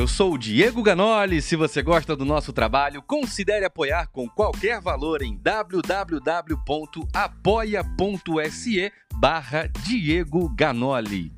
Eu 0.00 0.08
sou 0.08 0.32
o 0.32 0.38
Diego 0.38 0.82
Ganoli. 0.82 1.42
Se 1.42 1.54
você 1.56 1.82
gosta 1.82 2.16
do 2.16 2.24
nosso 2.24 2.54
trabalho, 2.54 3.02
considere 3.02 3.66
apoiar 3.66 4.06
com 4.06 4.26
qualquer 4.26 4.80
valor 4.80 5.20
em 5.20 5.36
www.apoia.se 5.36 5.92
barra 9.16 9.70
Diego 9.84 10.48
Ganoli. 10.48 11.30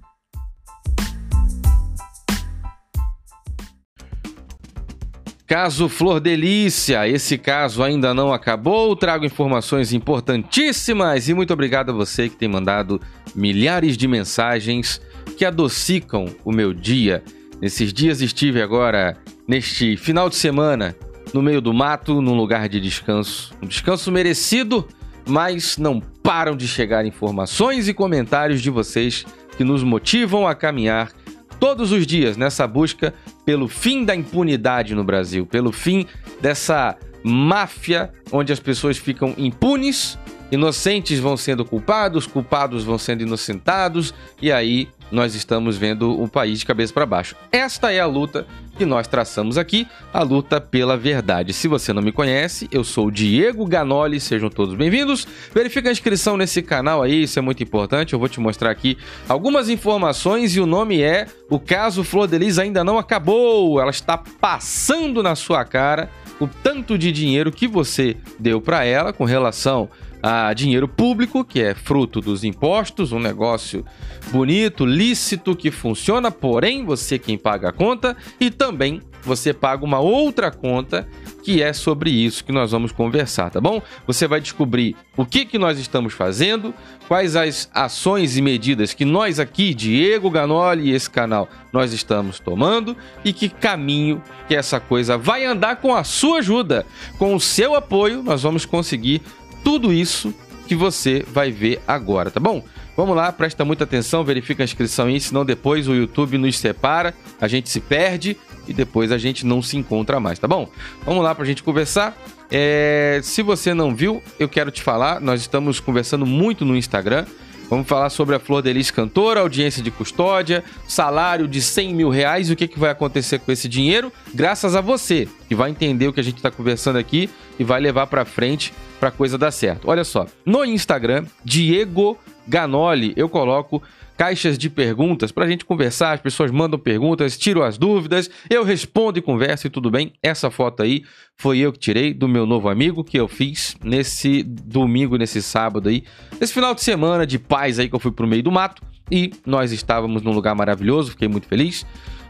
Caso 5.45 5.89
Flor 5.89 6.21
Delícia, 6.21 7.09
esse 7.09 7.37
caso 7.37 7.83
ainda 7.83 8.15
não 8.15 8.33
acabou. 8.33 8.95
Trago 8.95 9.25
informações 9.25 9.93
importantíssimas 9.93 11.29
e 11.29 11.35
muito 11.35 11.53
obrigado 11.53 11.91
a 11.91 11.93
você 11.93 12.29
que 12.29 12.37
tem 12.37 12.49
mandado 12.49 13.01
milhares 13.35 13.97
de 13.97 14.07
mensagens 14.07 15.03
que 15.37 15.45
adocicam 15.45 16.27
o 16.45 16.53
meu 16.53 16.73
dia. 16.73 17.25
Nesses 17.63 17.93
dias 17.93 18.21
estive 18.21 18.61
agora, 18.61 19.17
neste 19.47 19.97
final 19.97 20.29
de 20.29 20.35
semana, 20.35 20.97
no 21.33 21.41
meio 21.41 21.61
do 21.61 21.73
mato, 21.73 22.21
num 22.21 22.35
lugar 22.35 22.69
de 22.69 22.81
descanso. 22.81 23.55
Um 23.63 23.69
descanso 23.69 24.11
merecido, 24.11 24.89
mas 25.25 25.79
não 25.79 26.01
param 26.01 26.57
de 26.57 26.67
chegar 26.67 27.07
informações 27.07 27.87
e 27.87 27.95
comentários 27.95 28.61
de 28.61 28.69
vocês 28.69 29.25
que 29.57 29.63
nos 29.63 29.85
motivam 29.85 30.45
a 30.45 30.57
caminhar 30.57 31.13
todos 31.61 31.93
os 31.93 32.05
dias 32.05 32.37
nessa 32.37 32.67
busca 32.67 33.15
pelo 33.47 33.69
fim 33.69 34.05
da 34.05 34.17
impunidade 34.17 34.93
no 34.93 35.05
Brasil, 35.05 35.47
pelo 35.47 35.71
fim 35.71 36.05
dessa 36.41 36.97
máfia 37.23 38.13
onde 38.33 38.53
as 38.53 38.59
pessoas 38.59 38.99
ficam 38.99 39.35
impunes, 39.39 40.19
inocentes 40.51 41.21
vão 41.21 41.37
sendo 41.37 41.65
culpados, 41.65 42.27
culpados 42.27 42.83
vão 42.83 42.99
sendo 42.99 43.23
inocentados, 43.23 44.13
e 44.41 44.51
aí 44.51 44.89
nós 45.13 45.35
estamos 45.35 45.77
vendo 45.77 46.11
o 46.11 46.27
país 46.27 46.59
de 46.59 46.67
cabeça 46.67 46.93
para 46.93 47.05
baixo. 47.05 47.37
Esta 47.53 47.93
é 47.93 48.01
a 48.01 48.07
luta 48.07 48.47
que 48.77 48.87
nós 48.87 49.07
traçamos 49.07 49.59
aqui, 49.59 49.87
a 50.13 50.23
luta 50.23 50.59
pela 50.59 50.97
verdade. 50.97 51.53
Se 51.53 51.69
você 51.69 51.93
não 51.93 52.01
me 52.01 52.11
conhece, 52.11 52.67
eu 52.73 52.83
sou 52.83 53.11
Diego 53.11 53.67
Ganoli, 53.67 54.19
sejam 54.19 54.49
todos 54.49 54.75
bem-vindos. 54.75 55.29
Verifica 55.55 55.91
a 55.91 55.93
inscrição 55.93 56.39
nesse 56.39 56.63
canal 56.63 57.03
aí, 57.03 57.25
isso 57.25 57.39
é 57.39 57.43
muito 57.43 57.63
importante. 57.63 58.15
Eu 58.15 58.19
vou 58.19 58.29
te 58.29 58.41
mostrar 58.41 58.71
aqui 58.71 58.97
algumas 59.29 59.69
informações 59.69 60.57
e 60.57 60.61
o 60.61 60.67
nome 60.67 61.03
é 61.03 61.27
O 61.51 61.61
caso 61.61 62.03
Flor 62.03 62.27
Delis 62.27 62.59
ainda 62.59 62.83
não 62.83 62.99
acabou. 62.99 63.79
Ela 63.79 63.91
está 63.91 64.17
passando 64.17 65.23
na 65.23 65.37
sua 65.37 65.65
cara 65.67 66.09
o 66.41 66.49
tanto 66.49 66.97
de 66.97 67.13
dinheiro 67.13 67.53
que 67.53 67.69
você 67.69 68.17
deu 68.39 68.61
para 68.61 68.85
ela 68.85 69.13
com 69.13 69.25
relação 69.25 69.91
a 70.23 70.53
dinheiro 70.55 70.87
público, 70.87 71.45
que 71.45 71.61
é 71.61 71.75
fruto 71.75 72.21
dos 72.21 72.45
impostos, 72.45 73.11
um 73.11 73.19
negócio 73.19 73.85
bonito, 74.31 74.87
lícito, 74.87 75.57
que 75.57 75.71
funciona, 75.71 76.31
porém 76.31 76.85
você 76.85 77.19
quem 77.19 77.37
paga 77.37 77.71
a 77.71 77.73
conta 77.73 78.17
e 78.39 78.51
também 78.51 79.03
você 79.25 79.53
paga 79.53 79.85
uma 79.85 80.01
outra 80.01 80.51
conta 80.51 81.09
que 81.43 81.61
é 81.61 81.73
sobre 81.73 82.11
isso 82.11 82.45
que 82.45 82.53
nós 82.53 82.71
vamos 82.71 82.93
conversar, 82.93 83.51
tá 83.51 83.61
bom? 83.61 83.83
Você 84.07 84.29
vai 84.29 84.41
descobrir 84.41 84.97
o 85.17 85.27
que, 85.27 85.45
que 85.45 85.59
nós 85.59 85.79
estamos 85.79 86.13
fazendo, 86.13 86.73
quais 87.09 87.35
as 87.35 87.69
ações 87.75 88.37
e 88.37 88.43
medidas 88.43 88.95
que 88.95 89.05
nós 89.05 89.41
aqui, 89.41 89.75
Diego 89.75 90.31
Ganoli 90.31 90.91
e 90.91 90.95
esse 90.95 91.11
canal, 91.11 91.49
nós 91.73 91.93
estamos 91.93 92.39
tomando 92.39 92.97
e 93.25 93.33
que 93.33 93.49
caminho 93.49 94.23
que 94.47 94.55
essa 94.55 94.79
coisa 94.79 95.19
vai 95.19 95.45
andar 95.45 95.77
com 95.77 95.95
a 95.95 96.05
sua 96.05 96.39
ajuda, 96.39 96.87
com 97.19 97.35
o 97.35 97.41
seu 97.41 97.75
apoio, 97.75 98.23
nós 98.23 98.43
vamos 98.43 98.65
conseguir 98.65 99.21
tudo 99.65 99.93
isso 99.93 100.35
que 100.67 100.75
você 100.75 101.25
vai 101.33 101.51
ver 101.51 101.81
agora, 101.87 102.31
tá 102.31 102.41
bom? 102.41 102.65
Vamos 102.97 103.17
lá, 103.17 103.33
presta 103.33 103.65
muita 103.65 103.85
atenção, 103.85 104.23
verifica 104.23 104.63
a 104.63 104.65
inscrição 104.65 105.07
aí, 105.07 105.19
senão 105.19 105.45
depois 105.45 105.89
o 105.89 105.95
YouTube 105.95 106.37
nos 106.37 106.59
separa, 106.59 107.15
a 107.41 107.49
gente 107.49 107.71
se 107.71 107.81
perde 107.81 108.37
e 108.69 108.73
depois 108.73 109.11
a 109.11 109.19
gente 109.19 109.47
não 109.47 109.63
se 109.63 109.77
encontra 109.77 110.21
mais, 110.21 110.39
tá 110.39 110.47
bom? 110.47 110.69
Vamos 111.05 111.25
lá 111.25 111.35
pra 111.35 111.45
gente 111.45 111.63
conversar. 111.63 112.17
É, 112.51 113.21
se 113.23 113.43
você 113.43 113.73
não 113.73 113.95
viu, 113.95 114.23
eu 114.39 114.49
quero 114.49 114.71
te 114.71 114.83
falar, 114.83 115.21
nós 115.21 115.41
estamos 115.41 115.81
conversando 115.81 116.27
muito 116.27 116.65
no 116.65 116.77
Instagram. 116.77 117.25
Vamos 117.73 117.89
falar 117.89 118.11
sobre 118.11 118.35
a 118.35 118.39
Flor 118.39 118.61
Delis 118.61 118.91
cantora, 118.91 119.41
audiência 119.41 119.83
de 119.83 119.91
custódia, 119.91 120.63
salário 120.87 121.49
de 121.49 121.63
100 121.63 121.95
mil 121.95 122.11
reais 122.11 122.51
e 122.51 122.53
o 122.53 122.57
que, 122.57 122.69
que 122.69 122.79
vai 122.79 122.91
acontecer 122.91 123.39
com 123.39 123.51
esse 123.51 123.67
dinheiro, 123.67 124.13
graças 124.35 124.77
a 124.77 124.83
você, 124.83 125.27
que 125.49 125.55
vai 125.55 125.71
entender 125.71 126.07
o 126.07 126.13
que 126.13 126.21
a 126.21 126.23
gente 126.23 126.37
está 126.37 126.51
conversando 126.51 126.99
aqui 126.99 127.31
e 127.59 127.65
vai 127.65 127.81
levar 127.81 128.09
para 128.09 128.27
frente 128.27 128.75
para 129.01 129.11
coisa 129.11 129.39
dar 129.39 129.51
certo. 129.51 129.89
Olha 129.89 130.05
só, 130.05 130.27
no 130.45 130.67
Instagram, 130.67 131.25
Diego 131.43 132.19
Ganoli, 132.47 133.15
eu 133.17 133.27
coloco 133.27 133.83
caixas 134.23 134.57
de 134.57 134.71
perguntas 134.71 135.33
para 135.33 135.45
a 135.45 135.49
gente 135.49 135.65
conversar. 135.65 136.13
As 136.13 136.21
pessoas 136.21 136.53
mandam 136.53 136.79
perguntas, 136.79 137.37
tiro 137.37 137.61
as 137.61 137.77
dúvidas, 137.77 138.31
eu 138.49 138.63
respondo 138.63 139.19
e 139.19 139.23
converso 139.23 139.67
e 139.67 139.71
tudo 139.71 139.91
bem. 139.91 140.13
Essa 140.23 140.49
foto 140.49 140.81
aí 140.81 141.03
foi 141.37 141.59
eu 141.59 141.73
que 141.73 141.81
tirei 141.81 142.15
do 142.15 142.29
meu 142.29 142.47
novo 142.47 142.69
amigo 142.69 143.03
que 143.03 143.19
eu 143.19 143.27
fiz 143.27 143.77
nesse 143.83 144.45
domingo, 144.45 145.17
nesse 145.17 145.43
sábado 145.43 145.89
aí, 145.89 146.05
nesse 146.41 146.53
final 146.53 146.73
de 146.73 146.83
semana 146.83 147.27
de 147.27 147.37
paz 147.37 147.81
aí 147.81 147.89
que 147.89 147.97
eu 147.97 147.99
fui 147.99 148.13
pro 148.13 148.25
meio 148.25 148.45
do 148.45 148.53
mato 148.53 148.81
e 149.11 149.33
nós 149.45 149.73
estávamos 149.73 150.23
num 150.23 150.31
lugar 150.31 150.55
maravilhoso, 150.55 151.11
fiquei 151.11 151.27
muito 151.27 151.49
feliz. 151.49 151.85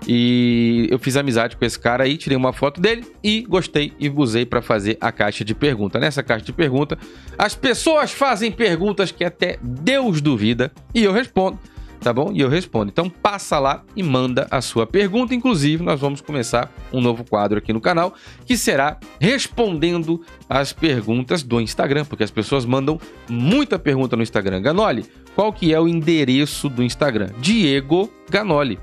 E 0.08 0.88
eu 0.90 0.98
fiz 0.98 1.14
amizade 1.18 1.58
com 1.58 1.64
esse 1.66 1.78
cara 1.78 2.04
aí, 2.04 2.16
tirei 2.16 2.38
uma 2.38 2.54
foto 2.54 2.80
dele 2.80 3.04
e 3.22 3.42
gostei 3.42 3.92
e 4.00 4.08
usei 4.08 4.46
para 4.46 4.62
fazer 4.62 4.96
a 4.98 5.12
caixa 5.12 5.44
de 5.44 5.54
pergunta. 5.54 6.00
Nessa 6.00 6.22
caixa 6.22 6.46
de 6.46 6.54
pergunta, 6.54 6.98
as 7.36 7.54
pessoas 7.54 8.12
fazem 8.12 8.50
perguntas 8.50 9.12
que 9.12 9.22
até 9.22 9.58
Deus 9.62 10.22
duvida 10.22 10.72
e 10.94 11.04
eu 11.04 11.12
respondo 11.12 11.58
tá 12.02 12.12
bom? 12.12 12.30
E 12.32 12.40
eu 12.40 12.48
respondo. 12.48 12.90
Então 12.90 13.08
passa 13.08 13.58
lá 13.58 13.84
e 13.96 14.02
manda 14.02 14.46
a 14.50 14.60
sua 14.60 14.86
pergunta. 14.86 15.34
Inclusive, 15.34 15.82
nós 15.82 16.00
vamos 16.00 16.20
começar 16.20 16.70
um 16.92 17.00
novo 17.00 17.24
quadro 17.24 17.58
aqui 17.58 17.72
no 17.72 17.80
canal, 17.80 18.14
que 18.44 18.56
será 18.56 18.98
respondendo 19.20 20.20
as 20.48 20.72
perguntas 20.72 21.42
do 21.42 21.60
Instagram, 21.60 22.04
porque 22.04 22.24
as 22.24 22.30
pessoas 22.30 22.64
mandam 22.64 23.00
muita 23.28 23.78
pergunta 23.78 24.16
no 24.16 24.22
Instagram. 24.22 24.60
Ganoli, 24.60 25.06
qual 25.34 25.52
que 25.52 25.72
é 25.72 25.80
o 25.80 25.88
endereço 25.88 26.68
do 26.68 26.82
Instagram? 26.82 27.30
Diego 27.38 28.12
Ganoli. 28.28 28.78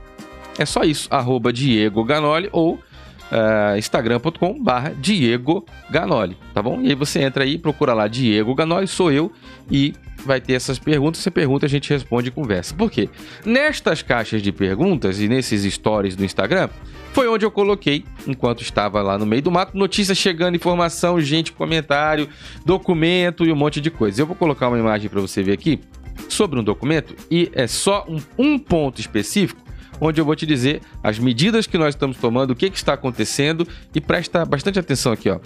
É 0.57 0.65
só 0.65 0.83
isso, 0.83 1.07
arroba 1.11 1.53
Diego 1.53 2.03
Ganoli 2.03 2.49
ou 2.51 2.73
uh, 2.73 3.77
instagram.com 3.77 4.61
barra 4.61 4.93
Diego 4.99 5.65
Ganoli, 5.89 6.37
tá 6.53 6.61
bom? 6.61 6.81
E 6.81 6.89
aí 6.89 6.95
você 6.95 7.21
entra 7.21 7.43
aí, 7.43 7.57
procura 7.57 7.93
lá 7.93 8.07
Diego 8.07 8.53
Ganoli, 8.55 8.87
sou 8.87 9.11
eu, 9.11 9.31
e 9.71 9.93
vai 10.25 10.39
ter 10.41 10.53
essas 10.53 10.79
perguntas, 10.79 11.21
você 11.21 11.31
pergunta, 11.31 11.65
a 11.65 11.69
gente 11.69 11.89
responde 11.89 12.29
e 12.29 12.31
conversa. 12.31 12.73
Por 12.73 12.91
quê? 12.91 13.09
Nestas 13.45 14.01
caixas 14.01 14.41
de 14.41 14.51
perguntas 14.51 15.19
e 15.19 15.27
nesses 15.27 15.71
stories 15.73 16.15
do 16.15 16.23
Instagram, 16.23 16.69
foi 17.13 17.27
onde 17.27 17.45
eu 17.45 17.51
coloquei, 17.51 18.05
enquanto 18.27 18.61
estava 18.61 19.01
lá 19.01 19.17
no 19.17 19.25
meio 19.25 19.41
do 19.41 19.51
mato, 19.51 19.77
notícias 19.77 20.17
chegando, 20.17 20.55
informação, 20.55 21.19
gente, 21.19 21.51
comentário, 21.51 22.29
documento 22.65 23.45
e 23.45 23.51
um 23.51 23.55
monte 23.55 23.81
de 23.81 23.89
coisa. 23.89 24.21
Eu 24.21 24.25
vou 24.25 24.35
colocar 24.35 24.67
uma 24.67 24.79
imagem 24.79 25.09
para 25.09 25.19
você 25.19 25.41
ver 25.41 25.53
aqui 25.53 25.79
sobre 26.27 26.59
um 26.59 26.63
documento 26.63 27.15
e 27.31 27.49
é 27.53 27.65
só 27.65 28.05
um, 28.07 28.19
um 28.37 28.59
ponto 28.59 28.99
específico 28.99 29.69
onde 30.01 30.19
eu 30.21 30.25
vou 30.25 30.35
te 30.35 30.45
dizer 30.45 30.81
as 31.03 31.19
medidas 31.19 31.67
que 31.67 31.77
nós 31.77 31.93
estamos 31.93 32.17
tomando, 32.17 32.51
o 32.51 32.55
que, 32.55 32.69
que 32.69 32.77
está 32.77 32.93
acontecendo 32.93 33.67
e 33.93 33.99
presta 33.99 34.45
bastante 34.45 34.79
atenção 34.79 35.11
aqui, 35.11 35.29
ó. 35.29 35.39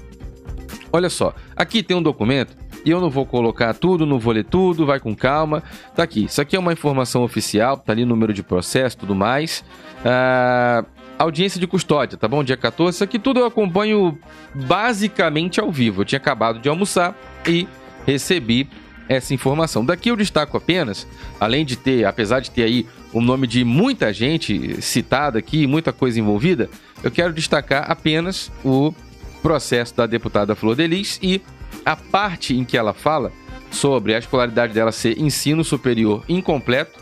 Olha 0.92 1.10
só, 1.10 1.34
aqui 1.56 1.82
tem 1.82 1.98
um 1.98 2.04
documento 2.04 2.56
e 2.86 2.92
eu 2.92 3.00
não 3.00 3.10
vou 3.10 3.26
colocar 3.26 3.74
tudo, 3.74 4.06
não 4.06 4.20
vou 4.20 4.34
ler 4.34 4.46
tudo, 4.46 4.86
vai 4.86 5.00
com 5.00 5.16
calma. 5.16 5.64
Tá 5.96 6.04
aqui, 6.04 6.26
isso 6.26 6.42
aqui 6.42 6.56
é 6.56 6.60
uma 6.60 6.74
informação 6.74 7.24
oficial, 7.24 7.78
tá 7.78 7.94
ali 7.94 8.04
o 8.04 8.08
número 8.08 8.34
de 8.34 8.44
processo 8.44 8.98
tudo 8.98 9.16
mais. 9.16 9.64
Ah, 10.06 10.84
audiência 11.18 11.60
de 11.60 11.68
custódia, 11.68 12.18
tá 12.18 12.28
bom? 12.28 12.44
Dia 12.44 12.58
14. 12.58 12.96
Isso 12.96 13.04
aqui 13.04 13.18
tudo 13.18 13.40
eu 13.40 13.46
acompanho 13.46 14.18
basicamente 14.54 15.60
ao 15.60 15.72
vivo. 15.72 16.02
Eu 16.02 16.06
tinha 16.06 16.18
acabado 16.18 16.60
de 16.60 16.70
almoçar 16.70 17.16
e 17.48 17.68
recebi 18.06 18.70
essa 19.08 19.34
informação. 19.34 19.86
Daqui 19.86 20.10
eu 20.10 20.16
destaco 20.16 20.58
apenas, 20.58 21.08
além 21.40 21.66
de 21.66 21.76
ter, 21.76 22.06
apesar 22.06 22.40
de 22.40 22.52
ter 22.52 22.64
aí 22.64 22.88
o 23.12 23.22
nome 23.22 23.48
de 23.48 23.64
muita 23.64 24.12
gente 24.12 24.82
citada 24.82 25.40
aqui, 25.40 25.68
muita 25.68 25.94
coisa 25.94 26.20
envolvida, 26.20 26.70
eu 27.04 27.12
quero 27.12 27.34
destacar 27.34 27.90
apenas 27.92 28.52
o 28.64 28.94
processo 29.42 29.96
da 29.96 30.08
deputada 30.08 30.56
Flor 30.56 30.76
Delis 30.76 31.20
e 31.22 31.42
a 31.86 31.96
parte 31.96 32.56
em 32.56 32.64
que 32.64 32.78
ela 32.78 32.94
fala 32.94 33.32
sobre 33.72 34.14
a 34.14 34.20
escolaridade 34.20 34.74
dela 34.74 34.92
ser 34.92 35.20
ensino 35.20 35.64
superior 35.64 36.24
incompleto, 36.30 37.00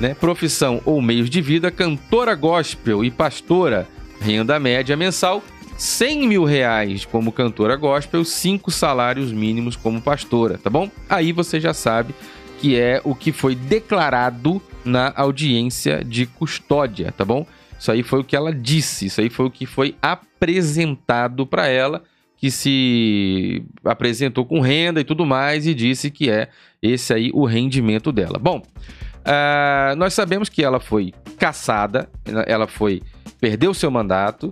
né, 0.00 0.14
profissão 0.14 0.80
ou 0.84 1.02
meios 1.02 1.28
de 1.28 1.40
vida, 1.40 1.70
cantora 1.70 2.34
gospel 2.34 3.04
e 3.04 3.10
pastora, 3.10 3.88
renda 4.20 4.58
média 4.58 4.96
mensal 4.96 5.42
100 5.76 6.28
mil 6.28 6.44
reais 6.44 7.04
como 7.04 7.32
cantora 7.32 7.76
gospel, 7.76 8.24
cinco 8.24 8.70
salários 8.70 9.32
mínimos 9.32 9.74
como 9.74 10.00
pastora, 10.00 10.58
tá 10.58 10.70
bom? 10.70 10.90
Aí 11.08 11.32
você 11.32 11.58
já 11.58 11.74
sabe 11.74 12.14
que 12.60 12.78
é 12.78 13.00
o 13.02 13.14
que 13.14 13.32
foi 13.32 13.56
declarado 13.56 14.62
na 14.84 15.12
audiência 15.16 16.04
de 16.04 16.26
custódia, 16.26 17.10
tá 17.10 17.24
bom? 17.24 17.44
Isso 17.78 17.90
aí 17.90 18.04
foi 18.04 18.20
o 18.20 18.24
que 18.24 18.36
ela 18.36 18.54
disse, 18.54 19.06
isso 19.06 19.20
aí 19.20 19.28
foi 19.28 19.46
o 19.46 19.50
que 19.50 19.66
foi 19.66 19.96
apresentado 20.00 21.44
para 21.44 21.66
ela, 21.66 22.04
que 22.42 22.50
se 22.50 23.62
apresentou 23.84 24.44
com 24.44 24.58
renda 24.58 25.00
e 25.00 25.04
tudo 25.04 25.24
mais 25.24 25.64
e 25.64 25.72
disse 25.72 26.10
que 26.10 26.28
é 26.28 26.48
esse 26.82 27.14
aí 27.14 27.30
o 27.32 27.44
rendimento 27.44 28.10
dela. 28.10 28.36
Bom, 28.36 28.58
uh, 28.58 29.94
nós 29.96 30.12
sabemos 30.12 30.48
que 30.48 30.64
ela 30.64 30.80
foi 30.80 31.14
caçada, 31.38 32.10
ela 32.48 32.66
foi 32.66 33.00
perdeu 33.40 33.72
seu 33.72 33.92
mandato, 33.92 34.50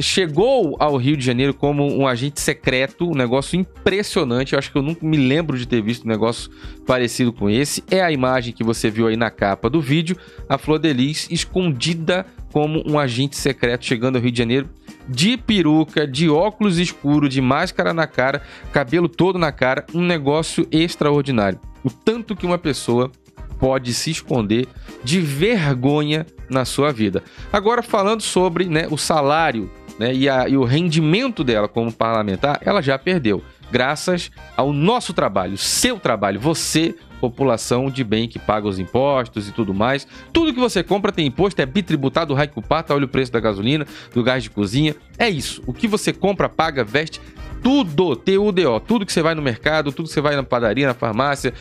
chegou 0.00 0.78
ao 0.80 0.96
Rio 0.96 1.14
de 1.14 1.22
Janeiro 1.22 1.52
como 1.52 1.86
um 1.94 2.08
agente 2.08 2.40
secreto, 2.40 3.10
um 3.10 3.14
negócio 3.14 3.60
impressionante. 3.60 4.54
Eu 4.54 4.58
acho 4.58 4.72
que 4.72 4.78
eu 4.78 4.82
nunca 4.82 5.04
me 5.04 5.18
lembro 5.18 5.58
de 5.58 5.68
ter 5.68 5.82
visto 5.82 6.06
um 6.06 6.08
negócio 6.08 6.50
parecido 6.86 7.34
com 7.34 7.50
esse. 7.50 7.84
É 7.90 8.00
a 8.00 8.10
imagem 8.10 8.54
que 8.54 8.64
você 8.64 8.88
viu 8.90 9.08
aí 9.08 9.16
na 9.16 9.30
capa 9.30 9.68
do 9.68 9.78
vídeo, 9.78 10.16
a 10.48 10.56
Flor 10.56 10.78
Delis 10.78 11.28
escondida 11.30 12.24
como 12.50 12.82
um 12.86 12.98
agente 12.98 13.36
secreto 13.36 13.84
chegando 13.84 14.16
ao 14.16 14.22
Rio 14.22 14.32
de 14.32 14.38
Janeiro 14.38 14.70
de 15.08 15.36
peruca, 15.36 16.06
de 16.06 16.28
óculos 16.28 16.78
escuros, 16.78 17.30
de 17.30 17.40
máscara 17.40 17.92
na 17.92 18.06
cara, 18.06 18.42
cabelo 18.72 19.08
todo 19.08 19.38
na 19.38 19.52
cara, 19.52 19.84
um 19.94 20.02
negócio 20.02 20.66
extraordinário. 20.70 21.58
O 21.82 21.90
tanto 21.90 22.34
que 22.34 22.46
uma 22.46 22.58
pessoa 22.58 23.10
pode 23.58 23.94
se 23.94 24.10
esconder 24.10 24.66
de 25.02 25.20
vergonha 25.20 26.26
na 26.48 26.64
sua 26.64 26.92
vida. 26.92 27.22
Agora, 27.52 27.82
falando 27.82 28.22
sobre 28.22 28.66
né, 28.66 28.86
o 28.90 28.96
salário 28.96 29.70
né, 29.98 30.12
e, 30.12 30.28
a, 30.28 30.48
e 30.48 30.56
o 30.56 30.64
rendimento 30.64 31.44
dela 31.44 31.68
como 31.68 31.92
parlamentar, 31.92 32.60
ela 32.62 32.82
já 32.82 32.98
perdeu. 32.98 33.42
Graças 33.74 34.30
ao 34.56 34.72
nosso 34.72 35.12
trabalho, 35.12 35.58
seu 35.58 35.98
trabalho, 35.98 36.38
você, 36.38 36.94
população 37.20 37.90
de 37.90 38.04
bem 38.04 38.28
que 38.28 38.38
paga 38.38 38.68
os 38.68 38.78
impostos 38.78 39.48
e 39.48 39.52
tudo 39.52 39.74
mais. 39.74 40.06
Tudo 40.32 40.54
que 40.54 40.60
você 40.60 40.80
compra 40.84 41.10
tem 41.10 41.26
imposto, 41.26 41.60
é 41.60 41.66
bitributado, 41.66 42.34
raicupata, 42.34 42.94
olha 42.94 43.04
o 43.04 43.08
preço 43.08 43.32
da 43.32 43.40
gasolina, 43.40 43.84
do 44.14 44.22
gás 44.22 44.44
de 44.44 44.50
cozinha. 44.50 44.94
É 45.18 45.28
isso. 45.28 45.60
O 45.66 45.72
que 45.72 45.88
você 45.88 46.12
compra, 46.12 46.48
paga, 46.48 46.84
veste, 46.84 47.20
tudo, 47.64 48.14
T-U-D-O, 48.14 48.78
tudo 48.78 49.04
que 49.04 49.12
você 49.12 49.22
vai 49.22 49.34
no 49.34 49.42
mercado, 49.42 49.90
tudo 49.90 50.06
que 50.06 50.14
você 50.14 50.20
vai 50.20 50.36
na 50.36 50.44
padaria, 50.44 50.86
na 50.86 50.94
farmácia, 50.94 51.52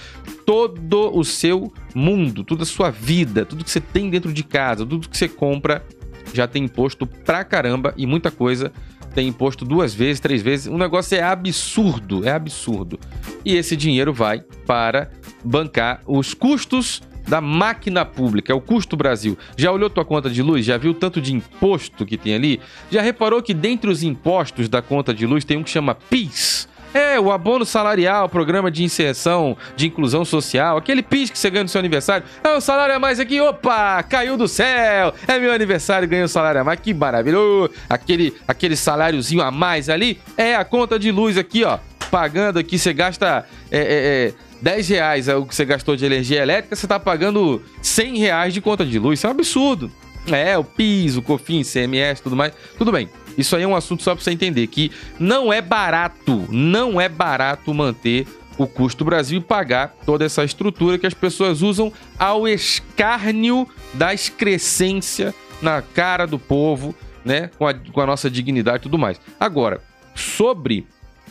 todo 0.45 1.17
o 1.17 1.23
seu 1.23 1.73
mundo, 1.95 2.43
toda 2.43 2.61
a 2.61 2.67
sua 2.67 2.91
vida, 2.91 3.43
tudo 3.43 3.63
que 3.63 3.71
você 3.71 3.81
tem 3.81 4.11
dentro 4.11 4.31
de 4.31 4.43
casa, 4.43 4.85
tudo 4.85 5.09
que 5.09 5.17
você 5.17 5.27
compra 5.27 5.83
já 6.31 6.47
tem 6.47 6.65
imposto 6.65 7.07
pra 7.07 7.43
caramba 7.43 7.91
e 7.97 8.05
muita 8.05 8.29
coisa 8.29 8.71
tem 9.13 9.27
imposto 9.27 9.63
duas 9.63 9.93
vezes, 9.93 10.19
três 10.19 10.41
vezes. 10.41 10.67
O 10.67 10.77
negócio 10.77 11.15
é 11.15 11.21
absurdo, 11.21 12.27
é 12.27 12.31
absurdo. 12.31 12.99
E 13.45 13.55
esse 13.55 13.75
dinheiro 13.75 14.13
vai 14.13 14.41
para 14.65 15.11
bancar 15.43 16.01
os 16.07 16.33
custos 16.33 17.01
da 17.27 17.39
máquina 17.39 18.03
pública, 18.03 18.51
é 18.51 18.55
o 18.55 18.61
custo 18.61 18.97
Brasil. 18.97 19.37
Já 19.57 19.71
olhou 19.71 19.89
tua 19.89 20.03
conta 20.03 20.29
de 20.29 20.41
luz? 20.41 20.65
Já 20.65 20.77
viu 20.77 20.93
tanto 20.93 21.21
de 21.21 21.33
imposto 21.33 22.05
que 22.05 22.17
tem 22.17 22.35
ali? 22.35 22.59
Já 22.91 23.01
reparou 23.01 23.41
que 23.41 23.53
dentre 23.53 23.89
os 23.89 24.03
impostos 24.03 24.67
da 24.67 24.81
conta 24.81 25.13
de 25.13 25.25
luz 25.25 25.45
tem 25.45 25.57
um 25.57 25.63
que 25.63 25.69
chama 25.69 25.95
PIS? 25.95 26.67
É, 26.93 27.19
o 27.19 27.31
abono 27.31 27.65
salarial, 27.65 28.29
programa 28.29 28.69
de 28.69 28.83
inserção, 28.83 29.57
de 29.75 29.87
inclusão 29.87 30.23
social, 30.23 30.77
aquele 30.77 31.01
PIS 31.01 31.29
que 31.29 31.37
você 31.37 31.49
ganha 31.49 31.63
no 31.63 31.69
seu 31.69 31.79
aniversário. 31.79 32.25
É 32.43 32.51
o 32.51 32.61
salário 32.61 32.95
a 32.95 32.99
mais 32.99 33.19
aqui, 33.19 33.41
opa, 33.41 34.03
caiu 34.03 34.37
do 34.37 34.47
céu. 34.47 35.13
É 35.27 35.39
meu 35.39 35.51
aniversário, 35.51 36.07
ganhei 36.07 36.25
o 36.25 36.29
salário 36.29 36.61
a 36.61 36.63
mais, 36.63 36.79
que 36.79 36.93
maravilhoso. 36.93 37.73
Aquele, 37.89 38.35
aquele 38.47 38.75
saláriozinho 38.75 39.41
a 39.41 39.49
mais 39.49 39.89
ali, 39.89 40.19
é 40.37 40.55
a 40.55 40.63
conta 40.63 40.99
de 40.99 41.11
luz 41.11 41.37
aqui, 41.37 41.63
ó. 41.63 41.79
Pagando 42.11 42.59
aqui, 42.59 42.77
você 42.77 42.93
gasta 42.93 43.43
é, 43.71 43.79
é, 43.79 44.27
é, 44.27 44.33
10 44.61 44.89
reais 44.89 45.27
é 45.27 45.35
o 45.35 45.45
que 45.45 45.55
você 45.55 45.65
gastou 45.65 45.95
de 45.95 46.05
energia 46.05 46.41
elétrica, 46.41 46.75
você 46.75 46.85
está 46.85 46.99
pagando 46.99 47.61
100 47.81 48.17
reais 48.17 48.53
de 48.53 48.61
conta 48.61 48.85
de 48.85 48.99
luz. 48.99 49.19
Isso 49.19 49.25
é 49.25 49.29
um 49.29 49.33
absurdo. 49.33 49.91
É, 50.27 50.57
o 50.57 50.63
PIS, 50.63 51.17
o 51.17 51.21
COFINS, 51.21 51.69
CMS, 51.69 52.21
tudo 52.21 52.35
mais. 52.35 52.53
Tudo 52.77 52.91
bem. 52.91 53.09
Isso 53.37 53.55
aí 53.55 53.63
é 53.63 53.67
um 53.67 53.75
assunto 53.75 54.03
só 54.03 54.13
para 54.13 54.23
você 54.23 54.31
entender 54.31 54.67
que 54.67 54.91
não 55.19 55.51
é 55.51 55.61
barato, 55.61 56.45
não 56.49 56.99
é 56.99 57.09
barato 57.09 57.73
manter 57.73 58.27
o 58.57 58.67
custo 58.67 59.03
Brasil 59.03 59.39
e 59.39 59.43
pagar 59.43 59.95
toda 60.05 60.25
essa 60.25 60.43
estrutura 60.43 60.97
que 60.97 61.07
as 61.07 61.13
pessoas 61.13 61.61
usam 61.61 61.91
ao 62.17 62.47
escárnio 62.47 63.67
da 63.93 64.13
excrescência 64.13 65.33
na 65.61 65.81
cara 65.81 66.25
do 66.25 66.37
povo, 66.37 66.95
né, 67.25 67.49
com 67.57 67.67
a, 67.67 67.73
com 67.73 68.01
a 68.01 68.05
nossa 68.05 68.29
dignidade 68.29 68.79
e 68.79 68.81
tudo 68.81 68.97
mais. 68.97 69.19
Agora, 69.39 69.81
sobre 70.13 70.85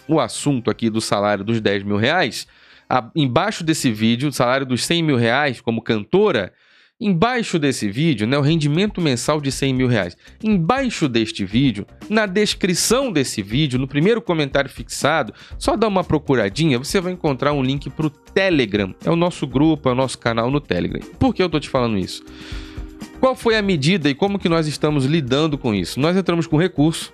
o 0.08 0.19
assunto 0.19 0.70
aqui 0.70 0.90
do 0.90 1.00
salário 1.00 1.44
dos 1.44 1.60
10 1.60 1.84
mil 1.84 1.96
reais, 1.96 2.46
a, 2.88 3.08
embaixo 3.14 3.62
desse 3.62 3.90
vídeo, 3.93 4.28
o 4.28 4.32
salário 4.32 4.66
dos 4.66 4.84
100 4.84 5.02
mil 5.02 5.16
reais 5.16 5.60
como 5.60 5.82
cantora, 5.82 6.52
embaixo 7.02 7.58
desse 7.58 7.90
vídeo, 7.90 8.26
né, 8.26 8.38
o 8.38 8.40
rendimento 8.40 9.00
mensal 9.00 9.40
de 9.40 9.50
100 9.50 9.75
mil 9.75 9.88
reais. 9.88 10.16
Embaixo 10.43 11.08
deste 11.08 11.44
vídeo, 11.44 11.84
na 12.08 12.26
descrição 12.26 13.10
desse 13.10 13.43
vídeo, 13.43 13.78
no 13.78 13.88
primeiro 13.88 14.22
comentário 14.22 14.70
fixado, 14.70 15.34
só 15.58 15.76
dá 15.76 15.88
uma 15.88 16.04
procuradinha, 16.04 16.78
você 16.78 17.00
vai 17.00 17.12
encontrar 17.12 17.52
um 17.52 17.62
link 17.62 17.90
para 17.90 18.06
o 18.06 18.10
Telegram. 18.10 18.94
É 19.04 19.10
o 19.10 19.16
nosso 19.16 19.46
grupo, 19.46 19.88
é 19.88 19.93
o 19.93 19.96
nosso 19.96 20.19
canal 20.19 20.50
no 20.50 20.60
Telegram. 20.60 21.00
Por 21.19 21.34
que 21.34 21.43
eu 21.43 21.46
estou 21.46 21.60
te 21.60 21.69
falando 21.69 21.99
isso? 21.99 22.25
Qual 23.19 23.34
foi 23.34 23.56
a 23.56 23.62
medida 23.62 24.08
e 24.08 24.14
como 24.14 24.38
que 24.38 24.49
nós 24.49 24.66
estamos 24.66 25.04
lidando 25.04 25.58
com 25.58 25.75
isso? 25.75 25.99
Nós 25.99 26.16
entramos 26.16 26.46
com 26.46 26.56
recurso, 26.56 27.12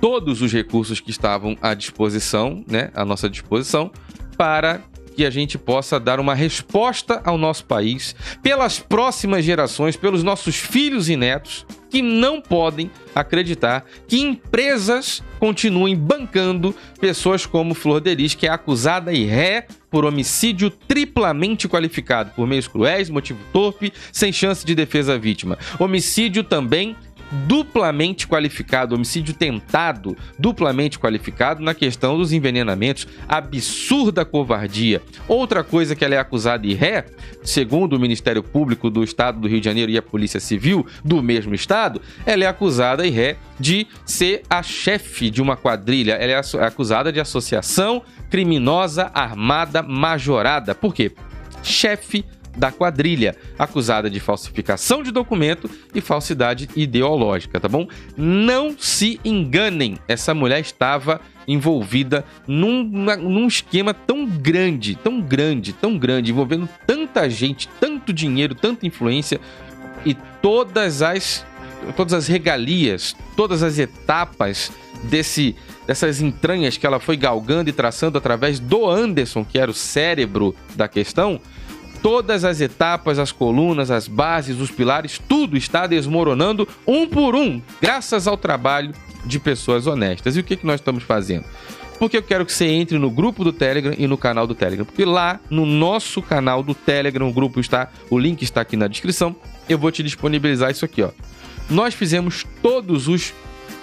todos 0.00 0.42
os 0.42 0.52
recursos 0.52 1.00
que 1.00 1.10
estavam 1.10 1.56
à 1.60 1.74
disposição, 1.74 2.64
né, 2.68 2.90
à 2.94 3.04
nossa 3.04 3.28
disposição, 3.28 3.90
para 4.36 4.80
que 5.14 5.24
a 5.24 5.30
gente 5.30 5.58
possa 5.58 5.98
dar 5.98 6.20
uma 6.20 6.34
resposta 6.34 7.20
ao 7.24 7.36
nosso 7.36 7.64
país, 7.64 8.14
pelas 8.42 8.78
próximas 8.78 9.44
gerações, 9.44 9.96
pelos 9.96 10.22
nossos 10.22 10.56
filhos 10.56 11.08
e 11.08 11.16
netos, 11.16 11.66
que 11.90 12.00
não 12.00 12.40
podem 12.40 12.90
acreditar 13.14 13.84
que 14.06 14.20
empresas 14.20 15.22
continuem 15.40 15.96
bancando 15.96 16.74
pessoas 17.00 17.44
como 17.44 17.74
Flor 17.74 18.00
Delis, 18.00 18.34
que 18.34 18.46
é 18.46 18.50
acusada 18.50 19.12
e 19.12 19.24
ré 19.24 19.66
por 19.90 20.04
homicídio 20.04 20.70
triplamente 20.70 21.68
qualificado, 21.68 22.30
por 22.36 22.46
meios 22.46 22.68
cruéis, 22.68 23.10
motivo 23.10 23.40
torpe, 23.52 23.92
sem 24.12 24.32
chance 24.32 24.64
de 24.64 24.74
defesa 24.74 25.14
à 25.14 25.18
vítima. 25.18 25.58
Homicídio 25.78 26.44
também 26.44 26.96
duplamente 27.46 28.26
qualificado, 28.26 28.94
homicídio 28.94 29.34
tentado, 29.34 30.16
duplamente 30.38 30.98
qualificado 30.98 31.62
na 31.62 31.74
questão 31.74 32.16
dos 32.16 32.32
envenenamentos, 32.32 33.06
absurda 33.28 34.24
covardia. 34.24 35.00
Outra 35.28 35.62
coisa 35.62 35.94
que 35.94 36.04
ela 36.04 36.14
é 36.14 36.18
acusada 36.18 36.66
e 36.66 36.74
ré, 36.74 37.06
segundo 37.42 37.94
o 37.94 38.00
Ministério 38.00 38.42
Público 38.42 38.90
do 38.90 39.04
Estado 39.04 39.40
do 39.40 39.48
Rio 39.48 39.60
de 39.60 39.64
Janeiro 39.64 39.92
e 39.92 39.98
a 39.98 40.02
Polícia 40.02 40.40
Civil 40.40 40.86
do 41.04 41.22
mesmo 41.22 41.54
estado, 41.54 42.00
ela 42.26 42.44
é 42.44 42.46
acusada 42.46 43.06
e 43.06 43.10
ré 43.10 43.36
de 43.58 43.86
ser 44.04 44.42
a 44.48 44.62
chefe 44.62 45.30
de 45.30 45.42
uma 45.42 45.56
quadrilha, 45.56 46.14
ela 46.14 46.32
é 46.32 46.66
acusada 46.66 47.12
de 47.12 47.20
associação 47.20 48.02
criminosa 48.30 49.10
armada 49.12 49.82
majorada. 49.82 50.74
Por 50.74 50.94
quê? 50.94 51.12
Chefe 51.62 52.24
da 52.56 52.70
quadrilha, 52.72 53.36
acusada 53.58 54.10
de 54.10 54.20
falsificação 54.20 55.02
de 55.02 55.10
documento 55.10 55.70
e 55.94 56.00
falsidade 56.00 56.68
ideológica, 56.74 57.60
tá 57.60 57.68
bom? 57.68 57.86
Não 58.16 58.74
se 58.78 59.20
enganem, 59.24 59.98
essa 60.08 60.34
mulher 60.34 60.60
estava 60.60 61.20
envolvida 61.46 62.24
num, 62.46 62.84
num 62.84 63.46
esquema 63.46 63.92
tão 63.92 64.26
grande, 64.26 64.94
tão 64.94 65.20
grande, 65.20 65.72
tão 65.72 65.98
grande, 65.98 66.30
envolvendo 66.30 66.68
tanta 66.86 67.28
gente, 67.28 67.68
tanto 67.80 68.12
dinheiro, 68.12 68.54
tanta 68.54 68.86
influência 68.86 69.40
e 70.04 70.14
todas 70.40 71.02
as 71.02 71.44
todas 71.96 72.12
as 72.12 72.26
regalias, 72.26 73.16
todas 73.34 73.62
as 73.62 73.78
etapas 73.78 74.70
desse 75.04 75.56
dessas 75.86 76.20
entranhas 76.20 76.76
que 76.76 76.86
ela 76.86 77.00
foi 77.00 77.16
galgando 77.16 77.68
e 77.68 77.72
traçando 77.72 78.16
através 78.16 78.60
do 78.60 78.88
Anderson, 78.88 79.44
que 79.44 79.58
era 79.58 79.70
o 79.70 79.74
cérebro 79.74 80.54
da 80.76 80.86
questão, 80.86 81.40
Todas 82.02 82.44
as 82.44 82.60
etapas, 82.60 83.18
as 83.18 83.30
colunas, 83.30 83.90
as 83.90 84.08
bases, 84.08 84.58
os 84.58 84.70
pilares, 84.70 85.20
tudo 85.28 85.56
está 85.56 85.86
desmoronando 85.86 86.66
um 86.86 87.06
por 87.06 87.34
um, 87.34 87.60
graças 87.80 88.26
ao 88.26 88.36
trabalho 88.36 88.94
de 89.24 89.38
pessoas 89.38 89.86
honestas. 89.86 90.36
E 90.36 90.40
o 90.40 90.44
que, 90.44 90.56
que 90.56 90.66
nós 90.66 90.80
estamos 90.80 91.02
fazendo? 91.02 91.44
Porque 91.98 92.16
eu 92.16 92.22
quero 92.22 92.46
que 92.46 92.52
você 92.52 92.64
entre 92.64 92.98
no 92.98 93.10
grupo 93.10 93.44
do 93.44 93.52
Telegram 93.52 93.94
e 93.98 94.06
no 94.06 94.16
canal 94.16 94.46
do 94.46 94.54
Telegram. 94.54 94.86
Porque 94.86 95.04
lá 95.04 95.38
no 95.50 95.66
nosso 95.66 96.22
canal 96.22 96.62
do 96.62 96.74
Telegram, 96.74 97.28
o 97.28 97.32
grupo 97.32 97.60
está, 97.60 97.90
o 98.08 98.18
link 98.18 98.40
está 98.40 98.62
aqui 98.62 98.74
na 98.74 98.88
descrição. 98.88 99.36
Eu 99.68 99.78
vou 99.78 99.92
te 99.92 100.02
disponibilizar 100.02 100.70
isso 100.70 100.86
aqui, 100.86 101.02
ó. 101.02 101.10
Nós 101.68 101.92
fizemos 101.92 102.46
todos 102.62 103.06
os 103.06 103.34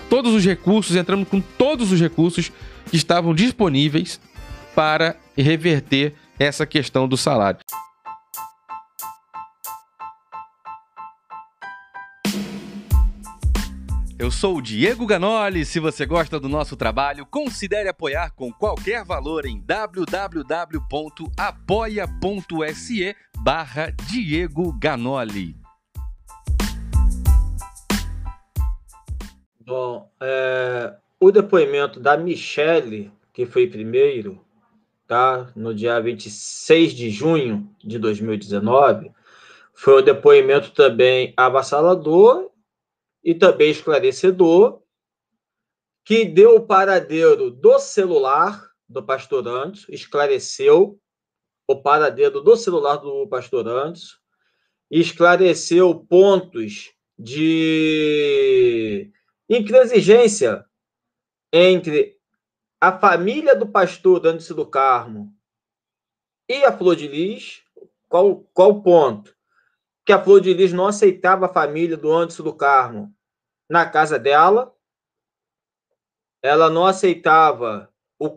todos 0.10 0.34
os 0.34 0.44
recursos, 0.44 0.96
entramos 0.96 1.28
com 1.28 1.40
todos 1.40 1.92
os 1.92 2.00
recursos 2.00 2.52
que 2.90 2.96
estavam 2.96 3.36
disponíveis 3.36 4.20
para 4.74 5.16
reverter 5.38 6.14
essa 6.40 6.66
questão 6.66 7.08
do 7.08 7.18
salário. 7.18 7.60
Eu 14.20 14.32
sou 14.32 14.58
o 14.58 14.62
Diego 14.64 15.06
Ganoli. 15.06 15.64
Se 15.64 15.80
você 15.80 16.04
gosta 16.04 16.40
do 16.40 16.50
nosso 16.50 16.76
trabalho, 16.76 17.24
considere 17.24 17.88
apoiar 17.88 18.32
com 18.32 18.52
qualquer 18.52 19.06
valor 19.06 19.46
em 19.46 19.62
www.apoia.se 19.62 20.16
barra 23.38 23.94
Diego 24.10 24.74
Ganoli. 24.74 25.56
Bom, 29.60 30.10
é, 30.20 30.96
o 31.20 31.30
depoimento 31.32 32.00
da 32.00 32.18
Michele, 32.18 33.12
que 33.32 33.46
foi 33.46 33.68
primeiro, 33.68 34.42
tá? 35.06 35.52
no 35.56 35.76
dia 35.76 36.02
26 36.02 36.94
de 36.94 37.12
junho 37.12 37.70
de 37.86 38.00
2019, 38.00 39.12
foi 39.76 40.02
um 40.02 40.04
depoimento 40.04 40.72
também 40.72 41.36
avassalador 41.38 42.50
e 43.28 43.36
também 43.36 43.70
esclarecedor, 43.70 44.82
que 46.06 46.24
deu 46.24 46.56
o 46.56 46.66
paradeiro 46.66 47.52
do 47.52 47.78
celular 47.78 48.72
do 48.88 49.04
pastor 49.04 49.46
Antes, 49.46 49.86
esclareceu 49.90 50.98
o 51.68 51.76
paradeiro 51.76 52.40
do 52.40 52.56
celular 52.56 52.96
do 52.96 53.28
pastor 53.28 53.68
Antes, 53.68 54.18
esclareceu 54.90 55.94
pontos 55.94 56.94
de 57.20 59.12
intransigência 59.50 60.66
entre 61.52 62.18
a 62.80 62.98
família 62.98 63.58
do 63.58 63.68
pastor 63.68 64.26
Antes 64.26 64.48
do 64.52 64.66
Carmo 64.66 65.36
e 66.48 66.64
a 66.64 66.72
Flor 66.72 66.96
de 66.96 67.10
Lis. 67.10 67.62
Qual, 68.08 68.48
qual 68.54 68.82
ponto? 68.82 69.36
Que 70.06 70.14
a 70.14 70.24
Flor 70.24 70.40
de 70.40 70.54
Lis 70.54 70.72
não 70.72 70.88
aceitava 70.88 71.48
a 71.48 71.54
família 71.54 71.98
do 71.98 72.10
Anderson 72.10 72.44
do 72.44 72.54
Carmo 72.54 73.17
na 73.70 73.86
casa 73.90 74.18
dela. 74.18 74.74
Ela 76.42 76.70
não 76.70 76.86
aceitava 76.86 77.92
o, 78.20 78.28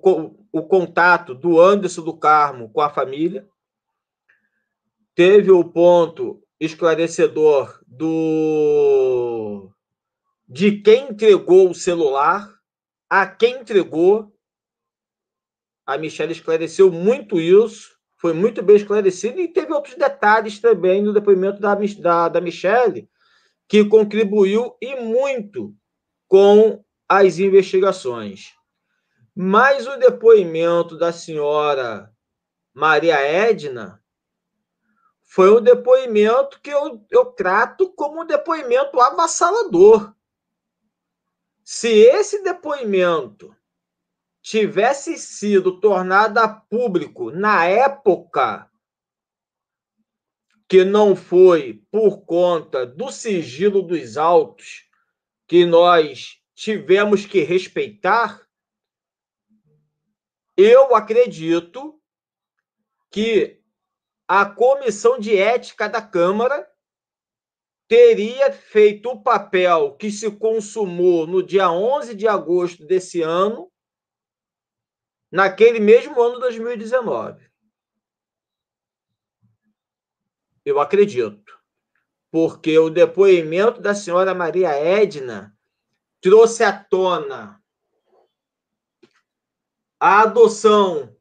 o 0.53 0.63
contato 0.63 1.35
do 1.35 1.61
Anderson 1.61 2.03
do 2.03 2.17
Carmo 2.17 2.71
com 2.71 2.81
a 2.81 2.91
família. 2.91 3.49
Teve 5.15 5.51
o 5.51 5.65
ponto 5.65 6.43
esclarecedor 6.59 7.81
do 7.87 9.71
de 10.49 10.73
quem 10.81 11.11
entregou 11.11 11.71
o 11.71 11.75
celular, 11.75 12.53
a 13.09 13.25
quem 13.25 13.61
entregou. 13.61 14.35
A 15.87 15.97
Michelle 15.97 16.33
esclareceu 16.33 16.91
muito 16.91 17.39
isso, 17.39 17.97
foi 18.17 18.33
muito 18.33 18.63
bem 18.63 18.77
esclarecido 18.77 19.41
e 19.41 19.49
teve 19.49 19.73
outros 19.73 19.95
detalhes 19.95 20.59
também 20.59 21.03
no 21.03 21.13
depoimento 21.13 21.61
da, 21.61 21.75
da, 21.75 22.29
da 22.29 22.41
Michelle, 22.41 23.09
que 23.71 23.85
contribuiu 23.85 24.77
e 24.81 24.97
muito 24.97 25.73
com 26.27 26.85
as 27.09 27.39
investigações. 27.39 28.53
Mas 29.33 29.87
o 29.87 29.97
depoimento 29.97 30.99
da 30.99 31.12
senhora 31.12 32.12
Maria 32.75 33.21
Edna 33.21 34.03
foi 35.23 35.57
um 35.57 35.61
depoimento 35.61 36.61
que 36.61 36.71
eu, 36.71 37.07
eu 37.12 37.27
trato 37.27 37.89
como 37.93 38.23
um 38.23 38.27
depoimento 38.27 39.00
avassalador. 39.00 40.12
Se 41.62 41.89
esse 41.91 42.43
depoimento 42.43 43.55
tivesse 44.43 45.17
sido 45.17 45.79
tornado 45.79 46.41
público 46.69 47.31
na 47.31 47.67
época 47.67 48.70
que 50.71 50.85
não 50.85 51.17
foi 51.17 51.83
por 51.91 52.25
conta 52.25 52.87
do 52.87 53.11
sigilo 53.11 53.83
dos 53.83 54.17
autos 54.17 54.89
que 55.49 55.67
nós 55.67 56.41
tivemos 56.55 57.27
que 57.27 57.41
respeitar, 57.41 58.49
eu 60.57 60.95
acredito 60.95 62.00
que 63.11 63.61
a 64.29 64.47
comissão 64.47 65.19
de 65.19 65.37
ética 65.37 65.89
da 65.89 66.00
Câmara 66.00 66.71
teria 67.89 68.53
feito 68.53 69.09
o 69.09 69.21
papel 69.21 69.97
que 69.97 70.09
se 70.09 70.31
consumou 70.31 71.27
no 71.27 71.43
dia 71.43 71.69
11 71.69 72.15
de 72.15 72.29
agosto 72.29 72.87
desse 72.87 73.23
ano, 73.23 73.73
naquele 75.33 75.81
mesmo 75.81 76.23
ano 76.23 76.39
2019. 76.39 77.50
Eu 80.64 80.81
acredito. 80.81 81.59
Porque 82.31 82.79
o 82.79 82.90
depoimento 82.90 83.81
da 83.81 83.95
senhora 83.95 84.35
Maria 84.35 84.71
Edna 84.71 85.57
trouxe 86.21 86.62
à 86.62 86.73
tona 86.73 87.61
a 89.99 90.23
adoção 90.23 91.14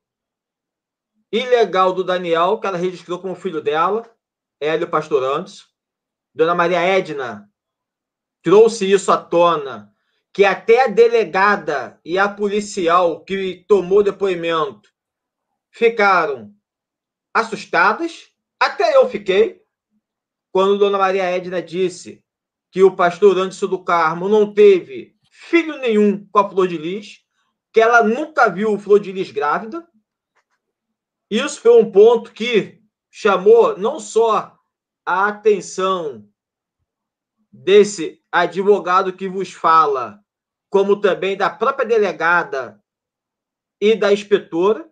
ilegal 1.32 1.94
do 1.94 2.04
Daniel, 2.04 2.60
que 2.60 2.68
ela 2.68 2.78
registrou 2.78 3.20
como 3.20 3.36
filho 3.36 3.62
dela, 3.62 4.10
Hélio 4.60 4.90
Pastorantes. 4.90 5.68
Dona 6.34 6.56
Maria 6.56 6.80
Edna 6.80 7.50
trouxe 8.42 8.90
isso 8.90 9.12
à 9.12 9.18
tona, 9.18 9.94
que 10.32 10.46
até 10.46 10.86
a 10.86 10.88
delegada 10.88 12.00
e 12.06 12.18
a 12.18 12.30
policial 12.30 13.24
que 13.24 13.66
tomou 13.68 14.02
depoimento 14.02 14.90
ficaram 15.72 16.54
assustadas, 17.34 18.32
até 18.70 18.96
eu 18.96 19.10
fiquei, 19.10 19.62
quando 20.52 20.78
Dona 20.78 20.98
Maria 20.98 21.24
Edna 21.24 21.62
disse 21.62 22.24
que 22.72 22.84
o 22.84 22.96
pastor 22.96 23.38
Anderson 23.38 23.68
do 23.68 23.84
Carmo 23.84 24.30
não 24.30 24.54
teve 24.54 25.18
filho 25.32 25.78
nenhum 25.80 26.28
com 26.28 26.40
a 26.40 26.50
Flor 26.50 26.68
de 26.68 26.78
Lis, 26.78 27.26
que 27.74 27.82
ela 27.82 28.04
nunca 28.04 28.50
viu 28.50 28.78
Flor 28.78 29.00
de 29.00 29.12
Lis 29.12 29.32
grávida. 29.32 29.88
Isso 31.30 31.62
foi 31.62 31.80
um 31.80 31.92
ponto 31.92 32.32
que 32.32 32.80
chamou 33.10 33.78
não 33.78 34.00
só 34.00 34.56
a 35.06 35.28
atenção 35.28 36.28
desse 37.52 38.24
advogado 38.32 39.14
que 39.14 39.28
vos 39.28 39.52
fala, 39.52 40.24
como 40.70 41.02
também 41.02 41.36
da 41.36 41.50
própria 41.50 41.88
delegada 41.88 42.84
e 43.82 43.96
da 43.96 44.14
inspetora, 44.14 44.88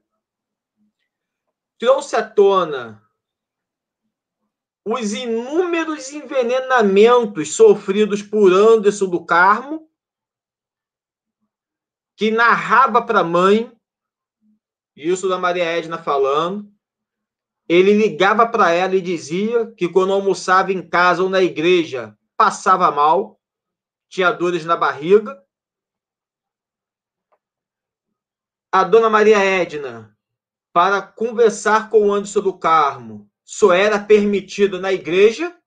trouxe 1.78 2.16
à 2.16 2.28
tona 2.28 3.07
os 4.90 5.14
inúmeros 5.14 6.14
envenenamentos 6.14 7.56
sofridos 7.56 8.22
por 8.22 8.54
Anderson 8.54 9.10
do 9.10 9.26
Carmo 9.26 9.90
que 12.16 12.32
narrava 12.32 13.02
para 13.06 13.20
a 13.20 13.24
mãe, 13.24 13.72
isso 14.96 15.28
da 15.28 15.38
Maria 15.38 15.66
Edna 15.66 16.02
falando, 16.02 16.72
ele 17.68 17.94
ligava 17.94 18.48
para 18.48 18.72
ela 18.72 18.96
e 18.96 19.02
dizia 19.02 19.70
que 19.74 19.90
quando 19.90 20.14
almoçava 20.14 20.72
em 20.72 20.88
casa 20.88 21.22
ou 21.22 21.30
na 21.30 21.44
igreja 21.44 22.18
passava 22.38 22.90
mal, 22.90 23.40
tinha 24.10 24.32
dores 24.32 24.64
na 24.64 24.78
barriga. 24.78 25.44
A 28.72 28.86
dona 28.86 29.10
Maria 29.10 29.38
Edna, 29.38 30.18
para 30.72 31.02
conversar 31.02 31.90
com 31.90 32.08
o 32.08 32.14
Anderson 32.14 32.42
do 32.42 32.58
Carmo, 32.58 33.27
só 33.48 33.72
era 33.72 33.98
permitido 33.98 34.78
na 34.78 34.92
igreja. 34.92 35.58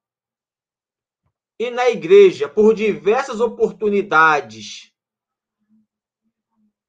E 1.58 1.70
na 1.70 1.88
igreja, 1.88 2.48
por 2.48 2.74
diversas 2.74 3.40
oportunidades, 3.40 4.92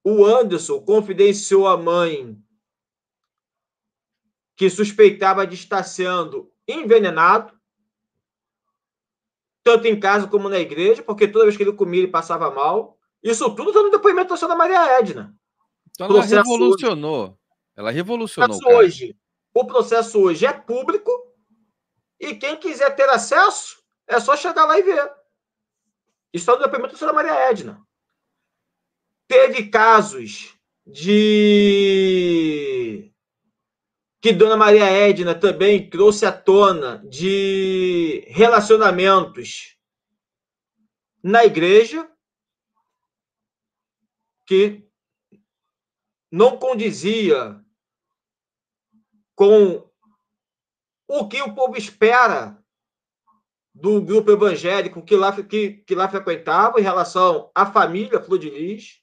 o 0.03 0.25
Anderson 0.25 0.81
confidenciou 0.81 1.67
à 1.67 1.77
mãe 1.77 2.37
que 4.55 4.69
suspeitava 4.69 5.47
de 5.47 5.55
estar 5.55 5.83
sendo 5.83 6.53
envenenado, 6.67 7.57
tanto 9.63 9.87
em 9.87 9.99
casa 9.99 10.27
como 10.27 10.47
na 10.47 10.59
igreja, 10.59 11.03
porque 11.03 11.27
toda 11.27 11.45
vez 11.45 11.57
que 11.57 11.63
ele 11.63 11.73
comia 11.73 12.01
ele 12.01 12.11
passava 12.11 12.51
mal. 12.51 12.97
Isso 13.23 13.53
tudo 13.55 13.71
está 13.71 13.81
no 13.81 13.91
depoimento 13.91 14.29
da 14.29 14.37
senhora 14.37 14.57
Maria 14.57 14.99
Edna. 14.99 15.35
Então 15.89 16.07
ela 16.07 16.23
revolucionou. 16.23 17.23
Hoje. 17.23 17.37
Ela 17.75 17.91
revolucionou. 17.91 18.59
Hoje, 18.65 19.17
o 19.53 19.65
processo 19.65 20.19
hoje 20.21 20.45
é 20.45 20.53
público 20.53 21.11
e 22.19 22.35
quem 22.35 22.57
quiser 22.57 22.95
ter 22.95 23.09
acesso 23.09 23.81
é 24.07 24.19
só 24.19 24.35
chegar 24.35 24.65
lá 24.65 24.77
e 24.77 24.83
ver. 24.83 25.11
Está 26.33 26.53
no 26.53 26.59
depoimento 26.61 26.93
da 26.93 26.97
senhora 26.97 27.15
Maria 27.15 27.33
Edna. 27.49 27.85
Teve 29.27 29.69
casos 29.69 30.57
de 30.85 32.01
que 34.21 34.31
Dona 34.33 34.55
Maria 34.55 34.85
Edna 34.85 35.33
também 35.33 35.89
trouxe 35.89 36.25
à 36.25 36.31
tona 36.31 37.03
de 37.09 38.23
relacionamentos 38.27 39.77
na 41.23 41.43
igreja 41.43 42.09
que 44.45 44.87
não 46.31 46.57
condizia 46.57 47.60
com 49.41 49.89
o 51.07 51.27
que 51.27 51.41
o 51.41 51.55
povo 51.55 51.75
espera 51.75 52.63
do 53.73 53.99
grupo 53.99 54.29
evangélico 54.29 55.01
que 55.01 55.15
lá, 55.15 55.31
que, 55.41 55.77
que 55.83 55.95
lá 55.95 56.07
frequentava 56.07 56.79
em 56.79 56.83
relação 56.83 57.49
à 57.55 57.65
família 57.65 58.21
Flor 58.21 58.37
de 58.37 58.51
Lis. 58.51 59.01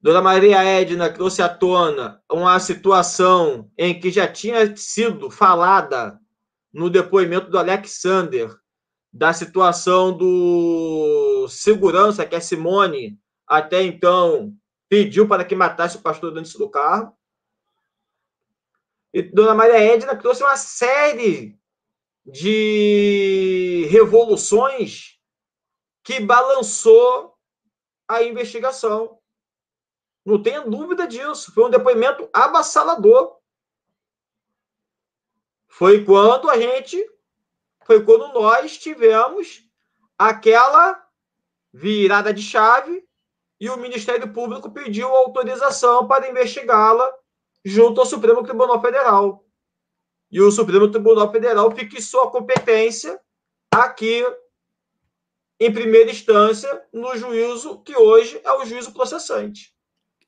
Dona 0.00 0.22
Maria 0.22 0.62
Edna 0.62 1.12
trouxe 1.12 1.42
à 1.42 1.48
tona 1.48 2.22
uma 2.30 2.60
situação 2.60 3.68
em 3.76 3.98
que 3.98 4.12
já 4.12 4.28
tinha 4.28 4.76
sido 4.76 5.28
falada 5.28 6.16
no 6.72 6.88
depoimento 6.88 7.50
do 7.50 7.58
Alexander, 7.58 8.48
da 9.12 9.32
situação 9.32 10.16
do 10.16 11.48
segurança, 11.48 12.24
que 12.24 12.36
é 12.36 12.40
Simone, 12.40 13.18
até 13.44 13.82
então 13.82 14.54
pediu 14.88 15.26
para 15.26 15.44
que 15.44 15.56
matasse 15.56 15.96
o 15.96 16.00
pastor 16.00 16.38
antes 16.38 16.54
do 16.54 16.70
carro. 16.70 17.17
E 19.12 19.22
Dona 19.22 19.54
Maria 19.54 19.78
Edna 19.78 20.16
trouxe 20.16 20.42
uma 20.42 20.56
série 20.56 21.58
de 22.26 23.86
revoluções 23.90 25.18
que 26.02 26.20
balançou 26.20 27.34
a 28.06 28.22
investigação. 28.22 29.18
Não 30.24 30.42
tenha 30.42 30.60
dúvida 30.60 31.06
disso. 31.06 31.52
Foi 31.54 31.64
um 31.64 31.70
depoimento 31.70 32.28
avassalador. 32.32 33.38
Foi 35.66 36.04
quando 36.04 36.50
a 36.50 36.58
gente. 36.58 37.02
Foi 37.84 38.04
quando 38.04 38.32
nós 38.34 38.76
tivemos 38.76 39.66
aquela 40.18 41.02
virada 41.72 42.34
de 42.34 42.42
chave 42.42 43.06
e 43.60 43.70
o 43.70 43.76
Ministério 43.76 44.32
Público 44.32 44.70
pediu 44.70 45.08
autorização 45.08 46.06
para 46.06 46.28
investigá-la 46.28 47.10
junto 47.64 48.00
ao 48.00 48.06
Supremo 48.06 48.42
Tribunal 48.42 48.80
Federal. 48.80 49.44
E 50.30 50.40
o 50.40 50.50
Supremo 50.50 50.90
Tribunal 50.90 51.30
Federal 51.32 51.70
fixou 51.74 52.22
a 52.22 52.30
competência 52.30 53.18
aqui 53.72 54.24
em 55.60 55.72
primeira 55.72 56.10
instância 56.10 56.82
no 56.92 57.16
juízo 57.16 57.82
que 57.82 57.96
hoje 57.96 58.40
é 58.44 58.52
o 58.52 58.64
juízo 58.64 58.92
processante. 58.92 59.74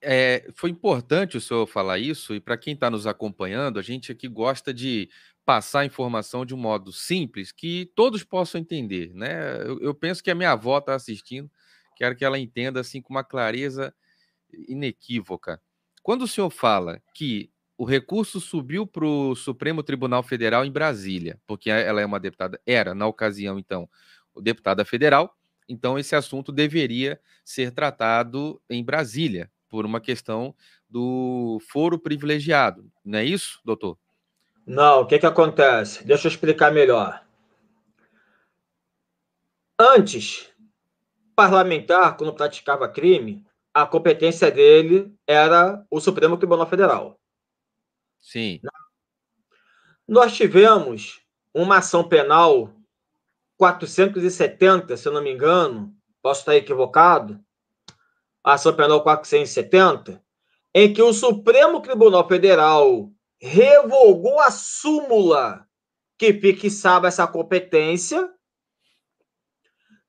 É, 0.02 0.48
foi 0.54 0.70
importante 0.70 1.36
o 1.36 1.40
senhor 1.40 1.66
falar 1.66 1.98
isso, 1.98 2.34
e 2.34 2.40
para 2.40 2.56
quem 2.56 2.72
está 2.72 2.90
nos 2.90 3.06
acompanhando, 3.06 3.78
a 3.78 3.82
gente 3.82 4.10
aqui 4.10 4.26
gosta 4.26 4.72
de 4.72 5.10
passar 5.44 5.80
a 5.80 5.84
informação 5.84 6.46
de 6.46 6.54
um 6.54 6.58
modo 6.58 6.90
simples 6.90 7.52
que 7.52 7.90
todos 7.94 8.24
possam 8.24 8.60
entender. 8.60 9.12
Né? 9.14 9.60
Eu, 9.62 9.78
eu 9.80 9.94
penso 9.94 10.22
que 10.22 10.30
a 10.30 10.34
minha 10.34 10.52
avó 10.52 10.78
está 10.78 10.94
assistindo, 10.94 11.50
quero 11.96 12.16
que 12.16 12.24
ela 12.24 12.38
entenda 12.38 12.80
assim 12.80 13.02
com 13.02 13.12
uma 13.12 13.24
clareza 13.24 13.94
inequívoca. 14.68 15.60
Quando 16.02 16.22
o 16.22 16.28
senhor 16.28 16.50
fala 16.50 17.00
que 17.14 17.50
o 17.76 17.84
recurso 17.84 18.40
subiu 18.40 18.86
para 18.86 19.06
o 19.06 19.34
Supremo 19.34 19.82
Tribunal 19.82 20.22
Federal 20.22 20.64
em 20.64 20.70
Brasília, 20.70 21.40
porque 21.46 21.70
ela 21.70 22.00
é 22.00 22.06
uma 22.06 22.20
deputada, 22.20 22.60
era 22.66 22.94
na 22.94 23.06
ocasião, 23.06 23.58
então, 23.58 23.88
deputada 24.36 24.84
federal, 24.84 25.34
então 25.68 25.98
esse 25.98 26.14
assunto 26.14 26.52
deveria 26.52 27.20
ser 27.44 27.70
tratado 27.72 28.60
em 28.68 28.84
Brasília, 28.84 29.50
por 29.70 29.86
uma 29.86 30.00
questão 30.00 30.54
do 30.88 31.58
foro 31.70 31.98
privilegiado. 31.98 32.90
Não 33.04 33.20
é 33.20 33.24
isso, 33.24 33.60
doutor? 33.64 33.96
Não, 34.66 35.02
o 35.02 35.06
que, 35.06 35.18
que 35.18 35.26
acontece? 35.26 36.04
Deixa 36.04 36.26
eu 36.26 36.30
explicar 36.30 36.72
melhor. 36.72 37.24
Antes, 39.78 40.52
parlamentar, 41.34 42.16
quando 42.16 42.34
praticava 42.34 42.88
crime, 42.88 43.46
a 43.72 43.86
competência 43.86 44.50
dele 44.50 45.14
era 45.26 45.84
o 45.90 46.00
Supremo 46.00 46.36
Tribunal 46.36 46.66
Federal. 46.66 47.20
Sim. 48.20 48.60
Nós 50.06 50.34
tivemos 50.36 51.20
uma 51.54 51.78
ação 51.78 52.06
penal 52.06 52.74
470, 53.56 54.96
se 54.96 55.06
eu 55.06 55.12
não 55.12 55.22
me 55.22 55.32
engano, 55.32 55.94
posso 56.22 56.40
estar 56.40 56.56
equivocado, 56.56 57.40
a 58.42 58.54
ação 58.54 58.74
penal 58.74 59.02
470, 59.02 60.22
em 60.74 60.92
que 60.92 61.02
o 61.02 61.12
Supremo 61.12 61.80
Tribunal 61.80 62.26
Federal 62.26 63.10
revogou 63.40 64.40
a 64.40 64.50
súmula 64.50 65.66
que 66.18 66.32
fixava 66.34 67.08
essa 67.08 67.26
competência, 67.26 68.30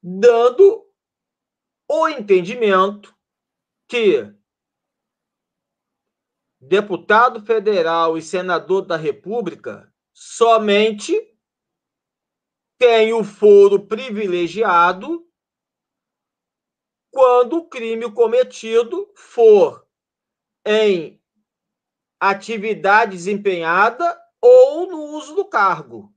dando 0.02 0.86
o 1.88 2.08
entendimento 2.08 3.16
que 3.92 4.34
deputado 6.62 7.46
federal 7.46 8.18
e 8.18 8.22
senador 8.22 8.86
da 8.86 8.96
República 8.96 9.94
somente 10.14 11.14
tem 12.78 13.12
o 13.12 13.22
foro 13.22 13.86
privilegiado 13.86 15.30
quando 17.12 17.58
o 17.58 17.68
crime 17.68 18.10
cometido 18.14 19.12
for 19.14 19.86
em 20.66 21.22
atividade 22.18 23.12
desempenhada 23.12 24.18
ou 24.40 24.88
no 24.88 25.18
uso 25.18 25.36
do 25.36 25.50
cargo. 25.50 26.16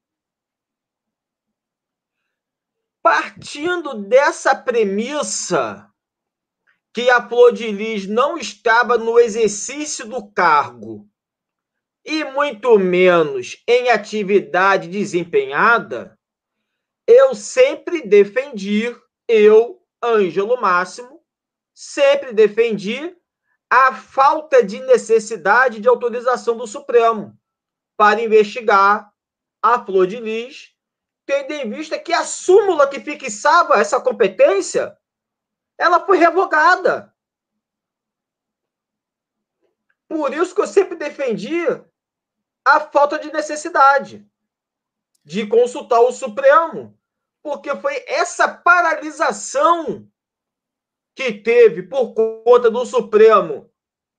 Partindo 3.03 3.95
dessa 3.95 4.55
premissa 4.55 5.93
que 6.95 7.11
a 7.11 7.29
Flor 7.29 7.53
de 7.53 7.73
Lis 7.73 8.07
não 8.07 8.39
estava 8.39 8.97
no 8.97 9.19
exercício 9.19 10.07
do 10.07 10.31
cargo 10.31 11.09
e 12.05 12.23
muito 12.23 12.79
menos 12.79 13.61
em 13.67 13.91
atividade 13.91 14.87
desempenhada, 14.87 16.17
eu 17.05 17.35
sempre 17.35 18.03
defendi, 18.03 18.95
eu, 19.27 19.83
Ângelo 20.03 20.61
Máximo, 20.61 21.21
sempre 21.75 22.33
defendi 22.33 23.17
a 23.69 23.93
falta 23.93 24.63
de 24.63 24.79
necessidade 24.81 25.81
de 25.81 25.89
autorização 25.89 26.57
do 26.57 26.67
Supremo 26.67 27.37
para 27.97 28.23
investigar 28.23 29.13
a 29.61 29.85
Flor 29.85 30.07
de 30.07 30.21
Lis, 30.21 30.73
tendo 31.27 31.53
em 31.55 31.69
vista 31.69 31.99
que 31.99 32.13
a 32.13 32.23
súmula 32.23 32.87
que 32.87 33.01
fixava 33.01 33.81
essa 33.81 34.01
competência 34.01 34.97
ela 35.79 36.05
foi 36.05 36.19
revogada. 36.19 37.15
Por 40.09 40.33
isso 40.33 40.55
que 40.55 40.61
eu 40.61 40.67
sempre 40.67 40.97
defendi 40.97 41.65
a 42.65 42.81
falta 42.81 43.19
de 43.19 43.33
necessidade 43.33 44.27
de 45.25 45.47
consultar 45.47 46.01
o 46.01 46.13
Supremo, 46.13 46.99
porque 47.43 47.75
foi 47.77 48.05
essa 48.07 48.47
paralisação 48.47 50.09
que 51.15 51.33
teve 51.33 51.83
por 51.83 52.15
conta 52.15 52.71
do 52.71 52.85
Supremo 52.85 53.71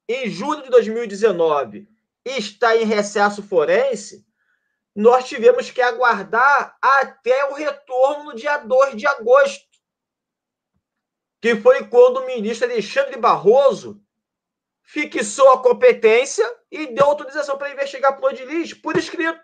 em 0.07 0.29
julho 0.29 0.63
de 0.63 0.69
2019 0.69 1.87
está 2.25 2.75
em 2.75 2.85
recesso 2.85 3.43
forense, 3.43 4.25
nós 4.95 5.27
tivemos 5.27 5.69
que 5.69 5.81
aguardar 5.81 6.77
até 6.81 7.45
o 7.49 7.53
retorno 7.53 8.25
no 8.25 8.35
dia 8.35 8.57
2 8.57 8.95
de 8.95 9.05
agosto, 9.05 9.74
que 11.45 11.55
foi 11.57 11.85
quando 11.85 12.17
o 12.17 12.25
ministro 12.25 12.67
Alexandre 12.67 13.19
Barroso 13.19 14.01
fixou 14.81 15.47
a 15.51 15.61
competência 15.61 16.43
e 16.71 16.87
deu 16.87 17.05
autorização 17.05 17.55
para 17.55 17.71
investigar 17.71 18.17
Flor 18.17 18.33
de 18.33 18.43
Lis 18.45 18.73
por 18.73 18.97
escrito. 18.97 19.39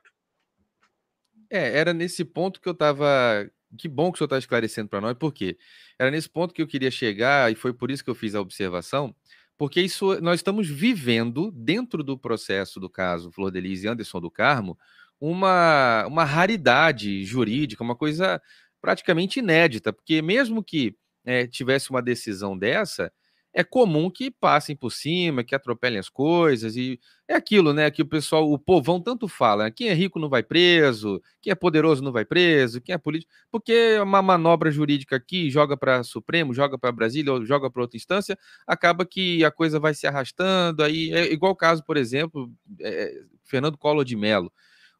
É, 1.48 1.78
era 1.78 1.94
nesse 1.94 2.26
ponto 2.26 2.60
que 2.60 2.68
eu 2.68 2.74
estava 2.74 3.48
que 3.78 3.88
bom 3.88 4.12
que 4.12 4.16
o 4.16 4.18
senhor 4.18 4.26
está 4.26 4.40
esclarecendo 4.40 4.90
para 4.90 5.00
nós, 5.00 5.14
porque 5.14 5.60
era 6.00 6.10
nesse 6.10 6.28
ponto 6.28 6.56
que 6.56 6.62
eu 6.64 6.68
queria 6.68 6.90
chegar, 6.90 7.52
e 7.52 7.56
foi 7.56 7.72
por 7.72 7.92
isso 7.92 8.04
que 8.04 8.10
eu 8.10 8.16
fiz 8.16 8.34
a 8.34 8.42
observação, 8.42 9.16
porque 9.56 9.80
isso 9.80 10.20
nós 10.22 10.40
estamos 10.40 10.68
vivendo, 10.68 11.52
dentro 11.52 12.04
do 12.04 12.18
processo 12.18 12.80
do 12.80 12.90
caso 12.90 13.32
Flor 13.32 13.52
Delis 13.52 13.84
e 13.84 13.88
Anderson 13.88 14.20
do 14.20 14.32
Carmo, 14.32 14.76
uma, 15.20 16.04
uma 16.08 16.24
raridade 16.24 17.24
jurídica, 17.24 17.84
uma 17.84 17.96
coisa 17.96 18.42
praticamente 18.82 19.38
inédita, 19.38 19.94
porque 19.94 20.20
mesmo 20.20 20.64
que 20.64 20.98
é, 21.26 21.48
tivesse 21.48 21.90
uma 21.90 22.02
decisão 22.02 22.58
dessa, 22.58 23.12
é 23.54 23.64
comum 23.64 24.10
que 24.10 24.32
passem 24.32 24.76
por 24.76 24.92
cima, 24.92 25.44
que 25.44 25.54
atropelem 25.54 26.00
as 26.00 26.08
coisas, 26.08 26.78
e 26.78 27.00
é 27.28 27.36
aquilo, 27.36 27.74
né? 27.74 27.92
Que 27.92 28.02
o 28.02 28.06
pessoal, 28.06 28.50
o 28.50 28.58
povão 28.58 29.02
tanto 29.02 29.28
fala: 29.28 29.66
né, 29.66 29.72
quem 29.72 29.90
é 29.90 29.94
rico 29.94 30.20
não 30.20 30.30
vai 30.30 30.42
preso, 30.42 31.22
quem 31.42 31.52
é 31.52 31.56
poderoso 31.56 32.02
não 32.04 32.12
vai 32.12 32.24
preso, 32.24 32.80
quem 32.82 32.96
é 32.96 32.98
político, 32.98 33.32
porque 33.52 33.74
é 33.74 34.02
uma 34.02 34.22
manobra 34.22 34.72
jurídica 34.72 35.18
aqui 35.18 35.50
joga 35.50 35.76
para 35.76 36.04
Supremo, 36.04 36.54
joga 36.54 36.78
para 36.78 36.92
Brasília, 36.92 37.34
ou 37.34 37.46
joga 37.46 37.70
para 37.70 37.82
outra 37.82 37.98
instância, 37.98 38.38
acaba 38.66 39.06
que 39.06 39.44
a 39.44 39.52
coisa 39.52 39.80
vai 39.80 39.94
se 39.94 40.08
arrastando. 40.08 40.84
Aí 40.84 41.12
é 41.14 41.32
igual 41.32 41.52
o 41.52 41.56
caso, 41.56 41.84
por 41.84 41.98
exemplo, 41.98 42.50
é, 42.80 43.22
Fernando 43.44 43.78
Collor 43.78 44.06
de 44.06 44.16
Mello. 44.16 44.52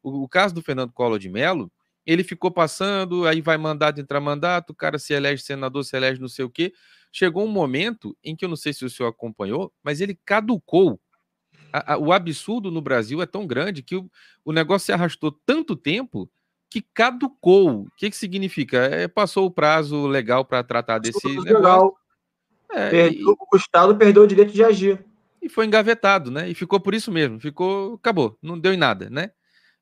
O, 0.02 0.24
o 0.24 0.28
caso 0.28 0.54
do 0.54 0.62
Fernando 0.62 0.92
Collor 0.92 1.18
de 1.18 1.28
Mello, 1.30 1.72
ele 2.06 2.24
ficou 2.24 2.50
passando, 2.50 3.26
aí 3.26 3.40
vai 3.40 3.56
mandato 3.56 4.00
entrar 4.00 4.20
mandato, 4.20 4.70
o 4.70 4.74
cara 4.74 4.98
se 4.98 5.12
elege 5.12 5.42
senador, 5.42 5.84
se 5.84 5.96
elege 5.96 6.20
não 6.20 6.28
sei 6.28 6.44
o 6.44 6.50
quê 6.50 6.72
chegou 7.12 7.44
um 7.44 7.48
momento 7.48 8.16
em 8.24 8.34
que 8.34 8.44
eu 8.44 8.48
não 8.48 8.56
sei 8.56 8.72
se 8.72 8.84
o 8.84 8.90
senhor 8.90 9.10
acompanhou, 9.10 9.70
mas 9.84 10.00
ele 10.00 10.18
caducou. 10.24 10.98
A, 11.70 11.94
a, 11.94 11.98
o 11.98 12.12
absurdo 12.12 12.70
no 12.70 12.80
Brasil 12.80 13.20
é 13.20 13.26
tão 13.26 13.46
grande 13.46 13.82
que 13.82 13.94
o, 13.94 14.10
o 14.44 14.52
negócio 14.52 14.86
se 14.86 14.92
arrastou 14.92 15.30
tanto 15.44 15.76
tempo 15.76 16.28
que 16.70 16.80
caducou. 16.80 17.82
O 17.82 17.90
que, 17.96 18.08
que 18.08 18.16
significa? 18.16 18.78
É, 18.78 19.06
passou 19.06 19.46
o 19.46 19.50
prazo 19.50 20.06
legal 20.06 20.44
para 20.44 20.64
tratar 20.64 20.98
desse 20.98 21.28
negócio. 21.28 21.54
Legal. 21.54 21.98
É, 22.72 22.90
perdeu, 22.90 23.20
e, 23.20 23.46
o 23.52 23.56
Estado 23.56 23.94
perdeu 23.96 24.22
o 24.22 24.26
direito 24.26 24.52
de 24.52 24.64
agir. 24.64 25.04
E 25.42 25.48
foi 25.48 25.66
engavetado, 25.66 26.30
né? 26.30 26.48
E 26.48 26.54
ficou 26.54 26.80
por 26.80 26.94
isso 26.94 27.12
mesmo. 27.12 27.38
Ficou, 27.38 27.94
acabou, 27.94 28.38
não 28.40 28.58
deu 28.58 28.72
em 28.72 28.78
nada, 28.78 29.10
né? 29.10 29.32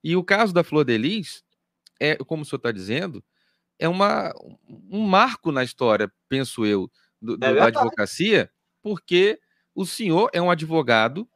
E 0.03 0.17
o 0.17 0.25
caso 0.25 0.53
da 0.53 0.65
Flor 0.65 0.85
de 0.85 0.97
Lis, 0.99 1.45
é, 2.01 2.17
como 2.17 2.43
o 2.43 2.47
senhor 2.47 2.59
está 2.59 2.73
dizendo, 2.73 3.23
é 3.79 3.89
uma, 3.89 4.33
um 4.91 5.03
marco 5.03 5.53
na 5.53 5.63
história, 5.63 6.11
penso 6.29 6.67
eu, 6.67 6.91
do, 7.21 7.37
do, 7.37 7.47
é 7.47 7.55
da 7.55 7.67
advocacia, 7.67 8.51
porque 8.83 9.39
o 9.75 9.87
senhor 9.87 10.31
é 10.33 10.41
um 10.41 10.51
advogado 10.51 11.29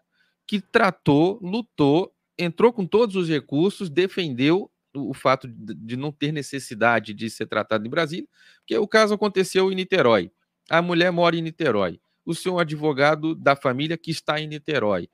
que 0.46 0.60
tratou, 0.60 1.38
lutou, 1.42 2.12
entrou 2.38 2.72
com 2.72 2.86
todos 2.86 3.16
os 3.16 3.28
recursos, 3.28 3.88
defendeu 3.88 4.70
o 4.94 5.12
fato 5.12 5.48
de 5.48 5.96
não 5.96 6.12
ter 6.12 6.32
necessidade 6.32 7.12
de 7.12 7.28
ser 7.28 7.46
tratado 7.46 7.86
em 7.86 7.90
Brasília, 7.90 8.28
porque 8.58 8.76
o 8.78 8.86
caso 8.86 9.14
aconteceu 9.14 9.70
em 9.72 9.74
Niterói. 9.74 10.30
A 10.70 10.80
mulher 10.80 11.10
mora 11.10 11.36
em 11.36 11.42
Niterói. 11.42 12.00
O 12.24 12.34
senhor 12.34 12.54
é 12.54 12.56
um 12.56 12.60
advogado 12.60 13.34
da 13.34 13.56
família 13.56 13.98
que 13.98 14.10
está 14.10 14.40
em 14.40 14.46
Niterói. 14.46 15.08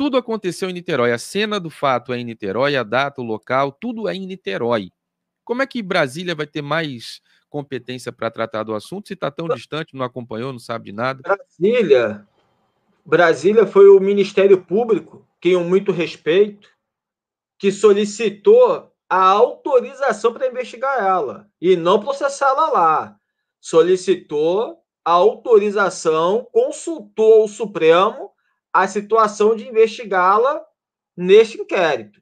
Tudo 0.00 0.16
aconteceu 0.16 0.70
em 0.70 0.72
Niterói. 0.72 1.12
A 1.12 1.18
cena 1.18 1.60
do 1.60 1.68
fato 1.68 2.10
é 2.14 2.18
em 2.18 2.24
Niterói, 2.24 2.74
a 2.74 2.82
data, 2.82 3.20
o 3.20 3.24
local, 3.24 3.70
tudo 3.70 4.08
é 4.08 4.14
em 4.14 4.24
Niterói. 4.24 4.90
Como 5.44 5.60
é 5.60 5.66
que 5.66 5.82
Brasília 5.82 6.34
vai 6.34 6.46
ter 6.46 6.62
mais 6.62 7.20
competência 7.50 8.10
para 8.10 8.30
tratar 8.30 8.62
do 8.62 8.74
assunto 8.74 9.08
se 9.08 9.12
está 9.12 9.30
tão 9.30 9.46
distante, 9.46 9.94
não 9.94 10.02
acompanhou, 10.02 10.52
não 10.52 10.58
sabe 10.58 10.86
de 10.86 10.92
nada? 10.92 11.20
Brasília, 11.20 12.26
Brasília 13.04 13.66
foi 13.66 13.90
o 13.90 14.00
Ministério 14.00 14.64
Público, 14.64 15.28
que 15.38 15.50
eu 15.50 15.62
muito 15.64 15.92
respeito, 15.92 16.70
que 17.58 17.70
solicitou 17.70 18.90
a 19.06 19.22
autorização 19.22 20.32
para 20.32 20.48
investigar 20.48 20.98
ela 20.98 21.46
e 21.60 21.76
não 21.76 22.00
processá-la 22.00 22.70
lá. 22.70 23.16
Solicitou 23.60 24.78
a 25.04 25.10
autorização, 25.10 26.48
consultou 26.50 27.42
ao 27.42 27.48
Supremo 27.48 28.30
a 28.72 28.86
situação 28.86 29.54
de 29.54 29.68
investigá-la 29.68 30.64
neste 31.16 31.60
inquérito. 31.60 32.20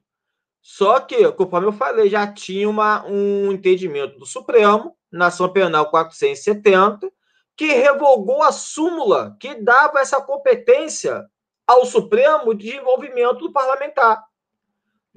Só 0.61 0.99
que, 0.99 1.31
conforme 1.33 1.67
eu 1.67 1.71
falei, 1.71 2.09
já 2.09 2.31
tinha 2.31 2.69
uma, 2.69 3.05
um 3.05 3.51
entendimento 3.51 4.19
do 4.19 4.25
Supremo, 4.25 4.95
na 5.11 5.27
ação 5.27 5.51
penal 5.51 5.89
470, 5.89 7.11
que 7.55 7.73
revogou 7.73 8.43
a 8.43 8.51
súmula 8.51 9.35
que 9.39 9.55
dava 9.55 9.99
essa 9.99 10.21
competência 10.21 11.25
ao 11.65 11.85
Supremo 11.85 12.53
de 12.53 12.75
envolvimento 12.75 13.39
do 13.39 13.51
parlamentar 13.51 14.29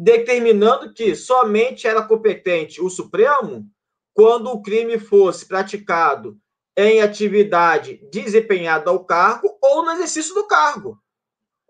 determinando 0.02 0.92
que 0.92 1.14
somente 1.14 1.86
era 1.86 2.02
competente 2.02 2.80
o 2.80 2.90
Supremo 2.90 3.66
quando 4.12 4.50
o 4.50 4.62
crime 4.62 4.98
fosse 4.98 5.46
praticado 5.46 6.36
em 6.76 7.00
atividade 7.00 8.00
desempenhada 8.10 8.90
ao 8.90 9.04
cargo 9.04 9.56
ou 9.62 9.84
no 9.84 9.92
exercício 9.92 10.34
do 10.34 10.46
cargo, 10.46 10.98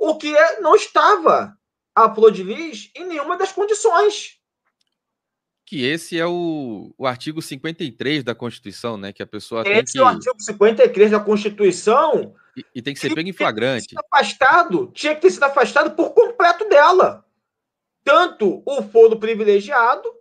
o 0.02 0.16
que 0.16 0.32
não 0.60 0.74
estava 0.74 1.56
a 1.94 2.12
flor 2.12 2.32
de 2.32 2.42
lis 2.42 2.90
em 2.96 3.04
nenhuma 3.04 3.38
das 3.38 3.52
condições. 3.52 4.36
Que 5.64 5.84
esse 5.84 6.18
é 6.18 6.26
o, 6.26 6.92
o 6.98 7.06
artigo 7.06 7.40
53 7.40 8.24
da 8.24 8.34
Constituição, 8.34 8.96
né? 8.96 9.12
Que 9.12 9.22
a 9.22 9.26
pessoa 9.26 9.62
esse 9.62 9.72
tem 9.72 9.84
que... 9.84 9.98
é 9.98 10.02
o 10.02 10.06
artigo 10.06 10.34
53 10.40 11.12
da 11.12 11.20
Constituição. 11.20 12.34
E, 12.56 12.66
e 12.74 12.82
tem 12.82 12.92
que 12.92 12.98
ser 12.98 13.14
pego 13.14 13.28
em 13.28 13.32
flagrante. 13.32 13.94
Afastado, 13.96 14.90
tinha 14.92 15.14
que 15.14 15.20
ter 15.20 15.30
sido 15.30 15.44
afastado 15.44 15.94
por 15.94 16.10
completo 16.10 16.68
dela 16.68 17.24
tanto 18.02 18.60
o 18.66 18.82
foro 18.82 19.20
privilegiado 19.20 20.12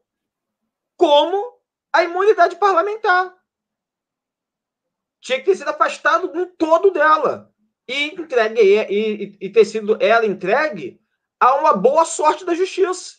como 0.96 1.60
a 1.92 2.04
imunidade 2.04 2.56
parlamentar. 2.58 3.36
Tinha 5.20 5.40
que 5.40 5.46
ter 5.46 5.56
sido 5.56 5.70
afastado 5.70 6.32
do 6.32 6.46
todo 6.46 6.92
dela 6.92 7.51
e, 7.92 8.14
entregue, 8.14 8.62
e, 8.62 9.24
e, 9.24 9.38
e 9.42 9.50
ter 9.50 9.66
sido 9.66 9.98
ela 10.02 10.26
entregue 10.26 11.00
a 11.40 11.56
uma 11.56 11.74
boa 11.74 12.06
sorte 12.06 12.46
da 12.46 12.56
justiça. 12.56 13.16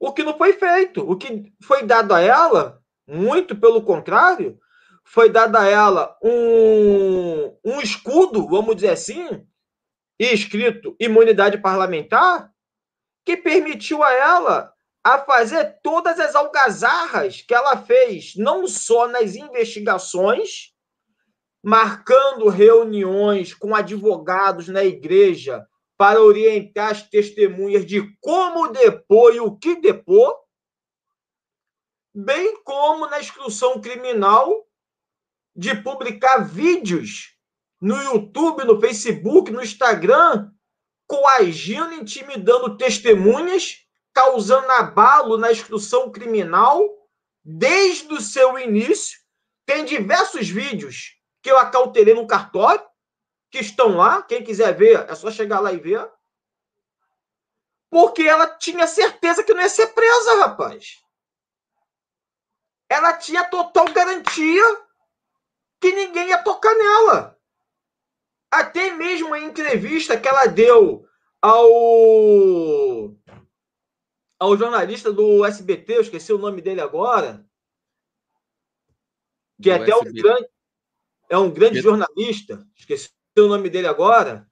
O 0.00 0.12
que 0.12 0.22
não 0.22 0.36
foi 0.36 0.54
feito. 0.54 1.08
O 1.08 1.16
que 1.16 1.52
foi 1.62 1.84
dado 1.84 2.12
a 2.12 2.20
ela, 2.20 2.82
muito 3.06 3.56
pelo 3.56 3.82
contrário, 3.82 4.58
foi 5.04 5.30
dado 5.30 5.56
a 5.56 5.66
ela 5.66 6.18
um, 6.22 7.56
um 7.64 7.80
escudo, 7.80 8.46
vamos 8.48 8.74
dizer 8.76 8.90
assim, 8.90 9.46
escrito 10.18 10.96
imunidade 10.98 11.58
parlamentar, 11.58 12.52
que 13.24 13.36
permitiu 13.36 14.02
a 14.02 14.12
ela 14.12 14.72
a 15.04 15.18
fazer 15.18 15.78
todas 15.82 16.18
as 16.18 16.34
algazarras 16.34 17.40
que 17.40 17.54
ela 17.54 17.76
fez, 17.76 18.34
não 18.34 18.66
só 18.66 19.06
nas 19.06 19.36
investigações, 19.36 20.74
marcando 21.66 22.48
reuniões 22.48 23.52
com 23.52 23.74
advogados 23.74 24.68
na 24.68 24.84
igreja 24.84 25.66
para 25.98 26.22
orientar 26.22 26.92
as 26.92 27.02
testemunhas 27.02 27.84
de 27.84 28.16
como 28.20 28.68
depor 28.68 29.34
e 29.34 29.40
o 29.40 29.56
que 29.56 29.74
depor, 29.74 30.32
bem 32.14 32.62
como 32.62 33.08
na 33.08 33.18
instrução 33.18 33.80
criminal 33.80 34.64
de 35.56 35.74
publicar 35.74 36.38
vídeos 36.38 37.36
no 37.80 38.00
YouTube, 38.00 38.62
no 38.62 38.80
Facebook, 38.80 39.50
no 39.50 39.60
Instagram, 39.60 40.48
coagindo, 41.04 41.94
intimidando 41.94 42.76
testemunhas, 42.76 43.78
causando 44.14 44.70
abalo 44.70 45.36
na 45.36 45.50
instrução 45.50 46.12
criminal 46.12 46.80
desde 47.44 48.14
o 48.14 48.20
seu 48.20 48.56
início. 48.56 49.18
Tem 49.66 49.84
diversos 49.84 50.48
vídeos 50.48 51.15
que 51.46 51.50
eu 51.52 51.58
acautelei 51.58 52.12
no 52.12 52.26
cartório, 52.26 52.84
que 53.52 53.58
estão 53.58 53.96
lá. 53.96 54.20
Quem 54.20 54.42
quiser 54.42 54.76
ver, 54.76 55.08
é 55.08 55.14
só 55.14 55.30
chegar 55.30 55.60
lá 55.60 55.72
e 55.72 55.78
ver. 55.78 56.10
Porque 57.88 58.22
ela 58.22 58.48
tinha 58.58 58.84
certeza 58.88 59.44
que 59.44 59.54
não 59.54 59.62
ia 59.62 59.68
ser 59.68 59.86
presa, 59.94 60.40
rapaz. 60.40 61.00
Ela 62.90 63.16
tinha 63.16 63.48
total 63.48 63.84
garantia 63.92 64.64
que 65.80 65.92
ninguém 65.92 66.30
ia 66.30 66.42
tocar 66.42 66.74
nela. 66.74 67.38
Até 68.50 68.90
mesmo 68.90 69.32
a 69.32 69.38
entrevista 69.38 70.18
que 70.18 70.26
ela 70.26 70.46
deu 70.46 71.08
ao 71.40 73.14
ao 74.36 74.56
jornalista 74.58 75.12
do 75.12 75.44
SBT, 75.44 75.96
eu 75.96 76.00
esqueci 76.00 76.32
o 76.32 76.38
nome 76.38 76.60
dele 76.60 76.80
agora, 76.80 77.48
que 79.62 79.70
é 79.70 79.76
até 79.76 79.94
um 79.94 80.12
grande, 80.12 80.55
é 81.28 81.38
um 81.38 81.50
grande 81.50 81.80
jornalista, 81.80 82.66
esqueci 82.74 83.10
o 83.38 83.48
nome 83.48 83.68
dele 83.68 83.86
agora, 83.86 84.46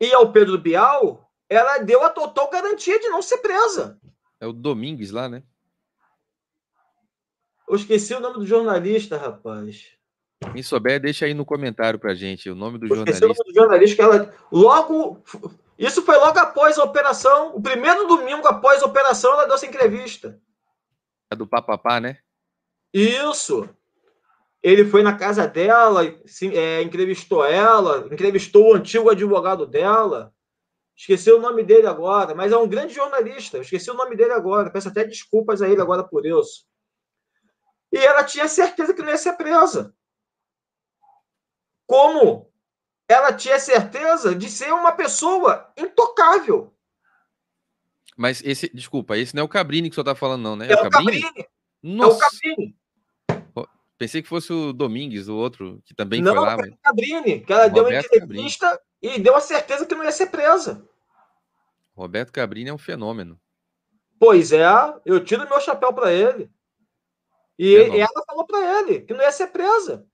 e 0.00 0.12
ao 0.12 0.32
Pedro 0.32 0.58
Bial, 0.58 1.30
ela 1.48 1.78
deu 1.78 2.02
a 2.02 2.10
total 2.10 2.50
garantia 2.50 2.98
de 2.98 3.08
não 3.08 3.22
ser 3.22 3.38
presa. 3.38 3.98
É 4.40 4.46
o 4.46 4.52
Domingues 4.52 5.10
lá, 5.10 5.28
né? 5.28 5.42
Eu 7.68 7.76
esqueci 7.76 8.14
o 8.14 8.20
nome 8.20 8.38
do 8.38 8.46
jornalista, 8.46 9.16
rapaz. 9.16 9.94
Quem 10.52 10.62
souber, 10.62 11.00
deixa 11.00 11.24
aí 11.24 11.32
no 11.32 11.44
comentário 11.44 11.98
pra 11.98 12.14
gente 12.14 12.50
o 12.50 12.54
nome 12.54 12.78
do 12.78 12.84
eu 12.84 12.96
jornalista. 12.96 13.24
O 13.24 13.28
nome 13.28 13.40
do 13.44 13.54
jornalista 13.54 13.96
que 13.96 14.02
ela 14.02 14.34
logo. 14.52 15.22
Isso 15.78 16.02
foi 16.02 16.16
logo 16.16 16.38
após 16.38 16.78
a 16.78 16.84
operação. 16.84 17.56
O 17.56 17.62
primeiro 17.62 18.06
domingo 18.06 18.46
após 18.46 18.82
a 18.82 18.86
operação, 18.86 19.32
ela 19.32 19.46
deu 19.46 19.54
essa 19.54 19.66
entrevista. 19.66 20.38
A 21.30 21.34
do 21.34 21.46
papapá, 21.46 22.00
né? 22.00 22.18
Isso. 22.92 23.68
Ele 24.64 24.84
foi 24.84 25.02
na 25.02 25.16
casa 25.16 25.46
dela, 25.46 26.02
se, 26.24 26.56
é, 26.56 26.82
entrevistou 26.82 27.44
ela, 27.44 28.08
entrevistou 28.10 28.72
o 28.72 28.74
antigo 28.74 29.10
advogado 29.10 29.66
dela. 29.66 30.34
Esqueci 30.96 31.30
o 31.30 31.40
nome 31.40 31.62
dele 31.62 31.86
agora, 31.86 32.34
mas 32.34 32.50
é 32.50 32.56
um 32.56 32.66
grande 32.66 32.94
jornalista. 32.94 33.58
Esqueci 33.58 33.90
o 33.90 33.94
nome 33.94 34.16
dele 34.16 34.32
agora. 34.32 34.70
Peço 34.70 34.88
até 34.88 35.04
desculpas 35.04 35.60
a 35.60 35.68
ele 35.68 35.82
agora 35.82 36.02
por 36.02 36.24
isso. 36.24 36.66
E 37.92 37.98
ela 37.98 38.24
tinha 38.24 38.48
certeza 38.48 38.94
que 38.94 39.02
não 39.02 39.10
ia 39.10 39.18
ser 39.18 39.34
presa 39.34 39.94
como 41.86 42.50
ela 43.08 43.32
tinha 43.32 43.58
certeza 43.58 44.34
de 44.34 44.48
ser 44.48 44.72
uma 44.72 44.92
pessoa 44.92 45.72
intocável. 45.76 46.72
Mas 48.16 48.42
esse, 48.44 48.70
desculpa, 48.72 49.16
esse 49.18 49.34
não 49.34 49.42
é 49.42 49.44
o 49.44 49.48
Cabrini 49.48 49.88
que 49.88 49.94
senhor 49.94 50.04
está 50.08 50.14
falando, 50.14 50.42
não, 50.42 50.56
né? 50.56 50.68
É, 50.68 50.72
é 50.72 50.74
o 50.74 50.90
Cabrini. 50.90 51.22
Cabrini. 51.22 51.48
Nossa. 51.82 52.12
É 52.12 52.16
o 52.16 52.18
Cabrini. 52.18 52.76
Pensei 53.96 54.22
que 54.22 54.28
fosse 54.28 54.52
o 54.52 54.72
Domingues, 54.72 55.28
o 55.28 55.36
outro, 55.36 55.80
que 55.84 55.94
também 55.94 56.20
não, 56.20 56.34
foi 56.34 56.44
lá. 56.44 56.56
Não, 56.56 56.76
Cabrini, 56.82 57.40
que 57.40 57.52
ela 57.52 57.68
deu 57.68 57.84
uma 57.84 57.94
entrevista 57.94 58.68
Cabrini. 58.68 58.90
e 59.02 59.18
deu 59.20 59.36
a 59.36 59.40
certeza 59.40 59.86
que 59.86 59.94
não 59.94 60.04
ia 60.04 60.12
ser 60.12 60.26
presa. 60.26 60.88
Roberto 61.94 62.32
Cabrini 62.32 62.70
é 62.70 62.74
um 62.74 62.78
fenômeno. 62.78 63.40
Pois 64.18 64.52
é, 64.52 64.66
eu 65.04 65.24
tiro 65.24 65.48
meu 65.48 65.60
chapéu 65.60 65.92
para 65.92 66.12
ele. 66.12 66.50
E 67.56 67.76
ela 67.76 68.24
falou 68.26 68.44
para 68.44 68.80
ele 68.80 69.00
que 69.02 69.14
não 69.14 69.22
ia 69.22 69.30
ser 69.30 69.48
presa 69.48 70.06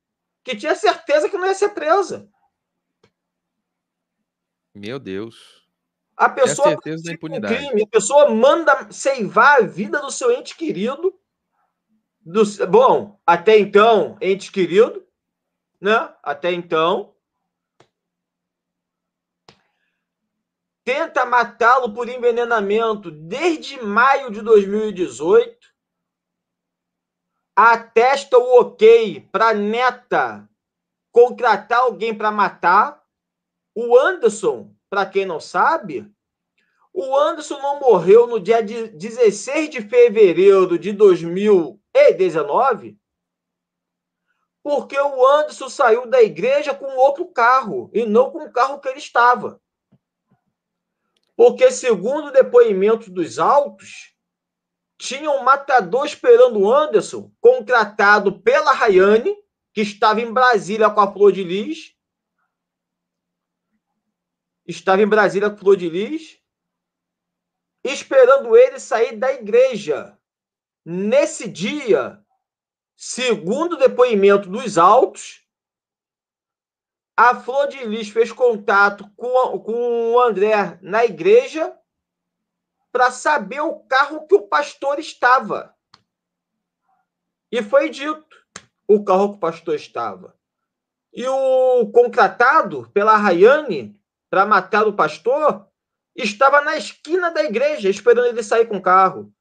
que 0.42 0.56
tinha 0.56 0.74
certeza 0.74 1.28
que 1.28 1.36
não 1.36 1.46
ia 1.46 1.54
ser 1.54 1.70
presa. 1.70 2.28
Meu 4.74 4.98
Deus. 4.98 5.68
A 6.16 6.28
pessoa 6.28 6.70
é 6.70 6.74
a 6.74 6.76
crime, 6.76 7.82
a 7.82 7.86
pessoa 7.86 8.30
manda 8.30 8.90
ceivar 8.92 9.58
a 9.58 9.66
vida 9.66 10.00
do 10.00 10.10
seu 10.10 10.30
ente 10.30 10.56
querido. 10.56 11.18
Do, 12.30 12.44
bom, 12.68 13.20
até 13.26 13.58
então, 13.58 14.16
ente 14.20 14.52
querido, 14.52 15.04
né? 15.80 16.14
Até 16.22 16.52
então. 16.52 17.12
Tenta 20.84 21.26
matá-lo 21.26 21.92
por 21.92 22.08
envenenamento 22.08 23.10
desde 23.10 23.82
maio 23.82 24.30
de 24.30 24.42
2018 24.42 25.58
atesta 27.56 28.38
o 28.38 28.60
ok 28.60 29.28
para 29.32 29.52
neta 29.52 30.48
contratar 31.10 31.80
alguém 31.80 32.16
para 32.16 32.30
matar. 32.30 33.04
O 33.74 33.98
Anderson, 33.98 34.72
para 34.88 35.04
quem 35.04 35.26
não 35.26 35.40
sabe, 35.40 36.08
O 36.92 37.16
Anderson 37.16 37.58
não 37.60 37.80
morreu 37.80 38.26
no 38.26 38.40
dia 38.40 38.62
16 38.62 39.70
de 39.70 39.80
fevereiro 39.80 40.78
de 40.78 40.92
2019 41.94 43.00
porque 44.62 44.98
o 44.98 45.26
Anderson 45.26 45.68
saiu 45.68 46.06
da 46.06 46.22
igreja 46.22 46.74
com 46.74 46.86
outro 46.96 47.26
carro 47.26 47.90
e 47.94 48.04
não 48.04 48.30
com 48.30 48.44
o 48.44 48.52
carro 48.52 48.78
que 48.80 48.88
ele 48.88 48.98
estava. 48.98 49.60
Porque, 51.34 51.70
segundo 51.70 52.26
o 52.26 52.32
depoimento 52.32 53.10
dos 53.10 53.38
autos, 53.38 54.14
tinha 54.98 55.30
um 55.30 55.42
matador 55.42 56.04
esperando 56.04 56.60
o 56.60 56.70
Anderson, 56.70 57.32
contratado 57.40 58.40
pela 58.42 58.72
Rayane, 58.72 59.34
que 59.72 59.80
estava 59.80 60.20
em 60.20 60.30
Brasília 60.30 60.90
com 60.90 61.00
a 61.00 61.10
Flor 61.10 61.32
de 61.32 61.42
Lis. 61.42 61.96
Estava 64.66 65.00
em 65.00 65.08
Brasília 65.08 65.48
com 65.48 65.56
a 65.56 65.58
Flor 65.58 65.76
de 65.76 65.88
Lis, 65.88 66.38
esperando 67.82 68.54
ele 68.54 68.78
sair 68.78 69.16
da 69.16 69.32
igreja. 69.32 70.19
Nesse 70.92 71.48
dia, 71.48 72.20
Segundo 73.02 73.72
o 73.72 73.78
depoimento 73.78 74.46
dos 74.46 74.76
autos, 74.76 75.42
a 77.16 77.34
Flor 77.34 77.66
de 77.66 77.82
Lis 77.86 78.10
fez 78.10 78.30
contato 78.30 79.10
com, 79.16 79.58
com 79.60 80.12
o 80.12 80.20
André 80.20 80.78
na 80.82 81.02
igreja 81.06 81.74
para 82.92 83.10
saber 83.10 83.62
o 83.62 83.80
carro 83.84 84.26
que 84.26 84.34
o 84.34 84.46
pastor 84.46 84.98
estava. 84.98 85.74
E 87.50 87.62
foi 87.62 87.88
dito 87.88 88.36
o 88.86 89.02
carro 89.02 89.30
que 89.30 89.36
o 89.36 89.40
pastor 89.40 89.76
estava. 89.76 90.36
E 91.10 91.26
o 91.26 91.90
contratado 91.90 92.90
pela 92.92 93.16
Rayane 93.16 93.98
para 94.28 94.44
matar 94.44 94.86
o 94.86 94.92
pastor 94.92 95.66
estava 96.14 96.60
na 96.60 96.76
esquina 96.76 97.30
da 97.30 97.42
igreja, 97.42 97.88
esperando 97.88 98.26
ele 98.26 98.42
sair 98.42 98.66
com 98.66 98.76
o 98.76 98.82
carro. 98.82 99.32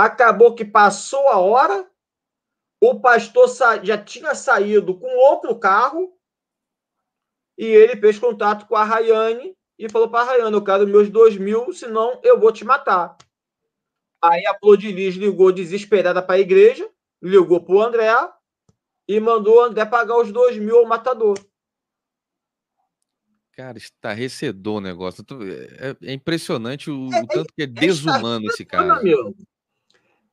Acabou 0.00 0.54
que 0.54 0.64
passou 0.64 1.28
a 1.28 1.36
hora, 1.36 1.86
o 2.80 2.98
pastor 3.00 3.46
já 3.82 4.02
tinha 4.02 4.34
saído 4.34 4.98
com 4.98 5.06
outro 5.14 5.58
carro 5.58 6.18
e 7.58 7.66
ele 7.66 8.00
fez 8.00 8.18
contato 8.18 8.66
com 8.66 8.74
a 8.74 8.82
Rayane 8.82 9.54
e 9.78 9.90
falou 9.90 10.08
para 10.08 10.22
a 10.22 10.24
Rayane: 10.24 10.54
Eu 10.54 10.64
quero 10.64 10.86
meus 10.86 11.10
dois 11.10 11.36
mil, 11.36 11.70
senão 11.74 12.18
eu 12.24 12.40
vou 12.40 12.50
te 12.50 12.64
matar. 12.64 13.14
Aí 14.22 14.46
a 14.46 14.58
Flor 14.58 14.78
de 14.78 14.90
Lis 14.90 15.16
ligou 15.16 15.52
desesperada 15.52 16.22
para 16.22 16.36
a 16.36 16.40
igreja, 16.40 16.88
ligou 17.20 17.62
para 17.62 17.74
o 17.74 17.82
André 17.82 18.10
e 19.06 19.20
mandou 19.20 19.56
o 19.56 19.60
André 19.60 19.84
pagar 19.84 20.16
os 20.16 20.32
dois 20.32 20.56
mil 20.56 20.78
ao 20.78 20.86
matador. 20.86 21.38
Cara, 23.52 23.76
estarrecedor 23.76 24.76
o 24.76 24.80
negócio. 24.80 25.22
É, 25.78 26.10
é 26.10 26.14
impressionante 26.14 26.90
o, 26.90 27.12
é, 27.12 27.26
tanto 27.26 27.52
que 27.52 27.60
é, 27.60 27.64
é 27.64 27.66
desumano 27.66 28.46
esse 28.46 28.64
cara. 28.64 28.98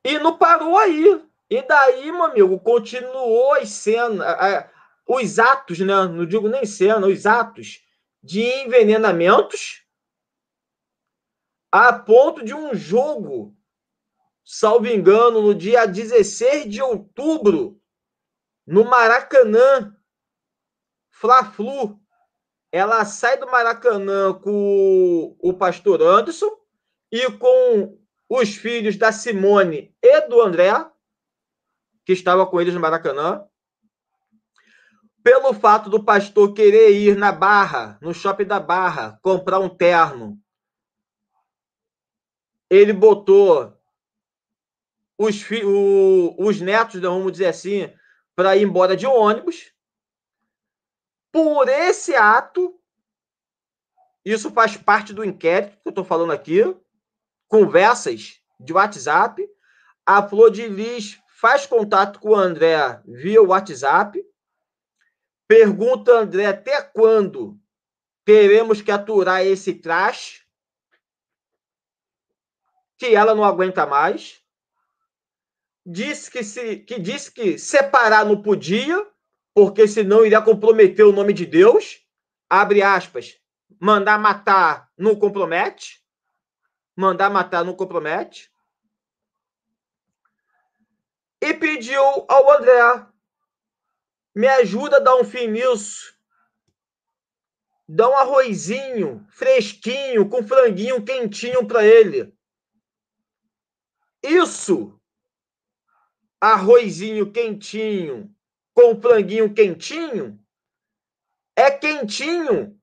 E 0.03 0.19
não 0.19 0.37
parou 0.37 0.77
aí. 0.77 1.23
E 1.49 1.61
daí, 1.61 2.11
meu 2.11 2.25
amigo, 2.25 2.59
continuou 2.59 3.53
as 3.53 3.69
cenas, 3.69 4.25
os 5.07 5.39
atos, 5.39 5.79
né? 5.79 5.93
Não 6.05 6.25
digo 6.25 6.47
nem 6.49 6.65
cena, 6.65 7.07
os 7.07 7.25
atos 7.25 7.81
de 8.21 8.41
envenenamentos 8.41 9.87
a 11.71 11.93
ponto 11.93 12.43
de 12.43 12.53
um 12.53 12.73
jogo, 12.73 13.55
salvo 14.43 14.87
engano, 14.87 15.41
no 15.41 15.53
dia 15.53 15.85
16 15.85 16.69
de 16.69 16.81
outubro, 16.81 17.79
no 18.65 18.83
Maracanã, 18.85 19.95
Fla-Flu, 21.11 21.99
ela 22.71 23.03
sai 23.05 23.37
do 23.37 23.47
Maracanã 23.47 24.33
com 24.33 25.35
o 25.39 25.53
pastor 25.53 26.01
Anderson 26.01 26.49
e 27.11 27.31
com 27.33 27.99
os 28.29 28.55
filhos 28.55 28.97
da 28.97 29.11
Simone 29.11 29.95
e 30.01 30.21
do 30.21 30.41
André, 30.41 30.71
que 32.05 32.13
estava 32.13 32.45
com 32.45 32.59
eles 32.59 32.73
no 32.73 32.79
Maracanã. 32.79 33.45
Pelo 35.23 35.53
fato 35.53 35.89
do 35.89 36.03
pastor 36.03 36.53
querer 36.53 36.91
ir 36.91 37.17
na 37.17 37.31
Barra, 37.31 37.97
no 38.01 38.13
shopping 38.13 38.45
da 38.45 38.59
Barra, 38.59 39.19
comprar 39.21 39.59
um 39.59 39.69
terno, 39.69 40.41
ele 42.69 42.93
botou 42.93 43.77
os, 45.17 45.43
o, 45.63 46.35
os 46.37 46.61
netos, 46.61 47.01
vamos 47.01 47.31
dizer 47.31 47.47
assim, 47.47 47.91
para 48.35 48.55
ir 48.55 48.63
embora 48.63 48.95
de 48.95 49.05
ônibus. 49.05 49.73
Por 51.31 51.67
esse 51.67 52.15
ato, 52.15 52.79
isso 54.23 54.51
faz 54.51 54.77
parte 54.77 55.13
do 55.13 55.25
inquérito 55.25 55.77
que 55.81 55.87
eu 55.87 55.91
estou 55.91 56.05
falando 56.05 56.31
aqui, 56.31 56.63
conversas 57.47 58.41
de 58.59 58.73
WhatsApp. 58.73 59.47
A 60.05 60.27
Flor 60.27 60.49
de 60.49 60.67
Lis 60.67 61.19
faz 61.39 61.65
contato 61.65 62.19
com 62.19 62.29
o 62.29 62.35
André 62.35 63.01
via 63.05 63.41
WhatsApp, 63.41 64.23
pergunta 65.47 66.11
André 66.11 66.45
até 66.47 66.81
quando 66.81 67.59
teremos 68.25 68.81
que 68.81 68.91
aturar 68.91 69.45
esse 69.45 69.73
trash, 69.75 70.45
que 72.97 73.15
ela 73.15 73.35
não 73.35 73.43
aguenta 73.43 73.85
mais. 73.85 74.41
Disse 75.85 76.29
que, 76.29 76.43
se, 76.43 76.77
que 76.77 76.99
disse 76.99 77.31
que 77.31 77.57
separar 77.57 78.25
não 78.25 78.41
podia, 78.41 79.07
porque 79.53 79.87
senão 79.87 80.25
iria 80.25 80.41
comprometer 80.41 81.05
o 81.05 81.13
nome 81.13 81.33
de 81.33 81.45
Deus. 81.45 82.01
Abre 82.49 82.81
aspas. 82.81 83.37
Mandar 83.79 84.19
matar 84.19 84.89
não 84.97 85.15
compromete. 85.15 86.03
Mandar 86.97 87.29
matar 87.29 87.63
não 87.63 87.75
compromete 87.75 88.51
e 91.39 91.53
pediu 91.53 92.01
ao 92.27 92.51
André: 92.53 93.05
me 94.33 94.47
ajuda 94.47 94.97
a 94.97 94.99
dar 94.99 95.15
um 95.15 95.23
fim 95.23 95.47
nisso. 95.47 96.17
Dá 97.87 98.09
um 98.09 98.17
arrozinho 98.17 99.25
fresquinho, 99.29 100.27
com 100.27 100.45
franguinho 100.45 101.05
quentinho 101.05 101.65
para 101.67 101.85
ele. 101.85 102.35
Isso, 104.21 104.99
arrozinho 106.41 107.31
quentinho, 107.31 108.35
com 108.73 108.99
franguinho 108.99 109.53
quentinho, 109.53 110.43
é 111.55 111.71
quentinho 111.71 112.77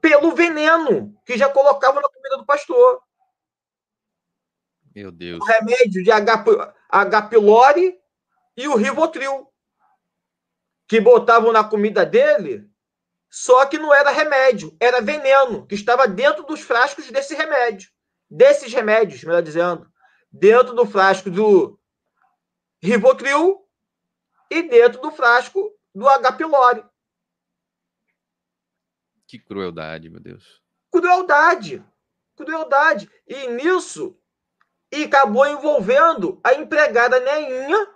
pelo 0.00 0.34
veneno 0.34 1.16
que 1.24 1.38
já 1.38 1.48
colocava 1.48 2.00
na 2.00 2.08
comida 2.08 2.36
do 2.36 2.44
pastor. 2.44 3.00
Meu 4.94 5.10
Deus. 5.10 5.40
O 5.40 5.44
remédio 5.44 6.02
de 6.02 6.10
H. 6.10 6.44
H. 6.88 7.22
pylori 7.22 7.98
e 8.56 8.68
o 8.68 8.76
Rivotril, 8.76 9.46
que 10.88 11.00
botavam 11.00 11.52
na 11.52 11.62
comida 11.62 12.04
dele, 12.04 12.68
só 13.30 13.64
que 13.66 13.78
não 13.78 13.94
era 13.94 14.10
remédio, 14.10 14.76
era 14.80 15.00
veneno, 15.00 15.64
que 15.66 15.76
estava 15.76 16.08
dentro 16.08 16.44
dos 16.44 16.60
frascos 16.60 17.10
desse 17.10 17.34
remédio. 17.34 17.88
Desses 18.28 18.72
remédios, 18.72 19.22
melhor 19.22 19.42
dizendo. 19.42 19.90
Dentro 20.32 20.74
do 20.74 20.84
frasco 20.84 21.30
do 21.30 21.78
Rivotril 22.82 23.64
e 24.50 24.62
dentro 24.62 25.00
do 25.00 25.10
frasco 25.12 25.72
do 25.94 26.08
H. 26.08 26.32
pylori. 26.32 26.84
Que 29.26 29.38
crueldade, 29.38 30.10
meu 30.10 30.20
Deus. 30.20 30.60
Crueldade. 30.90 31.84
Crueldade. 32.36 33.08
E 33.28 33.46
nisso, 33.48 34.19
e 34.92 35.04
acabou 35.04 35.46
envolvendo 35.46 36.40
a 36.42 36.54
empregada 36.54 37.20
Neinha, 37.20 37.86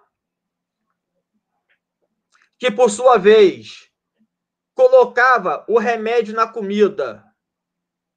que 2.59 2.70
por 2.70 2.90
sua 2.90 3.18
vez 3.18 3.90
colocava 4.74 5.64
o 5.68 5.78
remédio 5.78 6.35
na 6.35 6.46
comida. 6.46 7.24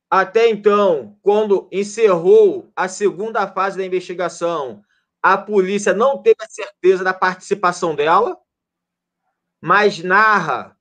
Até 0.10 0.48
então, 0.48 1.18
quando 1.22 1.68
encerrou 1.72 2.72
a 2.76 2.88
segunda 2.88 3.48
fase 3.48 3.78
da 3.78 3.86
investigação, 3.86 4.84
a 5.22 5.38
polícia 5.38 5.94
não 5.94 6.22
teve 6.22 6.38
a 6.42 6.48
certeza 6.48 7.04
da 7.04 7.14
participação 7.14 7.96
dela, 7.96 8.38
mas 9.60 10.00
narra, 10.00 10.78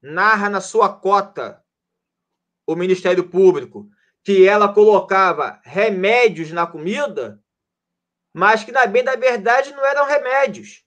narra 0.00 0.48
na 0.48 0.60
sua 0.60 0.88
cota 0.88 1.62
o 2.66 2.74
Ministério 2.74 3.28
Público 3.28 3.88
que 4.26 4.44
ela 4.44 4.74
colocava 4.74 5.60
remédios 5.62 6.50
na 6.50 6.66
comida, 6.66 7.40
mas 8.34 8.64
que, 8.64 8.72
na 8.72 8.84
bem 8.84 9.04
da 9.04 9.14
verdade, 9.14 9.72
não 9.72 9.86
eram 9.86 10.04
remédios. 10.04 10.84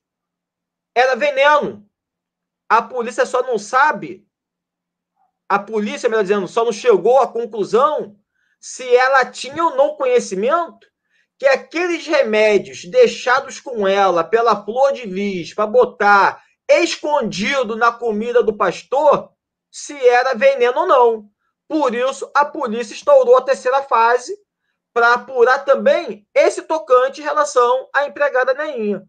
Era 0.94 1.16
veneno. 1.16 1.90
A 2.68 2.82
polícia 2.82 3.26
só 3.26 3.42
não 3.42 3.58
sabe, 3.58 4.28
a 5.48 5.58
polícia, 5.58 6.10
melhor 6.10 6.24
dizendo, 6.24 6.50
só 6.50 6.66
não 6.66 6.74
chegou 6.74 7.18
à 7.20 7.32
conclusão 7.32 8.20
se 8.60 8.84
ela 8.94 9.24
tinha 9.24 9.64
ou 9.64 9.74
não 9.74 9.96
conhecimento 9.96 10.86
que 11.38 11.46
aqueles 11.46 12.06
remédios 12.06 12.84
deixados 12.84 13.62
com 13.62 13.88
ela 13.88 14.22
pela 14.22 14.66
flor 14.66 14.92
de 14.92 15.06
lis 15.06 15.54
para 15.54 15.66
botar 15.66 16.44
escondido 16.68 17.78
na 17.78 17.90
comida 17.90 18.44
do 18.44 18.58
pastor, 18.58 19.32
se 19.72 19.96
era 20.10 20.36
veneno 20.36 20.82
ou 20.82 20.86
não. 20.86 21.39
Por 21.70 21.94
isso, 21.94 22.30
a 22.36 22.44
polícia 22.44 22.96
instaurou 22.96 23.38
a 23.38 23.44
terceira 23.44 23.84
fase 23.84 24.36
para 24.92 25.14
apurar 25.14 25.60
também 25.60 26.28
esse 26.34 26.64
tocante 26.64 27.22
em 27.22 27.24
relação 27.24 27.88
à 27.96 28.08
empregada 28.08 28.56
Neinha. 28.56 29.08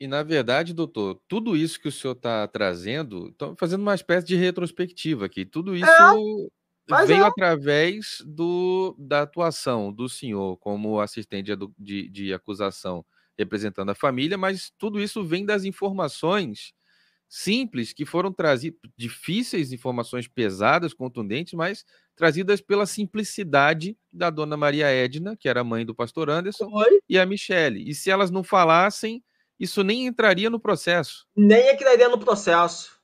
E, 0.00 0.08
na 0.08 0.24
verdade, 0.24 0.74
doutor, 0.74 1.22
tudo 1.28 1.56
isso 1.56 1.80
que 1.80 1.86
o 1.86 1.92
senhor 1.92 2.14
está 2.14 2.46
trazendo, 2.48 3.28
estou 3.28 3.54
fazendo 3.56 3.82
uma 3.82 3.94
espécie 3.94 4.26
de 4.26 4.34
retrospectiva 4.34 5.26
aqui. 5.26 5.46
Tudo 5.46 5.76
isso 5.76 5.88
é, 5.88 7.06
veio 7.06 7.22
é. 7.22 7.26
através 7.26 8.18
do, 8.26 8.96
da 8.98 9.22
atuação 9.22 9.92
do 9.92 10.08
senhor 10.08 10.56
como 10.56 11.00
assistente 11.00 11.56
de, 11.56 11.68
de, 11.78 12.08
de 12.10 12.34
acusação 12.34 13.06
representando 13.38 13.90
a 13.90 13.94
família, 13.94 14.36
mas 14.36 14.72
tudo 14.76 15.00
isso 15.00 15.24
vem 15.24 15.46
das 15.46 15.64
informações 15.64 16.74
simples 17.28 17.92
que 17.92 18.06
foram 18.06 18.32
trazidas, 18.32 18.78
difíceis, 18.96 19.72
informações 19.72 20.28
pesadas, 20.28 20.94
contundentes, 20.94 21.54
mas 21.54 21.84
trazidas 22.14 22.60
pela 22.60 22.86
simplicidade 22.86 23.96
da 24.12 24.30
dona 24.30 24.56
Maria 24.56 24.86
Edna, 24.86 25.36
que 25.36 25.48
era 25.48 25.64
mãe 25.64 25.84
do 25.84 25.94
pastor 25.94 26.30
Anderson, 26.30 26.68
Oi? 26.72 27.00
e 27.08 27.18
a 27.18 27.26
Michele. 27.26 27.88
E 27.88 27.94
se 27.94 28.10
elas 28.10 28.30
não 28.30 28.42
falassem, 28.42 29.22
isso 29.58 29.82
nem 29.82 30.06
entraria 30.06 30.48
no 30.48 30.60
processo. 30.60 31.26
Nem 31.34 31.72
entraria 31.72 32.08
no 32.08 32.18
processo. 32.18 33.00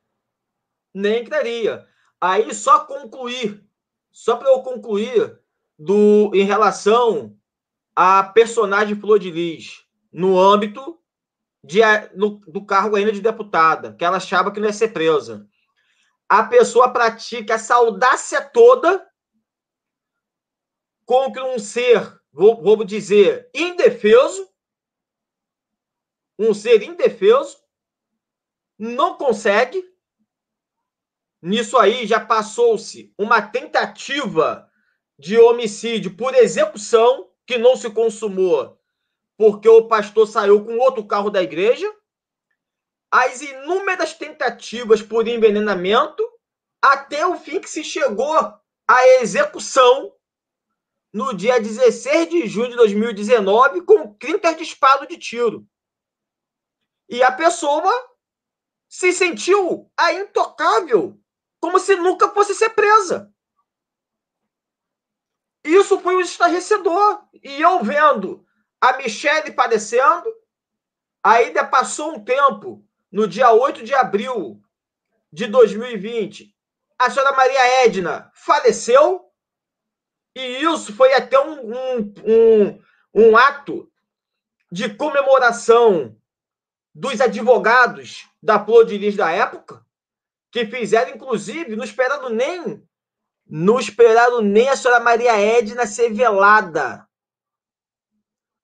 Nem 0.94 1.22
entraria. 1.22 1.87
Aí 2.20 2.54
só 2.54 2.85
concluir, 2.85 3.64
só 4.11 4.37
para 4.37 4.50
eu 4.50 4.61
concluir 4.61 5.38
do 5.78 6.30
em 6.35 6.44
relação 6.44 7.37
à 7.96 8.22
personagem 8.22 8.94
Flor 8.94 9.18
de 9.18 9.30
Lis 9.30 9.85
no 10.12 10.38
âmbito 10.38 11.01
de, 11.62 11.81
no, 12.14 12.40
do 12.46 12.64
cargo 12.64 12.96
ainda 12.96 13.12
de 13.12 13.20
deputada, 13.20 13.94
que 13.94 14.05
ela 14.05 14.16
achava 14.16 14.51
que 14.51 14.59
não 14.59 14.66
ia 14.66 14.72
ser 14.72 14.88
presa. 14.88 15.48
A 16.29 16.42
pessoa 16.42 16.92
pratica 16.92 17.55
essa 17.55 17.75
audácia 17.75 18.40
toda 18.40 19.07
contra 21.05 21.44
um 21.44 21.59
ser, 21.59 22.20
vou, 22.33 22.61
vou 22.62 22.85
dizer, 22.85 23.51
indefeso, 23.55 24.48
um 26.38 26.53
ser 26.53 26.83
indefeso, 26.83 27.59
não 28.79 29.16
consegue. 29.16 29.85
Nisso 31.40 31.77
aí 31.77 32.07
já 32.07 32.25
passou-se 32.25 33.12
uma 33.18 33.42
tentativa 33.42 34.68
de 35.18 35.38
homicídio 35.38 36.16
por 36.16 36.35
execução 36.35 37.31
que 37.46 37.59
não 37.59 37.77
se 37.77 37.90
consumou 37.90 38.81
porque 39.36 39.68
o 39.68 39.86
pastor 39.88 40.26
saiu 40.26 40.64
com 40.64 40.78
outro 40.78 41.06
carro 41.06 41.30
da 41.30 41.42
igreja, 41.42 41.90
as 43.10 43.42
inúmeras 43.42 44.14
tentativas 44.14 45.02
por 45.02 45.28
envenenamento, 45.28 46.26
até 46.80 47.26
o 47.26 47.36
fim 47.36 47.60
que 47.60 47.68
se 47.68 47.84
chegou 47.84 48.36
à 48.88 49.08
execução 49.20 50.12
no 51.12 51.34
dia 51.34 51.60
16 51.60 52.30
de 52.30 52.46
junho 52.46 52.70
de 52.70 52.76
2019, 52.76 53.82
com 53.82 54.14
30 54.14 54.54
disparos 54.54 55.06
de 55.06 55.18
tiro. 55.18 55.66
E 57.08 57.22
a 57.22 57.30
pessoa 57.30 57.92
se 58.88 59.12
sentiu 59.12 59.90
a 59.96 60.12
intocável, 60.14 61.20
como 61.60 61.78
se 61.78 61.94
nunca 61.96 62.30
fosse 62.30 62.54
ser 62.54 62.70
presa. 62.70 63.32
Isso 65.64 66.00
foi 66.00 66.16
um 66.16 66.20
estarrecedor. 66.20 67.24
E 67.42 67.60
eu 67.60 67.82
vendo 67.82 68.44
a 68.82 68.96
Michelle 68.96 69.52
padecendo. 69.52 70.28
Ainda 71.22 71.64
passou 71.64 72.16
um 72.16 72.24
tempo, 72.24 72.84
no 73.10 73.28
dia 73.28 73.52
8 73.52 73.84
de 73.84 73.94
abril 73.94 74.60
de 75.32 75.46
2020, 75.46 76.52
a 76.98 77.08
senhora 77.08 77.36
Maria 77.36 77.84
Edna 77.84 78.28
faleceu. 78.34 79.24
E 80.34 80.64
isso 80.64 80.92
foi 80.92 81.12
até 81.12 81.38
um, 81.38 81.72
um, 81.72 82.14
um, 82.24 82.82
um 83.14 83.36
ato 83.36 83.88
de 84.70 84.92
comemoração 84.94 86.16
dos 86.92 87.20
advogados 87.20 88.26
da 88.42 88.56
Lis 88.88 89.14
da 89.14 89.30
época, 89.30 89.84
que 90.50 90.66
fizeram, 90.66 91.14
inclusive, 91.14 91.76
não 91.76 91.84
esperando 91.84 92.30
nem, 92.30 92.82
não 93.46 93.78
esperaram 93.78 94.40
nem 94.40 94.68
a 94.68 94.76
senhora 94.76 94.98
Maria 94.98 95.38
Edna 95.38 95.86
ser 95.86 96.12
velada. 96.12 97.06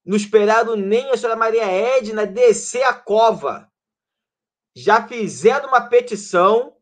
Não 0.09 0.17
esperaram 0.17 0.75
nem 0.75 1.11
a 1.11 1.19
senhora 1.19 1.37
Maria 1.37 1.67
Edna 1.67 2.27
descer 2.27 2.83
a 2.83 2.95
cova. 2.95 3.71
Já 4.75 5.07
fizeram 5.07 5.69
uma 5.69 5.87
petição, 5.87 6.75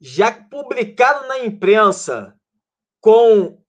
já 0.00 0.32
publicaram 0.32 1.28
na 1.28 1.40
imprensa 1.40 2.34
com 2.98 3.62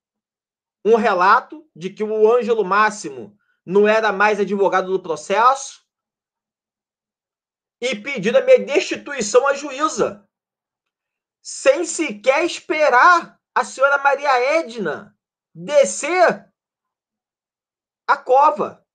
um 0.86 0.96
relato 0.96 1.70
de 1.76 1.90
que 1.90 2.02
o 2.02 2.34
Ângelo 2.34 2.64
Máximo 2.64 3.38
não 3.66 3.86
era 3.86 4.14
mais 4.14 4.40
advogado 4.40 4.90
do 4.90 5.02
processo 5.02 5.86
e 7.82 7.94
pediram 7.94 8.40
a 8.40 8.46
minha 8.46 8.60
destituição 8.60 9.46
à 9.46 9.54
juíza, 9.54 10.26
sem 11.44 11.84
sequer 11.84 12.46
esperar 12.46 13.38
a 13.54 13.66
senhora 13.66 13.98
Maria 13.98 14.62
Edna 14.62 15.14
descer 15.54 16.55
a 18.08 18.18
cova. 18.18 18.86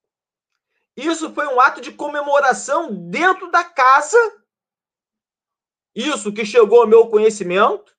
Isso 0.96 1.32
foi 1.32 1.46
um 1.46 1.60
ato 1.60 1.80
de 1.80 1.92
comemoração 1.92 2.92
dentro 3.10 3.50
da 3.50 3.64
casa. 3.64 4.18
Isso 5.94 6.32
que 6.32 6.44
chegou 6.44 6.82
ao 6.82 6.86
meu 6.86 7.08
conhecimento, 7.08 7.96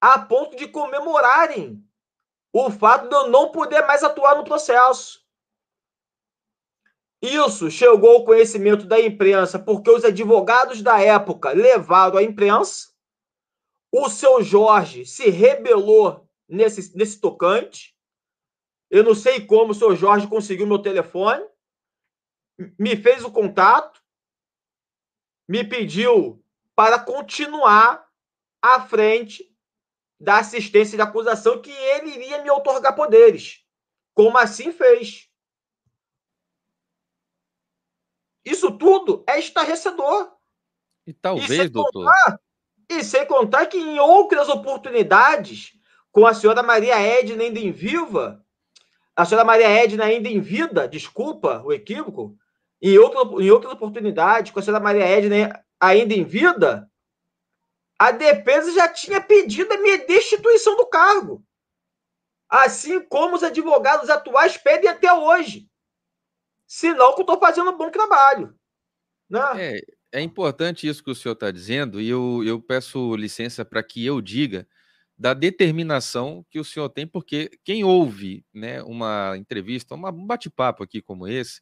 a 0.00 0.18
ponto 0.18 0.56
de 0.56 0.68
comemorarem 0.68 1.82
o 2.52 2.70
fato 2.70 3.08
de 3.08 3.14
eu 3.14 3.28
não 3.28 3.50
poder 3.50 3.84
mais 3.86 4.04
atuar 4.04 4.36
no 4.36 4.44
processo. 4.44 5.24
Isso 7.20 7.70
chegou 7.70 8.10
ao 8.10 8.24
conhecimento 8.24 8.86
da 8.86 9.00
imprensa 9.00 9.58
porque 9.58 9.90
os 9.90 10.04
advogados 10.04 10.82
da 10.82 11.00
época 11.00 11.52
levaram 11.52 12.18
à 12.18 12.22
imprensa. 12.22 12.92
O 13.90 14.10
seu 14.10 14.42
Jorge 14.42 15.06
se 15.06 15.30
rebelou 15.30 16.28
nesse, 16.46 16.96
nesse 16.96 17.18
tocante. 17.20 17.93
Eu 18.90 19.02
não 19.02 19.14
sei 19.14 19.44
como 19.44 19.72
o 19.72 19.74
senhor 19.74 19.96
Jorge 19.96 20.28
conseguiu 20.28 20.66
meu 20.66 20.78
telefone, 20.78 21.44
me 22.78 22.96
fez 22.96 23.24
o 23.24 23.30
contato, 23.30 24.02
me 25.48 25.64
pediu 25.64 26.42
para 26.74 26.98
continuar 26.98 28.08
à 28.62 28.80
frente 28.80 29.52
da 30.18 30.38
assistência 30.38 30.96
de 30.96 31.02
acusação 31.02 31.60
que 31.60 31.70
ele 31.70 32.10
iria 32.10 32.42
me 32.42 32.50
otorgar 32.50 32.94
poderes. 32.94 33.64
Como 34.14 34.38
assim 34.38 34.72
fez? 34.72 35.28
Isso 38.44 38.76
tudo 38.78 39.24
é 39.26 39.38
estarrecedor. 39.38 40.32
E 41.06 41.12
talvez, 41.12 41.50
e 41.50 41.68
doutor. 41.68 42.04
Contar, 42.04 42.40
e 42.88 43.02
sem 43.02 43.26
contar 43.26 43.66
que 43.66 43.78
em 43.78 43.98
outras 43.98 44.48
oportunidades, 44.48 45.72
com 46.12 46.26
a 46.26 46.34
senhora 46.34 46.62
Maria 46.62 46.98
Edna 46.98 47.42
ainda 47.42 47.58
em 47.58 47.72
viva, 47.72 48.43
a 49.16 49.24
senhora 49.24 49.44
Maria 49.44 49.68
Edna, 49.68 50.04
ainda 50.04 50.28
em 50.28 50.40
vida, 50.40 50.88
desculpa 50.88 51.62
o 51.64 51.72
equívoco, 51.72 52.36
em, 52.82 52.98
outro, 52.98 53.40
em 53.40 53.50
outras 53.50 53.72
oportunidades, 53.72 54.50
com 54.52 54.58
a 54.58 54.62
senhora 54.62 54.82
Maria 54.82 55.04
Edna 55.04 55.64
ainda 55.80 56.14
em 56.14 56.24
vida, 56.24 56.90
a 57.98 58.10
defesa 58.10 58.72
já 58.72 58.88
tinha 58.88 59.20
pedido 59.20 59.72
a 59.72 59.78
minha 59.78 59.98
destituição 59.98 60.76
do 60.76 60.86
cargo. 60.86 61.44
Assim 62.48 63.00
como 63.00 63.36
os 63.36 63.42
advogados 63.42 64.10
atuais 64.10 64.56
pedem 64.56 64.90
até 64.90 65.12
hoje. 65.12 65.68
Senão 66.66 67.14
que 67.14 67.20
eu 67.20 67.24
estou 67.24 67.38
fazendo 67.38 67.70
um 67.70 67.76
bom 67.76 67.90
trabalho. 67.90 68.54
Né? 69.30 69.40
É, 69.56 69.80
é 70.12 70.20
importante 70.20 70.88
isso 70.88 71.02
que 71.02 71.10
o 71.10 71.14
senhor 71.14 71.34
está 71.34 71.50
dizendo, 71.50 72.00
e 72.00 72.08
eu, 72.08 72.42
eu 72.44 72.60
peço 72.60 73.14
licença 73.16 73.64
para 73.64 73.82
que 73.82 74.04
eu 74.04 74.20
diga 74.20 74.66
da 75.16 75.34
determinação 75.34 76.44
que 76.50 76.58
o 76.58 76.64
senhor 76.64 76.88
tem, 76.88 77.06
porque 77.06 77.50
quem 77.64 77.84
ouve 77.84 78.44
né, 78.52 78.82
uma 78.82 79.36
entrevista, 79.38 79.94
um 79.94 80.26
bate-papo 80.26 80.82
aqui 80.82 81.00
como 81.00 81.26
esse, 81.28 81.60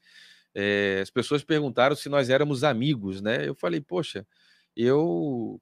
é, 0.54 1.00
as 1.02 1.10
pessoas 1.10 1.44
perguntaram 1.44 1.96
se 1.96 2.08
nós 2.08 2.30
éramos 2.30 2.64
amigos, 2.64 3.20
né? 3.20 3.48
Eu 3.48 3.54
falei, 3.54 3.80
poxa, 3.80 4.26
eu 4.76 5.60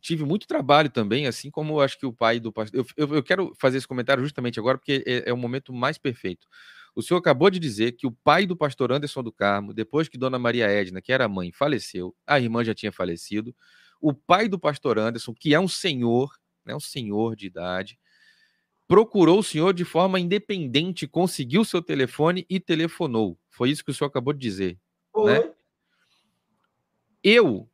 tive 0.00 0.24
muito 0.24 0.46
trabalho 0.46 0.90
também, 0.90 1.26
assim 1.26 1.50
como 1.50 1.80
acho 1.80 1.98
que 1.98 2.06
o 2.06 2.12
pai 2.12 2.40
do 2.40 2.52
pastor. 2.52 2.80
Eu, 2.80 2.86
eu, 2.96 3.14
eu 3.16 3.22
quero 3.22 3.52
fazer 3.58 3.78
esse 3.78 3.88
comentário 3.88 4.22
justamente 4.22 4.58
agora, 4.58 4.78
porque 4.78 5.02
é, 5.06 5.30
é, 5.30 5.32
o 5.32 5.36
momento 5.36 5.72
mais 5.72 5.98
perfeito. 5.98 6.46
O 6.94 7.02
senhor 7.02 7.20
acabou 7.20 7.50
de 7.50 7.58
dizer 7.58 7.92
que 7.92 8.06
o 8.06 8.10
pai 8.10 8.46
do 8.46 8.56
pastor 8.56 8.90
Anderson 8.90 9.22
do 9.22 9.32
Carmo, 9.32 9.74
depois 9.74 10.08
que 10.08 10.18
Dona 10.18 10.38
Maria 10.38 10.66
Edna, 10.66 11.02
que 11.02 11.12
era 11.12 11.28
mãe, 11.28 11.52
faleceu, 11.52 12.14
a 12.26 12.40
irmã 12.40 12.64
já 12.64 12.74
tinha 12.74 12.92
falecido, 12.92 13.54
o 14.00 14.14
pai 14.14 14.48
do 14.48 14.58
pastor 14.58 14.98
Anderson, 14.98 15.34
que 15.34 15.54
é 15.54 15.60
um 15.60 15.68
senhor, 15.68 16.30
né, 16.66 16.74
um 16.74 16.80
senhor 16.80 17.36
de 17.36 17.46
idade, 17.46 17.98
procurou 18.88 19.40
o 19.40 19.44
senhor 19.44 19.72
de 19.72 19.84
forma 19.84 20.20
independente, 20.20 21.06
conseguiu 21.06 21.64
seu 21.64 21.82
telefone 21.82 22.46
e 22.48 22.60
telefonou. 22.60 23.38
Foi 23.48 23.70
isso 23.70 23.84
que 23.84 23.90
o 23.90 23.94
senhor 23.94 24.08
acabou 24.08 24.32
de 24.32 24.40
dizer. 24.40 24.78
Né? 25.24 25.50
Eu 27.22 27.68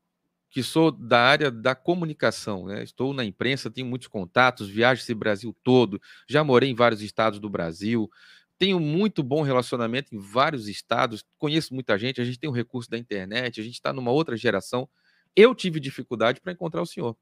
que 0.52 0.62
sou 0.62 0.90
da 0.90 1.18
área 1.18 1.50
da 1.50 1.74
comunicação, 1.74 2.66
né? 2.66 2.82
Estou 2.82 3.14
na 3.14 3.24
imprensa, 3.24 3.70
tenho 3.70 3.86
muitos 3.86 4.06
contatos, 4.06 4.68
viajo 4.68 5.00
esse 5.00 5.14
Brasil 5.14 5.56
todo, 5.64 5.98
já 6.28 6.44
morei 6.44 6.68
em 6.68 6.74
vários 6.74 7.00
estados 7.00 7.40
do 7.40 7.48
Brasil, 7.48 8.10
tenho 8.58 8.78
muito 8.78 9.22
bom 9.22 9.40
relacionamento 9.40 10.14
em 10.14 10.18
vários 10.18 10.68
estados, 10.68 11.24
conheço 11.38 11.72
muita 11.72 11.98
gente, 11.98 12.20
a 12.20 12.24
gente 12.24 12.38
tem 12.38 12.50
o 12.50 12.52
recurso 12.52 12.90
da 12.90 12.98
internet, 12.98 13.60
a 13.60 13.64
gente 13.64 13.74
está 13.74 13.94
numa 13.94 14.10
outra 14.10 14.36
geração. 14.36 14.86
Eu 15.34 15.54
tive 15.54 15.80
dificuldade 15.80 16.38
para 16.38 16.52
encontrar 16.52 16.82
o 16.82 16.86
senhor. 16.86 17.16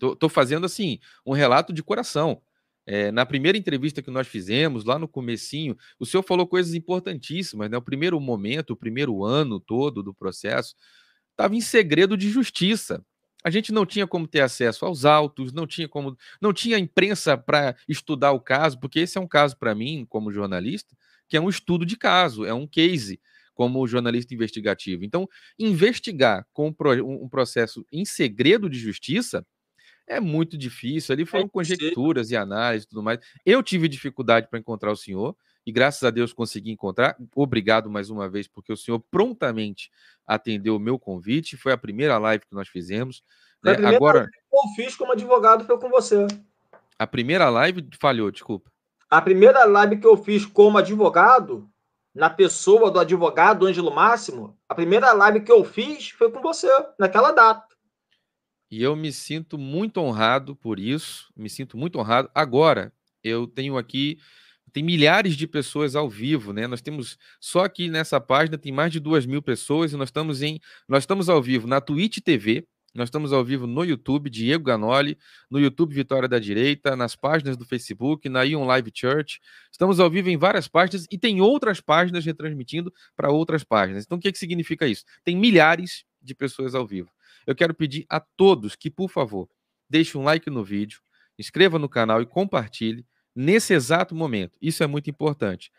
Estou 0.00 0.28
fazendo 0.28 0.66
assim 0.66 0.98
um 1.24 1.32
relato 1.32 1.72
de 1.72 1.82
coração. 1.82 2.40
É, 2.88 3.10
na 3.10 3.26
primeira 3.26 3.58
entrevista 3.58 4.00
que 4.00 4.10
nós 4.12 4.28
fizemos, 4.28 4.84
lá 4.84 4.96
no 4.96 5.08
comecinho, 5.08 5.76
o 5.98 6.06
senhor 6.06 6.22
falou 6.22 6.46
coisas 6.46 6.72
importantíssimas, 6.72 7.68
né? 7.68 7.76
O 7.76 7.82
primeiro 7.82 8.20
momento, 8.20 8.70
o 8.70 8.76
primeiro 8.76 9.24
ano 9.24 9.58
todo 9.58 10.04
do 10.04 10.14
processo, 10.14 10.76
estava 11.32 11.56
em 11.56 11.60
segredo 11.60 12.16
de 12.16 12.30
justiça. 12.30 13.04
A 13.42 13.50
gente 13.50 13.72
não 13.72 13.84
tinha 13.84 14.06
como 14.06 14.28
ter 14.28 14.40
acesso 14.40 14.84
aos 14.86 15.04
autos, 15.04 15.52
não 15.52 15.66
tinha 15.66 15.88
como, 15.88 16.16
não 16.40 16.52
tinha 16.52 16.78
imprensa 16.78 17.36
para 17.36 17.76
estudar 17.88 18.32
o 18.32 18.40
caso, 18.40 18.78
porque 18.78 19.00
esse 19.00 19.18
é 19.18 19.20
um 19.20 19.26
caso 19.28 19.56
para 19.58 19.74
mim, 19.74 20.06
como 20.08 20.32
jornalista, 20.32 20.96
que 21.28 21.36
é 21.36 21.40
um 21.40 21.48
estudo 21.48 21.84
de 21.84 21.96
caso, 21.96 22.44
é 22.44 22.54
um 22.54 22.66
case 22.66 23.20
como 23.52 23.86
jornalista 23.86 24.34
investigativo. 24.34 25.04
Então, 25.04 25.28
investigar 25.58 26.46
com 26.52 26.68
um 26.68 27.28
processo 27.28 27.84
em 27.90 28.04
segredo 28.04 28.68
de 28.68 28.78
justiça 28.78 29.44
é 30.06 30.20
muito 30.20 30.56
difícil. 30.56 31.12
Ali 31.12 31.26
foram 31.26 31.46
é 31.46 31.48
conjecturas 31.48 32.30
e 32.30 32.36
análises 32.36 32.84
e 32.84 32.88
tudo 32.88 33.02
mais. 33.02 33.18
Eu 33.44 33.62
tive 33.62 33.88
dificuldade 33.88 34.48
para 34.48 34.58
encontrar 34.58 34.92
o 34.92 34.96
senhor 34.96 35.36
e 35.66 35.72
graças 35.72 36.02
a 36.04 36.10
Deus 36.10 36.32
consegui 36.32 36.70
encontrar. 36.70 37.16
Obrigado 37.34 37.90
mais 37.90 38.08
uma 38.08 38.28
vez, 38.28 38.46
porque 38.46 38.72
o 38.72 38.76
senhor 38.76 39.00
prontamente 39.10 39.90
atendeu 40.26 40.76
o 40.76 40.80
meu 40.80 40.98
convite. 40.98 41.56
Foi 41.56 41.72
a 41.72 41.78
primeira 41.78 42.18
live 42.18 42.46
que 42.46 42.54
nós 42.54 42.68
fizemos. 42.68 43.22
Né? 43.62 43.72
Agora, 43.72 44.28
que 44.28 44.56
eu 44.56 44.74
fiz 44.76 44.94
como 44.94 45.12
advogado 45.12 45.64
foi 45.64 45.78
com 45.78 45.88
você. 45.90 46.26
A 46.98 47.06
primeira 47.06 47.48
live 47.50 47.88
falhou, 48.00 48.30
desculpa. 48.30 48.70
A 49.10 49.20
primeira 49.20 49.64
live 49.64 49.98
que 49.98 50.06
eu 50.06 50.16
fiz 50.16 50.46
como 50.46 50.78
advogado, 50.78 51.68
na 52.14 52.30
pessoa 52.30 52.90
do 52.90 52.98
advogado 52.98 53.66
Ângelo 53.66 53.94
Máximo, 53.94 54.56
a 54.68 54.74
primeira 54.74 55.12
live 55.12 55.40
que 55.40 55.52
eu 55.52 55.64
fiz 55.64 56.10
foi 56.10 56.30
com 56.30 56.40
você, 56.40 56.68
naquela 56.98 57.32
data. 57.32 57.75
E 58.70 58.82
eu 58.82 58.96
me 58.96 59.12
sinto 59.12 59.56
muito 59.56 59.98
honrado 60.00 60.56
por 60.56 60.78
isso, 60.78 61.32
me 61.36 61.48
sinto 61.48 61.76
muito 61.76 61.98
honrado. 61.98 62.30
Agora, 62.34 62.92
eu 63.22 63.46
tenho 63.46 63.76
aqui 63.76 64.18
tem 64.72 64.82
milhares 64.82 65.36
de 65.36 65.46
pessoas 65.46 65.96
ao 65.96 66.06
vivo, 66.06 66.52
né? 66.52 66.66
Nós 66.66 66.82
temos 66.82 67.16
só 67.40 67.64
aqui 67.64 67.88
nessa 67.88 68.20
página 68.20 68.58
tem 68.58 68.70
mais 68.70 68.92
de 68.92 69.00
duas 69.00 69.24
mil 69.24 69.40
pessoas 69.40 69.92
e 69.92 69.96
nós 69.96 70.08
estamos 70.08 70.42
em 70.42 70.60
nós 70.86 71.04
estamos 71.04 71.30
ao 71.30 71.42
vivo 71.42 71.66
na 71.66 71.80
Twitch 71.80 72.18
TV, 72.18 72.66
nós 72.94 73.08
estamos 73.08 73.32
ao 73.32 73.44
vivo 73.44 73.66
no 73.66 73.84
YouTube 73.84 74.28
Diego 74.28 74.64
Ganoli, 74.64 75.16
no 75.50 75.58
YouTube 75.58 75.94
Vitória 75.94 76.28
da 76.28 76.38
Direita, 76.38 76.96
nas 76.96 77.16
páginas 77.16 77.56
do 77.56 77.64
Facebook, 77.64 78.28
na 78.28 78.42
Ion 78.42 78.64
Live 78.64 78.90
Church. 78.94 79.40
Estamos 79.70 80.00
ao 80.00 80.10
vivo 80.10 80.28
em 80.28 80.36
várias 80.36 80.68
páginas 80.68 81.06
e 81.10 81.16
tem 81.16 81.40
outras 81.40 81.80
páginas 81.80 82.24
retransmitindo 82.24 82.92
para 83.14 83.30
outras 83.30 83.64
páginas. 83.64 84.04
Então 84.04 84.18
o 84.18 84.20
que, 84.20 84.32
que 84.32 84.38
significa 84.38 84.86
isso? 84.86 85.04
Tem 85.24 85.36
milhares 85.36 86.04
de 86.22 86.34
pessoas 86.34 86.74
ao 86.74 86.86
vivo. 86.86 87.10
Eu 87.46 87.54
quero 87.54 87.72
pedir 87.72 88.04
a 88.08 88.20
todos 88.20 88.74
que, 88.74 88.90
por 88.90 89.08
favor, 89.08 89.48
deixem 89.88 90.20
um 90.20 90.24
like 90.24 90.50
no 90.50 90.64
vídeo, 90.64 91.00
inscreva 91.38 91.78
no 91.78 91.88
canal 91.88 92.20
e 92.20 92.26
compartilhe 92.26 93.06
nesse 93.34 93.72
exato 93.74 94.14
momento. 94.14 94.58
Isso 94.60 94.82
é 94.82 94.86
muito 94.86 95.08
importante. 95.10 95.70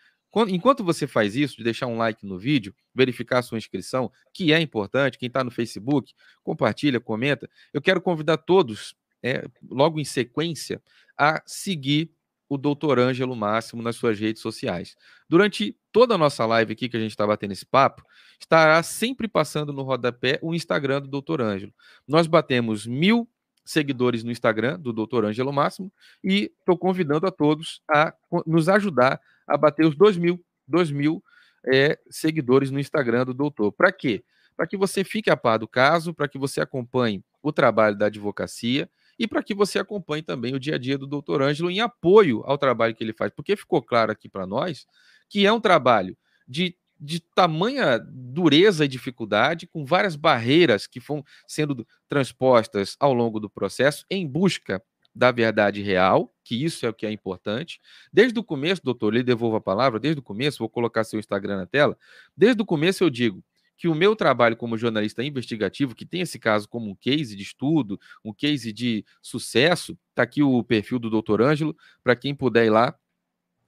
Enquanto 0.50 0.84
você 0.84 1.08
faz 1.08 1.36
isso, 1.36 1.58
de 1.58 1.64
deixar 1.64 1.88
um 1.88 1.98
like 1.98 2.26
no 2.26 2.38
vídeo, 2.38 2.76
verificar 2.94 3.42
sua 3.42 3.58
inscrição, 3.58 4.12
que 4.34 4.54
é 4.54 4.62
importante, 4.62 5.18
quem 5.18 5.28
está 5.28 5.44
no 5.44 5.50
Facebook, 5.50 6.14
compartilha, 6.44 7.00
comenta. 7.00 7.50
Eu 7.74 7.82
quero 7.82 8.00
convidar 8.00 8.38
todos, 8.38 8.96
é, 9.24 9.46
logo 9.68 10.00
em 10.00 10.06
sequência, 10.06 10.82
a 11.18 11.42
seguir 11.46 12.12
o 12.50 12.58
Doutor 12.58 13.00
Ângelo 13.00 13.36
Máximo 13.36 13.82
nas 13.82 13.96
suas 13.96 14.20
redes 14.20 14.42
sociais. 14.42 14.96
Durante 15.30 15.78
toda 15.92 16.16
a 16.16 16.18
nossa 16.18 16.46
live 16.46 16.74
aqui 16.74 16.88
que 16.88 16.98
a 16.98 17.00
gente 17.00 17.12
está 17.12 17.26
batendo 17.26 17.52
esse 17.52 17.66
papo, 17.66 18.04
estará 18.40 18.82
sempre 18.84 19.28
passando 19.28 19.74
no 19.74 19.84
rodapé 19.84 20.40
o 20.42 20.54
Instagram 20.54 21.02
do 21.02 21.08
Doutor 21.08 21.42
Ângelo. 21.42 21.74
Nós 22.08 22.28
batemos 22.28 22.86
mil 22.86 23.30
seguidores 23.68 24.24
no 24.24 24.32
Instagram 24.32 24.80
do 24.80 24.94
Dr. 24.94 25.26
Ângelo 25.26 25.52
Máximo 25.52 25.92
e 26.24 26.52
estou 26.60 26.78
convidando 26.78 27.28
a 27.28 27.32
todos 27.32 27.82
a 27.90 28.14
nos 28.46 28.70
ajudar 28.70 29.20
a 29.46 29.58
bater 29.58 29.86
os 29.86 29.96
2 29.96 30.18
mil, 30.18 30.44
2 30.68 30.92
mil 30.92 31.22
é, 31.66 32.00
seguidores 32.10 32.72
no 32.72 32.80
Instagram 32.80 33.26
do 33.26 33.34
doutor. 33.34 33.72
Para 33.74 33.92
quê? 33.92 34.24
Para 34.56 34.66
que 34.66 34.78
você 34.78 35.04
fique 35.04 35.30
a 35.30 35.38
par 35.38 35.60
do 35.60 35.68
caso, 35.68 36.14
para 36.14 36.28
que 36.28 36.38
você 36.38 36.62
acompanhe 36.62 37.24
o 37.44 37.52
trabalho 37.52 37.98
da 37.98 38.08
advocacia 38.08 38.90
e 39.20 39.28
para 39.28 39.44
que 39.44 39.54
você 39.54 39.80
acompanhe 39.80 40.22
também 40.24 40.54
o 40.54 40.60
dia 40.60 40.76
a 40.76 40.78
dia 40.78 40.98
do 40.98 41.08
doutor 41.08 41.42
Ângelo 41.42 41.72
em 41.72 41.80
apoio 41.80 42.44
ao 42.46 42.58
trabalho 42.58 42.96
que 42.96 43.04
ele 43.04 43.14
faz, 43.14 43.32
porque 43.36 43.56
ficou 43.56 43.82
claro 43.82 44.12
aqui 44.12 44.30
para 44.30 44.46
nós 44.46 44.86
que 45.30 45.46
é 45.46 45.52
um 45.52 45.60
trabalho 45.60 46.18
de 46.48 46.76
de 47.00 47.20
tamanha 47.20 48.00
dureza 48.00 48.86
e 48.86 48.88
dificuldade, 48.88 49.68
com 49.68 49.86
várias 49.86 50.16
barreiras 50.16 50.88
que 50.88 51.00
vão 51.00 51.24
sendo 51.48 51.86
transpostas 52.10 52.96
ao 53.00 53.14
longo 53.14 53.40
do 53.40 53.50
processo 53.50 54.06
em 54.10 54.28
busca 54.28 54.82
da 55.14 55.32
verdade 55.32 55.82
real, 55.82 56.34
que 56.44 56.64
isso 56.64 56.86
é 56.86 56.90
o 56.90 56.94
que 56.94 57.06
é 57.06 57.12
importante. 57.12 57.80
Desde 58.14 58.38
o 58.40 58.44
começo, 58.44 58.84
doutor, 58.84 59.14
lhe 59.14 59.24
devolvo 59.24 59.56
a 59.56 59.62
palavra, 59.62 60.00
desde 60.00 60.20
o 60.20 60.24
começo, 60.24 60.60
vou 60.60 60.70
colocar 60.70 61.04
seu 61.04 61.20
Instagram 61.20 61.58
na 61.58 61.66
tela. 61.66 61.98
Desde 62.36 62.62
o 62.62 62.66
começo 62.66 63.04
eu 63.04 63.10
digo 63.10 63.44
que 63.78 63.88
o 63.88 63.96
meu 63.96 64.16
trabalho 64.16 64.58
como 64.58 64.78
jornalista 64.78 65.24
investigativo, 65.24 65.96
que 65.96 66.06
tem 66.06 66.22
esse 66.22 66.40
caso 66.40 66.68
como 66.68 66.90
um 66.90 66.96
case 66.96 67.36
de 67.36 67.44
estudo, 67.44 68.00
um 68.26 68.34
case 68.34 68.74
de 68.74 69.06
sucesso, 69.22 69.98
está 70.10 70.24
aqui 70.24 70.42
o 70.42 70.64
perfil 70.64 70.98
do 70.98 71.10
doutor 71.10 71.42
Ângelo, 71.42 71.78
para 72.04 72.16
quem 72.16 72.34
puder 72.34 72.66
ir 72.66 72.72
lá, 72.72 72.98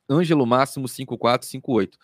Ângelo 0.10 0.46
Máximo 0.46 0.88
5458. 0.88 1.98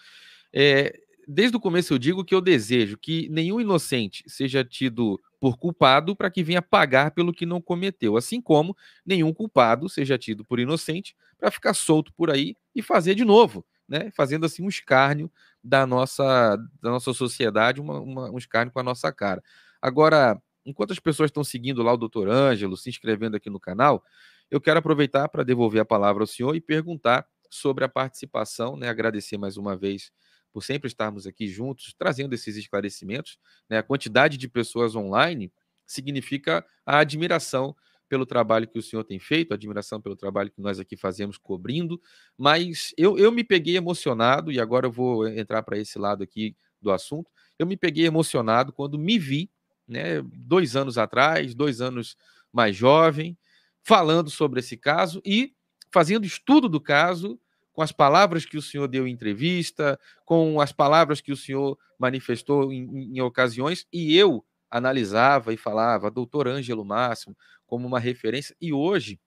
É, 0.54 1.00
desde 1.28 1.58
o 1.58 1.60
começo 1.60 1.94
eu 1.94 1.98
digo 1.98 2.24
que 2.24 2.36
eu 2.36 2.42
desejo 2.42 2.98
que 2.98 3.28
nenhum 3.30 3.60
inocente 3.60 4.24
seja 4.28 4.64
tido 4.64 5.20
por 5.40 5.58
culpado 5.58 6.16
para 6.16 6.30
que 6.30 6.44
venha 6.44 6.62
pagar 6.62 7.12
pelo 7.12 7.34
que 7.34 7.46
não 7.46 7.60
cometeu, 7.60 8.16
assim 8.16 8.40
como 8.40 8.78
nenhum 9.06 9.34
culpado 9.34 9.90
seja 9.90 10.18
tido 10.18 10.46
por 10.46 10.60
inocente 10.60 11.16
para 11.38 11.52
ficar 11.52 11.74
solto 11.74 12.14
por 12.14 12.30
aí 12.30 12.56
e 12.74 12.82
fazer 12.82 13.16
de 13.16 13.26
novo, 13.26 13.66
né? 13.88 14.12
Fazendo 14.16 14.46
assim 14.46 14.64
um 14.64 14.70
escárnio 14.70 15.32
da 15.66 15.86
nossa 15.88 16.56
da 16.82 16.92
nossa 16.92 17.12
sociedade, 17.14 17.82
uma, 17.82 18.00
uma, 18.00 18.32
um 18.32 18.38
escárnio 18.38 18.72
com 18.72 18.80
a 18.80 18.84
nossa 18.84 19.12
cara. 19.12 19.44
Agora, 19.82 20.40
enquanto 20.66 20.92
as 20.92 21.00
pessoas 21.00 21.30
estão 21.30 21.44
seguindo 21.44 21.82
lá 21.82 21.92
o 21.94 21.98
doutor 21.98 22.30
Ângelo, 22.30 22.78
se 22.78 22.90
inscrevendo 22.90 23.36
aqui 23.36 23.50
no 23.50 23.60
canal, 23.60 24.04
eu 24.52 24.62
quero 24.62 24.80
aproveitar 24.80 25.28
para 25.28 25.44
devolver 25.44 25.82
a 25.82 25.86
palavra 25.86 26.24
ao 26.24 26.28
senhor 26.28 26.56
e 26.56 26.62
perguntar 26.62 27.26
sobre 27.50 27.84
a 27.84 27.90
participação, 27.90 28.78
né? 28.78 28.88
Agradecer 28.90 29.38
mais 29.38 29.58
uma 29.58 29.76
vez 29.76 30.12
por 30.54 30.64
sempre 30.64 30.88
estarmos 30.88 31.26
aqui 31.28 31.48
juntos, 31.48 31.94
trazendo 31.98 32.34
esses 32.34 32.56
esclarecimentos. 32.56 33.38
Né? 33.70 33.78
A 33.78 33.84
quantidade 33.84 34.38
de 34.38 34.48
pessoas 34.48 34.96
online 34.96 35.52
significa 35.86 36.66
a 36.86 37.00
admiração 37.00 37.76
pelo 38.08 38.26
trabalho 38.26 38.68
que 38.68 38.80
o 38.80 38.82
senhor 38.82 39.04
tem 39.04 39.20
feito, 39.20 39.54
admiração 39.54 40.00
pelo 40.00 40.16
trabalho 40.16 40.52
que 40.52 40.62
nós 40.62 40.80
aqui 40.80 40.96
fazemos 40.96 41.38
cobrindo, 41.38 42.00
mas 42.38 42.94
eu, 42.98 43.18
eu 43.18 43.32
me 43.32 43.44
peguei 43.44 43.76
emocionado, 43.78 44.52
e 44.52 44.60
agora 44.60 44.88
eu 44.88 44.92
vou 44.92 45.28
entrar 45.28 45.64
para 45.64 45.78
esse 45.78 45.98
lado 45.98 46.24
aqui 46.24 46.56
do 46.82 46.92
assunto. 46.92 47.30
Eu 47.58 47.66
me 47.66 47.78
peguei 47.78 48.06
emocionado 48.06 48.72
quando 48.72 48.98
me 49.00 49.18
vi, 49.18 49.50
né, 49.88 50.22
dois 50.34 50.76
anos 50.76 50.98
atrás, 50.98 51.56
dois 51.56 51.82
anos 51.82 52.16
mais 52.52 52.76
jovem, 52.76 53.38
falando 53.84 54.30
sobre 54.30 54.60
esse 54.60 54.78
caso 54.78 55.22
e 55.26 55.54
fazendo 55.92 56.26
estudo 56.26 56.68
do 56.68 56.82
caso 56.82 57.40
com 57.72 57.82
as 57.82 57.92
palavras 57.92 58.46
que 58.46 58.58
o 58.58 58.62
senhor 58.62 58.88
deu 58.88 59.06
em 59.06 59.12
entrevista, 59.12 60.00
com 60.24 60.62
as 60.62 60.72
palavras 60.72 61.20
que 61.20 61.32
o 61.32 61.38
senhor 61.38 61.78
manifestou 62.00 62.72
em, 62.72 63.16
em 63.18 63.22
ocasiões, 63.22 63.86
e 63.92 64.16
eu 64.16 64.44
analisava 64.76 65.54
e 65.54 65.58
falava, 65.58 66.12
doutor 66.12 66.48
Ângelo 66.48 66.84
Máximo, 66.84 67.36
como 67.66 67.88
uma 67.88 68.00
referência, 68.00 68.56
e 68.60 68.74
hoje, 68.74 69.20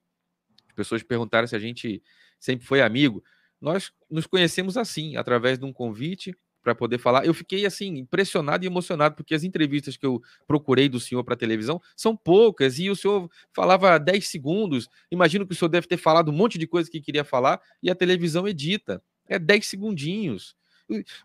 as 0.69 0.75
pessoas 0.75 1.03
perguntaram 1.03 1.47
se 1.47 1.57
a 1.57 1.59
gente 1.59 2.03
sempre 2.39 2.67
foi 2.67 2.81
amigo, 2.81 3.23
nós 3.61 3.91
nos 4.11 4.27
conhecemos 4.27 4.77
assim, 4.77 5.17
através 5.17 5.59
de 5.59 5.65
um 5.65 5.73
convite, 5.73 6.35
para 6.63 6.75
poder 6.75 6.99
falar. 6.99 7.25
Eu 7.25 7.33
fiquei 7.33 7.65
assim 7.65 7.97
impressionado 7.97 8.65
e 8.65 8.67
emocionado 8.67 9.15
porque 9.15 9.35
as 9.35 9.43
entrevistas 9.43 9.97
que 9.97 10.05
eu 10.05 10.21
procurei 10.47 10.89
do 10.89 11.01
senhor 11.01 11.25
para 11.25 11.37
televisão 11.37 11.81
são 11.97 12.17
poucas 12.17 12.79
e 12.79 12.91
o 12.91 12.97
senhor 12.97 13.31
falava 13.55 13.99
10 13.99 14.29
segundos. 14.29 14.89
Imagino 15.11 15.47
que 15.47 15.53
o 15.53 15.57
senhor 15.57 15.69
deve 15.71 15.87
ter 15.87 15.97
falado 15.97 16.31
um 16.31 16.35
monte 16.35 16.59
de 16.59 16.67
coisa 16.67 16.91
que 16.91 17.01
queria 17.01 17.25
falar 17.25 17.61
e 17.83 17.91
a 17.91 17.95
televisão 17.95 18.47
edita. 18.47 19.03
É 19.27 19.39
10 19.39 19.67
segundinhos. 19.67 20.55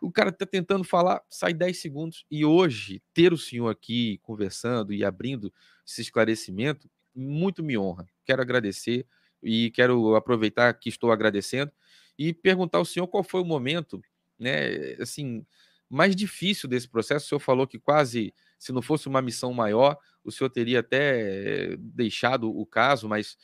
O 0.01 0.11
cara 0.11 0.29
está 0.29 0.45
tentando 0.45 0.83
falar, 0.83 1.21
sai 1.29 1.53
10 1.53 1.77
segundos. 1.79 2.25
E 2.29 2.45
hoje, 2.45 3.01
ter 3.13 3.33
o 3.33 3.37
senhor 3.37 3.69
aqui 3.69 4.19
conversando 4.21 4.93
e 4.93 5.03
abrindo 5.03 5.53
esse 5.87 6.01
esclarecimento, 6.01 6.89
muito 7.15 7.63
me 7.63 7.77
honra. 7.77 8.07
Quero 8.25 8.41
agradecer 8.41 9.05
e 9.41 9.71
quero 9.71 10.15
aproveitar 10.15 10.73
que 10.73 10.89
estou 10.89 11.11
agradecendo 11.11 11.71
e 12.17 12.33
perguntar 12.33 12.77
ao 12.79 12.85
senhor 12.85 13.07
qual 13.07 13.23
foi 13.23 13.41
o 13.41 13.45
momento 13.45 14.01
né, 14.39 14.93
assim, 15.01 15.45
mais 15.89 16.15
difícil 16.15 16.67
desse 16.69 16.87
processo. 16.87 17.25
O 17.25 17.29
senhor 17.29 17.39
falou 17.39 17.67
que 17.67 17.79
quase 17.79 18.33
Se 18.57 18.71
não 18.71 18.81
fosse 18.81 19.07
uma 19.07 19.21
missão 19.21 19.53
maior, 19.53 19.97
o 20.23 20.31
senhor 20.31 20.49
teria 20.49 20.79
até 20.79 21.75
deixado 21.77 22.49
o 22.49 22.65
caso, 22.65 23.07
mas 23.09 23.37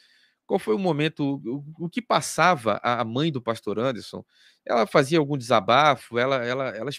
qual 0.49 0.57
foi 0.57 0.73
o 0.73 0.79
momento, 0.79 1.39
o, 1.45 1.85
o 1.85 1.87
que 1.87 2.01
passava 2.01 2.79
a 2.81 3.05
mãe 3.05 3.31
do 3.31 3.39
pastor 3.39 3.77
Anderson? 3.77 4.25
Ela 4.65 4.87
fazia 4.87 5.19
algum 5.19 5.37
desabafo? 5.37 6.17
Ela, 6.17 6.37
ela, 6.43 6.69
ela, 6.69 6.89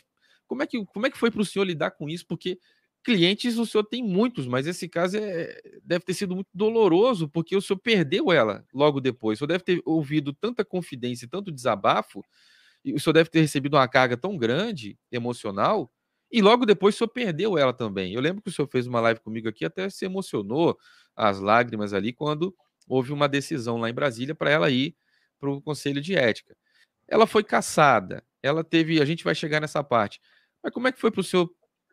como 0.46 0.62
é 0.62 0.68
que, 0.68 0.84
como 0.86 1.04
é 1.08 1.10
que 1.10 1.18
foi 1.18 1.32
para 1.32 1.40
o 1.42 1.44
senhor 1.44 1.64
lidar 1.64 1.90
com 1.90 2.08
isso? 2.08 2.24
Porque 2.28 2.60
clientes 3.02 3.58
o 3.58 3.66
senhor 3.66 3.82
tem 3.82 4.04
muitos, 4.04 4.46
mas 4.46 4.68
esse 4.68 4.88
caso 4.88 5.16
é, 5.16 5.60
deve 5.82 6.04
ter 6.04 6.14
sido 6.14 6.36
muito 6.36 6.48
doloroso, 6.54 7.28
porque 7.28 7.56
o 7.56 7.60
senhor 7.60 7.80
perdeu 7.80 8.30
ela 8.30 8.64
logo 8.72 9.00
depois. 9.00 9.36
O 9.36 9.40
senhor 9.40 9.48
deve 9.48 9.64
ter 9.64 9.82
ouvido 9.84 10.32
tanta 10.32 10.64
confidência 10.64 11.24
e 11.26 11.28
tanto 11.28 11.50
desabafo, 11.50 12.22
e 12.84 12.94
o 12.94 13.00
senhor 13.00 13.14
deve 13.14 13.30
ter 13.30 13.40
recebido 13.40 13.74
uma 13.76 13.88
carga 13.88 14.16
tão 14.16 14.36
grande, 14.38 14.96
emocional, 15.10 15.90
e 16.30 16.40
logo 16.40 16.64
depois 16.64 16.94
o 16.94 16.98
senhor 16.98 17.08
perdeu 17.08 17.58
ela 17.58 17.72
também. 17.72 18.14
Eu 18.14 18.20
lembro 18.20 18.40
que 18.40 18.48
o 18.48 18.52
senhor 18.52 18.68
fez 18.68 18.86
uma 18.86 19.00
live 19.00 19.18
comigo 19.18 19.48
aqui, 19.48 19.64
até 19.64 19.90
se 19.90 20.04
emocionou, 20.04 20.78
as 21.16 21.40
lágrimas 21.40 21.92
ali, 21.92 22.12
quando 22.12 22.54
houve 22.90 23.12
uma 23.12 23.28
decisão 23.28 23.76
lá 23.76 23.88
em 23.88 23.94
Brasília 23.94 24.34
para 24.34 24.50
ela 24.50 24.68
ir 24.68 24.96
para 25.38 25.48
o 25.48 25.62
Conselho 25.62 26.00
de 26.00 26.16
Ética. 26.16 26.56
Ela 27.06 27.24
foi 27.24 27.44
caçada, 27.44 28.24
ela 28.42 28.64
teve. 28.64 29.00
A 29.00 29.04
gente 29.04 29.22
vai 29.22 29.34
chegar 29.34 29.60
nessa 29.60 29.82
parte. 29.82 30.20
Mas 30.62 30.72
como 30.72 30.88
é 30.88 30.92
que 30.92 31.00
foi 31.00 31.10
para 31.10 31.20
o 31.20 31.24
senhor 31.24 31.48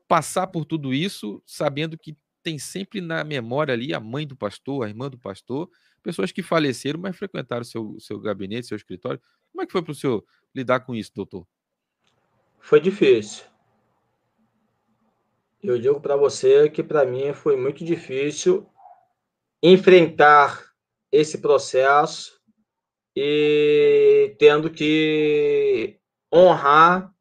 passar 0.07 0.47
por 0.47 0.65
tudo 0.65 0.93
isso, 0.93 1.41
sabendo 1.45 1.97
que 1.97 2.17
tem 2.41 2.57
sempre 2.57 2.99
na 2.99 3.23
memória 3.23 3.73
ali 3.73 3.93
a 3.93 3.99
mãe 3.99 4.25
do 4.25 4.35
pastor, 4.35 4.85
a 4.85 4.89
irmã 4.89 5.09
do 5.09 5.19
pastor, 5.19 5.69
pessoas 6.01 6.31
que 6.31 6.41
faleceram, 6.41 6.99
mas 6.99 7.15
frequentaram 7.15 7.63
seu, 7.63 7.95
seu 7.99 8.19
gabinete, 8.19 8.67
seu 8.67 8.77
escritório. 8.77 9.21
Como 9.51 9.61
é 9.61 9.65
que 9.65 9.71
foi 9.71 9.83
para 9.83 9.91
o 9.91 9.95
senhor 9.95 10.25
lidar 10.55 10.79
com 10.79 10.95
isso, 10.95 11.11
doutor? 11.13 11.47
Foi 12.59 12.79
difícil. 12.79 13.45
Eu 15.61 15.77
digo 15.77 16.01
para 16.01 16.15
você 16.15 16.69
que 16.69 16.81
para 16.83 17.05
mim 17.05 17.33
foi 17.33 17.55
muito 17.55 17.85
difícil 17.85 18.67
enfrentar 19.61 20.66
esse 21.11 21.39
processo 21.39 22.39
e 23.15 24.35
tendo 24.37 24.71
que 24.71 25.99
honrar 26.33 27.13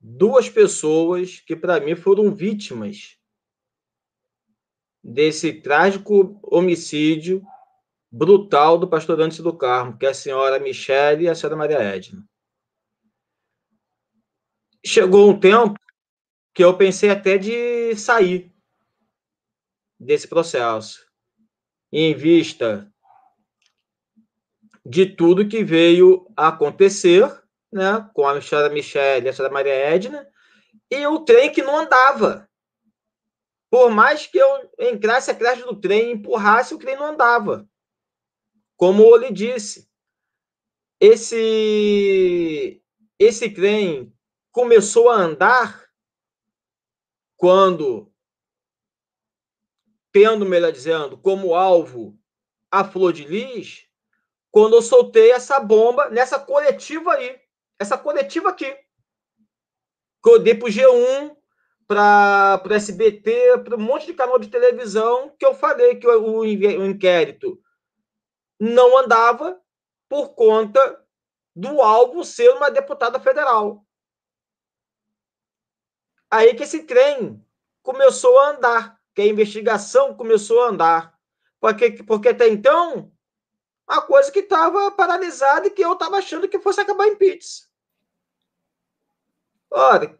duas 0.00 0.48
pessoas 0.48 1.40
que, 1.40 1.56
para 1.56 1.80
mim, 1.80 1.96
foram 1.96 2.34
vítimas 2.34 3.18
desse 5.02 5.52
trágico 5.52 6.38
homicídio 6.42 7.42
brutal 8.10 8.78
do 8.78 8.88
pastor 8.88 9.20
Antes 9.20 9.38
do 9.38 9.56
Carmo, 9.56 9.96
que 9.96 10.06
é 10.06 10.10
a 10.10 10.14
senhora 10.14 10.58
Michele 10.58 11.24
e 11.24 11.28
a 11.28 11.34
senhora 11.34 11.56
Maria 11.56 11.78
Edna. 11.78 12.24
Chegou 14.84 15.30
um 15.30 15.38
tempo 15.38 15.78
que 16.54 16.64
eu 16.64 16.76
pensei 16.76 17.10
até 17.10 17.36
de 17.38 17.94
sair 17.96 18.52
desse 19.98 20.28
processo, 20.28 21.07
em 21.92 22.14
vista 22.14 22.90
de 24.84 25.06
tudo 25.06 25.48
que 25.48 25.62
veio 25.62 26.26
acontecer 26.36 27.30
né, 27.72 28.08
com 28.14 28.26
a 28.26 28.40
senhora 28.40 28.70
Michelle 28.70 29.26
e 29.26 29.28
a 29.28 29.32
senhora 29.32 29.52
Maria 29.52 29.74
Edna, 29.74 30.26
e 30.90 31.06
o 31.06 31.20
trem 31.20 31.52
que 31.52 31.62
não 31.62 31.76
andava. 31.76 32.48
Por 33.70 33.90
mais 33.90 34.26
que 34.26 34.38
eu 34.38 34.70
entrasse 34.78 35.30
atrás 35.30 35.62
do 35.62 35.78
trem 35.78 36.12
empurrasse, 36.12 36.74
o 36.74 36.78
trem 36.78 36.96
não 36.96 37.06
andava. 37.06 37.68
Como 38.76 39.02
eu 39.02 39.16
lhe 39.16 39.32
disse, 39.32 39.86
esse, 40.98 42.82
esse 43.18 43.50
trem 43.50 44.12
começou 44.50 45.10
a 45.10 45.16
andar 45.16 45.84
quando, 47.36 48.07
tendo, 50.18 50.44
melhor 50.44 50.72
dizendo, 50.72 51.16
como 51.16 51.54
alvo 51.54 52.18
a 52.72 52.82
Flor 52.82 53.12
de 53.12 53.24
Lis, 53.24 53.86
quando 54.50 54.74
eu 54.74 54.82
soltei 54.82 55.30
essa 55.30 55.60
bomba 55.60 56.10
nessa 56.10 56.40
coletiva 56.40 57.12
aí 57.12 57.40
essa 57.78 57.96
coletiva 57.96 58.48
aqui. 58.48 58.76
Que 60.20 60.30
eu 60.30 60.40
dei 60.40 60.56
para 60.56 60.66
o 60.66 60.70
G1, 60.70 61.36
para 61.86 62.60
o 62.68 62.74
SBT, 62.74 63.58
para 63.58 63.76
um 63.76 63.80
monte 63.80 64.06
de 64.06 64.14
canal 64.14 64.40
de 64.40 64.48
televisão, 64.48 65.32
que 65.38 65.46
eu 65.46 65.54
falei 65.54 65.94
que 65.94 66.08
o, 66.08 66.40
o 66.40 66.44
inquérito 66.44 67.62
não 68.58 68.98
andava 68.98 69.60
por 70.08 70.30
conta 70.34 71.06
do 71.54 71.80
alvo 71.80 72.24
ser 72.24 72.50
uma 72.50 72.72
deputada 72.72 73.20
federal. 73.20 73.86
Aí 76.28 76.54
que 76.54 76.64
esse 76.64 76.82
trem 76.82 77.40
começou 77.84 78.36
a 78.40 78.50
andar, 78.50 78.97
que 79.18 79.22
a 79.22 79.26
investigação 79.26 80.14
começou 80.14 80.62
a 80.62 80.68
andar. 80.68 81.18
Porque, 81.58 81.90
porque 82.04 82.28
até 82.28 82.46
então, 82.46 83.12
a 83.84 84.00
coisa 84.00 84.30
que 84.30 84.38
estava 84.38 84.92
paralisada 84.92 85.66
e 85.66 85.70
que 85.70 85.84
eu 85.84 85.94
estava 85.94 86.18
achando 86.18 86.48
que 86.48 86.60
fosse 86.60 86.80
acabar 86.80 87.08
em 87.08 87.16
pizza. 87.16 87.66
Ora, 89.68 90.16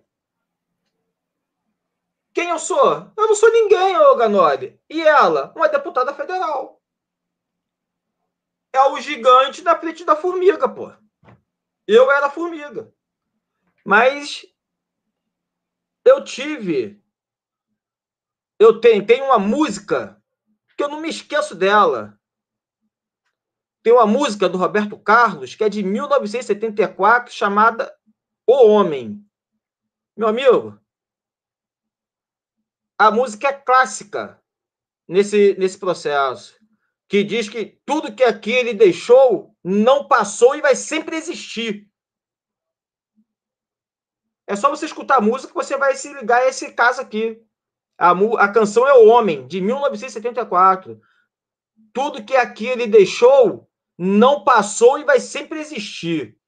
quem 2.35 2.49
eu 2.49 2.59
sou? 2.59 3.13
Eu 3.17 3.29
não 3.29 3.37
sou 3.37 3.53
ninguém, 3.53 3.97
ô 3.97 4.17
Ganoli. 4.17 4.81
E 4.91 5.01
ela? 5.01 5.53
Uma 5.55 5.69
deputada 5.69 6.13
federal. 6.13 6.83
É 8.73 8.83
o 8.83 9.01
gigante 9.01 9.63
da 9.63 9.79
frente 9.79 10.05
da 10.05 10.17
formiga, 10.17 10.69
pô. 10.69 10.91
Eu 11.87 12.11
era 12.11 12.29
formiga. 12.29 12.93
Mas 13.85 14.45
eu 16.05 16.25
tive. 16.25 17.01
Eu 18.59 18.81
tenho, 18.81 19.07
tenho 19.07 19.27
uma 19.27 19.39
música 19.39 20.21
que 20.77 20.83
eu 20.83 20.89
não 20.89 21.01
me 21.01 21.09
esqueço 21.09 21.55
dela. 21.55 22.19
Tem 23.83 23.93
uma 23.93 24.07
música 24.07 24.49
do 24.49 24.59
Roberto 24.59 24.99
Carlos, 24.99 25.55
que 25.55 25.65
é 25.65 25.69
de 25.69 25.83
1974, 25.83 27.33
chamada 27.33 27.97
O 28.47 28.67
Homem. 28.67 29.25
Meu 30.17 30.29
amigo, 30.29 30.81
a 32.99 33.11
música 33.11 33.49
é 33.49 33.53
clássica 33.53 34.43
nesse, 35.07 35.55
nesse 35.57 35.79
processo, 35.79 36.59
que 37.09 37.23
diz 37.23 37.49
que 37.49 37.81
tudo 37.87 38.15
que 38.15 38.25
aqui 38.25 38.51
ele 38.51 38.75
deixou 38.75 39.57
não 39.63 40.09
passou 40.09 40.57
e 40.57 40.61
vai 40.61 40.75
sempre 40.75 41.17
existir. 41.17 41.89
É 44.49 44.57
só 44.57 44.69
você 44.69 44.87
escutar 44.87 45.19
a 45.19 45.21
música 45.21 45.53
que 45.53 45.55
você 45.55 45.77
vai 45.77 45.95
se 45.95 46.13
ligar 46.13 46.43
a 46.43 46.49
esse 46.49 46.73
caso 46.73 47.01
aqui. 47.01 47.41
A, 47.99 48.13
a 48.13 48.53
canção 48.53 48.87
é 48.87 48.95
O 48.95 49.09
Homem, 49.09 49.47
de 49.49 49.61
1974. 49.61 51.01
Tudo 51.93 52.25
que 52.25 52.37
aqui 52.37 52.67
ele 52.67 52.87
deixou 52.87 53.69
não 53.99 54.45
passou 54.45 54.99
e 54.99 55.05
vai 55.05 55.19
sempre 55.19 55.59
existir. 55.59 56.39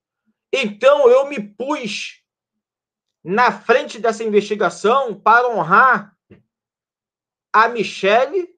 Então 0.52 1.10
eu 1.10 1.26
me 1.26 1.42
pus 1.42 2.22
na 3.24 3.50
frente 3.52 3.98
dessa 3.98 4.22
investigação 4.22 5.20
para 5.20 5.48
honrar 5.48 6.16
a 7.52 7.68
Michele 7.68 8.48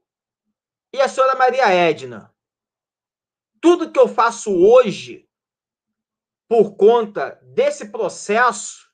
e 0.93 1.01
a 1.01 1.09
senhora 1.09 1.35
Maria 1.35 1.69
Edna. 1.69 2.33
Tudo 3.61 3.91
que 3.91 3.99
eu 3.99 4.09
faço 4.09 4.53
hoje, 4.55 5.29
por 6.49 6.77
conta 6.77 7.41
desse 7.43 7.91
processo, 7.91 8.92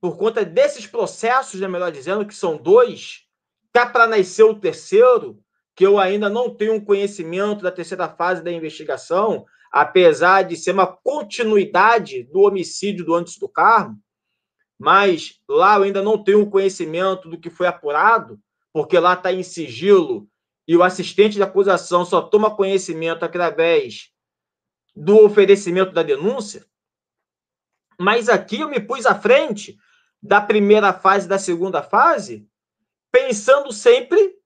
por 0.00 0.16
conta 0.16 0.44
desses 0.44 0.86
processos, 0.86 1.60
é 1.62 1.68
melhor 1.68 1.90
dizendo, 1.90 2.26
que 2.26 2.34
são 2.34 2.56
dois, 2.56 3.22
tá 3.72 3.86
para 3.86 4.06
nascer 4.06 4.44
o 4.44 4.54
terceiro, 4.54 5.38
que 5.74 5.86
eu 5.86 5.98
ainda 5.98 6.28
não 6.28 6.54
tenho 6.54 6.74
um 6.74 6.84
conhecimento 6.84 7.62
da 7.62 7.70
terceira 7.70 8.08
fase 8.08 8.42
da 8.42 8.50
investigação, 8.50 9.44
apesar 9.70 10.42
de 10.42 10.56
ser 10.56 10.72
uma 10.72 10.86
continuidade 10.86 12.22
do 12.24 12.40
homicídio 12.40 13.04
do 13.04 13.14
antes 13.14 13.38
do 13.38 13.48
Carmo, 13.48 13.98
mas 14.78 15.40
lá 15.48 15.76
eu 15.76 15.84
ainda 15.84 16.02
não 16.02 16.22
tenho 16.22 16.48
conhecimento 16.48 17.28
do 17.28 17.38
que 17.38 17.50
foi 17.50 17.66
apurado, 17.66 18.40
porque 18.72 18.98
lá 18.98 19.14
está 19.14 19.32
em 19.32 19.42
sigilo 19.42 20.28
e 20.68 20.76
o 20.76 20.82
assistente 20.82 21.34
de 21.34 21.42
acusação 21.42 22.04
só 22.04 22.20
toma 22.20 22.54
conhecimento 22.54 23.24
através 23.24 24.10
do 24.94 25.24
oferecimento 25.24 25.92
da 25.92 26.02
denúncia. 26.02 26.64
Mas 27.98 28.28
aqui 28.28 28.60
eu 28.60 28.68
me 28.68 28.80
pus 28.80 29.06
à 29.06 29.14
frente 29.14 29.78
da 30.22 30.40
primeira 30.40 30.92
fase, 30.92 31.28
da 31.28 31.38
segunda 31.38 31.82
fase, 31.82 32.48
pensando 33.10 33.72
sempre 33.72 34.38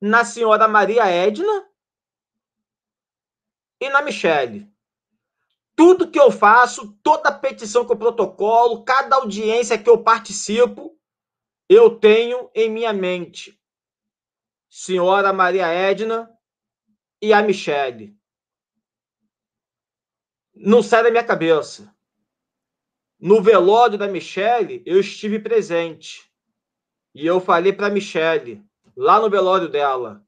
na 0.00 0.24
senhora 0.24 0.68
Maria 0.68 1.06
Edna 1.06 1.68
e 3.80 3.88
na 3.90 4.02
Michele. 4.02 4.70
Tudo 5.74 6.10
que 6.10 6.18
eu 6.18 6.30
faço, 6.30 6.98
toda 7.02 7.32
petição 7.32 7.84
que 7.84 7.92
eu 7.92 7.96
protocolo, 7.96 8.84
cada 8.84 9.16
audiência 9.16 9.78
que 9.78 9.88
eu 9.88 10.02
participo, 10.02 10.98
eu 11.68 11.98
tenho 11.98 12.50
em 12.54 12.70
minha 12.70 12.92
mente 12.92 13.58
senhora 14.68 15.32
Maria 15.32 15.66
Edna 15.66 16.30
e 17.20 17.32
a 17.32 17.42
Michele. 17.42 18.16
Não 20.54 20.82
sai 20.82 21.02
da 21.02 21.10
minha 21.10 21.24
cabeça. 21.24 21.94
No 23.20 23.42
velório 23.42 23.98
da 23.98 24.06
Michele, 24.06 24.82
eu 24.86 25.00
estive 25.00 25.40
presente. 25.40 26.30
E 27.12 27.26
eu 27.26 27.40
falei 27.40 27.72
para 27.72 27.90
Michele, 27.90 28.64
lá 28.96 29.20
no 29.20 29.28
velório 29.28 29.68
dela, 29.68 30.24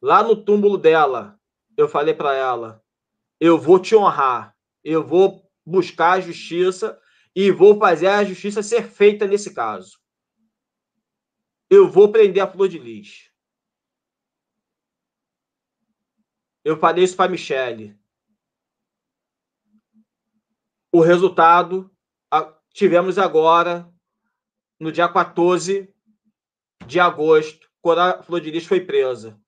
lá 0.00 0.22
no 0.22 0.36
túmulo 0.36 0.78
dela, 0.78 1.40
eu 1.76 1.88
falei 1.88 2.14
para 2.14 2.34
ela: 2.34 2.84
eu 3.40 3.58
vou 3.58 3.80
te 3.80 3.96
honrar, 3.96 4.56
eu 4.84 5.04
vou 5.04 5.50
buscar 5.66 6.12
a 6.12 6.20
justiça 6.20 7.00
e 7.34 7.50
vou 7.50 7.78
fazer 7.78 8.06
a 8.06 8.24
justiça 8.24 8.62
ser 8.62 8.88
feita 8.88 9.26
nesse 9.26 9.52
caso. 9.52 9.98
Eu 11.68 11.88
vou 11.88 12.12
prender 12.12 12.42
a 12.42 12.50
Flor 12.50 12.68
de 12.68 12.78
Lis. 12.78 13.30
Eu 16.62 16.76
falei 16.78 17.04
isso 17.04 17.16
para 17.16 17.30
Michele. 17.30 17.98
O 20.92 21.00
resultado 21.00 21.89
tivemos 22.72 23.18
agora, 23.18 23.88
no 24.78 24.90
dia 24.90 25.08
14 25.08 25.88
de 26.86 27.00
agosto, 27.00 27.68
quando 27.80 27.98
a 28.00 28.22
Flor 28.22 28.40
de 28.40 28.50
Lis 28.50 28.66
foi 28.66 28.80
presa. 28.80 29.38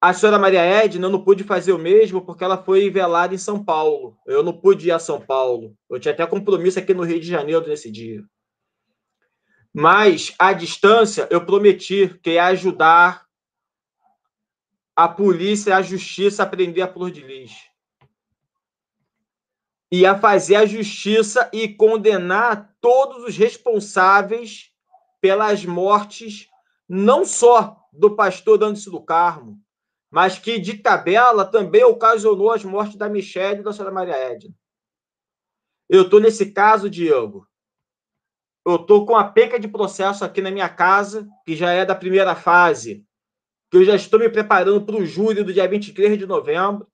A 0.00 0.12
senhora 0.12 0.38
Maria 0.38 0.62
Edna 0.62 1.08
não 1.08 1.24
pude 1.24 1.42
fazer 1.42 1.72
o 1.72 1.78
mesmo 1.78 2.24
porque 2.24 2.44
ela 2.44 2.62
foi 2.62 2.88
velada 2.88 3.34
em 3.34 3.38
São 3.38 3.64
Paulo. 3.64 4.16
Eu 4.24 4.44
não 4.44 4.52
pude 4.52 4.88
ir 4.88 4.92
a 4.92 4.98
São 4.98 5.20
Paulo. 5.20 5.76
Eu 5.90 5.98
tinha 5.98 6.14
até 6.14 6.24
compromisso 6.24 6.78
aqui 6.78 6.94
no 6.94 7.02
Rio 7.02 7.18
de 7.18 7.26
Janeiro 7.26 7.66
nesse 7.66 7.90
dia. 7.90 8.22
Mas, 9.74 10.34
à 10.38 10.52
distância, 10.52 11.26
eu 11.30 11.44
prometi 11.44 12.16
que 12.22 12.32
ia 12.32 12.46
ajudar 12.46 13.26
a 14.94 15.08
polícia 15.08 15.70
e 15.70 15.72
a 15.72 15.82
justiça 15.82 16.44
a 16.44 16.46
prender 16.46 16.84
a 16.84 16.92
Flor 16.92 17.10
de 17.10 17.20
Lis. 17.20 17.52
Ia 19.90 20.18
fazer 20.18 20.56
a 20.56 20.66
justiça 20.66 21.48
e 21.52 21.68
condenar 21.68 22.74
todos 22.80 23.24
os 23.24 23.36
responsáveis 23.36 24.70
pelas 25.20 25.64
mortes, 25.64 26.48
não 26.88 27.24
só 27.24 27.76
do 27.92 28.14
pastor 28.14 28.58
Dantes 28.58 28.84
do 28.84 29.00
Carmo, 29.00 29.60
mas 30.10 30.38
que 30.38 30.58
de 30.58 30.78
tabela 30.78 31.44
também 31.44 31.84
ocasionou 31.84 32.52
as 32.52 32.64
mortes 32.64 32.96
da 32.96 33.08
Michelle 33.08 33.60
e 33.60 33.62
da 33.62 33.72
senhora 33.72 33.92
Maria 33.92 34.16
Edna. 34.16 34.54
Eu 35.88 36.02
estou 36.02 36.20
nesse 36.20 36.52
caso, 36.52 36.90
Diego. 36.90 37.48
Eu 38.66 38.76
estou 38.76 39.06
com 39.06 39.16
a 39.16 39.24
penca 39.24 39.58
de 39.58 39.66
processo 39.66 40.24
aqui 40.24 40.42
na 40.42 40.50
minha 40.50 40.68
casa, 40.68 41.26
que 41.46 41.56
já 41.56 41.72
é 41.72 41.86
da 41.86 41.94
primeira 41.94 42.34
fase, 42.34 43.06
que 43.70 43.78
eu 43.78 43.84
já 43.84 43.94
estou 43.94 44.20
me 44.20 44.28
preparando 44.28 44.84
para 44.84 44.96
o 44.96 45.06
júri 45.06 45.42
do 45.42 45.52
dia 45.52 45.66
23 45.66 46.18
de 46.18 46.26
novembro. 46.26 46.86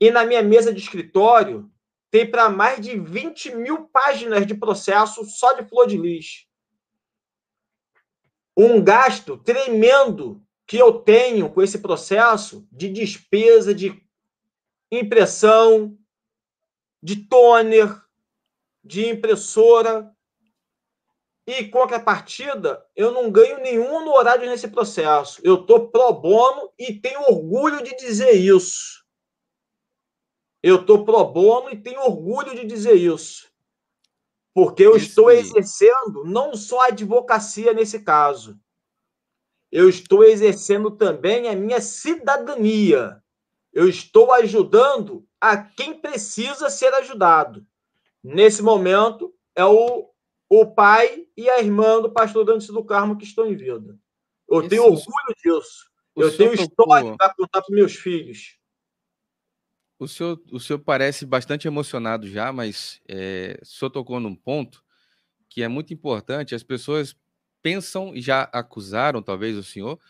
E 0.00 0.10
na 0.10 0.24
minha 0.24 0.42
mesa 0.42 0.72
de 0.72 0.80
escritório 0.80 1.70
tem 2.10 2.28
para 2.28 2.50
mais 2.50 2.80
de 2.80 2.98
20 2.98 3.54
mil 3.54 3.88
páginas 3.88 4.46
de 4.46 4.54
processo 4.54 5.24
só 5.24 5.52
de 5.52 5.68
flor 5.68 5.86
de 5.86 5.96
lis. 5.96 6.46
Um 8.56 8.82
gasto 8.82 9.38
tremendo 9.38 10.44
que 10.66 10.76
eu 10.76 10.92
tenho 10.92 11.50
com 11.50 11.62
esse 11.62 11.78
processo 11.78 12.66
de 12.70 12.88
despesa 12.88 13.74
de 13.74 14.00
impressão, 14.90 15.96
de 17.02 17.16
toner, 17.16 18.00
de 18.84 19.08
impressora. 19.08 20.14
E 21.46 21.64
contrapartida, 21.64 22.84
eu 22.94 23.10
não 23.10 23.30
ganho 23.30 23.58
nenhum 23.60 23.92
honorário 23.92 24.48
nesse 24.48 24.68
processo. 24.68 25.40
Eu 25.42 25.62
estou 25.62 25.90
pro 25.90 26.12
bono 26.12 26.72
e 26.78 26.94
tenho 26.94 27.22
orgulho 27.22 27.82
de 27.82 27.96
dizer 27.96 28.32
isso. 28.32 28.99
Eu 30.62 30.80
estou 30.80 31.04
pro 31.04 31.24
bono 31.24 31.70
e 31.70 31.76
tenho 31.76 32.00
orgulho 32.02 32.54
de 32.54 32.66
dizer 32.66 32.94
isso. 32.94 33.50
Porque 34.52 34.82
eu 34.82 34.96
isso 34.96 35.06
estou 35.06 35.30
exercendo 35.30 36.24
não 36.24 36.54
só 36.54 36.82
a 36.82 36.88
advocacia 36.88 37.72
nesse 37.72 38.00
caso, 38.00 38.58
eu 39.70 39.88
estou 39.88 40.24
exercendo 40.24 40.90
também 40.90 41.48
a 41.48 41.54
minha 41.54 41.80
cidadania. 41.80 43.22
Eu 43.72 43.88
estou 43.88 44.32
ajudando 44.32 45.24
a 45.40 45.56
quem 45.56 46.00
precisa 46.00 46.68
ser 46.68 46.92
ajudado. 46.94 47.64
Nesse 48.22 48.62
momento, 48.62 49.32
é 49.54 49.64
o, 49.64 50.10
o 50.48 50.66
pai 50.66 51.26
e 51.36 51.48
a 51.48 51.60
irmã 51.60 52.02
do 52.02 52.12
pastor 52.12 52.44
Dantes 52.44 52.66
do 52.66 52.84
Carmo 52.84 53.16
que 53.16 53.24
estão 53.24 53.46
em 53.46 53.54
vida. 53.54 53.96
Eu 54.48 54.60
Esse, 54.60 54.70
tenho 54.70 54.82
orgulho 54.82 55.34
disso. 55.42 55.88
Eu 56.16 56.36
tenho 56.36 56.52
história 56.52 57.16
para 57.16 57.34
contar 57.34 57.62
para 57.62 57.74
meus 57.74 57.94
filhos. 57.94 58.58
O 60.00 60.08
senhor, 60.08 60.42
o 60.50 60.58
senhor 60.58 60.78
parece 60.78 61.26
bastante 61.26 61.68
emocionado 61.68 62.26
já, 62.26 62.50
mas 62.54 63.02
é, 63.06 63.58
o 63.60 63.66
senhor 63.66 63.90
tocou 63.90 64.18
num 64.18 64.34
ponto 64.34 64.82
que 65.46 65.62
é 65.62 65.68
muito 65.68 65.92
importante. 65.92 66.54
As 66.54 66.62
pessoas 66.62 67.14
pensam 67.60 68.16
e 68.16 68.22
já 68.22 68.44
acusaram, 68.44 69.22
talvez, 69.22 69.58
o 69.58 69.62
senhor, 69.62 70.00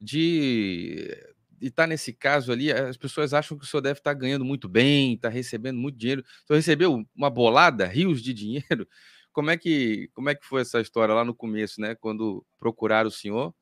de 0.00 1.16
estar 1.60 1.84
tá 1.84 1.86
nesse 1.86 2.12
caso 2.12 2.50
ali, 2.50 2.72
as 2.72 2.96
pessoas 2.96 3.32
acham 3.32 3.56
que 3.56 3.64
o 3.64 3.68
senhor 3.68 3.82
deve 3.82 4.00
estar 4.00 4.12
tá 4.14 4.18
ganhando 4.18 4.44
muito 4.44 4.68
bem, 4.68 5.14
está 5.14 5.28
recebendo 5.28 5.78
muito 5.78 5.96
dinheiro. 5.96 6.22
O 6.22 6.46
senhor 6.48 6.56
recebeu 6.58 7.06
uma 7.14 7.30
bolada, 7.30 7.86
rios 7.86 8.20
de 8.22 8.34
dinheiro. 8.34 8.88
Como 9.32 9.50
é 9.50 9.56
que, 9.56 10.10
como 10.12 10.28
é 10.28 10.34
que 10.34 10.44
foi 10.44 10.62
essa 10.62 10.80
história 10.80 11.14
lá 11.14 11.24
no 11.24 11.34
começo, 11.34 11.80
né? 11.80 11.94
Quando 11.94 12.44
procuraram 12.58 13.08
o 13.08 13.12
senhor, 13.12 13.54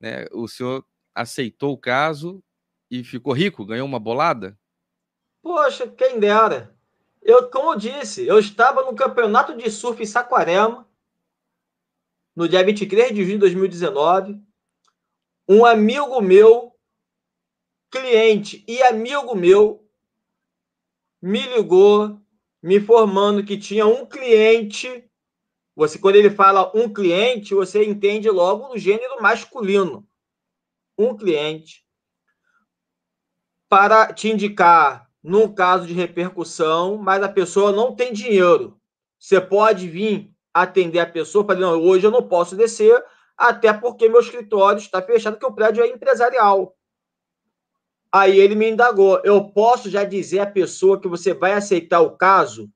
né? 0.00 0.24
O 0.32 0.48
senhor 0.48 0.82
aceitou 1.14 1.74
o 1.74 1.78
caso 1.78 2.42
e 2.90 3.04
ficou 3.04 3.34
rico, 3.34 3.66
ganhou 3.66 3.86
uma 3.86 4.00
bolada? 4.00 4.58
Poxa, 5.46 5.86
quem 5.86 6.18
dera. 6.18 6.76
Eu, 7.22 7.48
como 7.48 7.74
eu 7.74 7.78
disse, 7.78 8.26
eu 8.26 8.36
estava 8.36 8.82
no 8.82 8.96
campeonato 8.96 9.56
de 9.56 9.70
surf 9.70 10.02
em 10.02 10.04
Saquarema, 10.04 10.90
no 12.34 12.48
dia 12.48 12.64
23 12.64 13.14
de 13.14 13.22
junho 13.22 13.34
de 13.34 13.38
2019, 13.38 14.42
um 15.48 15.64
amigo 15.64 16.20
meu, 16.20 16.76
cliente 17.88 18.64
e 18.66 18.82
amigo 18.82 19.36
meu, 19.36 19.88
me 21.22 21.42
ligou 21.54 22.20
me 22.60 22.78
informando 22.78 23.44
que 23.44 23.56
tinha 23.56 23.86
um 23.86 24.04
cliente. 24.04 25.08
Você, 25.76 25.96
quando 25.96 26.16
ele 26.16 26.30
fala 26.30 26.76
um 26.76 26.92
cliente, 26.92 27.54
você 27.54 27.84
entende 27.84 28.28
logo 28.28 28.66
no 28.66 28.76
gênero 28.76 29.22
masculino. 29.22 30.04
Um 30.98 31.16
cliente 31.16 31.86
para 33.68 34.12
te 34.12 34.28
indicar 34.28 35.05
num 35.26 35.52
caso 35.52 35.88
de 35.88 35.92
repercussão, 35.92 36.96
mas 36.96 37.20
a 37.20 37.28
pessoa 37.28 37.72
não 37.72 37.96
tem 37.96 38.12
dinheiro. 38.12 38.80
Você 39.18 39.40
pode 39.40 39.88
vir 39.88 40.32
atender 40.54 41.00
a 41.00 41.06
pessoa, 41.06 41.44
falei, 41.44 41.62
não, 41.62 41.82
hoje 41.82 42.06
eu 42.06 42.12
não 42.12 42.22
posso 42.22 42.54
descer, 42.54 43.04
até 43.36 43.72
porque 43.72 44.08
meu 44.08 44.20
escritório 44.20 44.78
está 44.78 45.02
fechado, 45.02 45.36
que 45.36 45.44
o 45.44 45.52
prédio 45.52 45.82
é 45.82 45.88
empresarial. 45.88 46.76
Aí 48.12 48.38
ele 48.38 48.54
me 48.54 48.70
indagou, 48.70 49.20
eu 49.24 49.50
posso 49.50 49.90
já 49.90 50.04
dizer 50.04 50.38
à 50.38 50.46
pessoa 50.46 51.00
que 51.00 51.08
você 51.08 51.34
vai 51.34 51.54
aceitar 51.54 52.00
o 52.00 52.16
caso? 52.16 52.70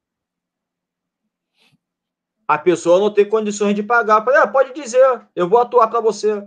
A 2.48 2.58
pessoa 2.58 2.98
não 2.98 3.14
tem 3.14 3.28
condições 3.28 3.76
de 3.76 3.82
pagar. 3.84 4.24
Falei, 4.24 4.40
ah, 4.40 4.48
pode 4.48 4.74
dizer, 4.74 5.24
eu 5.36 5.48
vou 5.48 5.60
atuar 5.60 5.86
para 5.86 6.00
você. 6.00 6.44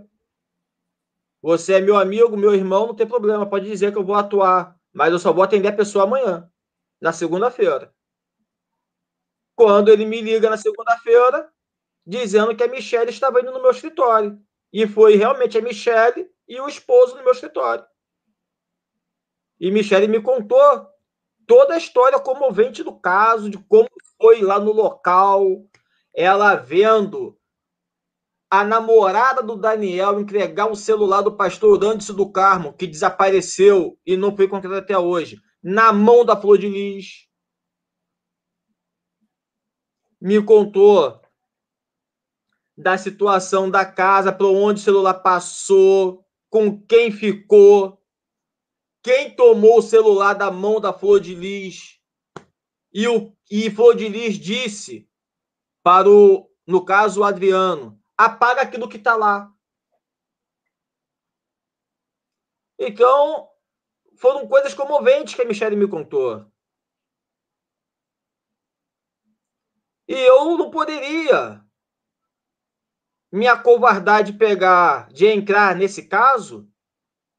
Você 1.40 1.72
é 1.72 1.80
meu 1.80 1.96
amigo, 1.96 2.36
meu 2.36 2.54
irmão, 2.54 2.88
não 2.88 2.94
tem 2.94 3.06
problema, 3.06 3.48
pode 3.48 3.64
dizer 3.64 3.90
que 3.90 3.96
eu 3.96 4.04
vou 4.04 4.14
atuar, 4.14 4.73
mas 4.94 5.12
eu 5.12 5.18
só 5.18 5.32
vou 5.32 5.42
atender 5.42 5.68
a 5.68 5.76
pessoa 5.76 6.04
amanhã, 6.04 6.48
na 7.00 7.12
segunda-feira 7.12 7.92
quando 9.54 9.88
ele 9.88 10.04
me 10.04 10.20
liga 10.20 10.50
na 10.50 10.56
segunda-feira 10.56 11.48
dizendo 12.06 12.54
que 12.54 12.62
a 12.62 12.68
Michelle 12.68 13.10
estava 13.10 13.40
indo 13.40 13.52
no 13.52 13.62
meu 13.62 13.70
escritório. 13.70 14.38
E 14.72 14.86
foi 14.86 15.14
realmente 15.14 15.56
a 15.56 15.62
Michelle 15.62 16.28
e 16.48 16.60
o 16.60 16.68
esposo 16.68 17.16
no 17.16 17.22
meu 17.22 17.32
escritório. 17.32 17.84
E 19.58 19.70
Michelle 19.70 20.08
me 20.08 20.20
contou 20.20 20.86
toda 21.46 21.74
a 21.74 21.78
história 21.78 22.18
comovente 22.18 22.82
do 22.82 22.98
caso, 22.98 23.48
de 23.48 23.58
como 23.58 23.88
foi 24.20 24.42
lá 24.42 24.58
no 24.58 24.72
local, 24.72 25.64
ela 26.12 26.56
vendo 26.56 27.38
a 28.60 28.64
namorada 28.64 29.42
do 29.42 29.56
Daniel 29.56 30.20
entregar 30.20 30.70
o 30.70 30.76
celular 30.76 31.22
do 31.22 31.36
pastor 31.36 31.76
Dantes 31.76 32.08
do 32.10 32.30
Carmo, 32.30 32.72
que 32.72 32.86
desapareceu 32.86 33.98
e 34.06 34.16
não 34.16 34.36
foi 34.36 34.44
encontrado 34.44 34.76
até 34.76 34.96
hoje, 34.96 35.40
na 35.60 35.92
mão 35.92 36.24
da 36.24 36.40
Flor 36.40 36.56
de 36.56 36.68
Lis 36.68 37.26
me 40.20 40.40
contou 40.40 41.20
da 42.76 42.96
situação 42.96 43.68
da 43.68 43.84
casa, 43.84 44.32
para 44.32 44.46
onde 44.46 44.80
o 44.80 44.84
celular 44.84 45.14
passou, 45.14 46.24
com 46.48 46.80
quem 46.80 47.10
ficou, 47.10 48.00
quem 49.02 49.34
tomou 49.34 49.78
o 49.78 49.82
celular 49.82 50.34
da 50.34 50.50
mão 50.50 50.80
da 50.80 50.92
Flor 50.92 51.18
de 51.18 51.34
Lis. 51.34 51.98
E, 52.92 53.08
o, 53.08 53.36
e 53.50 53.68
Flor 53.68 53.96
de 53.96 54.08
Lis 54.08 54.38
disse 54.38 55.08
para 55.82 56.08
o, 56.08 56.48
no 56.64 56.84
caso, 56.84 57.20
o 57.20 57.24
Adriano, 57.24 58.00
apaga 58.16 58.62
aquilo 58.62 58.88
que 58.88 58.96
está 58.96 59.16
lá. 59.16 59.52
Então, 62.78 63.48
foram 64.16 64.46
coisas 64.48 64.74
comoventes 64.74 65.34
que 65.34 65.42
a 65.42 65.44
Michelle 65.44 65.76
me 65.76 65.88
contou. 65.88 66.46
E 70.06 70.14
eu 70.14 70.56
não 70.56 70.70
poderia 70.70 71.64
me 73.32 73.48
acovardar 73.48 74.22
de 74.22 74.32
pegar, 74.32 75.08
de 75.08 75.26
entrar 75.26 75.74
nesse 75.74 76.06
caso, 76.06 76.70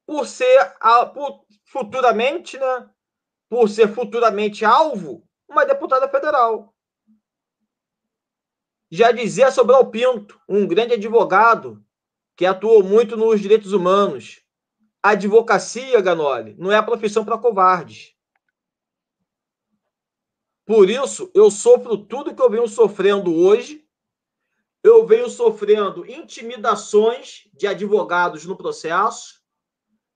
por 0.06 0.28
ser 0.28 0.76
por, 1.14 1.46
futuramente, 1.64 2.58
né? 2.58 2.90
Por 3.50 3.70
ser 3.70 3.88
futuramente 3.88 4.66
alvo, 4.66 5.26
uma 5.48 5.66
deputada 5.66 6.10
federal. 6.10 6.75
Já 8.90 9.12
dizia 9.12 9.52
Sobral 9.52 9.90
Pinto, 9.90 10.40
um 10.48 10.68
grande 10.68 10.94
advogado 10.94 11.84
que 12.36 12.46
atuou 12.46 12.84
muito 12.84 13.18
nos 13.18 13.42
direitos 13.42 13.74
humanos. 13.74 14.42
Advocacia, 15.02 16.02
Ganoli, 16.02 16.56
não 16.58 16.72
é 16.72 16.78
a 16.78 16.84
profissão 16.84 17.24
para 17.24 17.38
covardes. 17.38 18.14
Por 20.66 20.90
isso, 20.90 21.30
eu 21.34 21.52
sofro 21.52 21.98
tudo 21.98 22.34
que 22.34 22.42
eu 22.42 22.50
venho 22.50 22.68
sofrendo 22.68 23.34
hoje 23.34 23.86
eu 24.86 25.04
venho 25.04 25.28
sofrendo 25.28 26.06
intimidações 26.06 27.50
de 27.56 27.66
advogados 27.66 28.46
no 28.46 28.56
processo, 28.56 29.42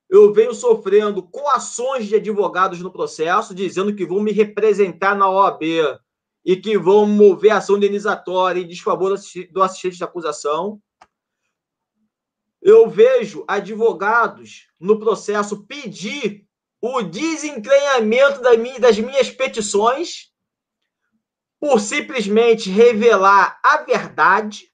eu 0.08 0.32
venho 0.32 0.54
sofrendo 0.54 1.24
coações 1.24 2.06
de 2.06 2.16
advogados 2.16 2.80
no 2.80 2.92
processo, 2.92 3.56
dizendo 3.56 3.96
que 3.96 4.06
vão 4.06 4.20
me 4.20 4.32
representar 4.32 5.16
na 5.16 5.28
OAB 5.28 5.64
e 6.50 6.58
que 6.58 6.80
vão 6.80 7.06
mover 7.06 7.52
ação 7.52 7.78
indenizatória 7.78 8.60
em 8.60 8.68
desfavor 8.68 9.16
do 9.52 9.62
assistente 9.62 9.97
de 9.97 10.04
acusação. 10.04 10.82
Eu 12.60 12.89
vejo 12.89 13.45
advogados 13.47 14.68
no 14.80 14.97
processo 14.97 15.68
pedir 15.68 16.47
o 16.82 17.04
desentranhamento 17.04 18.41
das 18.41 18.97
minhas 18.97 19.30
petições 19.30 20.34
por 21.60 21.80
simplesmente 21.80 22.72
revelar 22.72 23.60
a 23.64 23.84
verdade, 23.84 24.74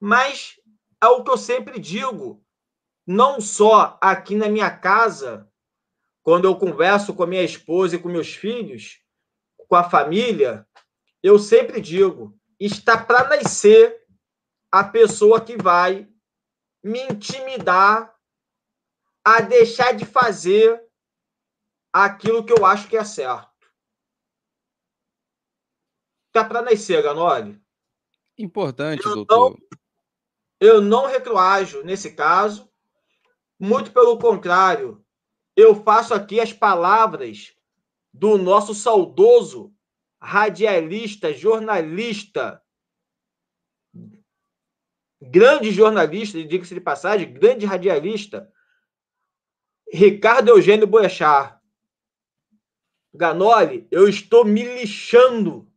mas 0.00 0.54
é 0.98 1.08
o 1.08 1.22
que 1.22 1.30
eu 1.30 1.36
sempre 1.36 1.78
digo, 1.78 2.42
não 3.06 3.38
só 3.38 3.98
aqui 4.00 4.34
na 4.34 4.48
minha 4.48 4.70
casa, 4.70 5.46
quando 6.22 6.46
eu 6.46 6.56
converso 6.56 7.12
com 7.12 7.22
a 7.22 7.26
minha 7.26 7.42
esposa 7.42 7.96
e 7.96 7.98
com 7.98 8.08
meus 8.08 8.34
filhos, 8.34 8.99
com 9.70 9.76
a 9.76 9.88
família, 9.88 10.68
eu 11.22 11.38
sempre 11.38 11.80
digo, 11.80 12.36
está 12.58 13.00
para 13.00 13.28
nascer 13.28 14.04
a 14.68 14.82
pessoa 14.82 15.40
que 15.40 15.56
vai 15.56 16.12
me 16.82 17.00
intimidar 17.04 18.12
a 19.24 19.40
deixar 19.40 19.92
de 19.92 20.04
fazer 20.04 20.84
aquilo 21.92 22.44
que 22.44 22.52
eu 22.52 22.66
acho 22.66 22.88
que 22.88 22.96
é 22.96 23.04
certo. 23.04 23.48
Tá 26.32 26.44
para 26.44 26.62
nascer, 26.62 27.00
Ganoli. 27.00 27.62
Importante, 28.36 29.06
eu 29.06 29.14
doutor. 29.14 29.50
Não, 29.50 29.78
eu 30.60 30.80
não 30.80 31.06
retroajo 31.06 31.84
nesse 31.84 32.16
caso. 32.16 32.68
Muito 33.56 33.92
pelo 33.92 34.18
contrário, 34.18 35.04
eu 35.54 35.80
faço 35.84 36.12
aqui 36.12 36.40
as 36.40 36.52
palavras 36.52 37.54
do 38.12 38.36
nosso 38.36 38.74
saudoso 38.74 39.74
radialista, 40.20 41.32
jornalista, 41.32 42.62
grande 45.20 45.70
jornalista, 45.70 46.42
diga-se 46.42 46.74
de 46.74 46.80
passagem, 46.80 47.32
grande 47.32 47.64
radialista, 47.64 48.52
Ricardo 49.92 50.48
Eugênio 50.48 50.86
Boechat. 50.86 51.58
Ganoli, 53.12 53.88
eu 53.90 54.08
estou 54.08 54.44
me 54.44 54.62
lixando 54.62 55.68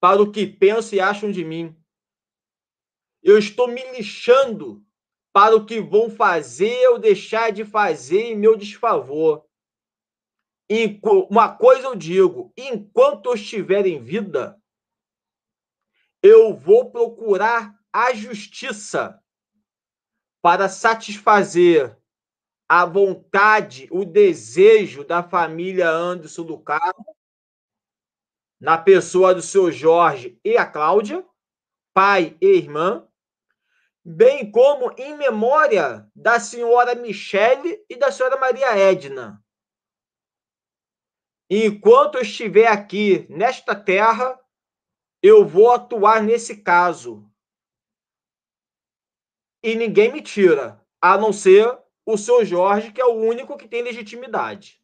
para 0.00 0.22
o 0.22 0.32
que 0.32 0.46
pensam 0.46 0.96
e 0.96 1.00
acham 1.00 1.30
de 1.30 1.44
mim. 1.44 1.76
Eu 3.22 3.38
estou 3.38 3.68
me 3.68 3.82
lixando 3.92 4.84
para 5.32 5.56
o 5.56 5.66
que 5.66 5.80
vão 5.80 6.08
fazer 6.08 6.88
ou 6.88 6.98
deixar 6.98 7.52
de 7.52 7.64
fazer 7.64 8.32
em 8.32 8.36
meu 8.36 8.56
desfavor. 8.56 9.44
Uma 11.28 11.56
coisa 11.56 11.86
eu 11.86 11.94
digo: 11.94 12.52
enquanto 12.56 13.26
eu 13.26 13.34
estiver 13.34 13.86
em 13.86 14.02
vida, 14.02 14.60
eu 16.22 16.56
vou 16.56 16.90
procurar 16.90 17.74
a 17.92 18.14
justiça 18.14 19.20
para 20.40 20.68
satisfazer 20.68 21.96
a 22.68 22.86
vontade, 22.86 23.86
o 23.90 24.04
desejo 24.04 25.04
da 25.04 25.22
família 25.22 25.88
Anderson 25.90 26.44
do 26.44 26.58
Carmo 26.58 27.14
na 28.58 28.78
pessoa 28.78 29.34
do 29.34 29.42
seu 29.42 29.70
Jorge 29.70 30.40
e 30.42 30.56
a 30.56 30.64
Cláudia, 30.64 31.22
pai 31.92 32.34
e 32.40 32.46
irmã, 32.56 33.06
bem 34.02 34.50
como 34.50 34.94
em 34.96 35.14
memória 35.16 36.10
da 36.16 36.40
senhora 36.40 36.94
Michele 36.94 37.84
e 37.90 37.96
da 37.96 38.10
senhora 38.10 38.38
Maria 38.38 38.74
Edna. 38.74 39.43
Enquanto 41.50 42.16
eu 42.16 42.22
estiver 42.22 42.66
aqui 42.66 43.26
nesta 43.28 43.74
terra, 43.74 44.38
eu 45.22 45.46
vou 45.46 45.70
atuar 45.72 46.22
nesse 46.22 46.62
caso. 46.62 47.30
E 49.62 49.74
ninguém 49.74 50.12
me 50.12 50.20
tira, 50.20 50.80
a 51.00 51.16
não 51.16 51.32
ser 51.32 51.78
o 52.06 52.16
seu 52.16 52.44
Jorge, 52.44 52.92
que 52.92 53.00
é 53.00 53.04
o 53.04 53.14
único 53.14 53.56
que 53.56 53.68
tem 53.68 53.82
legitimidade. 53.82 54.80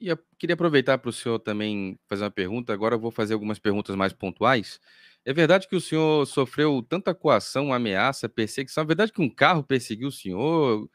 E 0.00 0.08
eu 0.08 0.18
queria 0.38 0.54
aproveitar 0.54 0.98
para 0.98 1.10
o 1.10 1.12
senhor 1.12 1.38
também 1.38 1.98
fazer 2.08 2.24
uma 2.24 2.30
pergunta. 2.30 2.72
Agora 2.72 2.94
eu 2.94 2.98
vou 2.98 3.10
fazer 3.10 3.34
algumas 3.34 3.58
perguntas 3.58 3.94
mais 3.94 4.12
pontuais. 4.12 4.80
É 5.24 5.32
verdade 5.32 5.68
que 5.68 5.76
o 5.76 5.80
senhor 5.80 6.26
sofreu 6.26 6.82
tanta 6.82 7.14
coação, 7.14 7.72
ameaça, 7.72 8.28
perseguição? 8.28 8.82
É 8.82 8.86
verdade 8.86 9.12
que 9.12 9.20
um 9.20 9.28
carro 9.28 9.62
perseguiu 9.62 10.08
o 10.08 10.12
senhor? 10.12 10.88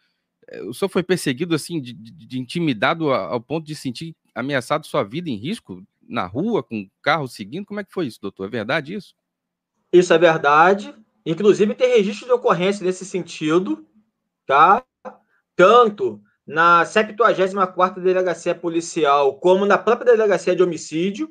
É, 0.48 0.62
o 0.64 0.74
senhor 0.74 0.90
foi 0.90 1.04
perseguido 1.04 1.56
assim, 1.56 1.82
de, 1.82 1.94
de, 1.94 2.40
intimidado 2.40 3.12
ao 3.12 3.42
ponto 3.42 3.66
de 3.66 3.76
sentir 3.76 4.16
ameaçado 4.34 4.86
sua 4.86 5.04
vida 5.04 5.30
em 5.30 5.36
risco 5.36 5.84
na 6.08 6.26
rua, 6.26 6.62
com 6.62 6.82
o 6.82 6.90
carro 7.02 7.28
seguindo? 7.28 7.66
Como 7.66 7.80
é 7.80 7.84
que 7.84 7.94
foi 7.94 8.08
isso, 8.08 8.22
doutor? 8.22 8.46
É 8.46 8.50
verdade 8.50 8.94
isso? 8.94 9.16
Isso 9.92 10.14
é 10.14 10.18
verdade. 10.18 10.94
Inclusive 11.26 11.74
tem 11.74 11.98
registro 11.98 12.28
de 12.28 12.34
ocorrência 12.34 12.86
nesse 12.86 13.06
sentido, 13.06 13.88
tá? 14.46 14.84
Tanto 15.56 16.22
na 16.46 16.84
74ª 16.84 18.00
Delegacia 18.00 18.54
Policial, 18.54 19.40
como 19.40 19.66
na 19.66 19.78
própria 19.78 20.12
Delegacia 20.12 20.56
de 20.56 20.62
Homicídio, 20.62 21.30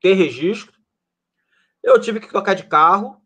tem 0.00 0.14
registro. 0.14 0.74
Eu 1.82 1.98
tive 1.98 2.20
que 2.20 2.28
trocar 2.28 2.54
de 2.54 2.64
carro, 2.64 3.16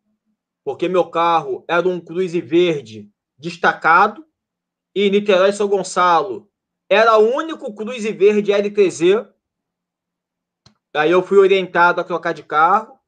porque 0.65 0.89
meu 0.89 1.11
carro 1.11 1.65
era 1.67 1.89
um 1.89 1.99
Cruze 1.99 2.41
verde 2.41 3.11
destacado, 3.37 4.25
e 4.95 5.11
Niterói 5.11 5.53
São 5.53 5.69
Gonçalo 5.69 6.49
era 6.89 7.19
o 7.19 7.35
único 7.35 7.73
Cruze 7.75 8.13
verde 8.13 8.53
LTZ. 8.53 9.27
Aí 10.95 11.11
eu 11.11 11.23
fui 11.23 11.39
orientado 11.39 12.01
a 12.01 12.05
trocar 12.05 12.33
de 12.33 12.43
carro. 12.43 12.99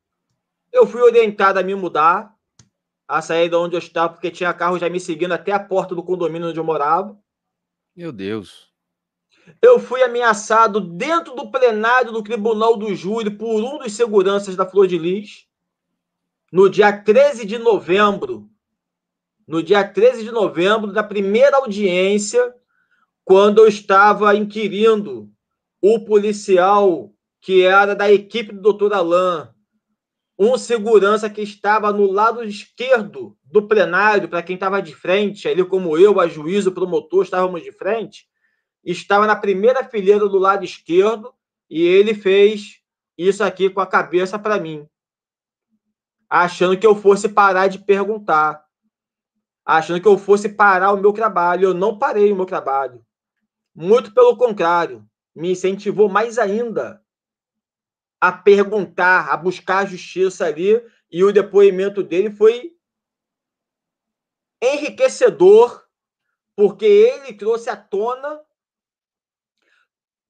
Eu 0.71 0.87
fui 0.87 1.01
orientado 1.01 1.59
a 1.59 1.63
me 1.63 1.75
mudar, 1.75 2.37
a 3.09 3.21
sair 3.23 3.49
de 3.49 3.57
onde 3.57 3.75
eu 3.75 3.79
estava, 3.79 4.13
porque 4.13 4.31
tinha 4.31 4.53
carro 4.53 4.79
já 4.79 4.89
me 4.89 5.01
seguindo 5.01 5.33
até 5.33 5.51
a 5.51 5.59
porta 5.59 5.95
do 5.95 6.03
condomínio 6.03 6.49
onde 6.49 6.61
eu 6.61 6.65
morava. 6.65 7.19
Meu 7.97 8.13
Deus. 8.13 8.71
Eu 9.61 9.81
fui 9.81 10.03
ameaçado 10.03 10.81
dentro 10.81 11.35
do 11.35 11.51
plenário 11.51 12.13
do 12.13 12.23
Tribunal 12.23 12.77
do 12.77 12.95
Júri 12.95 13.31
por 13.31 13.63
um 13.63 13.79
dos 13.79 13.93
seguranças 13.95 14.55
da 14.55 14.67
Flor 14.67 14.87
de 14.87 14.99
Lis, 14.99 15.49
no 16.53 16.69
dia 16.69 16.93
13 16.93 17.45
de 17.47 17.59
novembro. 17.59 18.50
No 19.51 19.65
dia 19.65 19.83
13 19.83 20.23
de 20.23 20.31
novembro, 20.31 20.93
da 20.93 21.03
primeira 21.03 21.57
audiência, 21.57 22.55
quando 23.25 23.59
eu 23.59 23.67
estava 23.67 24.33
inquirindo 24.37 25.29
o 25.83 26.05
policial 26.05 27.13
que 27.41 27.65
era 27.65 27.97
da 27.97 28.09
equipe 28.13 28.53
do 28.53 28.61
doutor 28.61 28.93
Alain, 28.93 29.49
um 30.39 30.57
segurança 30.57 31.29
que 31.29 31.41
estava 31.43 31.93
no 31.93 32.13
lado 32.13 32.45
esquerdo 32.45 33.37
do 33.43 33.67
plenário, 33.67 34.29
para 34.29 34.41
quem 34.41 34.55
estava 34.55 34.81
de 34.81 34.95
frente, 34.95 35.49
ali 35.49 35.65
como 35.65 35.99
eu, 35.99 36.21
a 36.21 36.29
juiz, 36.29 36.65
o 36.67 36.73
promotor, 36.73 37.25
estávamos 37.25 37.65
de 37.65 37.73
frente, 37.73 38.29
estava 38.85 39.27
na 39.27 39.35
primeira 39.35 39.83
fileira 39.83 40.29
do 40.29 40.39
lado 40.39 40.65
esquerdo 40.65 41.35
e 41.69 41.83
ele 41.83 42.15
fez 42.15 42.79
isso 43.19 43.43
aqui 43.43 43.69
com 43.69 43.81
a 43.81 43.87
cabeça 43.89 44.39
para 44.39 44.61
mim, 44.61 44.87
achando 46.29 46.79
que 46.79 46.87
eu 46.87 46.95
fosse 46.95 47.29
parar 47.29 47.67
de 47.67 47.81
perguntar, 47.81 48.70
achando 49.79 50.01
que 50.01 50.09
eu 50.09 50.19
fosse 50.19 50.49
parar 50.49 50.93
o 50.93 50.97
meu 50.97 51.13
trabalho. 51.13 51.69
Eu 51.69 51.75
não 51.75 51.99
parei 51.99 52.33
o 52.33 52.37
meu 52.37 52.47
trabalho. 52.47 53.05
Muito 53.75 54.13
pelo 54.13 54.37
contrário, 54.37 55.09
me 55.35 55.53
incentivou 55.53 56.09
mais 56.09 56.39
ainda 56.39 57.05
a 58.21 58.33
perguntar, 58.33 59.29
a 59.31 59.37
buscar 59.37 59.87
justiça 59.87 60.45
ali, 60.45 60.83
e 61.11 61.25
o 61.25 61.33
depoimento 61.33 62.03
dele 62.03 62.31
foi 62.31 62.77
enriquecedor, 64.63 65.87
porque 66.55 66.85
ele 66.85 67.33
trouxe 67.33 67.71
à 67.71 67.77
tona 67.77 68.45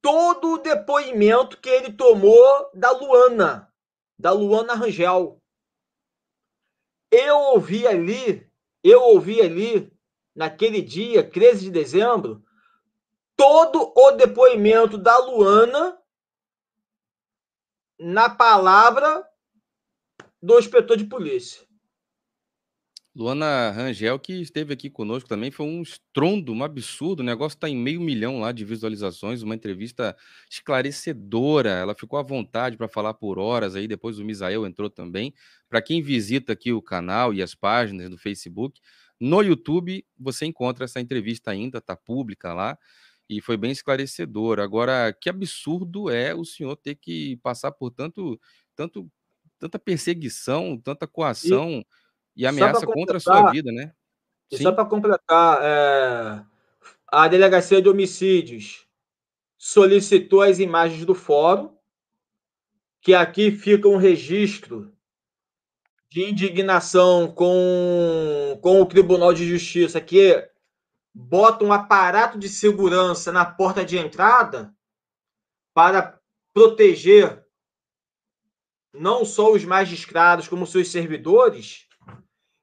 todo 0.00 0.52
o 0.52 0.58
depoimento 0.58 1.60
que 1.60 1.68
ele 1.68 1.92
tomou 1.92 2.70
da 2.72 2.92
Luana, 2.92 3.72
da 4.18 4.30
Luana 4.32 4.74
Rangel. 4.74 5.42
eu 7.10 7.36
ouvi 7.38 7.86
ali, 7.88 8.49
eu 8.82 9.02
ouvi 9.02 9.40
ali, 9.40 9.92
naquele 10.34 10.80
dia, 10.80 11.28
13 11.28 11.64
de 11.64 11.70
dezembro, 11.70 12.44
todo 13.36 13.92
o 13.96 14.12
depoimento 14.12 14.98
da 14.98 15.16
Luana 15.18 15.98
na 17.98 18.28
palavra 18.30 19.26
do 20.42 20.58
inspetor 20.58 20.96
de 20.96 21.04
polícia. 21.04 21.66
Luana 23.14 23.72
Rangel, 23.72 24.20
que 24.20 24.34
esteve 24.34 24.72
aqui 24.72 24.88
conosco 24.88 25.28
também, 25.28 25.50
foi 25.50 25.66
um 25.66 25.82
estrondo, 25.82 26.52
um 26.52 26.62
absurdo. 26.62 27.20
O 27.20 27.24
negócio 27.24 27.56
está 27.56 27.68
em 27.68 27.76
meio 27.76 28.00
milhão 28.00 28.38
lá 28.38 28.52
de 28.52 28.64
visualizações, 28.64 29.42
uma 29.42 29.54
entrevista 29.54 30.16
esclarecedora. 30.48 31.70
Ela 31.70 31.94
ficou 31.94 32.20
à 32.20 32.22
vontade 32.22 32.76
para 32.76 32.86
falar 32.86 33.14
por 33.14 33.36
horas 33.36 33.74
aí. 33.74 33.88
Depois 33.88 34.20
o 34.20 34.24
Misael 34.24 34.64
entrou 34.64 34.88
também. 34.88 35.34
Para 35.68 35.82
quem 35.82 36.00
visita 36.00 36.52
aqui 36.52 36.72
o 36.72 36.80
canal 36.80 37.34
e 37.34 37.42
as 37.42 37.52
páginas 37.52 38.08
do 38.08 38.16
Facebook, 38.16 38.80
no 39.18 39.42
YouTube 39.42 40.06
você 40.16 40.46
encontra 40.46 40.84
essa 40.84 41.00
entrevista 41.00 41.50
ainda, 41.50 41.78
está 41.78 41.96
pública 41.96 42.54
lá. 42.54 42.78
E 43.28 43.40
foi 43.40 43.56
bem 43.56 43.72
esclarecedora. 43.72 44.62
Agora, 44.62 45.12
que 45.12 45.28
absurdo 45.28 46.10
é 46.10 46.32
o 46.32 46.44
senhor 46.44 46.76
ter 46.76 46.94
que 46.94 47.36
passar 47.38 47.72
por 47.72 47.90
tanto, 47.90 48.40
tanto, 48.76 49.10
tanta 49.58 49.80
perseguição, 49.80 50.78
tanta 50.78 51.08
coação. 51.08 51.80
E 51.80 51.84
e 52.40 52.46
ameaça 52.46 52.86
contra 52.86 53.18
a 53.18 53.20
sua 53.20 53.50
vida, 53.50 53.70
né? 53.70 53.92
E 54.50 54.56
Sim. 54.56 54.62
só 54.62 54.72
para 54.72 54.86
completar, 54.86 55.60
é, 55.62 56.42
a 57.06 57.28
Delegacia 57.28 57.82
de 57.82 57.88
Homicídios 57.88 58.88
solicitou 59.58 60.40
as 60.40 60.58
imagens 60.58 61.04
do 61.04 61.14
fórum, 61.14 61.76
que 63.02 63.12
aqui 63.12 63.50
fica 63.50 63.86
um 63.88 63.98
registro 63.98 64.90
de 66.10 66.22
indignação 66.22 67.30
com, 67.30 68.58
com 68.62 68.80
o 68.80 68.86
Tribunal 68.86 69.34
de 69.34 69.46
Justiça, 69.46 70.00
que 70.00 70.42
bota 71.12 71.62
um 71.62 71.74
aparato 71.74 72.38
de 72.38 72.48
segurança 72.48 73.30
na 73.30 73.44
porta 73.44 73.84
de 73.84 73.98
entrada 73.98 74.74
para 75.74 76.18
proteger 76.54 77.44
não 78.94 79.26
só 79.26 79.52
os 79.52 79.62
magistrados, 79.62 80.48
como 80.48 80.66
seus 80.66 80.90
servidores, 80.90 81.89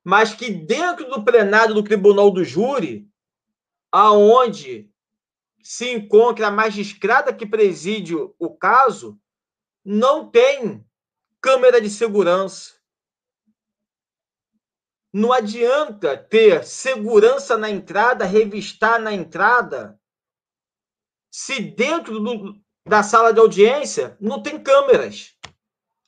mas 0.07 0.33
que 0.33 0.49
dentro 0.49 1.09
do 1.09 1.21
plenário 1.21 1.75
do 1.75 1.83
Tribunal 1.83 2.31
do 2.31 2.41
Júri, 2.41 3.11
aonde 3.91 4.89
se 5.61 5.91
encontra 5.91 6.47
a 6.47 6.51
magistrada 6.51 7.33
que 7.33 7.45
preside 7.45 8.15
o 8.15 8.57
caso, 8.57 9.19
não 9.83 10.31
tem 10.31 10.87
câmera 11.41 11.81
de 11.81 11.89
segurança. 11.89 12.75
Não 15.11 15.33
adianta 15.33 16.15
ter 16.15 16.63
segurança 16.63 17.57
na 17.57 17.69
entrada, 17.69 18.23
revistar 18.23 19.01
na 19.01 19.11
entrada, 19.11 19.99
se 21.29 21.59
dentro 21.59 22.17
do, 22.21 22.55
da 22.85 23.03
sala 23.03 23.33
de 23.33 23.41
audiência 23.41 24.15
não 24.21 24.41
tem 24.41 24.57
câmeras 24.63 25.35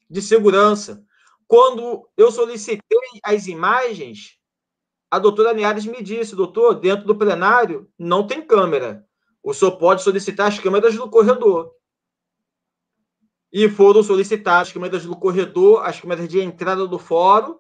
de 0.10 0.22
segurança. 0.22 1.06
Quando 1.46 2.10
eu 2.16 2.32
solicitei 2.32 2.89
as 3.24 3.48
imagens, 3.48 4.38
a 5.12 5.18
doutora 5.18 5.54
Niares 5.54 5.86
me 5.86 6.04
disse, 6.04 6.36
doutor, 6.36 6.76
dentro 6.76 7.06
do 7.06 7.16
plenário 7.16 7.90
não 7.98 8.28
tem 8.28 8.46
câmera. 8.46 9.06
O 9.42 9.54
senhor 9.54 9.78
pode 9.78 10.04
solicitar 10.04 10.48
as 10.48 10.60
câmeras 10.60 10.96
do 10.96 11.10
corredor. 11.10 11.74
E 13.52 13.68
foram 13.68 14.04
solicitadas 14.04 14.68
as 14.68 14.74
câmeras 14.74 15.06
do 15.06 15.16
corredor, 15.16 15.84
as 15.84 16.00
câmeras 16.00 16.28
de 16.30 16.40
entrada 16.40 16.86
do 16.86 17.00
fórum, 17.00 17.58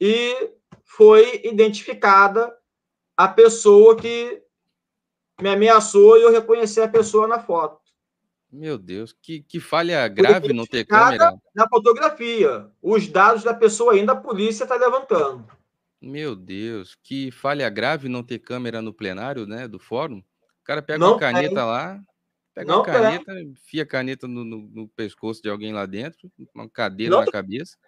e 0.00 0.52
foi 0.84 1.40
identificada 1.44 2.56
a 3.16 3.26
pessoa 3.26 3.96
que 3.96 4.42
me 5.40 5.50
ameaçou 5.50 6.16
e 6.16 6.22
eu 6.22 6.30
reconheci 6.30 6.80
a 6.80 6.88
pessoa 6.88 7.26
na 7.26 7.40
foto. 7.40 7.81
Meu 8.52 8.76
Deus, 8.76 9.14
que, 9.22 9.40
que 9.40 9.58
falha 9.58 10.06
grave 10.08 10.52
não 10.52 10.66
ter 10.66 10.84
câmera. 10.84 11.34
Na 11.54 11.66
fotografia. 11.66 12.68
Os 12.82 13.08
dados 13.08 13.42
da 13.42 13.54
pessoa 13.54 13.94
ainda 13.94 14.12
a 14.12 14.16
polícia 14.16 14.64
está 14.64 14.76
levantando. 14.76 15.46
Meu 16.02 16.36
Deus, 16.36 16.94
que 17.02 17.30
falha 17.30 17.70
grave 17.70 18.10
não 18.10 18.22
ter 18.22 18.40
câmera 18.40 18.82
no 18.82 18.92
plenário, 18.92 19.46
né, 19.46 19.66
do 19.66 19.78
fórum. 19.78 20.18
O 20.18 20.64
cara 20.64 20.82
pega 20.82 20.98
não 20.98 21.12
uma 21.12 21.18
caneta 21.18 21.54
tem. 21.54 21.64
lá, 21.64 22.00
pega 22.54 22.68
não 22.68 22.80
uma 22.80 22.84
caneta, 22.84 23.32
tem. 23.32 23.48
enfia 23.52 23.84
a 23.84 23.86
caneta 23.86 24.28
no, 24.28 24.44
no, 24.44 24.68
no, 24.68 24.88
pescoço 24.88 25.40
de 25.40 25.48
alguém 25.48 25.72
lá 25.72 25.86
dentro, 25.86 26.30
uma 26.54 26.68
cadeira 26.68 27.16
não 27.16 27.24
na 27.24 27.30
cabeça. 27.30 27.78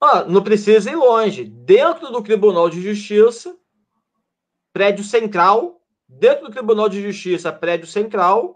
Ah, 0.00 0.24
não 0.24 0.42
precisa 0.42 0.90
ir 0.90 0.96
longe. 0.96 1.44
Dentro 1.44 2.10
do 2.10 2.22
Tribunal 2.22 2.70
de 2.70 2.80
Justiça, 2.80 3.54
prédio 4.72 5.04
central, 5.04 5.82
dentro 6.08 6.46
do 6.46 6.52
Tribunal 6.52 6.88
de 6.88 7.02
Justiça, 7.02 7.52
prédio 7.52 7.86
central, 7.86 8.55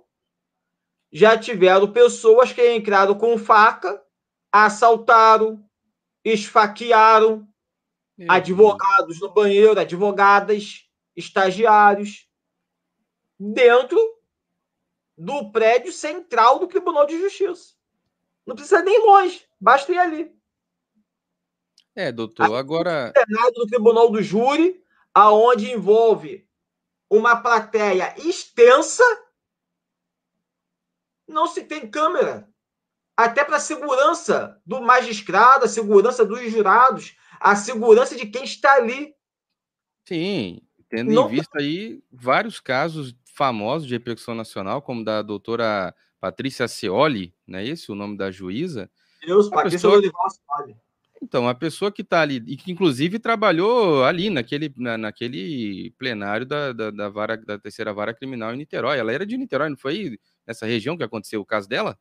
já 1.13 1.37
tiveram 1.37 1.93
pessoas 1.93 2.53
que 2.53 2.75
entraram 2.75 3.15
com 3.17 3.37
faca, 3.37 4.03
assaltaram, 4.53 5.65
esfaquearam 6.25 7.49
Meu 8.17 8.31
advogados 8.31 9.19
Deus. 9.19 9.21
no 9.21 9.33
banheiro, 9.33 9.81
advogadas, 9.81 10.89
estagiários, 11.17 12.29
dentro 13.39 13.99
do 15.17 15.51
prédio 15.51 15.93
central 15.93 16.59
do 16.59 16.67
Tribunal 16.67 17.07
de 17.07 17.19
Justiça. 17.19 17.75
Não 18.47 18.55
precisa 18.55 18.83
nem 18.83 18.95
ir 18.95 19.05
longe, 19.05 19.47
basta 19.61 19.93
ir 19.93 19.99
ali. 19.99 20.35
É, 21.95 22.11
doutor, 22.13 22.55
agora. 22.55 23.13
Senado 23.17 23.53
do 23.55 23.67
Tribunal 23.67 24.11
do 24.11 24.23
Júri, 24.23 24.83
aonde 25.13 25.71
envolve 25.71 26.49
uma 27.11 27.37
plateia 27.37 28.15
extensa 28.19 29.05
não 31.31 31.47
se 31.47 31.64
tem 31.64 31.91
câmera. 31.91 32.49
Até 33.16 33.45
para 33.45 33.57
a 33.57 33.61
segurança 33.61 34.61
do 34.64 34.81
magistrado, 34.81 35.64
a 35.64 35.68
segurança 35.68 36.24
dos 36.24 36.41
jurados, 36.51 37.16
a 37.39 37.55
segurança 37.55 38.16
de 38.16 38.26
quem 38.26 38.45
está 38.45 38.74
ali. 38.74 39.14
Sim, 40.07 40.61
tendo 40.89 41.12
não... 41.12 41.26
em 41.26 41.37
vista 41.37 41.59
aí 41.59 42.03
vários 42.11 42.61
casos 42.61 43.14
famosos 43.35 43.87
de 43.87 43.95
repercussão 43.95 44.35
nacional, 44.35 44.83
como 44.83 45.05
da 45.05 45.22
doutora 45.22 45.95
Patrícia 46.20 46.66
Cioli, 46.68 47.35
não 47.47 47.59
é 47.59 47.66
esse 47.66 47.91
o 47.91 47.95
nome 47.95 48.16
da 48.16 48.31
juíza? 48.31 48.91
Deus, 49.24 49.49
Patrícia 49.49 49.89
pessoa... 49.89 50.03
Então, 51.22 51.47
a 51.47 51.55
pessoa 51.55 51.93
que 51.93 52.01
está 52.01 52.22
ali, 52.22 52.43
e 52.47 52.57
que 52.57 52.72
inclusive 52.72 53.18
trabalhou 53.18 54.05
ali 54.05 54.31
naquele, 54.31 54.72
na, 54.78 54.97
naquele 54.97 55.91
plenário 55.99 56.47
da, 56.47 56.72
da, 56.72 56.91
da, 56.91 57.09
vara, 57.11 57.37
da 57.37 57.59
terceira 57.59 57.93
vara 57.93 58.14
criminal 58.14 58.55
em 58.55 58.57
Niterói. 58.57 58.99
Ela 58.99 59.12
era 59.12 59.26
de 59.26 59.37
Niterói, 59.37 59.68
não 59.68 59.76
foi 59.76 60.18
nessa 60.51 60.66
região 60.66 60.96
que 60.96 61.05
aconteceu 61.05 61.40
o 61.40 61.46
caso 61.46 61.68
dela? 61.68 61.96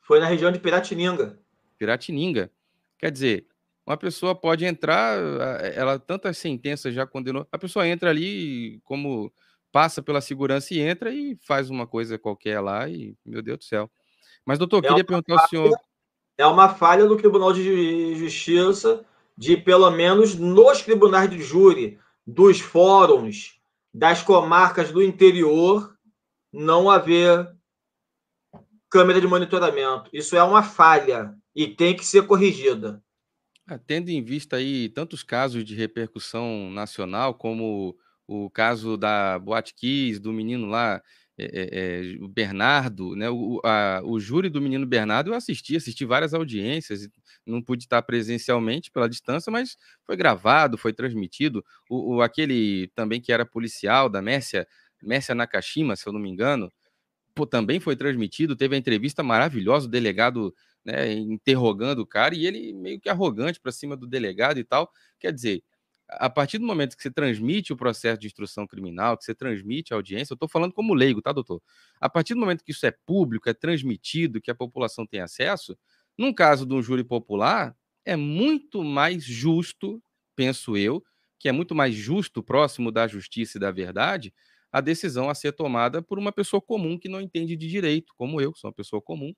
Foi 0.00 0.18
na 0.18 0.26
região 0.26 0.50
de 0.50 0.58
Piratininga. 0.58 1.38
Piratininga. 1.78 2.50
Quer 2.98 3.10
dizer, 3.10 3.46
uma 3.86 3.96
pessoa 3.96 4.34
pode 4.34 4.64
entrar, 4.64 5.18
ela 5.74 5.98
tantas 5.98 6.38
sentenças 6.38 6.94
já 6.94 7.06
condenou, 7.06 7.46
a 7.52 7.58
pessoa 7.58 7.86
entra 7.86 8.08
ali 8.08 8.80
como 8.84 9.30
passa 9.70 10.02
pela 10.02 10.20
segurança 10.20 10.72
e 10.72 10.80
entra 10.80 11.12
e 11.12 11.36
faz 11.46 11.68
uma 11.68 11.86
coisa 11.86 12.18
qualquer 12.18 12.60
lá 12.60 12.88
e, 12.88 13.14
meu 13.24 13.42
Deus 13.42 13.58
do 13.58 13.64
céu. 13.64 13.90
Mas, 14.46 14.58
doutor, 14.58 14.84
é 14.84 14.88
queria 14.88 15.04
perguntar 15.04 15.34
falha, 15.34 15.42
ao 15.42 15.48
senhor. 15.48 15.78
É 16.38 16.46
uma 16.46 16.70
falha 16.70 17.06
do 17.06 17.16
Tribunal 17.16 17.52
de 17.52 18.14
Justiça 18.16 19.04
de, 19.36 19.56
pelo 19.56 19.90
menos 19.90 20.34
nos 20.34 20.82
tribunais 20.82 21.28
de 21.28 21.40
júri, 21.42 21.98
dos 22.26 22.60
fóruns, 22.60 23.60
das 23.92 24.22
comarcas 24.22 24.90
do 24.90 25.02
interior, 25.02 25.91
não 26.52 26.90
haver 26.90 27.48
câmera 28.90 29.20
de 29.20 29.26
monitoramento. 29.26 30.10
Isso 30.12 30.36
é 30.36 30.42
uma 30.42 30.62
falha 30.62 31.34
e 31.54 31.66
tem 31.66 31.96
que 31.96 32.04
ser 32.04 32.26
corrigida. 32.26 33.02
Ah, 33.66 33.78
tendo 33.78 34.10
em 34.10 34.22
vista 34.22 34.56
aí 34.56 34.88
tantos 34.88 35.22
casos 35.22 35.64
de 35.64 35.74
repercussão 35.74 36.70
nacional, 36.70 37.34
como 37.34 37.96
o 38.26 38.50
caso 38.50 38.96
da 38.96 39.38
Boate 39.38 39.74
Kiss, 39.74 40.18
do 40.20 40.32
menino 40.32 40.66
lá, 40.66 41.00
é, 41.38 41.46
é, 41.72 42.22
o 42.22 42.28
Bernardo, 42.28 43.16
né? 43.16 43.30
O, 43.30 43.60
a, 43.64 44.02
o 44.04 44.20
júri 44.20 44.50
do 44.50 44.60
menino 44.60 44.86
Bernardo 44.86 45.30
eu 45.30 45.34
assisti, 45.34 45.76
assisti 45.76 46.04
várias 46.04 46.34
audiências, 46.34 47.08
não 47.46 47.62
pude 47.62 47.84
estar 47.84 48.02
presencialmente 48.02 48.90
pela 48.90 49.08
distância, 49.08 49.50
mas 49.50 49.76
foi 50.04 50.16
gravado, 50.16 50.76
foi 50.76 50.92
transmitido. 50.92 51.64
O, 51.88 52.16
o 52.16 52.22
aquele 52.22 52.88
também 52.94 53.20
que 53.20 53.32
era 53.32 53.46
policial 53.46 54.08
da 54.08 54.20
Mércia, 54.20 54.66
Mércia 55.02 55.34
Nakashima, 55.34 55.96
se 55.96 56.06
eu 56.06 56.12
não 56.12 56.20
me 56.20 56.30
engano, 56.30 56.72
pô, 57.34 57.46
também 57.46 57.80
foi 57.80 57.96
transmitido. 57.96 58.56
Teve 58.56 58.76
a 58.76 58.78
entrevista 58.78 59.22
maravilhosa, 59.22 59.86
o 59.86 59.90
delegado 59.90 60.54
né, 60.84 61.12
interrogando 61.12 62.00
o 62.00 62.06
cara 62.06 62.34
e 62.34 62.46
ele 62.46 62.72
meio 62.72 63.00
que 63.00 63.08
arrogante 63.08 63.60
para 63.60 63.72
cima 63.72 63.96
do 63.96 64.06
delegado 64.06 64.58
e 64.58 64.64
tal. 64.64 64.90
Quer 65.18 65.32
dizer, 65.32 65.62
a 66.08 66.28
partir 66.30 66.58
do 66.58 66.66
momento 66.66 66.96
que 66.96 67.02
você 67.02 67.10
transmite 67.10 67.72
o 67.72 67.76
processo 67.76 68.20
de 68.20 68.26
instrução 68.26 68.66
criminal, 68.66 69.16
que 69.16 69.24
você 69.24 69.34
transmite 69.34 69.92
a 69.92 69.96
audiência, 69.96 70.32
eu 70.32 70.36
estou 70.36 70.48
falando 70.48 70.72
como 70.72 70.94
leigo, 70.94 71.22
tá, 71.22 71.32
doutor? 71.32 71.62
A 72.00 72.08
partir 72.08 72.34
do 72.34 72.40
momento 72.40 72.64
que 72.64 72.72
isso 72.72 72.86
é 72.86 72.92
público, 73.06 73.48
é 73.48 73.54
transmitido, 73.54 74.40
que 74.40 74.50
a 74.50 74.54
população 74.54 75.06
tem 75.06 75.20
acesso, 75.20 75.76
num 76.18 76.32
caso 76.32 76.66
de 76.66 76.74
um 76.74 76.82
júri 76.82 77.04
popular, 77.04 77.74
é 78.04 78.16
muito 78.16 78.84
mais 78.84 79.24
justo 79.24 80.02
penso 80.34 80.76
eu, 80.76 81.02
que 81.38 81.48
é 81.48 81.52
muito 81.52 81.74
mais 81.74 81.94
justo, 81.94 82.42
próximo 82.42 82.90
da 82.90 83.06
justiça 83.06 83.58
e 83.58 83.60
da 83.60 83.70
verdade, 83.70 84.32
a 84.72 84.80
decisão 84.80 85.28
a 85.28 85.34
ser 85.34 85.52
tomada 85.52 86.02
por 86.02 86.18
uma 86.18 86.32
pessoa 86.32 86.60
comum 86.60 86.98
que 86.98 87.08
não 87.08 87.20
entende 87.20 87.56
de 87.56 87.68
direito, 87.68 88.12
como 88.16 88.40
eu, 88.40 88.52
sou 88.56 88.68
uma 88.70 88.74
pessoa 88.74 89.02
comum, 89.02 89.32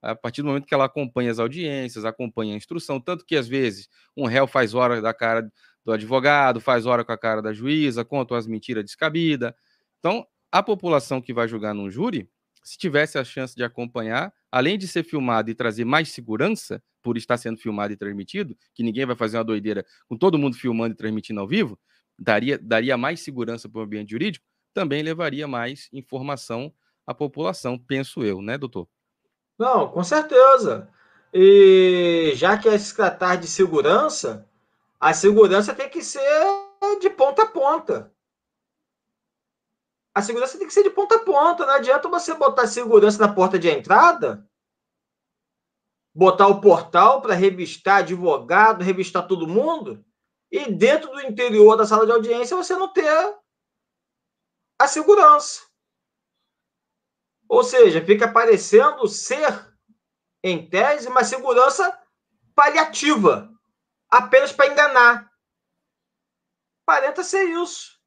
a 0.00 0.14
partir 0.14 0.42
do 0.42 0.48
momento 0.48 0.66
que 0.66 0.74
ela 0.74 0.84
acompanha 0.84 1.30
as 1.30 1.38
audiências, 1.38 2.04
acompanha 2.04 2.54
a 2.54 2.56
instrução, 2.56 3.00
tanto 3.00 3.24
que 3.26 3.36
às 3.36 3.48
vezes 3.48 3.88
um 4.16 4.26
réu 4.26 4.46
faz 4.46 4.74
hora 4.74 5.02
da 5.02 5.12
cara 5.12 5.50
do 5.84 5.92
advogado, 5.92 6.60
faz 6.60 6.86
hora 6.86 7.04
com 7.04 7.12
a 7.12 7.18
cara 7.18 7.42
da 7.42 7.52
juíza, 7.52 8.04
conta 8.04 8.36
as 8.36 8.46
mentiras 8.46 8.84
descabidas. 8.84 9.52
Então, 9.98 10.24
a 10.52 10.62
população 10.62 11.20
que 11.20 11.32
vai 11.32 11.48
julgar 11.48 11.74
num 11.74 11.90
júri, 11.90 12.28
se 12.62 12.78
tivesse 12.78 13.18
a 13.18 13.24
chance 13.24 13.54
de 13.54 13.64
acompanhar, 13.64 14.32
além 14.50 14.78
de 14.78 14.86
ser 14.86 15.02
filmado 15.02 15.50
e 15.50 15.54
trazer 15.54 15.84
mais 15.84 16.10
segurança 16.10 16.82
por 17.02 17.16
estar 17.16 17.36
sendo 17.36 17.58
filmado 17.58 17.92
e 17.92 17.96
transmitido, 17.96 18.56
que 18.74 18.82
ninguém 18.82 19.06
vai 19.06 19.16
fazer 19.16 19.38
uma 19.38 19.44
doideira 19.44 19.84
com 20.06 20.16
todo 20.16 20.38
mundo 20.38 20.56
filmando 20.56 20.94
e 20.94 20.96
transmitindo 20.96 21.40
ao 21.40 21.48
vivo, 21.48 21.78
daria, 22.18 22.58
daria 22.58 22.96
mais 22.96 23.20
segurança 23.20 23.68
para 23.68 23.80
o 23.80 23.84
ambiente 23.84 24.10
jurídico, 24.10 24.44
também 24.78 25.02
levaria 25.02 25.48
mais 25.48 25.88
informação 25.92 26.72
à 27.04 27.12
população, 27.12 27.76
penso 27.76 28.22
eu, 28.22 28.40
né, 28.40 28.56
doutor? 28.56 28.86
Não, 29.58 29.88
com 29.88 30.04
certeza. 30.04 30.88
E 31.34 32.30
já 32.36 32.56
que 32.56 32.68
é 32.68 32.78
se 32.78 32.94
tratar 32.94 33.34
de 33.34 33.48
segurança, 33.48 34.48
a 35.00 35.12
segurança 35.12 35.74
tem 35.74 35.90
que 35.90 36.00
ser 36.00 36.22
de 37.00 37.10
ponta 37.10 37.42
a 37.42 37.46
ponta. 37.46 38.12
A 40.14 40.22
segurança 40.22 40.56
tem 40.56 40.68
que 40.68 40.72
ser 40.72 40.84
de 40.84 40.90
ponta 40.90 41.16
a 41.16 41.24
ponta. 41.24 41.66
Não 41.66 41.74
adianta 41.74 42.08
você 42.08 42.32
botar 42.34 42.68
segurança 42.68 43.18
na 43.18 43.34
porta 43.34 43.58
de 43.58 43.68
entrada, 43.68 44.48
botar 46.14 46.46
o 46.46 46.60
portal 46.60 47.20
para 47.20 47.34
revistar 47.34 47.96
advogado, 47.96 48.84
revistar 48.84 49.26
todo 49.26 49.48
mundo, 49.48 50.04
e 50.52 50.70
dentro 50.70 51.10
do 51.10 51.20
interior 51.22 51.76
da 51.76 51.84
sala 51.84 52.06
de 52.06 52.12
audiência 52.12 52.56
você 52.56 52.76
não 52.76 52.92
ter 52.92 53.36
a 54.78 54.86
segurança. 54.86 55.62
Ou 57.48 57.64
seja, 57.64 58.04
fica 58.04 58.30
parecendo 58.30 59.08
ser, 59.08 59.74
em 60.42 60.68
tese, 60.68 61.08
uma 61.08 61.24
segurança 61.24 61.98
paliativa, 62.54 63.50
apenas 64.10 64.52
para 64.52 64.70
enganar. 64.70 65.32
Parenta 66.86 67.24
ser 67.24 67.44
isso. 67.44 67.98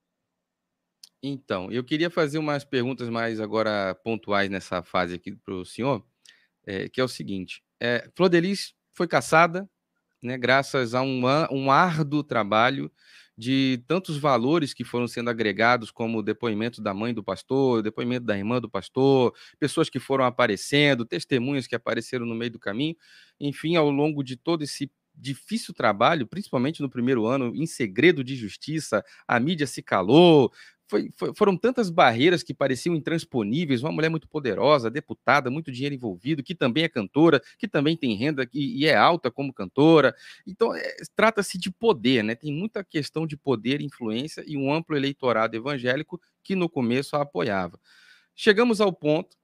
Então, 1.23 1.71
eu 1.71 1.83
queria 1.83 2.09
fazer 2.09 2.39
umas 2.39 2.63
perguntas 2.63 3.09
mais 3.09 3.39
agora 3.39 3.93
pontuais 4.03 4.49
nessa 4.49 4.81
fase 4.81 5.15
aqui 5.15 5.35
para 5.35 5.53
o 5.53 5.65
senhor, 5.65 6.03
é, 6.65 6.89
que 6.89 6.99
é 6.99 7.03
o 7.03 7.07
seguinte: 7.07 7.63
é, 7.79 8.09
Flor 8.15 8.29
Delis 8.29 8.73
foi 8.91 9.07
caçada, 9.07 9.69
né, 10.21 10.37
graças 10.37 10.95
a 10.95 11.01
um, 11.01 11.21
um 11.51 11.71
árduo 11.71 12.23
trabalho 12.23 12.91
de 13.41 13.83
tantos 13.87 14.17
valores 14.17 14.71
que 14.71 14.83
foram 14.83 15.07
sendo 15.07 15.29
agregados, 15.31 15.89
como 15.89 16.19
o 16.19 16.21
depoimento 16.23 16.79
da 16.79 16.93
mãe 16.93 17.11
do 17.11 17.23
pastor, 17.23 17.79
o 17.79 17.81
depoimento 17.81 18.23
da 18.25 18.37
irmã 18.37 18.61
do 18.61 18.69
pastor, 18.69 19.33
pessoas 19.59 19.89
que 19.89 19.99
foram 19.99 20.25
aparecendo, 20.25 21.03
testemunhas 21.05 21.65
que 21.65 21.75
apareceram 21.75 22.23
no 22.25 22.35
meio 22.35 22.51
do 22.51 22.59
caminho, 22.59 22.95
enfim, 23.39 23.75
ao 23.75 23.89
longo 23.89 24.23
de 24.23 24.37
todo 24.37 24.63
esse 24.63 24.91
difícil 25.15 25.73
trabalho, 25.73 26.27
principalmente 26.27 26.81
no 26.81 26.89
primeiro 26.89 27.25
ano, 27.25 27.51
em 27.55 27.65
segredo 27.65 28.23
de 28.23 28.35
justiça, 28.35 29.03
a 29.27 29.39
mídia 29.39 29.65
se 29.65 29.81
calou, 29.81 30.51
foi, 30.91 31.09
foi, 31.15 31.33
foram 31.33 31.55
tantas 31.55 31.89
barreiras 31.89 32.43
que 32.43 32.53
pareciam 32.53 32.93
intransponíveis. 32.93 33.81
Uma 33.81 33.93
mulher 33.93 34.09
muito 34.09 34.27
poderosa, 34.27 34.91
deputada, 34.91 35.49
muito 35.49 35.71
dinheiro 35.71 35.95
envolvido, 35.95 36.43
que 36.43 36.53
também 36.53 36.83
é 36.83 36.89
cantora, 36.89 37.41
que 37.57 37.65
também 37.65 37.95
tem 37.95 38.13
renda 38.13 38.45
e, 38.53 38.81
e 38.81 38.85
é 38.85 38.93
alta 38.93 39.31
como 39.31 39.53
cantora. 39.53 40.13
Então, 40.45 40.75
é, 40.75 40.97
trata-se 41.15 41.57
de 41.57 41.71
poder, 41.71 42.25
né? 42.25 42.35
Tem 42.35 42.53
muita 42.53 42.83
questão 42.83 43.25
de 43.25 43.37
poder, 43.37 43.79
influência 43.81 44.43
e 44.45 44.57
um 44.57 44.71
amplo 44.73 44.97
eleitorado 44.97 45.55
evangélico 45.55 46.19
que 46.43 46.55
no 46.55 46.67
começo 46.67 47.15
a 47.15 47.21
apoiava. 47.21 47.79
Chegamos 48.35 48.81
ao 48.81 48.91
ponto 48.91 49.37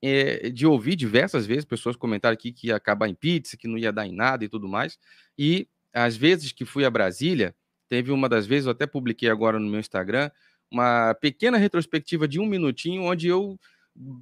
é, 0.00 0.48
de 0.48 0.66
ouvir 0.66 0.96
diversas 0.96 1.44
vezes 1.44 1.66
pessoas 1.66 1.96
comentar 1.96 2.32
aqui 2.32 2.50
que 2.50 2.68
ia 2.68 2.76
acabar 2.76 3.08
em 3.08 3.14
pizza, 3.14 3.58
que 3.58 3.68
não 3.68 3.76
ia 3.76 3.92
dar 3.92 4.06
em 4.06 4.14
nada 4.14 4.42
e 4.42 4.48
tudo 4.48 4.66
mais. 4.66 4.98
E 5.36 5.68
às 5.92 6.16
vezes 6.16 6.50
que 6.50 6.64
fui 6.64 6.86
a 6.86 6.90
Brasília, 6.90 7.54
teve 7.90 8.10
uma 8.10 8.26
das 8.26 8.46
vezes, 8.46 8.64
eu 8.64 8.72
até 8.72 8.86
publiquei 8.86 9.28
agora 9.28 9.58
no 9.58 9.68
meu 9.68 9.80
Instagram, 9.80 10.30
uma 10.74 11.14
pequena 11.14 11.56
retrospectiva 11.56 12.26
de 12.26 12.40
um 12.40 12.46
minutinho, 12.46 13.04
onde 13.04 13.28
eu, 13.28 13.58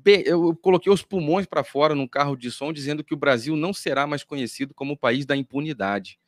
eu 0.05 0.55
coloquei 0.57 0.93
os 0.93 1.03
pulmões 1.03 1.47
para 1.47 1.65
fora 1.65 1.95
num 1.95 2.07
carro 2.07 2.37
de 2.37 2.51
som, 2.51 2.73
dizendo 2.73 3.03
que 3.03 3.15
o 3.15 3.17
Brasil 3.17 3.57
não 3.57 3.73
será 3.73 4.07
mais 4.07 4.23
conhecido 4.23 4.75
como 4.75 4.93
o 4.93 4.97
país 4.97 5.25
da 5.25 5.35
impunidade. 5.35 6.19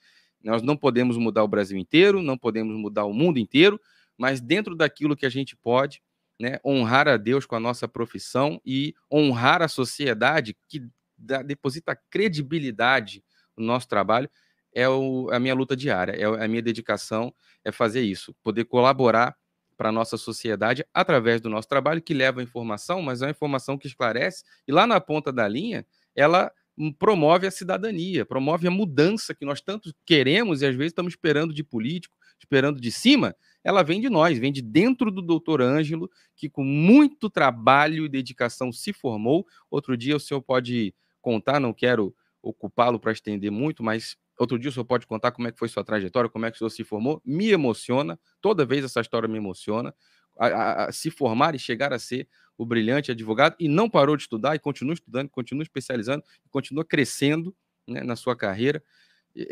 Nós 0.43 0.63
não 0.63 0.77
podemos 0.77 1.19
mudar 1.19 1.45
o 1.45 1.49
Brasil 1.49 1.77
inteiro, 1.77 2.23
não 2.23 2.39
podemos 2.39 2.75
mudar 2.75 3.05
o 3.05 3.13
mundo 3.13 3.39
inteiro, 3.39 3.79
mas 4.17 4.41
dentro 4.41 4.75
daquilo 4.75 5.15
que 5.15 5.27
a 5.27 5.31
gente 5.31 5.55
pode, 5.57 6.03
né, 6.41 6.59
honrar 6.65 7.07
a 7.07 7.19
Deus 7.19 7.45
com 7.45 7.55
a 7.55 7.61
nossa 7.61 7.87
profissão 7.87 8.61
e 8.65 8.95
honrar 9.13 9.61
a 9.61 9.69
sociedade 9.69 10.57
que 10.69 10.83
dá, 11.19 11.43
deposita 11.43 11.95
credibilidade 12.11 13.23
no 13.57 13.65
nosso 13.65 13.87
trabalho, 13.87 14.29
é 14.73 14.89
o, 14.89 15.29
a 15.31 15.39
minha 15.39 15.55
luta 15.55 15.77
diária, 15.77 16.13
é 16.13 16.25
a 16.25 16.49
minha 16.49 16.63
dedicação, 16.63 17.33
é 17.63 17.71
fazer 17.71 18.03
isso, 18.03 18.35
poder 18.43 18.65
colaborar 18.65 19.37
para 19.77 19.89
a 19.89 19.93
nossa 19.93 20.17
sociedade 20.17 20.85
através 20.93 21.41
do 21.41 21.51
nosso 21.51 21.69
trabalho, 21.69 22.03
que 22.03 22.15
leva 22.15 22.43
informação, 22.43 23.03
mas 23.03 23.23
é 23.23 23.27
uma 23.27 23.31
informação 23.31 23.77
que 23.77 23.87
esclarece, 23.87 24.45
e 24.67 24.73
lá 24.73 24.87
na 24.87 25.01
ponta 25.01 25.33
da 25.33 25.47
linha, 25.47 25.87
ela 26.15 26.51
hum, 26.77 26.93
promove 26.93 27.47
a 27.47 27.51
cidadania, 27.51 28.25
promove 28.25 28.67
a 28.67 28.71
mudança 28.71 29.35
que 29.35 29.45
nós 29.45 29.61
tanto 29.61 29.95
queremos 30.07 30.63
e 30.63 30.67
às 30.67 30.75
vezes 30.75 30.91
estamos 30.91 31.13
esperando 31.13 31.53
de 31.53 31.65
político, 31.65 32.17
esperando 32.39 32.81
de 32.81 32.91
cima, 32.91 33.35
ela 33.65 33.83
vem 33.83 34.01
de 34.01 34.11
nós, 34.11 34.39
vem 34.39 34.53
de 34.53 34.61
dentro 34.61 35.11
do 35.11 35.23
doutor 35.23 35.63
Ângelo, 35.63 36.11
que 36.37 36.51
com 36.51 36.63
muito 36.63 37.31
trabalho 37.31 38.05
e 38.05 38.09
dedicação 38.09 38.71
se 38.71 38.93
formou. 38.93 39.47
Outro 39.71 39.97
dia 39.97 40.15
o 40.15 40.21
senhor 40.21 40.43
pode 40.43 40.95
contar, 41.23 41.59
não 41.59 41.73
quero 41.73 42.15
ocupá-lo 42.43 43.01
para 43.01 43.13
estender 43.13 43.51
muito, 43.51 43.83
mas 43.83 44.17
Outro 44.39 44.59
dia 44.59 44.71
o 44.71 44.73
senhor 44.73 44.85
pode 44.85 45.07
contar 45.07 45.31
como 45.33 45.47
é 45.49 45.53
que 45.53 45.59
foi 45.59 45.69
sua 45.69 45.85
trajetória, 45.85 46.29
como 46.29 46.47
é 46.47 46.51
que 46.51 46.57
o 46.57 46.59
senhor 46.59 46.71
se 46.71 46.85
formou. 46.85 47.23
Me 47.25 47.51
emociona, 47.51 48.19
toda 48.41 48.65
vez 48.67 48.85
essa 48.85 49.01
história 49.01 49.29
me 49.29 49.39
emociona. 49.39 49.95
A, 50.37 50.47
a, 50.47 50.85
a 50.87 50.93
se 50.93 51.11
formar 51.11 51.55
e 51.55 51.59
chegar 51.61 51.93
a 51.93 51.99
ser 51.99 52.29
o 52.59 52.67
brilhante 52.67 53.11
advogado 53.11 53.55
e 53.59 53.69
não 53.69 53.89
parou 53.89 54.17
de 54.17 54.23
estudar 54.25 54.55
e 54.55 54.59
continua 54.59 54.95
estudando, 54.95 55.29
continua 55.29 55.63
especializando, 55.63 56.25
continua 56.51 56.85
crescendo 56.85 57.55
né, 57.87 58.03
na 58.03 58.17
sua 58.17 58.37
carreira. 58.37 58.83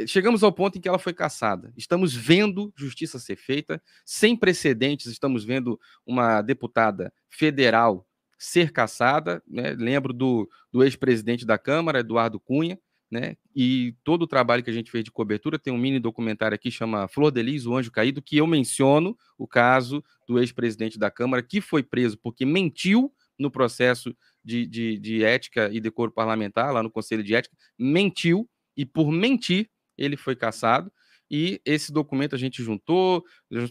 Chegamos 0.06 0.44
ao 0.44 0.52
ponto 0.52 0.78
em 0.78 0.80
que 0.80 0.88
ela 0.88 0.98
foi 0.98 1.12
caçada. 1.12 1.72
Estamos 1.76 2.14
vendo 2.14 2.72
justiça 2.76 3.18
ser 3.18 3.34
feita, 3.34 3.82
sem 4.04 4.36
precedentes. 4.36 5.06
Estamos 5.06 5.44
vendo 5.44 5.78
uma 6.06 6.40
deputada 6.40 7.12
federal 7.28 8.06
ser 8.38 8.70
caçada. 8.70 9.42
Né? 9.46 9.72
Lembro 9.72 10.12
do, 10.12 10.48
do 10.70 10.84
ex-presidente 10.84 11.44
da 11.44 11.58
Câmara, 11.58 11.98
Eduardo 11.98 12.38
Cunha, 12.38 12.78
né? 13.12 13.36
E 13.54 13.94
todo 14.02 14.22
o 14.22 14.26
trabalho 14.26 14.64
que 14.64 14.70
a 14.70 14.72
gente 14.72 14.90
fez 14.90 15.04
de 15.04 15.12
cobertura 15.12 15.58
tem 15.58 15.70
um 15.70 15.76
mini 15.76 16.00
documentário 16.00 16.54
aqui 16.54 16.70
chama 16.70 17.06
Flor 17.06 17.30
de 17.30 17.42
Lis, 17.42 17.66
o 17.66 17.76
Anjo 17.76 17.92
Caído, 17.92 18.22
que 18.22 18.38
eu 18.38 18.46
menciono 18.46 19.14
o 19.36 19.46
caso 19.46 20.02
do 20.26 20.38
ex-presidente 20.38 20.98
da 20.98 21.10
Câmara 21.10 21.42
que 21.42 21.60
foi 21.60 21.82
preso 21.82 22.16
porque 22.16 22.46
mentiu 22.46 23.12
no 23.38 23.50
processo 23.50 24.16
de, 24.42 24.66
de, 24.66 24.98
de, 24.98 25.22
ética 25.22 25.68
e 25.70 25.78
decoro 25.78 26.10
parlamentar, 26.10 26.72
lá 26.72 26.82
no 26.82 26.90
Conselho 26.90 27.22
de 27.22 27.34
Ética, 27.34 27.54
mentiu 27.78 28.48
e 28.74 28.86
por 28.86 29.12
mentir 29.12 29.68
ele 29.98 30.16
foi 30.16 30.34
caçado. 30.34 30.90
E 31.30 31.60
esse 31.64 31.92
documento 31.92 32.34
a 32.34 32.38
gente 32.38 32.62
juntou, 32.62 33.24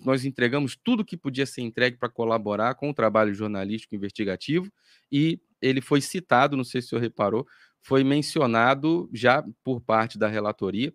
nós 0.03 0.23
entregamos 0.23 0.75
tudo 0.75 1.05
que 1.05 1.17
podia 1.17 1.45
ser 1.45 1.61
entregue 1.61 1.97
para 1.97 2.09
colaborar 2.09 2.75
com 2.75 2.89
o 2.89 2.93
trabalho 2.93 3.33
jornalístico 3.33 3.95
investigativo 3.95 4.71
e 5.11 5.39
ele 5.61 5.79
foi 5.79 6.01
citado, 6.01 6.57
não 6.57 6.63
sei 6.63 6.81
se 6.81 6.87
o 6.87 6.89
senhor 6.89 7.01
reparou, 7.01 7.45
foi 7.81 8.03
mencionado 8.03 9.09
já 9.13 9.43
por 9.63 9.81
parte 9.81 10.17
da 10.17 10.27
relatoria. 10.27 10.93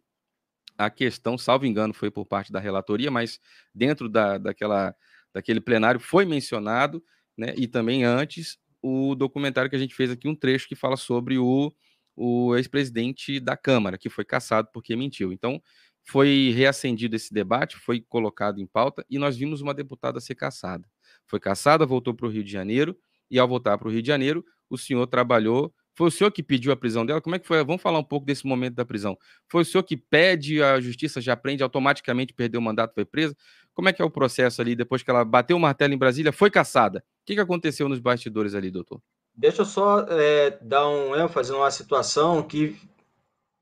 A 0.78 0.91
questão, 0.91 1.39
salvo 1.39 1.66
engano, 1.66 1.95
foi 1.95 2.11
por 2.11 2.26
parte 2.26 2.53
da 2.53 2.61
relatoria, 2.61 3.11
mas 3.11 3.41
dentro 3.74 4.09
da, 4.09 4.39
daquela, 4.39 4.95
daquele 5.32 5.61
plenário 5.61 5.99
foi 5.99 6.24
mencionado, 6.24 7.03
né, 7.37 7.55
e 7.57 7.66
também 7.66 8.05
antes, 8.05 8.59
o 8.82 9.14
documentário 9.14 9.70
que 9.70 9.76
a 9.76 9.78
gente 9.78 9.95
fez 9.95 10.11
aqui, 10.11 10.28
um 10.28 10.34
trecho 10.34 10.68
que 10.68 10.76
fala 10.76 10.97
sobre 10.97 11.39
o, 11.39 11.72
o 12.14 12.55
ex-presidente 12.57 13.41
da 13.41 13.57
Câmara, 13.57 13.99
que 13.99 14.09
foi 14.09 14.24
caçado 14.24 14.68
porque 14.72 14.95
mentiu. 14.95 15.32
Então, 15.32 15.61
foi 16.05 16.53
reacendido 16.55 17.16
esse 17.16 17.34
debate, 17.34 17.76
foi 17.76 18.01
colocado 18.01 18.61
em 18.61 18.66
pauta, 18.66 19.05
e 19.11 19.18
nós 19.18 19.37
vimos 19.37 19.61
uma 19.61 19.74
deputada 19.74 20.20
ser 20.20 20.37
caçada. 20.37 20.89
Foi 21.26 21.41
caçada, 21.41 21.84
voltou 21.84 22.14
para 22.14 22.26
o 22.26 22.30
Rio 22.30 22.45
de 22.45 22.53
Janeiro, 22.53 22.97
e 23.30 23.39
ao 23.39 23.49
voltar 23.49 23.76
para 23.76 23.89
o 23.89 23.91
Rio 23.91 24.03
de 24.03 24.07
Janeiro, 24.09 24.45
o 24.70 24.78
senhor 24.78 25.07
trabalhou 25.07 25.74
foi 25.97 26.09
o 26.09 26.11
senhor 26.11 26.30
que 26.30 26.42
pediu 26.42 26.70
a 26.72 26.76
prisão 26.76 27.07
dela? 27.07 27.22
Como 27.22 27.34
é 27.34 27.38
que 27.38 27.47
foi? 27.47 27.64
Vamos 27.64 27.80
falar 27.80 27.99
um 27.99 28.05
pouco 28.05 28.26
desse 28.26 28.47
momento 28.47 28.74
da 28.74 28.84
prisão. 28.84 29.16
Foi 29.49 29.62
o 29.62 29.64
senhor 29.64 29.82
que 29.82 29.97
pede, 29.97 30.62
a 30.62 30.78
justiça 30.78 31.22
já 31.22 31.34
prende, 31.34 31.62
automaticamente 31.62 32.34
perdeu 32.34 32.61
o 32.61 32.62
mandato, 32.62 32.92
foi 32.94 33.07
presa? 33.07 33.34
Como 33.72 33.88
é 33.88 33.92
que 33.94 34.03
é 34.03 34.05
o 34.05 34.11
processo 34.11 34.61
ali, 34.61 34.76
depois 34.76 35.03
que 35.03 35.11
ela 35.11 35.24
bateu 35.24 35.57
o 35.57 35.61
martelo 35.61 35.94
em 35.94 35.99
Brasília, 35.99 36.32
foi 36.32 36.51
caçada? 36.51 36.99
O 36.99 37.03
que, 37.24 37.34
que 37.34 37.40
aconteceu 37.40 37.88
nos 37.88 37.99
bastidores 37.99 38.55
ali, 38.55 38.70
doutor? 38.70 39.01
Deixa 39.34 39.62
eu 39.62 39.66
só 39.66 40.01
é, 40.09 40.59
dar 40.61 40.86
um 40.86 41.16
ênfase 41.16 41.51
numa 41.51 41.70
situação 41.70 42.42
que, 42.42 42.76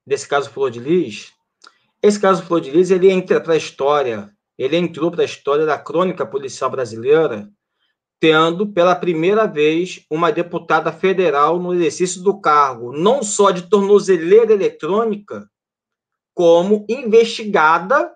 nesse 0.04 0.26
caso 0.28 0.50
Flor 0.50 0.70
de 0.70 0.80
Lis, 0.80 1.32
Esse 2.02 2.20
caso 2.20 2.42
Flor 2.42 2.60
de 2.60 2.70
Lis, 2.70 2.90
ele 2.90 3.10
entra 3.10 3.40
para 3.40 3.54
a 3.54 3.56
história, 3.56 4.30
ele 4.58 4.76
entrou 4.76 5.10
para 5.10 5.22
a 5.22 5.24
história 5.24 5.64
da 5.64 5.78
crônica 5.78 6.26
policial 6.26 6.68
brasileira, 6.68 7.48
tendo 8.20 8.72
pela 8.72 8.96
primeira 8.96 9.46
vez 9.46 10.04
uma 10.10 10.32
deputada 10.32 10.92
federal 10.92 11.58
no 11.58 11.74
exercício 11.74 12.22
do 12.22 12.40
cargo, 12.40 12.92
não 12.92 13.22
só 13.22 13.50
de 13.50 13.68
tornozeleira 13.68 14.52
eletrônica, 14.52 15.50
como 16.34 16.86
investigada 16.88 18.14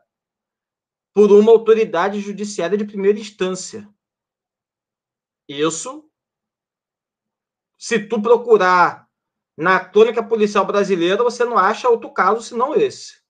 por 1.15 1.31
uma 1.33 1.53
autoridade 1.53 2.21
judiciária 2.21 2.77
de 2.77 2.85
primeira 2.85 3.19
instância. 3.19 3.89
Isso, 5.49 6.09
se 7.79 7.99
tu 8.07 8.21
procurar 8.21 9.09
na 9.57 9.81
crônica 9.81 10.23
policial 10.23 10.65
brasileira, 10.65 11.23
você 11.23 11.45
não 11.45 11.59
acha 11.59 11.89
outro 11.89 12.13
caso 12.13 12.43
senão 12.43 12.75
esse. 12.75 13.21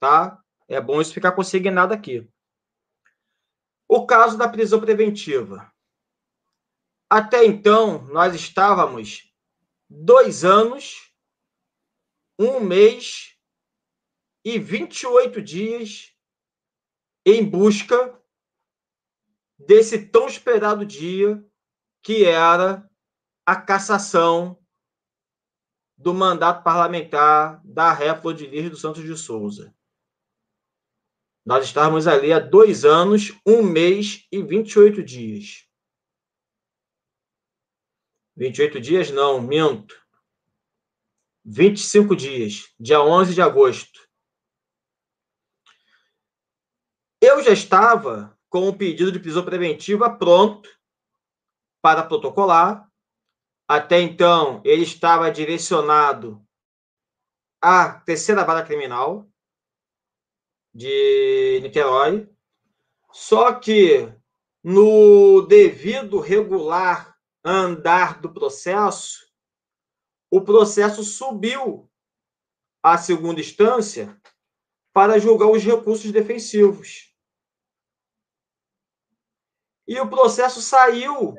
Tá? 0.00 0.42
É 0.68 0.80
bom 0.80 1.00
isso 1.00 1.14
ficar 1.14 1.32
consignado 1.32 1.94
aqui. 1.94 2.28
O 3.88 4.06
caso 4.06 4.36
da 4.36 4.48
prisão 4.48 4.80
preventiva. 4.80 5.73
Até 7.16 7.44
então, 7.44 8.02
nós 8.08 8.34
estávamos 8.34 9.32
dois 9.88 10.44
anos, 10.44 11.14
um 12.36 12.58
mês 12.58 13.38
e 14.44 14.58
28 14.58 15.40
dias 15.40 16.12
em 17.24 17.48
busca 17.48 18.20
desse 19.56 20.08
tão 20.08 20.26
esperado 20.26 20.84
dia 20.84 21.40
que 22.02 22.24
era 22.24 22.84
a 23.46 23.54
cassação 23.54 24.60
do 25.96 26.12
mandato 26.12 26.64
parlamentar 26.64 27.64
da 27.64 27.92
Réflor 27.92 28.34
de 28.34 28.48
Lir 28.48 28.70
dos 28.70 28.80
Santos 28.80 29.04
de 29.04 29.16
Souza. 29.16 29.72
Nós 31.46 31.64
estávamos 31.64 32.08
ali 32.08 32.32
há 32.32 32.40
dois 32.40 32.84
anos, 32.84 33.40
um 33.46 33.62
mês 33.62 34.26
e 34.32 34.42
28 34.42 35.00
dias. 35.00 35.72
28 38.36 38.80
dias 38.80 39.10
não, 39.10 39.40
minto. 39.40 40.02
25 41.44 42.16
dias, 42.16 42.72
dia 42.80 43.02
11 43.02 43.34
de 43.34 43.42
agosto. 43.42 44.00
Eu 47.20 47.42
já 47.42 47.52
estava 47.52 48.38
com 48.48 48.68
o 48.68 48.76
pedido 48.76 49.12
de 49.12 49.18
prisão 49.18 49.44
preventiva 49.44 50.10
pronto 50.10 50.68
para 51.82 52.02
protocolar. 52.02 52.90
Até 53.68 54.00
então, 54.00 54.62
ele 54.64 54.82
estava 54.82 55.30
direcionado 55.30 56.44
à 57.60 58.00
terceira 58.00 58.44
vara 58.44 58.64
criminal 58.64 59.28
de 60.72 61.60
Niterói. 61.62 62.28
Só 63.12 63.52
que, 63.54 64.12
no 64.62 65.42
devido 65.42 66.20
regular 66.20 67.13
andar 67.44 68.20
do 68.20 68.32
processo, 68.32 69.30
o 70.30 70.40
processo 70.40 71.04
subiu 71.04 71.90
à 72.82 72.96
segunda 72.96 73.40
instância 73.40 74.18
para 74.92 75.18
julgar 75.18 75.50
os 75.50 75.62
recursos 75.62 76.10
defensivos. 76.10 77.14
E 79.86 80.00
o 80.00 80.08
processo 80.08 80.62
saiu 80.62 81.34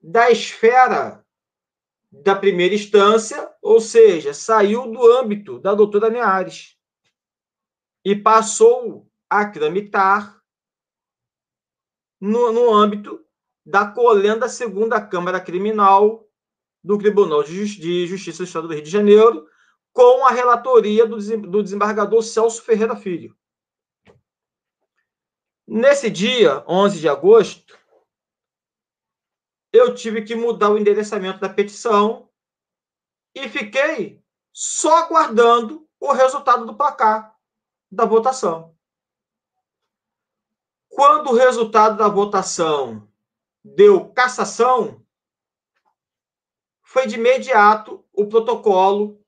da 0.00 0.30
esfera 0.30 1.26
da 2.10 2.34
primeira 2.34 2.74
instância, 2.74 3.54
ou 3.60 3.80
seja, 3.80 4.32
saiu 4.32 4.90
do 4.90 5.04
âmbito 5.12 5.58
da 5.58 5.74
doutora 5.74 6.08
Neares 6.08 6.78
e 8.04 8.16
passou 8.16 9.10
a 9.28 9.50
tramitar 9.50 10.42
no, 12.20 12.52
no 12.52 12.72
âmbito 12.72 13.27
da 13.68 13.86
colenda 13.86 14.48
segunda 14.48 14.98
Câmara 14.98 15.38
Criminal 15.38 16.26
do 16.82 16.96
Tribunal 16.96 17.42
de, 17.42 18.06
Justiça 18.06 18.38
do 18.38 18.46
Estado 18.46 18.68
do 18.68 18.72
Rio 18.72 18.82
de 18.82 18.88
Janeiro, 18.88 19.46
com 19.92 20.24
a 20.24 20.30
relatoria 20.30 21.04
do, 21.04 21.18
do 21.42 21.62
desembargador 21.62 22.22
Celso 22.22 22.62
Ferreira 22.62 22.96
Filho. 22.96 23.36
Nesse 25.66 26.08
dia, 26.08 26.64
11 26.66 26.98
de 26.98 27.08
agosto, 27.10 27.78
eu 29.70 29.94
tive 29.94 30.22
que 30.22 30.34
mudar 30.34 30.70
o 30.70 30.78
endereçamento 30.78 31.38
da 31.38 31.48
petição 31.50 32.30
e 33.34 33.50
fiquei 33.50 34.24
só 34.50 35.04
aguardando 35.04 35.86
o 36.00 36.12
resultado 36.12 36.64
do 36.64 36.74
placar 36.74 37.36
da 37.90 38.06
votação. 38.06 38.74
Quando 40.88 41.30
o 41.30 41.34
resultado 41.34 41.98
da 41.98 42.08
votação 42.08 43.07
deu 43.74 44.10
cassação, 44.12 45.04
foi 46.82 47.06
de 47.06 47.16
imediato 47.16 48.04
o 48.12 48.26
protocolo 48.26 49.22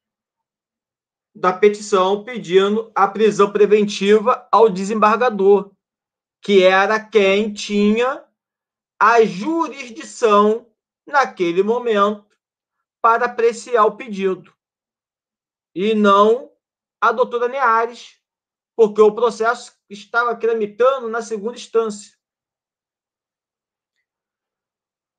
da 1.35 1.53
petição 1.53 2.25
pedindo 2.25 2.91
a 2.95 3.07
prisão 3.07 3.53
preventiva 3.53 4.49
ao 4.51 4.69
desembargador 4.69 5.73
que 6.43 6.63
era 6.63 6.99
quem 6.99 7.53
tinha 7.53 8.25
a 8.99 9.25
jurisdição 9.25 10.67
naquele 11.07 11.63
momento 11.63 12.37
para 13.01 13.27
apreciar 13.27 13.85
o 13.85 13.97
pedido. 13.97 14.55
E 15.75 15.95
não 15.95 16.51
a 17.01 17.13
doutora 17.13 17.49
Neares, 17.49 18.19
porque 18.77 19.01
o 19.01 19.15
processo 19.15 19.73
estava 19.89 20.37
tramitando 20.37 21.09
na 21.09 21.23
segunda 21.23 21.57
instância. 21.57 22.19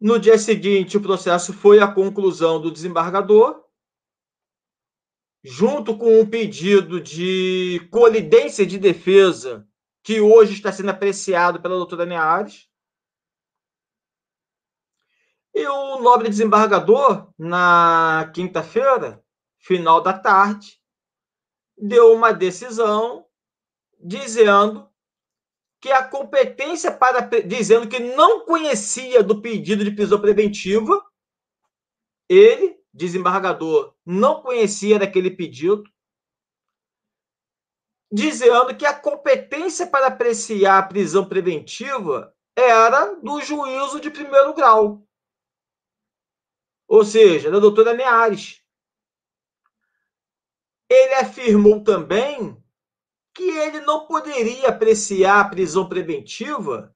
No 0.02 0.18
dia 0.18 0.36
seguinte, 0.36 0.98
o 0.98 1.02
processo 1.02 1.54
foi 1.54 1.80
à 1.80 1.88
conclusão 1.88 2.60
do 2.60 2.72
desembargador, 2.72 3.64
junto 5.44 5.96
com 5.96 6.20
um 6.20 6.28
pedido 6.28 7.00
de 7.00 7.88
colidência 7.92 8.66
de 8.66 8.80
defesa 8.80 9.68
que 10.02 10.20
hoje 10.20 10.54
está 10.54 10.72
sendo 10.72 10.90
apreciado 10.90 11.62
pela 11.62 11.76
doutora 11.76 12.04
Neares. 12.04 12.68
E 15.54 15.68
o 15.68 16.02
nobre 16.02 16.30
desembargador, 16.30 17.32
na 17.38 18.32
quinta-feira, 18.34 19.24
final 19.60 20.02
da 20.02 20.18
tarde, 20.18 20.82
deu 21.78 22.12
uma 22.12 22.32
decisão 22.32 23.28
dizendo 24.00 24.91
que 25.82 25.92
a 25.92 26.08
competência 26.08 26.96
para 26.96 27.22
dizendo 27.42 27.90
que 27.90 28.00
não 28.00 28.46
conhecia 28.46 29.24
do 29.24 29.42
pedido 29.42 29.84
de 29.84 29.90
prisão 29.90 30.22
preventiva, 30.22 31.04
ele, 32.30 32.80
desembargador, 32.94 33.96
não 34.06 34.44
conhecia 34.44 35.00
daquele 35.00 35.32
pedido, 35.32 35.84
dizendo 38.12 38.78
que 38.78 38.86
a 38.86 38.94
competência 38.94 39.88
para 39.88 40.08
apreciar 40.08 40.78
a 40.78 40.88
prisão 40.88 41.28
preventiva 41.28 42.36
era 42.56 43.16
do 43.16 43.42
juízo 43.42 44.00
de 44.00 44.12
primeiro 44.12 44.54
grau. 44.54 45.04
Ou 46.88 47.04
seja, 47.04 47.50
da 47.50 47.58
doutora 47.58 47.94
Neares. 47.94 48.62
Ele 50.88 51.14
afirmou 51.16 51.84
também 51.84 52.61
que 53.34 53.44
ele 53.44 53.82
não 53.82 54.06
poderia 54.06 54.70
apreciar 54.70 55.40
a 55.40 55.50
prisão 55.50 55.88
preventiva 55.88 56.94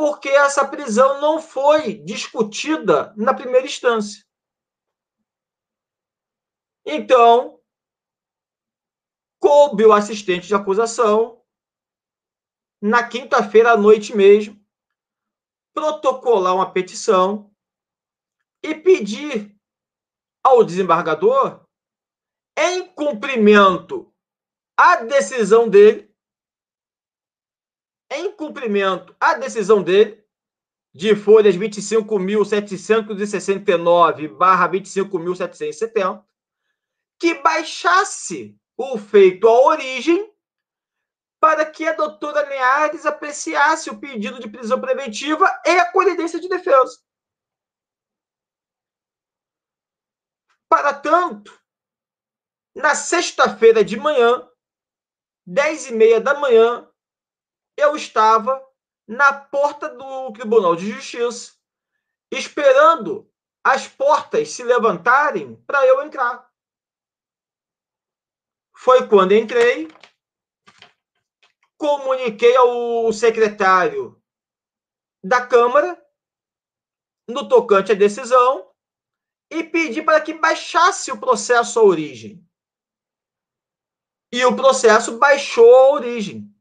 porque 0.00 0.30
essa 0.30 0.66
prisão 0.66 1.20
não 1.20 1.42
foi 1.42 1.92
discutida 1.92 3.12
na 3.18 3.34
primeira 3.34 3.66
instância. 3.66 4.24
Então, 6.86 7.60
coube 9.38 9.84
o 9.84 9.92
assistente 9.92 10.46
de 10.46 10.54
acusação, 10.54 11.44
na 12.80 13.06
quinta-feira 13.06 13.72
à 13.72 13.76
noite 13.76 14.16
mesmo, 14.16 14.58
protocolar 15.74 16.54
uma 16.54 16.72
petição 16.72 17.54
e 18.62 18.74
pedir 18.74 19.54
ao 20.42 20.64
desembargador, 20.64 21.62
em 22.56 22.86
cumprimento 22.94 24.09
à 24.80 25.04
decisão 25.04 25.68
dele, 25.68 26.10
em 28.10 28.32
cumprimento 28.32 29.14
à 29.20 29.34
decisão 29.34 29.82
dele, 29.82 30.26
de 30.94 31.14
folhas 31.14 31.54
25.769 31.54 34.34
barra 34.38 34.66
25.770, 34.70 36.24
que 37.18 37.34
baixasse 37.42 38.58
o 38.74 38.96
feito 38.96 39.46
à 39.46 39.66
origem 39.66 40.32
para 41.38 41.70
que 41.70 41.86
a 41.86 41.92
doutora 41.92 42.48
Neares 42.48 43.04
apreciasse 43.04 43.90
o 43.90 44.00
pedido 44.00 44.40
de 44.40 44.48
prisão 44.48 44.80
preventiva 44.80 45.46
e 45.66 45.78
a 45.78 45.92
colidência 45.92 46.40
de 46.40 46.48
defesa. 46.48 46.98
Para 50.70 50.94
tanto, 50.94 51.60
na 52.74 52.94
sexta-feira 52.94 53.84
de 53.84 53.98
manhã, 53.98 54.49
10 55.46 55.86
e 55.86 55.92
meia 55.92 56.20
da 56.20 56.34
manhã, 56.34 56.88
eu 57.76 57.96
estava 57.96 58.64
na 59.06 59.32
porta 59.32 59.88
do 59.88 60.32
Tribunal 60.32 60.76
de 60.76 60.92
Justiça, 60.92 61.54
esperando 62.30 63.30
as 63.64 63.88
portas 63.88 64.50
se 64.50 64.62
levantarem 64.62 65.56
para 65.66 65.84
eu 65.86 66.02
entrar. 66.02 66.48
Foi 68.76 69.06
quando 69.08 69.32
entrei, 69.32 69.88
comuniquei 71.76 72.56
ao 72.56 73.12
secretário 73.12 74.22
da 75.22 75.46
Câmara 75.46 76.00
no 77.28 77.48
tocante 77.48 77.92
à 77.92 77.94
decisão 77.94 78.70
e 79.50 79.62
pedi 79.64 80.02
para 80.02 80.20
que 80.20 80.32
baixasse 80.34 81.10
o 81.10 81.18
processo 81.18 81.80
à 81.80 81.82
origem. 81.82 82.46
E 84.32 84.44
o 84.44 84.54
processo 84.54 85.18
baixou 85.18 85.74
a 85.74 85.90
origem 85.92 86.54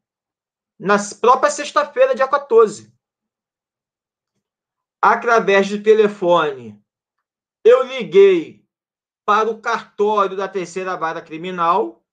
na 0.80 0.98
própria 1.20 1.52
sexta-feira, 1.52 2.16
dia 2.16 2.28
14. 2.28 2.92
Através 5.02 5.68
de 5.68 5.82
telefone, 5.82 6.82
eu 7.64 7.84
liguei 7.84 8.66
para 9.26 9.50
o 9.50 9.62
cartório 9.62 10.36
da 10.36 10.48
terceira 10.48 10.98
vara 10.98 11.22
criminal, 11.22 12.04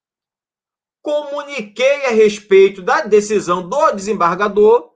comuniquei 1.02 2.06
a 2.06 2.10
respeito 2.10 2.82
da 2.82 3.02
decisão 3.02 3.66
do 3.66 3.92
desembargador 3.92 4.94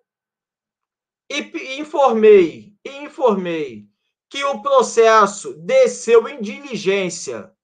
e 1.31 1.78
informei, 1.78 2.77
informei 2.85 3.89
que 4.28 4.45
o 4.45 4.61
processo 4.61 5.55
desceu 5.55 6.28
em 6.28 6.43
diligência 6.43 7.57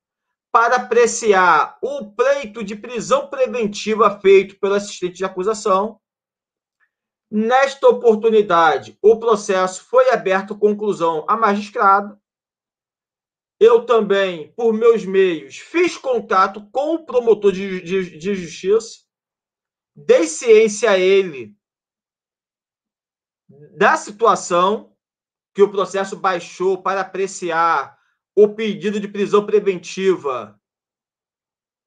para 0.57 0.77
apreciar 0.77 1.77
o 1.83 2.13
pleito 2.13 2.65
de 2.65 2.75
prisão 2.75 3.29
preventiva 3.29 4.19
feito 4.21 4.59
pelo 4.59 4.73
assistente 4.73 5.17
de 5.17 5.25
acusação. 5.27 6.01
Nesta 7.31 7.87
oportunidade, 7.87 8.97
o 9.03 9.19
processo 9.19 9.85
foi 9.85 10.09
aberto 10.09 10.57
conclusão 10.57 11.27
a 11.29 11.37
magistrado. 11.37 12.19
Eu 13.61 13.85
também, 13.85 14.51
por 14.55 14.73
meus 14.73 15.05
meios, 15.05 15.59
fiz 15.59 15.99
contato 15.99 16.67
com 16.71 16.95
o 16.95 17.05
promotor 17.05 17.53
de, 17.53 17.83
de, 17.83 18.17
de 18.17 18.35
justiça, 18.35 19.01
dei 19.95 20.27
ciência 20.27 20.91
a 20.91 20.99
ele 20.99 21.55
da 23.77 23.95
situação 23.99 24.97
que 25.55 25.61
o 25.61 25.71
processo 25.71 26.17
baixou 26.17 26.83
para 26.83 27.03
apreciar 27.03 27.96
o 28.37 28.55
pedido 28.55 29.01
de 29.01 29.09
prisão 29.09 29.47
preventiva 29.47 30.61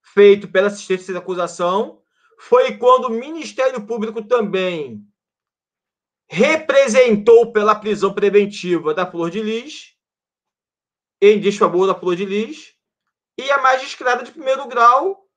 feito 0.01 0.47
pela 0.47 0.67
assistência 0.67 1.13
de 1.13 1.19
acusação 1.19 2.01
foi 2.39 2.75
quando 2.75 3.05
o 3.05 3.11
Ministério 3.11 3.85
Público 3.85 4.23
também 4.23 5.07
representou 6.27 7.51
pela 7.51 7.75
prisão 7.75 8.13
preventiva 8.13 8.95
da 8.95 9.09
Flor 9.09 9.29
de 9.29 9.41
Lis, 9.41 9.95
em 11.21 11.39
desfavor 11.39 11.85
da 11.85 11.93
Flor 11.93 12.15
de 12.15 12.25
Lis, 12.25 12.75
e 13.37 13.51
a 13.51 13.61
magistrada 13.61 14.23
de 14.23 14.31
primeiro 14.31 14.67
grau, 14.67 15.29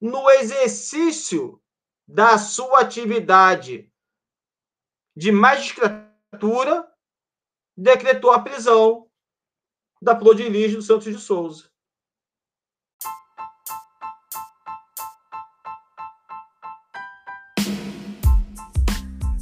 no 0.00 0.30
exercício 0.30 1.60
da 2.06 2.38
sua 2.38 2.80
atividade 2.80 3.90
de 5.16 5.30
magistratura, 5.30 6.90
decretou 7.76 8.32
a 8.32 8.40
prisão 8.40 9.03
da 10.04 10.16
Flor 10.16 10.34
de 10.34 10.48
Lis 10.48 10.74
do 10.74 10.82
Santos 10.82 11.06
de 11.06 11.18
Souza. 11.18 11.64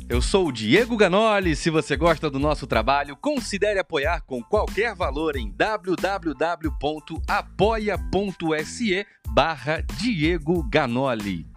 Eu 0.08 0.22
sou 0.22 0.48
o 0.48 0.52
Diego 0.52 0.96
Ganoli. 0.96 1.56
Se 1.56 1.68
você 1.70 1.96
gosta 1.96 2.30
do 2.30 2.38
nosso 2.38 2.66
trabalho, 2.66 3.16
considere 3.16 3.80
apoiar 3.80 4.20
com 4.20 4.42
qualquer 4.42 4.94
valor 4.94 5.36
em 5.36 5.50
www.apoia.se 5.50 5.96
barra 9.28 9.82
Diego 9.98 10.62
Ganoli. 10.64 11.50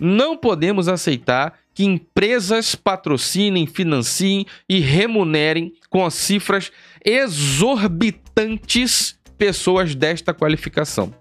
Não 0.00 0.36
podemos 0.38 0.88
aceitar 0.88 1.58
que 1.80 1.86
empresas 1.86 2.74
patrocinem, 2.74 3.66
financiem 3.66 4.44
e 4.68 4.80
remunerem 4.80 5.72
com 5.88 6.10
cifras 6.10 6.70
exorbitantes 7.02 9.18
pessoas 9.38 9.94
desta 9.94 10.34
qualificação 10.34 11.14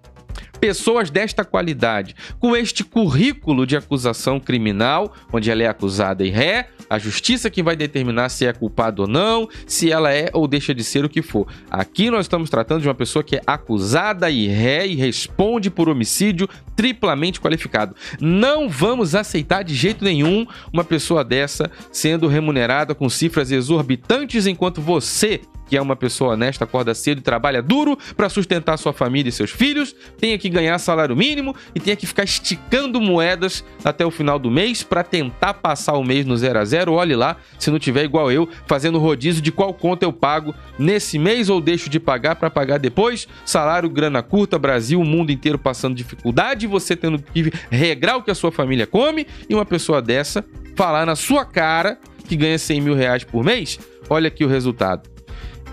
pessoas 0.60 1.10
desta 1.10 1.44
qualidade, 1.46 2.16
com 2.40 2.56
este 2.56 2.84
currículo 2.84 3.66
de 3.66 3.76
acusação 3.78 4.40
criminal, 4.40 5.14
onde 5.32 5.50
ela 5.50 5.64
é 5.64 5.68
acusada 5.68 6.26
e 6.26 6.30
ré, 6.30 6.70
a 6.90 6.98
justiça 6.98 7.50
que 7.50 7.62
vai 7.62 7.76
determinar 7.76 8.30
se 8.30 8.46
é 8.46 8.54
culpado 8.54 9.04
ou 9.04 9.08
não, 9.08 9.48
se 9.68 9.92
ela 9.92 10.12
é 10.12 10.30
ou 10.34 10.48
deixa 10.48 10.74
de 10.74 10.84
ser 10.84 11.06
o 11.06 11.10
que 11.10 11.22
for. 11.22 11.48
Aqui 11.70 12.10
nós 12.10 12.26
estamos 12.26 12.50
tratando 12.50 12.82
de 12.82 12.88
uma 12.88 12.96
pessoa 12.96 13.24
que 13.24 13.36
é 13.36 13.42
acusada 13.46 14.30
e 14.30 14.48
ré 14.48 14.88
e 14.88 14.96
responde 14.96 15.70
por 15.70 15.88
homicídio 15.88 16.50
triplamente 16.76 17.40
qualificado. 17.40 17.96
Não 18.20 18.68
vamos 18.68 19.14
aceitar 19.14 19.64
de 19.64 19.76
jeito 19.76 20.04
nenhum 20.04 20.48
uma 20.74 20.84
pessoa 20.84 21.24
dessa 21.24 21.70
sendo 21.92 22.28
remunerada 22.28 22.96
com 22.96 23.10
cifras 23.10 23.52
exorbitantes 23.52 24.48
enquanto 24.48 24.82
você 24.82 25.42
que 25.70 25.78
é 25.78 25.82
uma 25.82 25.96
pessoa 25.96 26.34
honesta, 26.34 26.64
acorda 26.64 26.96
cedo 26.96 27.20
e 27.20 27.22
trabalha 27.22 27.62
duro 27.62 27.98
para 28.18 28.28
sustentar 28.28 28.76
sua 28.78 28.92
família 28.92 29.30
e 29.30 29.32
seus 29.32 29.52
filhos, 29.52 29.96
tenha 30.18 30.38
que 30.38 30.50
ganhar 30.50 30.78
salário 30.80 31.16
mínimo 31.16 31.56
e 31.76 31.80
tenha 31.80 31.96
que 31.96 32.08
ficar 32.08 32.24
esticando 32.24 33.00
moedas 33.00 33.64
até 33.86 34.04
o 34.04 34.10
final 34.10 34.40
do 34.40 34.50
mês 34.50 34.82
para 34.82 35.04
tentar 35.04 35.54
passar 35.54 35.94
o 35.94 36.04
mês 36.04 36.26
no 36.26 36.36
zero 36.36 36.60
a 36.60 36.66
zero. 36.66 36.94
Olhe 36.94 37.16
lá, 37.16 37.38
se 37.60 37.70
não 37.70 37.78
tiver 37.78 38.04
igual 38.04 38.32
eu, 38.32 38.50
fazendo 38.66 38.98
rodízio 38.98 39.42
de 39.42 39.52
qual 39.52 39.72
conta 39.74 40.06
eu 40.06 40.12
pago 40.12 40.56
nesse 40.78 41.20
mês 41.20 41.50
ou 41.50 41.62
deixo 41.62 41.88
de 41.88 42.00
pagar 42.00 42.36
para 42.36 42.50
pagar 42.50 42.80
depois. 42.80 43.28
Salário, 43.46 43.90
grana 43.90 44.24
curta, 44.24 44.58
Brasil, 44.58 45.00
o 45.00 45.06
mundo 45.06 45.32
inteiro 45.32 45.60
passando 45.60 45.96
dificuldade, 45.96 46.66
você 46.66 46.96
tendo 46.96 47.22
que 47.22 47.52
regrar 47.70 48.18
o 48.18 48.24
que 48.24 48.32
a 48.32 48.36
sua 48.36 48.52
família 48.52 48.88
come 48.88 49.28
e 49.48 49.54
uma 49.54 49.66
pessoa 49.66 50.02
dessa 50.02 50.44
falar 50.76 51.06
na 51.06 51.16
sua 51.16 51.46
cara 51.46 52.00
que 52.28 52.36
ganha 52.36 52.58
100 52.58 52.82
mil 52.82 52.96
reais 52.96 53.24
por 53.24 53.44
mês. 53.44 53.80
Olha 54.10 54.28
aqui 54.30 54.44
o 54.44 54.48
resultado 54.48 55.19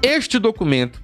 este 0.03 0.39
documento, 0.39 1.01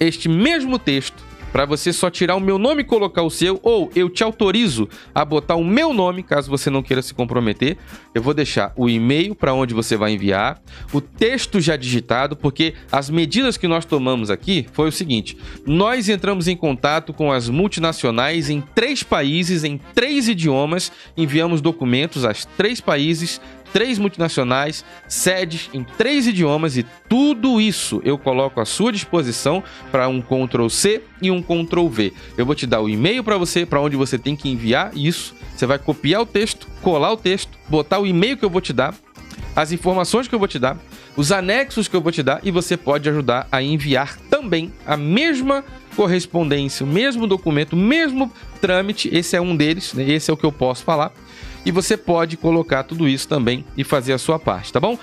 este 0.00 0.28
mesmo 0.28 0.78
texto, 0.78 1.22
para 1.52 1.66
você 1.66 1.92
só 1.92 2.08
tirar 2.08 2.34
o 2.34 2.40
meu 2.40 2.58
nome 2.58 2.80
e 2.80 2.84
colocar 2.84 3.22
o 3.22 3.30
seu, 3.30 3.60
ou 3.62 3.90
eu 3.94 4.08
te 4.08 4.24
autorizo 4.24 4.88
a 5.14 5.22
botar 5.22 5.54
o 5.54 5.62
meu 5.62 5.92
nome, 5.92 6.22
caso 6.22 6.50
você 6.50 6.70
não 6.70 6.82
queira 6.82 7.02
se 7.02 7.12
comprometer. 7.12 7.76
Eu 8.14 8.22
vou 8.22 8.32
deixar 8.32 8.72
o 8.74 8.88
e-mail 8.88 9.34
para 9.34 9.52
onde 9.52 9.74
você 9.74 9.94
vai 9.94 10.12
enviar, 10.12 10.62
o 10.94 11.00
texto 11.00 11.60
já 11.60 11.76
digitado, 11.76 12.34
porque 12.34 12.72
as 12.90 13.10
medidas 13.10 13.58
que 13.58 13.68
nós 13.68 13.84
tomamos 13.84 14.30
aqui 14.30 14.66
foi 14.72 14.88
o 14.88 14.92
seguinte: 14.92 15.36
nós 15.66 16.08
entramos 16.08 16.48
em 16.48 16.56
contato 16.56 17.12
com 17.12 17.30
as 17.30 17.50
multinacionais 17.50 18.48
em 18.48 18.62
três 18.74 19.02
países, 19.02 19.62
em 19.62 19.78
três 19.94 20.28
idiomas, 20.28 20.90
enviamos 21.16 21.60
documentos 21.60 22.24
a 22.24 22.32
três 22.56 22.80
países 22.80 23.40
três 23.72 23.98
multinacionais, 23.98 24.84
sedes 25.08 25.70
em 25.72 25.82
três 25.82 26.26
idiomas 26.26 26.76
e 26.76 26.84
tudo 27.08 27.60
isso 27.60 28.00
eu 28.04 28.18
coloco 28.18 28.60
à 28.60 28.64
sua 28.64 28.92
disposição 28.92 29.62
para 29.90 30.08
um 30.08 30.20
Ctrl 30.20 30.68
C 30.68 31.02
e 31.20 31.30
um 31.30 31.42
Ctrl 31.42 31.88
V. 31.88 32.12
Eu 32.36 32.46
vou 32.46 32.54
te 32.54 32.66
dar 32.66 32.80
o 32.80 32.88
e-mail 32.88 33.24
para 33.24 33.38
você, 33.38 33.64
para 33.64 33.80
onde 33.80 33.96
você 33.96 34.18
tem 34.18 34.36
que 34.36 34.48
enviar 34.48 34.92
isso. 34.94 35.34
Você 35.56 35.66
vai 35.66 35.78
copiar 35.78 36.22
o 36.22 36.26
texto, 36.26 36.66
colar 36.82 37.12
o 37.12 37.16
texto, 37.16 37.58
botar 37.68 37.98
o 37.98 38.06
e-mail 38.06 38.36
que 38.36 38.44
eu 38.44 38.50
vou 38.50 38.60
te 38.60 38.72
dar, 38.72 38.94
as 39.54 39.72
informações 39.72 40.28
que 40.28 40.34
eu 40.34 40.38
vou 40.38 40.48
te 40.48 40.58
dar, 40.58 40.76
os 41.16 41.30
anexos 41.30 41.88
que 41.88 41.96
eu 41.96 42.00
vou 42.00 42.12
te 42.12 42.22
dar 42.22 42.40
e 42.42 42.50
você 42.50 42.76
pode 42.76 43.08
ajudar 43.08 43.46
a 43.52 43.62
enviar 43.62 44.16
também 44.30 44.72
a 44.86 44.96
mesma 44.96 45.64
correspondência, 45.94 46.84
o 46.84 46.88
mesmo 46.88 47.26
documento, 47.26 47.74
o 47.74 47.76
mesmo 47.76 48.32
trâmite. 48.60 49.10
Esse 49.12 49.36
é 49.36 49.40
um 49.40 49.54
deles, 49.54 49.92
né? 49.92 50.08
esse 50.08 50.30
é 50.30 50.34
o 50.34 50.36
que 50.36 50.44
eu 50.44 50.52
posso 50.52 50.82
falar 50.84 51.12
e 51.64 51.70
você 51.70 51.96
pode 51.96 52.36
colocar 52.36 52.82
tudo 52.82 53.08
isso 53.08 53.28
também 53.28 53.64
e 53.76 53.84
fazer 53.84 54.12
a 54.12 54.18
sua 54.18 54.38
parte, 54.38 54.72
tá 54.72 54.80
bom? 54.80 54.98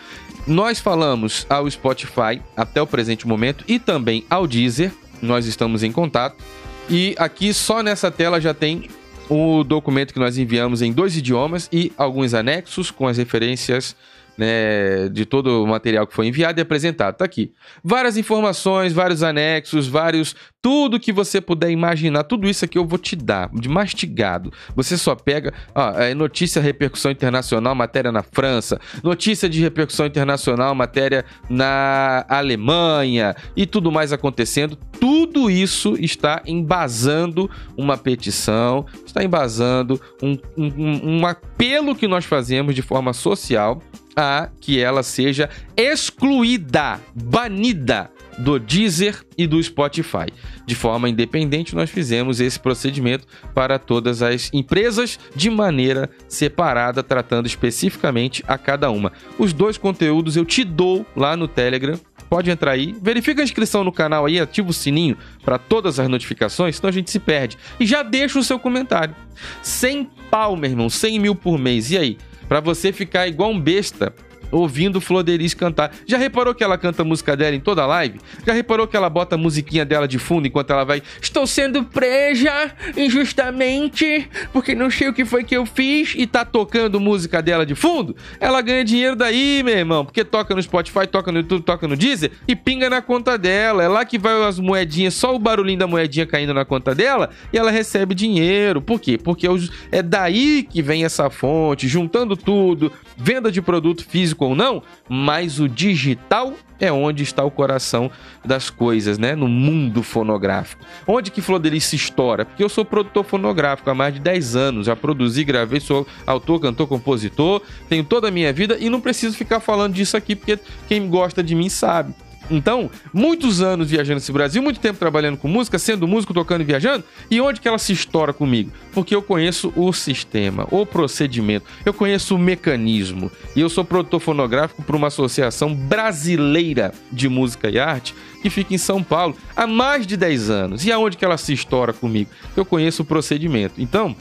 Nós 0.48 0.80
falamos 0.80 1.45
ao 1.49 1.69
Spotify 1.69 2.41
até 2.56 2.81
o 2.81 2.88
presente 2.88 3.27
momento 3.27 3.64
e 3.68 3.77
também 3.77 4.26
ao 4.30 4.48
Deezer, 4.48 4.91
nós 5.22 5.45
estamos 5.45 5.84
em 5.84 5.91
contato. 5.91 6.44
E 6.90 7.15
aqui 7.19 7.53
só 7.53 7.84
nessa 7.84 8.10
tela 8.10 8.41
já 8.41 8.53
tem 8.53 8.90
o 9.30 9.64
documento 9.64 10.11
que 10.11 10.19
nós 10.19 10.38
enviamos 10.38 10.81
em 10.81 10.91
dois 10.91 11.15
idiomas 11.15 11.69
e 11.72 11.94
alguns 11.95 12.34
anexos 12.34 12.90
com 12.90 13.07
as 13.07 13.18
referências 13.18 13.95
né, 14.40 15.10
de 15.10 15.26
todo 15.26 15.64
o 15.64 15.68
material 15.68 16.07
que 16.07 16.15
foi 16.15 16.26
enviado 16.26 16.60
e 16.60 16.64
apresentado. 16.64 17.18
Tá 17.18 17.26
aqui. 17.26 17.53
Várias 17.84 18.18
informações, 18.18 18.94
vários 18.94 19.22
anexos, 19.22 19.86
vários 19.86 20.34
tudo 20.61 20.99
que 20.99 21.14
você 21.14 21.40
puder 21.40 21.69
imaginar, 21.69 22.23
tudo 22.23 22.48
isso 22.48 22.65
aqui 22.65 22.77
eu 22.77 22.86
vou 22.86 22.99
te 22.99 23.15
dar, 23.15 23.49
de 23.53 23.69
mastigado. 23.69 24.52
Você 24.76 24.98
só 24.98 25.15
pega 25.15 25.53
ó, 25.73 25.91
é 25.94 26.14
notícia 26.14 26.61
repercussão 26.61 27.11
internacional, 27.11 27.73
matéria 27.73 28.11
na 28.11 28.22
França, 28.22 28.80
notícia 29.02 29.48
de 29.48 29.61
repercussão 29.61 30.06
internacional, 30.06 30.76
matéria 30.76 31.23
na 31.49 32.26
Alemanha 32.27 33.36
e 33.56 33.65
tudo 33.65 33.91
mais 33.91 34.11
acontecendo. 34.11 34.76
Tudo 34.99 35.49
isso 35.49 35.95
está 35.98 36.41
embasando 36.45 37.49
uma 37.77 37.98
petição, 37.98 38.86
está 39.06 39.23
embasando 39.23 39.99
um, 40.22 40.38
um, 40.57 41.19
um 41.19 41.26
apelo 41.26 41.95
que 41.95 42.07
nós 42.07 42.26
fazemos 42.26 42.76
de 42.76 42.81
forma 42.81 43.14
social 43.14 43.81
a 44.15 44.49
que 44.60 44.81
ela 44.81 45.03
seja 45.03 45.49
excluída, 45.77 46.99
banida 47.15 48.11
do 48.38 48.60
Deezer 48.60 49.23
e 49.39 49.47
do 49.47 49.63
Spotify. 49.63 50.27
De 50.65 50.75
forma 50.75 51.07
independente, 51.07 51.73
nós 51.73 51.89
fizemos 51.89 52.41
esse 52.41 52.59
procedimento 52.59 53.25
para 53.55 53.79
todas 53.79 54.21
as 54.21 54.51
empresas 54.53 55.17
de 55.33 55.49
maneira 55.49 56.09
separada, 56.27 57.01
tratando 57.01 57.45
especificamente 57.45 58.43
a 58.45 58.57
cada 58.57 58.91
uma. 58.91 59.13
Os 59.37 59.53
dois 59.53 59.77
conteúdos 59.77 60.35
eu 60.35 60.43
te 60.43 60.65
dou 60.65 61.05
lá 61.15 61.37
no 61.37 61.47
Telegram. 61.47 61.97
Pode 62.29 62.51
entrar 62.51 62.71
aí, 62.71 62.93
verifica 63.01 63.41
a 63.41 63.43
inscrição 63.43 63.81
no 63.81 63.93
canal 63.93 64.25
aí, 64.25 64.41
ativa 64.41 64.69
o 64.69 64.73
sininho 64.73 65.17
para 65.43 65.57
todas 65.57 66.01
as 66.01 66.09
notificações, 66.09 66.75
senão 66.75 66.89
a 66.89 66.93
gente 66.93 67.09
se 67.09 67.19
perde. 67.19 67.57
E 67.79 67.85
já 67.85 68.03
deixa 68.03 68.37
o 68.37 68.43
seu 68.43 68.59
comentário. 68.59 69.15
100 69.63 70.09
pau, 70.29 70.57
meu 70.57 70.69
irmão, 70.69 70.89
100 70.89 71.17
mil 71.17 71.33
por 71.33 71.57
mês. 71.57 71.89
E 71.91 71.97
aí? 71.97 72.17
Para 72.49 72.59
você 72.59 72.91
ficar 72.91 73.25
igual 73.25 73.51
um 73.51 73.59
besta 73.59 74.13
ouvindo 74.51 75.01
Flor 75.01 75.23
Delis 75.23 75.53
cantar. 75.53 75.91
Já 76.05 76.17
reparou 76.17 76.53
que 76.53 76.63
ela 76.63 76.77
canta 76.77 77.01
a 77.01 77.05
música 77.05 77.35
dela 77.35 77.55
em 77.55 77.59
toda 77.59 77.84
a 77.84 77.85
live? 77.85 78.19
Já 78.45 78.53
reparou 78.53 78.88
que 78.88 78.95
ela 78.97 79.09
bota 79.09 79.35
a 79.35 79.38
musiquinha 79.38 79.85
dela 79.85 80.07
de 80.07 80.17
fundo 80.17 80.47
enquanto 80.47 80.71
ela 80.71 80.84
vai 80.84 81.01
Estou 81.21 81.45
sendo 81.45 81.84
presa 81.84 82.71
injustamente 82.95 84.27
porque 84.51 84.76
não 84.76 84.89
sei 84.89 85.07
o 85.09 85.13
que 85.13 85.26
foi 85.26 85.43
que 85.43 85.55
eu 85.55 85.65
fiz 85.65 86.13
e 86.15 86.26
tá 86.26 86.43
tocando 86.43 86.99
música 86.99 87.41
dela 87.41 87.65
de 87.65 87.76
fundo? 87.76 88.15
Ela 88.39 88.61
ganha 88.61 88.84
dinheiro 88.84 89.15
daí, 89.15 89.61
meu 89.63 89.77
irmão, 89.77 90.05
porque 90.05 90.23
toca 90.23 90.55
no 90.55 90.61
Spotify, 90.61 91.07
toca 91.07 91.31
no 91.31 91.39
YouTube, 91.39 91.63
toca 91.63 91.88
no 91.88 91.95
Deezer 91.95 92.31
e 92.47 92.55
pinga 92.55 92.89
na 92.89 93.01
conta 93.01 93.38
dela. 93.38 93.84
É 93.84 93.88
lá 93.88 94.05
que 94.05 94.17
vai 94.17 94.41
as 94.43 94.59
moedinhas, 94.59 95.13
só 95.13 95.35
o 95.35 95.39
barulhinho 95.39 95.80
da 95.80 95.88
moedinha 95.88 96.26
caindo 96.26 96.53
na 96.53 96.65
conta 96.65 96.95
dela 96.95 97.30
e 97.51 97.57
ela 97.57 97.71
recebe 97.71 98.15
dinheiro. 98.15 98.81
Por 98.81 98.99
quê? 98.99 99.17
Porque 99.17 99.47
é 99.91 100.01
daí 100.01 100.63
que 100.63 100.81
vem 100.81 101.03
essa 101.03 101.30
fonte, 101.30 101.88
juntando 101.88 102.35
tudo, 102.35 102.91
venda 103.17 103.51
de 103.51 103.61
produto 103.61 104.05
físico 104.05 104.38
ou 104.45 104.55
não, 104.55 104.81
mas 105.07 105.59
o 105.59 105.67
digital 105.67 106.53
é 106.79 106.91
onde 106.91 107.23
está 107.23 107.43
o 107.43 107.51
coração 107.51 108.09
das 108.43 108.69
coisas, 108.69 109.17
né? 109.17 109.35
No 109.35 109.47
mundo 109.47 110.01
fonográfico. 110.01 110.83
Onde 111.05 111.29
que 111.29 111.41
Flor 111.41 111.61
se 111.79 111.95
estoura? 111.95 112.45
Porque 112.45 112.63
eu 112.63 112.69
sou 112.69 112.85
produtor 112.85 113.25
fonográfico 113.25 113.89
há 113.89 113.95
mais 113.95 114.13
de 114.13 114.19
10 114.19 114.55
anos, 114.55 114.85
já 114.85 114.95
produzi, 114.95 115.43
gravei, 115.43 115.79
sou 115.79 116.07
autor, 116.25 116.59
cantor, 116.59 116.87
compositor, 116.87 117.61
tenho 117.89 118.03
toda 118.03 118.29
a 118.29 118.31
minha 118.31 118.53
vida 118.53 118.77
e 118.79 118.89
não 118.89 119.01
preciso 119.01 119.35
ficar 119.35 119.59
falando 119.59 119.93
disso 119.93 120.15
aqui 120.15 120.35
porque 120.35 120.57
quem 120.87 121.09
gosta 121.09 121.43
de 121.43 121.53
mim 121.53 121.69
sabe. 121.69 122.13
Então, 122.49 122.89
muitos 123.13 123.61
anos 123.61 123.89
viajando 123.89 124.17
esse 124.17 124.31
Brasil, 124.31 124.61
muito 124.61 124.80
tempo 124.80 124.97
trabalhando 124.97 125.38
com 125.38 125.47
música, 125.47 125.77
sendo 125.77 126.07
músico, 126.07 126.34
tocando 126.34 126.61
e 126.61 126.63
viajando. 126.63 127.03
E 127.30 127.39
onde 127.39 127.61
que 127.61 127.67
ela 127.67 127.77
se 127.77 127.93
estoura 127.93 128.34
comigo? 128.34 128.71
Porque 128.91 129.13
eu 129.13 129.21
conheço 129.21 129.71
o 129.76 129.93
sistema, 129.93 130.67
o 130.71 130.85
procedimento, 130.85 131.65
eu 131.85 131.93
conheço 131.93 132.35
o 132.35 132.39
mecanismo. 132.39 133.31
E 133.55 133.61
eu 133.61 133.69
sou 133.69 133.85
produtor 133.85 134.19
fonográfico 134.19 134.81
para 134.81 134.95
uma 134.95 135.07
associação 135.07 135.73
brasileira 135.73 136.93
de 137.11 137.30
música 137.30 137.69
e 137.69 137.77
arte 137.77 138.15
que 138.41 138.49
fica 138.49 138.73
em 138.73 138.77
São 138.77 139.03
Paulo 139.03 139.35
há 139.55 139.67
mais 139.67 140.07
de 140.07 140.17
10 140.17 140.49
anos. 140.49 140.85
E 140.85 140.91
aonde 140.91 141.17
que 141.17 141.26
ela 141.26 141.38
se 141.38 141.53
estoura 141.53 141.93
comigo? 141.93 142.31
Eu 142.55 142.65
conheço 142.65 143.03
o 143.03 143.05
procedimento. 143.05 143.81
Então, 143.81 144.15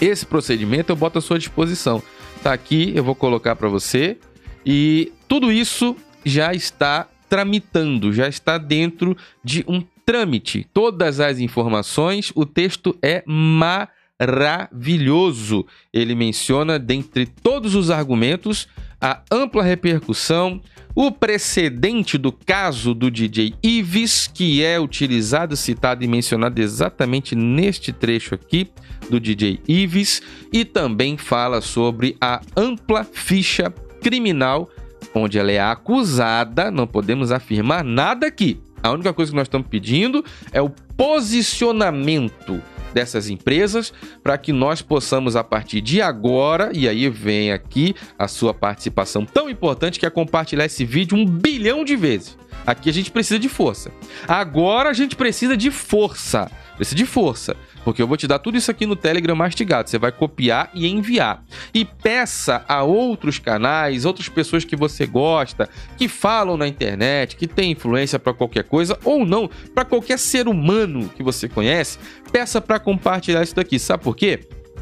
esse 0.00 0.24
procedimento 0.24 0.90
eu 0.90 0.96
boto 0.96 1.18
à 1.18 1.22
sua 1.22 1.38
disposição. 1.38 2.02
Tá 2.42 2.52
aqui, 2.52 2.92
eu 2.94 3.04
vou 3.04 3.14
colocar 3.14 3.54
para 3.56 3.68
você. 3.68 4.16
E 4.64 5.12
tudo 5.28 5.52
isso 5.52 5.96
já 6.24 6.54
está 6.54 7.08
tramitando, 7.32 8.12
já 8.12 8.28
está 8.28 8.58
dentro 8.58 9.16
de 9.42 9.64
um 9.66 9.82
trâmite. 10.04 10.66
Todas 10.74 11.18
as 11.18 11.38
informações, 11.38 12.30
o 12.34 12.44
texto 12.44 12.94
é 13.00 13.24
maravilhoso. 13.26 15.64
Ele 15.90 16.14
menciona, 16.14 16.78
dentre 16.78 17.24
todos 17.24 17.74
os 17.74 17.88
argumentos, 17.88 18.68
a 19.00 19.22
ampla 19.30 19.62
repercussão, 19.62 20.60
o 20.94 21.10
precedente 21.10 22.18
do 22.18 22.30
caso 22.30 22.92
do 22.92 23.10
DJ 23.10 23.54
Ives, 23.62 24.26
que 24.26 24.62
é 24.62 24.78
utilizado, 24.78 25.56
citado 25.56 26.04
e 26.04 26.06
mencionado 26.06 26.60
exatamente 26.60 27.34
neste 27.34 27.94
trecho 27.94 28.34
aqui 28.34 28.68
do 29.08 29.18
DJ 29.18 29.58
Ives, 29.66 30.20
e 30.52 30.66
também 30.66 31.16
fala 31.16 31.62
sobre 31.62 32.14
a 32.20 32.42
ampla 32.54 33.04
ficha 33.04 33.72
criminal 34.02 34.68
onde 35.14 35.38
ela 35.38 35.52
é 35.52 35.60
acusada, 35.60 36.70
não 36.70 36.86
podemos 36.86 37.30
afirmar 37.30 37.84
nada 37.84 38.26
aqui. 38.26 38.60
A 38.82 38.90
única 38.90 39.12
coisa 39.12 39.30
que 39.30 39.36
nós 39.36 39.46
estamos 39.46 39.68
pedindo 39.68 40.24
é 40.52 40.60
o 40.60 40.70
posicionamento 40.96 42.60
dessas 42.92 43.30
empresas 43.30 43.92
para 44.22 44.36
que 44.36 44.52
nós 44.52 44.82
possamos 44.82 45.34
a 45.36 45.42
partir 45.42 45.80
de 45.80 46.02
agora 46.02 46.70
e 46.74 46.88
aí 46.88 47.08
vem 47.08 47.52
aqui 47.52 47.94
a 48.18 48.28
sua 48.28 48.52
participação 48.52 49.24
tão 49.24 49.48
importante 49.48 49.98
que 49.98 50.06
é 50.06 50.10
compartilhar 50.10 50.66
esse 50.66 50.84
vídeo 50.84 51.16
um 51.16 51.24
bilhão 51.24 51.84
de 51.84 51.96
vezes. 51.96 52.36
Aqui 52.66 52.90
a 52.90 52.92
gente 52.92 53.10
precisa 53.10 53.38
de 53.38 53.48
força. 53.48 53.90
Agora 54.28 54.90
a 54.90 54.92
gente 54.92 55.16
precisa 55.16 55.56
de 55.56 55.70
força. 55.70 56.50
De 56.90 57.06
força. 57.06 57.56
Porque 57.84 58.02
eu 58.02 58.06
vou 58.06 58.16
te 58.16 58.26
dar 58.26 58.38
tudo 58.38 58.58
isso 58.58 58.70
aqui 58.70 58.86
no 58.86 58.96
Telegram 58.96 59.34
mastigado. 59.34 59.88
Você 59.88 59.98
vai 59.98 60.12
copiar 60.12 60.70
e 60.74 60.86
enviar. 60.86 61.44
E 61.72 61.84
peça 61.84 62.64
a 62.68 62.82
outros 62.82 63.38
canais, 63.38 64.04
outras 64.04 64.28
pessoas 64.28 64.64
que 64.64 64.76
você 64.76 65.06
gosta, 65.06 65.68
que 65.96 66.08
falam 66.08 66.56
na 66.56 66.66
internet, 66.66 67.36
que 67.36 67.46
tem 67.46 67.72
influência 67.72 68.18
para 68.18 68.34
qualquer 68.34 68.64
coisa 68.64 68.98
ou 69.04 69.24
não, 69.24 69.48
para 69.74 69.84
qualquer 69.84 70.18
ser 70.18 70.48
humano 70.48 71.08
que 71.16 71.22
você 71.22 71.48
conhece, 71.48 71.98
peça 72.30 72.60
para 72.60 72.78
compartilhar 72.78 73.42
isso 73.42 73.54
daqui. 73.54 73.78
Sabe 73.78 74.02
por 74.02 74.16
quê? 74.16 74.40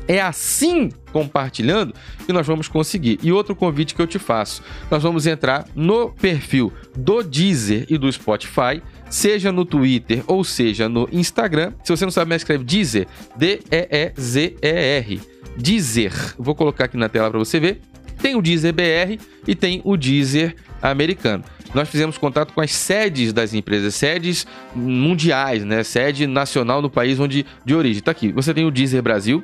É 0.09 0.21
assim, 0.21 0.91
compartilhando, 1.13 1.95
que 2.27 2.33
nós 2.33 2.45
vamos 2.45 2.67
conseguir. 2.67 3.21
E 3.23 3.31
outro 3.31 3.55
convite 3.55 3.95
que 3.95 4.03
eu 4.03 4.07
te 4.07 4.19
faço: 4.19 4.63
nós 4.91 5.03
vamos 5.03 5.27
entrar 5.27 5.67
no 5.75 6.11
perfil 6.11 6.73
do 6.97 7.23
Deezer 7.23 7.87
e 7.89 7.97
do 7.97 8.11
Spotify 8.11 8.83
seja 9.11 9.53
no 9.53 9.67
Twitter 9.67 10.23
ou 10.27 10.43
seja 10.43 10.89
no 10.89 11.09
Instagram. 11.13 11.75
Se 11.85 11.95
você 11.95 12.05
não 12.05 12.13
sabe 12.13 12.31
mais, 12.31 12.41
escreve 12.41 12.65
Deezer, 12.65 13.07
D-E-E-Z-E-R. 13.37 15.21
Deezer. 15.57 16.13
Vou 16.39 16.55
colocar 16.55 16.85
aqui 16.85 16.97
na 16.97 17.09
tela 17.09 17.29
para 17.29 17.39
você 17.39 17.61
ver. 17.61 17.83
Tem 18.23 18.37
o 18.37 18.41
Deezer 18.41 18.73
BR 18.73 19.21
e 19.47 19.55
tem 19.55 19.83
o 19.85 19.97
Deezer 19.97 20.55
americano. 20.81 21.45
Nós 21.75 21.89
fizemos 21.89 22.19
contato 22.19 22.53
com 22.53 22.61
as 22.61 22.73
sedes 22.73 23.33
das 23.33 23.55
empresas, 23.55 23.95
sedes 23.95 24.47
mundiais, 24.75 25.65
né? 25.65 25.83
Sede 25.85 26.27
nacional 26.27 26.83
no 26.83 26.91
país 26.91 27.21
onde 27.21 27.47
de 27.65 27.75
origem. 27.75 28.03
Tá 28.03 28.11
aqui. 28.11 28.33
Você 28.33 28.53
tem 28.53 28.65
o 28.65 28.71
Deezer 28.71 29.03
Brasil. 29.03 29.43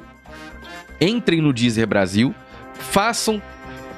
Entrem 1.01 1.40
no 1.40 1.52
Deezer 1.52 1.86
Brasil, 1.86 2.34
façam 2.72 3.43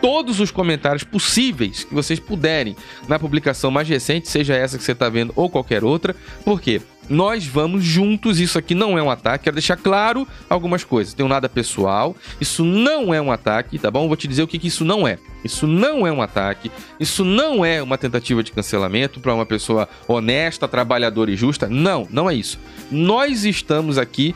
todos 0.01 0.41
os 0.41 0.51
comentários 0.51 1.05
possíveis 1.05 1.85
que 1.85 1.95
vocês 1.95 2.19
puderem 2.19 2.77
na 3.07 3.19
publicação 3.19 3.71
mais 3.71 3.89
recente, 3.89 4.29
seja 4.29 4.55
essa 4.55 4.79
que 4.79 4.85
você 4.85 4.93
está 4.93 5.09
vendo 5.09 5.33
ou 5.37 5.51
qualquer 5.51 5.85
outra, 5.85 6.15
porque 6.45 6.81
nós 7.09 7.47
vamos 7.47 7.83
juntos. 7.85 8.39
Isso 8.39 8.59
aqui 8.59 8.75
não 8.75 8.99
é 8.99 9.03
um 9.03 9.11
ataque. 9.11 9.45
Quero 9.45 9.57
deixar 9.57 9.77
claro 9.77 10.27
algumas 10.49 10.85
coisas. 10.85 11.15
Um 11.19 11.29
nada 11.29 11.49
pessoal. 11.49 12.15
Isso 12.41 12.65
não 12.65 13.13
é 13.15 13.21
um 13.21 13.33
ataque, 13.33 13.79
tá 13.79 13.91
bom? 13.91 14.07
Vou 14.07 14.17
te 14.17 14.29
dizer 14.29 14.43
o 14.43 14.47
que, 14.47 14.59
que 14.59 14.69
isso 14.69 14.85
não 14.85 15.09
é. 15.09 15.19
Isso 15.43 15.67
não 15.67 16.07
é 16.07 16.13
um 16.13 16.21
ataque. 16.21 16.71
Isso 17.01 17.25
não 17.25 17.65
é 17.65 17.83
uma 17.83 17.97
tentativa 17.97 18.43
de 18.43 18.53
cancelamento 18.53 19.21
para 19.21 19.35
uma 19.35 19.47
pessoa 19.47 19.89
honesta, 20.07 20.69
trabalhadora 20.69 21.31
e 21.31 21.37
justa. 21.37 21.69
Não, 21.69 22.07
não 22.11 22.29
é 22.29 22.35
isso. 22.35 22.59
Nós 22.91 23.45
estamos 23.45 23.97
aqui 23.97 24.35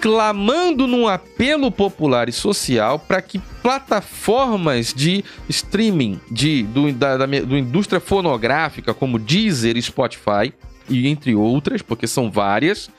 clamando 0.00 0.86
num 0.86 1.06
apelo 1.08 1.70
popular 1.70 2.28
e 2.28 2.32
social 2.32 2.98
para 2.98 3.20
que 3.20 3.38
plataformas 3.62 4.94
de 4.94 5.24
streaming 5.48 6.20
de, 6.30 6.62
do, 6.64 6.92
da, 6.92 7.16
da, 7.16 7.26
do 7.26 7.56
indústria 7.56 8.00
fonográfica, 8.00 8.94
como 8.94 9.18
Deezer 9.18 9.76
e 9.76 9.82
Spotify, 9.82 10.52
e 10.88 11.06
entre 11.08 11.34
outras, 11.34 11.82
porque 11.82 12.06
são 12.06 12.30
várias, 12.30 12.90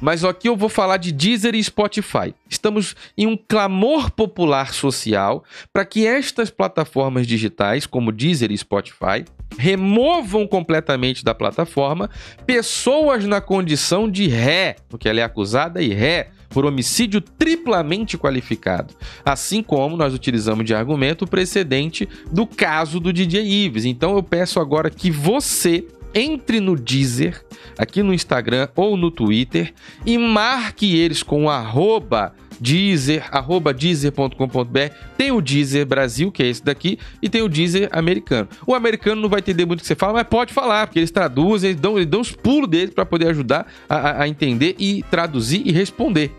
mas 0.00 0.24
aqui 0.24 0.48
eu 0.48 0.56
vou 0.56 0.68
falar 0.68 0.98
de 0.98 1.10
Deezer 1.10 1.54
e 1.54 1.62
Spotify. 1.62 2.34
Estamos 2.48 2.94
em 3.16 3.26
um 3.26 3.36
clamor 3.36 4.10
popular 4.10 4.72
social 4.74 5.44
para 5.72 5.84
que 5.84 6.06
estas 6.06 6.50
plataformas 6.50 7.26
digitais, 7.26 7.86
como 7.86 8.12
Deezer 8.12 8.50
e 8.50 8.58
Spotify, 8.58 9.24
removam 9.58 10.46
completamente 10.46 11.24
da 11.24 11.34
plataforma 11.34 12.10
pessoas 12.44 13.24
na 13.24 13.40
condição 13.40 14.10
de 14.10 14.26
ré, 14.28 14.76
porque 14.88 15.08
ela 15.08 15.20
é 15.20 15.22
acusada 15.22 15.80
e 15.80 15.94
ré 15.94 16.30
por 16.56 16.64
homicídio 16.64 17.20
triplamente 17.20 18.16
qualificado, 18.16 18.94
assim 19.22 19.62
como 19.62 19.94
nós 19.94 20.14
utilizamos 20.14 20.64
de 20.64 20.74
argumento 20.74 21.26
o 21.26 21.28
precedente 21.28 22.08
do 22.32 22.46
caso 22.46 22.98
do 22.98 23.12
DJ 23.12 23.44
Ives. 23.44 23.84
Então 23.84 24.16
eu 24.16 24.22
peço 24.22 24.58
agora 24.58 24.88
que 24.88 25.10
você 25.10 25.86
entre 26.14 26.58
no 26.58 26.74
Deezer, 26.74 27.44
aqui 27.76 28.02
no 28.02 28.14
Instagram 28.14 28.68
ou 28.74 28.96
no 28.96 29.10
Twitter, 29.10 29.74
e 30.06 30.16
marque 30.16 30.96
eles 30.96 31.22
com 31.22 31.50
arroba 31.50 32.32
Deezer, 32.60 33.28
arroba 33.30 33.72
deezer.com.br. 33.72 34.94
Tem 35.16 35.30
o 35.30 35.40
Deezer 35.40 35.86
Brasil, 35.86 36.30
que 36.32 36.42
é 36.42 36.46
esse 36.46 36.64
daqui, 36.64 36.98
e 37.20 37.28
tem 37.28 37.42
o 37.42 37.48
Deezer 37.48 37.88
americano. 37.92 38.48
O 38.66 38.74
americano 38.74 39.20
não 39.20 39.28
vai 39.28 39.40
entender 39.40 39.66
muito 39.66 39.80
o 39.80 39.82
que 39.82 39.86
você 39.86 39.94
fala, 39.94 40.14
mas 40.14 40.24
pode 40.24 40.52
falar, 40.52 40.86
porque 40.86 40.98
eles 40.98 41.10
traduzem, 41.10 41.70
eles 41.70 41.80
dão, 41.80 41.96
eles 41.96 42.06
dão 42.06 42.20
os 42.20 42.32
pulos 42.32 42.68
deles 42.68 42.94
para 42.94 43.04
poder 43.04 43.28
ajudar 43.28 43.66
a, 43.88 44.22
a 44.22 44.28
entender 44.28 44.74
e 44.78 45.04
traduzir 45.10 45.62
e 45.64 45.72
responder. 45.72 46.32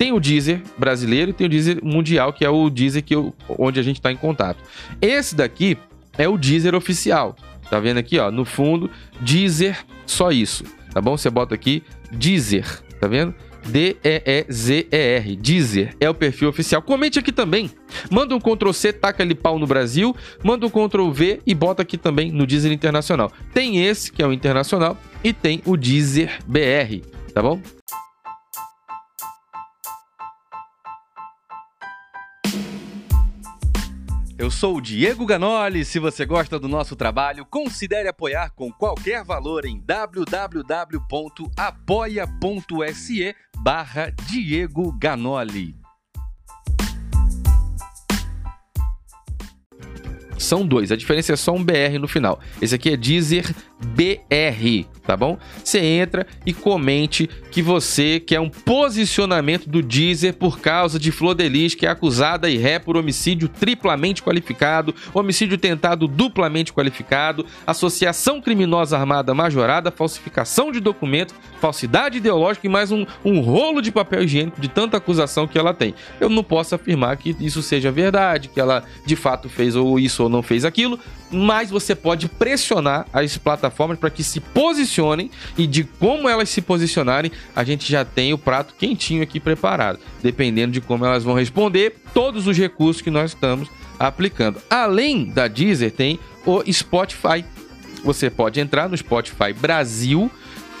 Tem 0.00 0.14
o 0.14 0.18
Deezer 0.18 0.62
brasileiro 0.78 1.30
e 1.30 1.34
tem 1.34 1.46
o 1.46 1.50
Deezer 1.50 1.84
mundial, 1.84 2.32
que 2.32 2.42
é 2.42 2.48
o 2.48 2.70
Deezer 2.70 3.04
que 3.04 3.14
eu, 3.14 3.34
onde 3.50 3.78
a 3.78 3.82
gente 3.82 3.96
está 3.96 4.10
em 4.10 4.16
contato. 4.16 4.58
Esse 4.98 5.34
daqui 5.36 5.76
é 6.16 6.26
o 6.26 6.38
Deezer 6.38 6.74
oficial. 6.74 7.36
Tá 7.68 7.78
vendo 7.78 7.98
aqui, 7.98 8.18
ó, 8.18 8.30
no 8.30 8.46
fundo, 8.46 8.90
Deezer, 9.20 9.84
só 10.06 10.32
isso, 10.32 10.64
tá 10.94 11.02
bom? 11.02 11.18
Você 11.18 11.28
bota 11.28 11.54
aqui 11.54 11.82
Deezer, 12.10 12.82
tá 12.98 13.06
vendo? 13.06 13.34
D-E-E-Z-E-R, 13.66 15.36
Deezer, 15.36 15.94
é 16.00 16.08
o 16.08 16.14
perfil 16.14 16.48
oficial. 16.48 16.80
Comente 16.80 17.18
aqui 17.18 17.30
também. 17.30 17.70
Manda 18.10 18.34
um 18.34 18.40
Ctrl 18.40 18.72
C, 18.72 18.94
taca 18.94 19.22
ali 19.22 19.34
pau 19.34 19.58
no 19.58 19.66
Brasil, 19.66 20.16
manda 20.42 20.64
um 20.64 20.70
Ctrl 20.70 21.10
V 21.10 21.42
e 21.46 21.54
bota 21.54 21.82
aqui 21.82 21.98
também 21.98 22.32
no 22.32 22.46
Deezer 22.46 22.72
Internacional. 22.72 23.30
Tem 23.52 23.84
esse, 23.84 24.10
que 24.10 24.22
é 24.22 24.26
o 24.26 24.32
Internacional, 24.32 24.96
e 25.22 25.34
tem 25.34 25.60
o 25.66 25.76
Deezer 25.76 26.38
BR, 26.46 27.06
tá 27.34 27.42
bom? 27.42 27.60
Eu 34.50 34.52
sou 34.52 34.78
o 34.78 34.80
Diego 34.80 35.24
Ganoli. 35.24 35.84
Se 35.84 36.00
você 36.00 36.26
gosta 36.26 36.58
do 36.58 36.66
nosso 36.66 36.96
trabalho, 36.96 37.46
considere 37.46 38.08
apoiar 38.08 38.50
com 38.50 38.72
qualquer 38.72 39.22
valor 39.22 39.64
em 39.64 39.78
www.apoia.se 39.80 40.96
barra 43.62 44.12
Diego 44.26 44.90
Ganoli. 44.98 45.76
São 50.36 50.66
dois, 50.66 50.90
a 50.90 50.96
diferença 50.96 51.32
é 51.32 51.36
só 51.36 51.52
um 51.52 51.62
BR 51.62 52.00
no 52.00 52.08
final. 52.08 52.40
Esse 52.60 52.74
aqui 52.74 52.90
é 52.90 52.96
Deezer 52.96 53.54
BR, 53.82 54.86
tá 55.06 55.16
bom? 55.16 55.38
Você 55.64 55.80
entra 55.80 56.26
e 56.44 56.52
comente 56.52 57.28
que 57.50 57.62
você 57.62 58.20
quer 58.20 58.40
um 58.40 58.48
posicionamento 58.48 59.68
do 59.68 59.82
Deezer 59.82 60.34
por 60.34 60.60
causa 60.60 60.98
de 60.98 61.10
Flor 61.10 61.34
Delis, 61.34 61.74
que 61.74 61.86
é 61.86 61.88
acusada 61.88 62.50
e 62.50 62.56
ré 62.56 62.78
por 62.78 62.96
homicídio 62.96 63.48
triplamente 63.48 64.22
qualificado, 64.22 64.94
homicídio 65.14 65.58
tentado 65.58 66.06
duplamente 66.06 66.72
qualificado, 66.72 67.46
associação 67.66 68.40
criminosa 68.40 68.98
armada 68.98 69.34
majorada, 69.34 69.90
falsificação 69.90 70.70
de 70.70 70.80
documento, 70.80 71.34
falsidade 71.60 72.18
ideológica 72.18 72.66
e 72.66 72.70
mais 72.70 72.92
um, 72.92 73.06
um 73.24 73.40
rolo 73.40 73.80
de 73.80 73.90
papel 73.90 74.24
higiênico 74.24 74.60
de 74.60 74.68
tanta 74.68 74.96
acusação 74.96 75.46
que 75.46 75.58
ela 75.58 75.74
tem. 75.74 75.94
Eu 76.20 76.28
não 76.28 76.44
posso 76.44 76.74
afirmar 76.74 77.16
que 77.16 77.34
isso 77.40 77.62
seja 77.62 77.90
verdade, 77.90 78.48
que 78.48 78.60
ela 78.60 78.84
de 79.04 79.16
fato 79.16 79.48
fez 79.48 79.74
ou 79.74 79.98
isso 79.98 80.22
ou 80.22 80.28
não 80.28 80.42
fez 80.42 80.64
aquilo, 80.64 80.98
mas 81.30 81.70
você 81.70 81.94
pode 81.94 82.28
pressionar 82.28 83.06
as 83.12 83.36
plataformas 83.36 83.98
para 83.98 84.10
que 84.10 84.24
se 84.24 84.40
posicionem 84.40 85.30
e 85.56 85.66
de 85.66 85.84
como 85.84 86.28
elas 86.28 86.48
se 86.48 86.60
posicionarem, 86.60 87.30
a 87.54 87.62
gente 87.62 87.90
já 87.90 88.04
tem 88.04 88.32
o 88.32 88.38
prato 88.38 88.74
quentinho 88.74 89.22
aqui 89.22 89.38
preparado. 89.38 90.00
Dependendo 90.22 90.72
de 90.72 90.80
como 90.80 91.04
elas 91.04 91.22
vão 91.22 91.34
responder, 91.34 91.96
todos 92.12 92.46
os 92.46 92.56
recursos 92.56 93.02
que 93.02 93.10
nós 93.10 93.30
estamos 93.30 93.68
aplicando. 93.98 94.60
Além 94.68 95.26
da 95.26 95.46
Deezer, 95.46 95.92
tem 95.92 96.18
o 96.44 96.62
Spotify. 96.72 97.44
Você 98.02 98.30
pode 98.30 98.58
entrar 98.58 98.88
no 98.88 98.96
Spotify 98.96 99.52
Brasil, 99.52 100.30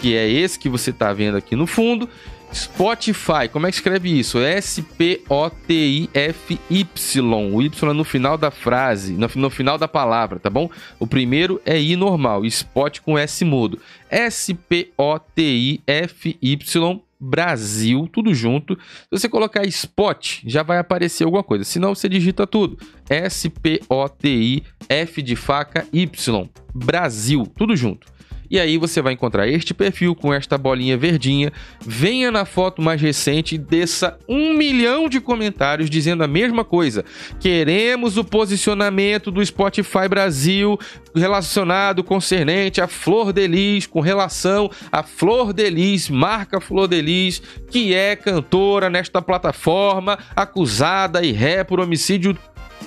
que 0.00 0.16
é 0.16 0.28
esse 0.28 0.58
que 0.58 0.68
você 0.68 0.90
está 0.90 1.12
vendo 1.12 1.36
aqui 1.36 1.54
no 1.54 1.66
fundo, 1.66 2.08
Spotify, 2.52 3.48
como 3.50 3.66
é 3.66 3.70
que 3.70 3.76
escreve 3.76 4.18
isso? 4.18 4.38
S-P-O-T-I-F-Y. 4.38 5.20
O 7.52 7.62
Y 7.62 7.94
no 7.94 8.04
final 8.04 8.36
da 8.36 8.50
frase, 8.50 9.12
no, 9.12 9.28
no, 9.36 9.50
final 9.50 9.78
da 9.78 9.86
palavra, 9.86 10.38
tá 10.40 10.50
bom? 10.50 10.68
O 10.98 11.06
primeiro 11.06 11.60
é 11.64 11.80
I 11.80 11.94
normal, 11.96 12.44
Spot 12.46 13.00
com 13.00 13.16
S 13.18 13.44
mudo. 13.44 13.78
S-P-O-T-I-F-Y 14.10 14.90
Brasil, 17.20 18.08
tudo 18.10 18.32
junto. 18.32 18.78
Se 18.78 19.08
você 19.10 19.28
colocar 19.28 19.66
Spot, 19.66 20.40
já 20.46 20.62
vai 20.62 20.78
aparecer 20.78 21.24
alguma 21.24 21.44
coisa. 21.44 21.64
Se 21.64 21.78
não, 21.78 21.94
você 21.94 22.08
digita 22.08 22.46
tudo. 22.46 22.78
S-P-O-T-I, 23.10 24.62
F 24.88 25.22
de 25.22 25.36
faca, 25.36 25.86
Y. 25.92 26.48
Brasil, 26.74 27.46
tudo 27.54 27.76
junto. 27.76 28.06
E 28.50 28.58
aí 28.58 28.76
você 28.76 29.00
vai 29.00 29.12
encontrar 29.12 29.46
este 29.46 29.72
perfil 29.72 30.14
com 30.14 30.34
esta 30.34 30.58
bolinha 30.58 30.96
verdinha. 30.96 31.52
Venha 31.80 32.32
na 32.32 32.44
foto 32.44 32.82
mais 32.82 33.00
recente 33.00 33.54
e 33.54 33.58
desça 33.58 34.18
um 34.28 34.54
milhão 34.54 35.08
de 35.08 35.20
comentários 35.20 35.88
dizendo 35.88 36.24
a 36.24 36.26
mesma 36.26 36.64
coisa. 36.64 37.04
Queremos 37.38 38.16
o 38.16 38.24
posicionamento 38.24 39.30
do 39.30 39.44
Spotify 39.44 40.08
Brasil 40.08 40.76
relacionado 41.14 42.02
concernente 42.02 42.80
a 42.80 42.88
Flor 42.88 43.32
de 43.32 43.46
Lis, 43.46 43.86
com 43.86 44.00
relação 44.00 44.68
a 44.90 45.02
Flor 45.02 45.52
de 45.52 45.70
Lis, 45.70 46.08
marca 46.08 46.60
Flor 46.60 46.88
de 46.88 47.00
Lis, 47.00 47.40
que 47.70 47.94
é 47.94 48.16
cantora 48.16 48.90
nesta 48.90 49.22
plataforma, 49.22 50.18
acusada 50.34 51.24
e 51.24 51.30
ré 51.30 51.62
por 51.62 51.78
homicídio 51.78 52.36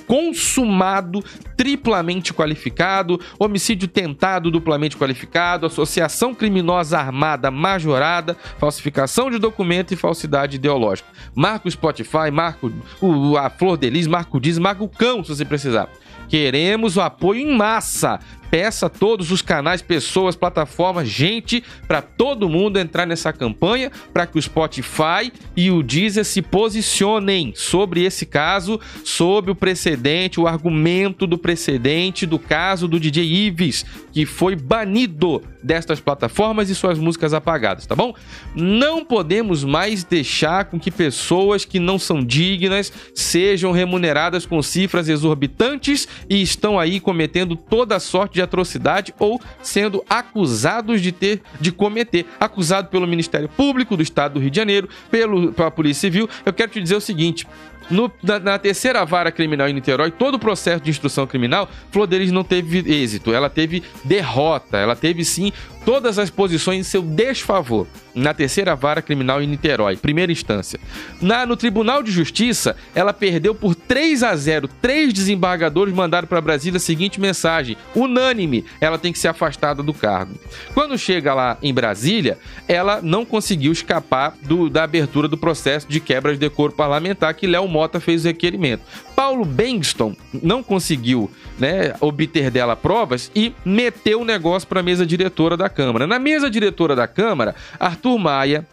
consumado, 0.06 1.22
triplamente 1.56 2.32
qualificado, 2.32 3.20
homicídio 3.38 3.88
tentado, 3.88 4.50
duplamente 4.50 4.96
qualificado, 4.96 5.66
associação 5.66 6.34
criminosa 6.34 6.98
armada 6.98 7.50
majorada, 7.50 8.36
falsificação 8.58 9.30
de 9.30 9.38
documento 9.38 9.92
e 9.92 9.96
falsidade 9.96 10.56
ideológica. 10.56 11.08
Marca 11.34 11.68
o 11.68 11.70
Spotify, 11.70 12.30
marca 12.32 12.70
o, 13.00 13.36
a 13.36 13.50
Flor 13.50 13.76
Delis, 13.76 14.06
marca 14.06 14.36
o 14.36 14.40
Diz, 14.40 14.58
marca 14.58 14.84
o 14.84 14.88
Cão, 14.88 15.22
se 15.22 15.34
você 15.34 15.44
precisar. 15.44 15.88
Queremos 16.28 16.96
o 16.96 17.00
apoio 17.00 17.40
em 17.40 17.56
massa 17.56 18.18
peça 18.54 18.86
a 18.86 18.88
todos 18.88 19.32
os 19.32 19.42
canais, 19.42 19.82
pessoas, 19.82 20.36
plataformas, 20.36 21.08
gente, 21.08 21.60
para 21.88 22.00
todo 22.00 22.48
mundo 22.48 22.78
entrar 22.78 23.04
nessa 23.04 23.32
campanha, 23.32 23.90
para 24.12 24.28
que 24.28 24.38
o 24.38 24.42
Spotify 24.42 25.32
e 25.56 25.72
o 25.72 25.82
Deezer 25.82 26.24
se 26.24 26.40
posicionem 26.40 27.52
sobre 27.56 28.04
esse 28.04 28.24
caso, 28.24 28.78
sobre 29.02 29.50
o 29.50 29.56
precedente, 29.56 30.38
o 30.38 30.46
argumento 30.46 31.26
do 31.26 31.36
precedente 31.36 32.26
do 32.26 32.38
caso 32.38 32.86
do 32.86 33.00
DJ 33.00 33.24
Ives, 33.24 33.84
que 34.12 34.24
foi 34.24 34.54
banido 34.54 35.42
destas 35.60 35.98
plataformas 35.98 36.70
e 36.70 36.76
suas 36.76 36.96
músicas 36.96 37.34
apagadas, 37.34 37.86
tá 37.86 37.96
bom? 37.96 38.14
Não 38.54 39.04
podemos 39.04 39.64
mais 39.64 40.04
deixar 40.04 40.66
com 40.66 40.78
que 40.78 40.92
pessoas 40.92 41.64
que 41.64 41.80
não 41.80 41.98
são 41.98 42.22
dignas 42.22 42.92
sejam 43.14 43.72
remuneradas 43.72 44.46
com 44.46 44.62
cifras 44.62 45.08
exorbitantes 45.08 46.06
e 46.30 46.40
estão 46.40 46.78
aí 46.78 47.00
cometendo 47.00 47.56
toda 47.56 47.98
sorte 47.98 48.34
de 48.34 48.43
atrocidade 48.44 49.14
ou 49.18 49.40
sendo 49.62 50.04
acusados 50.08 51.00
de 51.00 51.12
ter 51.12 51.42
de 51.60 51.72
cometer, 51.72 52.26
acusado 52.38 52.88
pelo 52.88 53.06
Ministério 53.06 53.48
Público 53.48 53.96
do 53.96 54.02
Estado 54.02 54.34
do 54.34 54.40
Rio 54.40 54.50
de 54.50 54.56
Janeiro, 54.56 54.88
pelo, 55.10 55.52
pela 55.52 55.70
Polícia 55.70 56.02
Civil. 56.02 56.28
Eu 56.44 56.52
quero 56.52 56.70
te 56.70 56.80
dizer 56.80 56.96
o 56.96 57.00
seguinte: 57.00 57.46
no, 57.90 58.10
na, 58.22 58.38
na, 58.38 58.58
terceira 58.58 59.04
vara 59.04 59.30
criminal 59.30 59.68
em 59.68 59.72
Niterói, 59.72 60.10
todo 60.10 60.34
o 60.34 60.38
processo 60.38 60.82
de 60.82 60.90
instrução 60.90 61.26
criminal, 61.26 61.68
Flor 61.90 62.06
deles 62.06 62.30
não 62.30 62.44
teve 62.44 62.78
êxito, 62.78 63.32
ela 63.32 63.50
teve 63.50 63.82
derrota, 64.04 64.78
ela 64.78 64.96
teve 64.96 65.24
sim 65.24 65.52
todas 65.84 66.18
as 66.18 66.30
posições 66.30 66.80
em 66.80 66.82
seu 66.82 67.02
desfavor 67.02 67.86
na 68.14 68.32
terceira 68.32 68.76
vara 68.76 69.02
criminal 69.02 69.42
em 69.42 69.46
Niterói, 69.46 69.96
primeira 69.96 70.30
instância. 70.30 70.78
Na, 71.20 71.44
no 71.44 71.56
Tribunal 71.56 72.02
de 72.02 72.12
Justiça, 72.12 72.76
ela 72.94 73.12
perdeu 73.12 73.54
por 73.54 73.74
3 73.74 74.22
a 74.22 74.36
0. 74.36 74.68
Três 74.80 75.12
desembargadores 75.12 75.92
mandaram 75.92 76.28
para 76.28 76.40
Brasília 76.40 76.76
a 76.76 76.80
seguinte 76.80 77.20
mensagem: 77.20 77.76
unânime, 77.94 78.64
ela 78.80 78.98
tem 78.98 79.12
que 79.12 79.18
ser 79.18 79.28
afastada 79.28 79.82
do 79.82 79.92
cargo. 79.92 80.34
Quando 80.72 80.96
chega 80.96 81.34
lá 81.34 81.58
em 81.60 81.74
Brasília, 81.74 82.38
ela 82.68 83.02
não 83.02 83.24
conseguiu 83.24 83.72
escapar 83.72 84.36
do, 84.42 84.70
da 84.70 84.84
abertura 84.84 85.26
do 85.26 85.36
processo 85.36 85.88
de 85.88 85.98
quebra 85.98 86.32
de 86.32 86.38
decoro 86.38 86.72
parlamentar 86.72 87.34
que 87.34 87.46
Léo 87.46 87.66
Mota 87.74 87.98
fez 87.98 88.24
o 88.24 88.28
requerimento. 88.28 88.82
Paulo 89.16 89.44
Bengston 89.44 90.14
não 90.32 90.62
conseguiu 90.62 91.28
né, 91.58 91.92
obter 92.00 92.48
dela 92.48 92.76
provas 92.76 93.32
e 93.34 93.52
meteu 93.64 94.20
o 94.20 94.24
negócio 94.24 94.68
para 94.68 94.78
a 94.78 94.82
mesa 94.82 95.04
diretora 95.04 95.56
da 95.56 95.68
Câmara. 95.68 96.06
Na 96.06 96.20
mesa 96.20 96.48
diretora 96.48 96.94
da 96.94 97.08
Câmara, 97.08 97.56
Arthur 97.80 98.16
Maia 98.16 98.64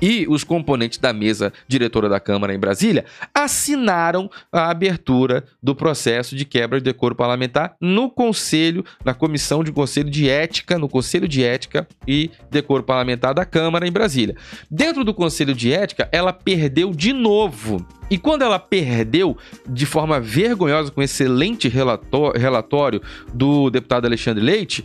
e 0.00 0.26
os 0.28 0.44
componentes 0.44 0.98
da 0.98 1.12
mesa 1.12 1.52
diretora 1.68 2.08
da 2.08 2.20
Câmara 2.20 2.54
em 2.54 2.58
Brasília 2.58 3.04
assinaram 3.34 4.30
a 4.52 4.70
abertura 4.70 5.44
do 5.62 5.74
processo 5.74 6.36
de 6.36 6.44
quebra 6.44 6.78
de 6.78 6.84
decoro 6.84 7.14
parlamentar 7.14 7.74
no 7.80 8.10
Conselho, 8.10 8.84
na 9.04 9.14
Comissão 9.14 9.62
de 9.62 9.72
Conselho 9.72 10.10
de 10.10 10.28
Ética, 10.28 10.78
no 10.78 10.88
Conselho 10.88 11.28
de 11.28 11.42
Ética 11.42 11.86
e 12.06 12.30
Decoro 12.50 12.82
Parlamentar 12.82 13.34
da 13.34 13.44
Câmara 13.44 13.86
em 13.86 13.92
Brasília. 13.92 14.36
Dentro 14.70 15.04
do 15.04 15.14
Conselho 15.14 15.54
de 15.54 15.72
Ética, 15.72 16.08
ela 16.12 16.32
perdeu 16.32 16.92
de 16.92 17.12
novo 17.12 17.86
E 18.08 18.16
quando 18.18 18.42
ela 18.42 18.58
perdeu 18.58 19.36
de 19.68 19.84
forma 19.84 20.20
vergonhosa 20.20 20.90
com 20.90 21.02
excelente 21.02 21.68
relatório 21.68 23.02
do 23.34 23.68
deputado 23.68 24.06
Alexandre 24.06 24.44
Leite, 24.44 24.84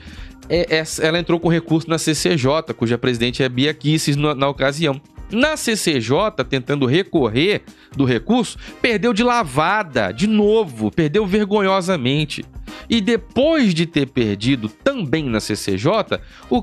é, 0.51 0.79
é, 0.79 0.83
ela 1.01 1.17
entrou 1.17 1.39
com 1.39 1.47
recurso 1.47 1.89
na 1.89 1.97
CCJ, 1.97 2.73
cuja 2.75 2.97
presidente 2.97 3.41
é 3.41 3.47
Bia 3.47 3.73
Kisses 3.73 4.17
na 4.17 4.49
ocasião. 4.49 5.01
Na 5.31 5.55
CCJ, 5.55 6.43
tentando 6.49 6.85
recorrer 6.85 7.61
do 7.95 8.03
recurso, 8.03 8.57
perdeu 8.81 9.13
de 9.13 9.23
lavada, 9.23 10.11
de 10.11 10.27
novo, 10.27 10.91
perdeu 10.91 11.25
vergonhosamente. 11.25 12.43
E 12.89 13.01
depois 13.01 13.73
de 13.73 13.85
ter 13.85 14.07
perdido 14.07 14.69
também 14.69 15.25
na 15.25 15.39
CCJ, 15.39 16.19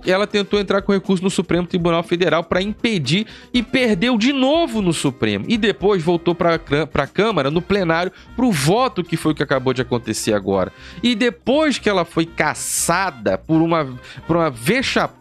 ela 0.07 0.27
tentou 0.27 0.59
entrar 0.59 0.83
com 0.83 0.93
recurso 0.93 1.23
no 1.23 1.31
Supremo 1.31 1.67
Tribunal 1.67 2.03
Federal 2.03 2.45
para 2.45 2.63
impedir 2.63 3.27
e 3.53 3.63
perdeu 3.63 4.19
de 4.19 4.33
novo 4.33 4.83
no 4.83 4.93
Supremo. 4.93 5.45
E 5.49 5.57
depois 5.57 6.03
voltou 6.03 6.35
para 6.35 6.55
a 6.55 7.07
Câmara, 7.07 7.51
no 7.51 7.63
plenário, 7.63 8.13
para 8.37 8.45
o 8.45 8.53
voto 8.53 9.03
que 9.03 9.17
foi 9.17 9.33
o 9.33 9.35
que 9.35 9.43
acabou 9.43 9.73
de 9.73 9.83
acontecer 9.83 10.33
agora. 10.33 10.73
E 11.03 11.15
depois 11.15 11.79
que 11.79 11.89
ela 11.89 12.05
foi 12.05 12.27
caçada 12.27 13.39
por 13.39 13.61
uma, 13.63 13.87
por 14.27 14.37
uma 14.37 14.51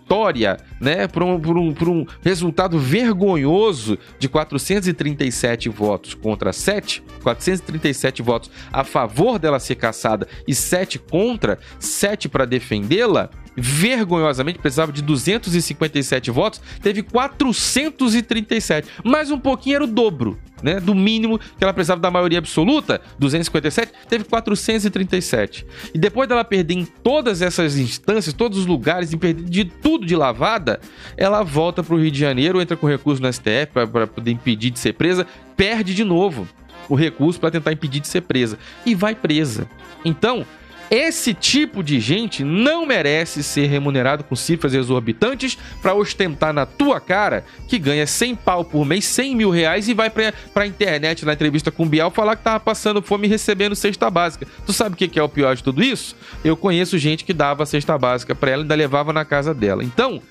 vexatória, 0.07 0.57
né, 0.79 1.07
por 1.07 1.21
um, 1.21 1.39
por, 1.39 1.57
um, 1.57 1.73
por 1.73 1.89
um 1.89 2.05
resultado 2.21 2.79
vergonhoso 2.79 3.99
de 4.17 4.29
437 4.29 5.69
votos 5.69 6.13
contra 6.13 6.53
7, 6.53 7.03
437 7.21 8.21
votos 8.21 8.49
a 8.71 8.83
favor 8.83 9.37
dela 9.37 9.59
ser 9.59 9.75
caçada 9.75 10.27
e 10.47 10.55
7 10.55 10.87
7 10.87 10.99
contra, 10.99 11.59
7 11.79 12.29
para 12.29 12.45
defendê-la, 12.45 13.29
vergonhosamente 13.57 14.59
precisava 14.59 14.91
de 14.91 15.01
257 15.01 16.29
votos, 16.29 16.61
teve 16.81 17.01
437. 17.01 18.87
Mais 19.03 19.31
um 19.31 19.39
pouquinho 19.39 19.77
era 19.77 19.83
o 19.83 19.87
dobro, 19.87 20.37
né? 20.61 20.79
Do 20.79 20.93
mínimo 20.93 21.39
que 21.39 21.63
ela 21.63 21.73
precisava 21.73 21.99
da 21.99 22.11
maioria 22.11 22.37
absoluta, 22.37 23.01
257, 23.17 23.91
teve 24.07 24.23
437. 24.25 25.65
E 25.93 25.97
depois 25.97 26.29
dela 26.29 26.43
perder 26.43 26.75
em 26.75 26.85
todas 26.85 27.41
essas 27.41 27.77
instâncias, 27.77 28.33
todos 28.33 28.59
os 28.59 28.65
lugares, 28.67 29.11
e 29.11 29.17
perder 29.17 29.49
de 29.49 29.65
tudo 29.65 30.05
de 30.05 30.15
lavada, 30.15 30.79
ela 31.15 31.41
volta 31.41 31.81
para 31.83 31.95
o 31.95 31.99
Rio 31.99 32.11
de 32.11 32.19
Janeiro, 32.19 32.61
entra 32.61 32.77
com 32.77 32.85
recurso 32.85 33.21
no 33.21 33.31
STF 33.31 33.71
para 33.91 34.05
poder 34.05 34.31
impedir 34.31 34.69
de 34.69 34.79
ser 34.79 34.93
presa, 34.93 35.25
perde 35.55 35.95
de 35.95 36.03
novo 36.03 36.47
o 36.87 36.95
recurso 36.95 37.39
para 37.39 37.51
tentar 37.51 37.71
impedir 37.71 37.99
de 37.99 38.07
ser 38.07 38.21
presa 38.21 38.57
e 38.85 38.93
vai 38.95 39.15
presa. 39.15 39.67
Então, 40.05 40.45
esse 40.89 41.33
tipo 41.33 41.83
de 41.83 41.99
gente 41.99 42.43
não 42.43 42.85
merece 42.85 43.43
ser 43.43 43.67
remunerado 43.67 44.23
com 44.23 44.35
cifras 44.35 44.73
exorbitantes 44.73 45.57
para 45.81 45.93
ostentar 45.93 46.53
na 46.53 46.65
tua 46.65 46.99
cara 46.99 47.43
que 47.67 47.77
ganha 47.77 48.07
100 48.07 48.35
pau 48.35 48.63
por 48.63 48.85
mês, 48.85 49.05
100 49.05 49.35
mil 49.35 49.49
reais 49.49 49.87
e 49.87 49.93
vai 49.93 50.09
pra, 50.09 50.33
pra 50.53 50.65
internet 50.65 51.25
na 51.25 51.33
entrevista 51.33 51.71
com 51.71 51.83
o 51.83 51.85
Bial 51.85 52.11
falar 52.11 52.35
que 52.35 52.43
tava 52.43 52.59
passando 52.59 53.01
fome 53.01 53.27
e 53.27 53.29
recebendo 53.29 53.75
cesta 53.75 54.09
básica. 54.09 54.47
Tu 54.65 54.73
sabe 54.73 54.93
o 54.93 54.97
que 54.97 55.19
é 55.19 55.23
o 55.23 55.29
pior 55.29 55.55
de 55.55 55.63
tudo 55.63 55.83
isso? 55.83 56.15
Eu 56.43 56.55
conheço 56.55 56.97
gente 56.97 57.25
que 57.25 57.33
dava 57.33 57.65
cesta 57.65 57.97
básica 57.97 58.33
para 58.33 58.51
ela 58.51 58.61
e 58.61 58.63
ainda 58.63 58.75
levava 58.75 59.11
na 59.11 59.25
casa 59.25 59.53
dela. 59.53 59.83
Então, 59.83 60.21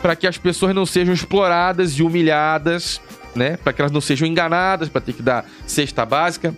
para 0.00 0.14
que 0.14 0.26
as 0.26 0.36
pessoas 0.36 0.74
não 0.74 0.86
sejam 0.86 1.14
exploradas 1.14 1.92
e 1.92 2.02
humilhadas, 2.02 3.00
né? 3.34 3.56
Para 3.56 3.72
que 3.72 3.80
elas 3.80 3.92
não 3.92 4.00
sejam 4.00 4.28
enganadas 4.28 4.88
para 4.88 5.00
ter 5.00 5.12
que 5.12 5.22
dar 5.22 5.44
cesta 5.66 6.04
básica, 6.04 6.54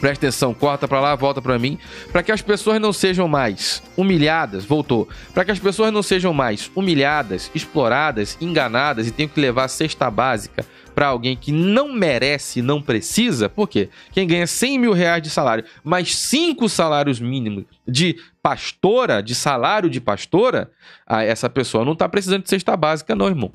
presta 0.00 0.26
atenção, 0.26 0.52
corta 0.52 0.86
para 0.86 1.00
lá, 1.00 1.14
volta 1.14 1.40
para 1.40 1.58
mim, 1.58 1.78
para 2.12 2.22
que 2.22 2.32
as 2.32 2.42
pessoas 2.42 2.80
não 2.80 2.92
sejam 2.92 3.26
mais 3.26 3.82
humilhadas, 3.96 4.64
voltou, 4.64 5.08
para 5.32 5.44
que 5.44 5.50
as 5.50 5.58
pessoas 5.58 5.92
não 5.92 6.02
sejam 6.02 6.32
mais 6.32 6.70
humilhadas, 6.74 7.50
exploradas, 7.54 8.36
enganadas 8.40 9.06
e 9.06 9.10
tenham 9.10 9.28
que 9.28 9.40
levar 9.40 9.64
a 9.64 9.68
cesta 9.68 10.10
básica 10.10 10.64
para 10.94 11.06
alguém 11.08 11.36
que 11.36 11.50
não 11.50 11.92
merece, 11.92 12.62
não 12.62 12.80
precisa, 12.80 13.48
por 13.48 13.68
quê? 13.68 13.88
Quem 14.12 14.26
ganha 14.26 14.46
100 14.46 14.78
mil 14.78 14.92
reais 14.92 15.22
de 15.22 15.28
salário, 15.28 15.64
mais 15.82 16.14
cinco 16.16 16.68
salários 16.68 17.18
mínimos 17.18 17.64
de 17.86 18.16
pastora, 18.40 19.22
de 19.22 19.34
salário 19.34 19.90
de 19.90 20.00
pastora, 20.00 20.70
essa 21.08 21.50
pessoa 21.50 21.84
não 21.84 21.94
está 21.94 22.08
precisando 22.08 22.44
de 22.44 22.50
cesta 22.50 22.76
básica, 22.76 23.14
não, 23.14 23.26
irmão 23.26 23.50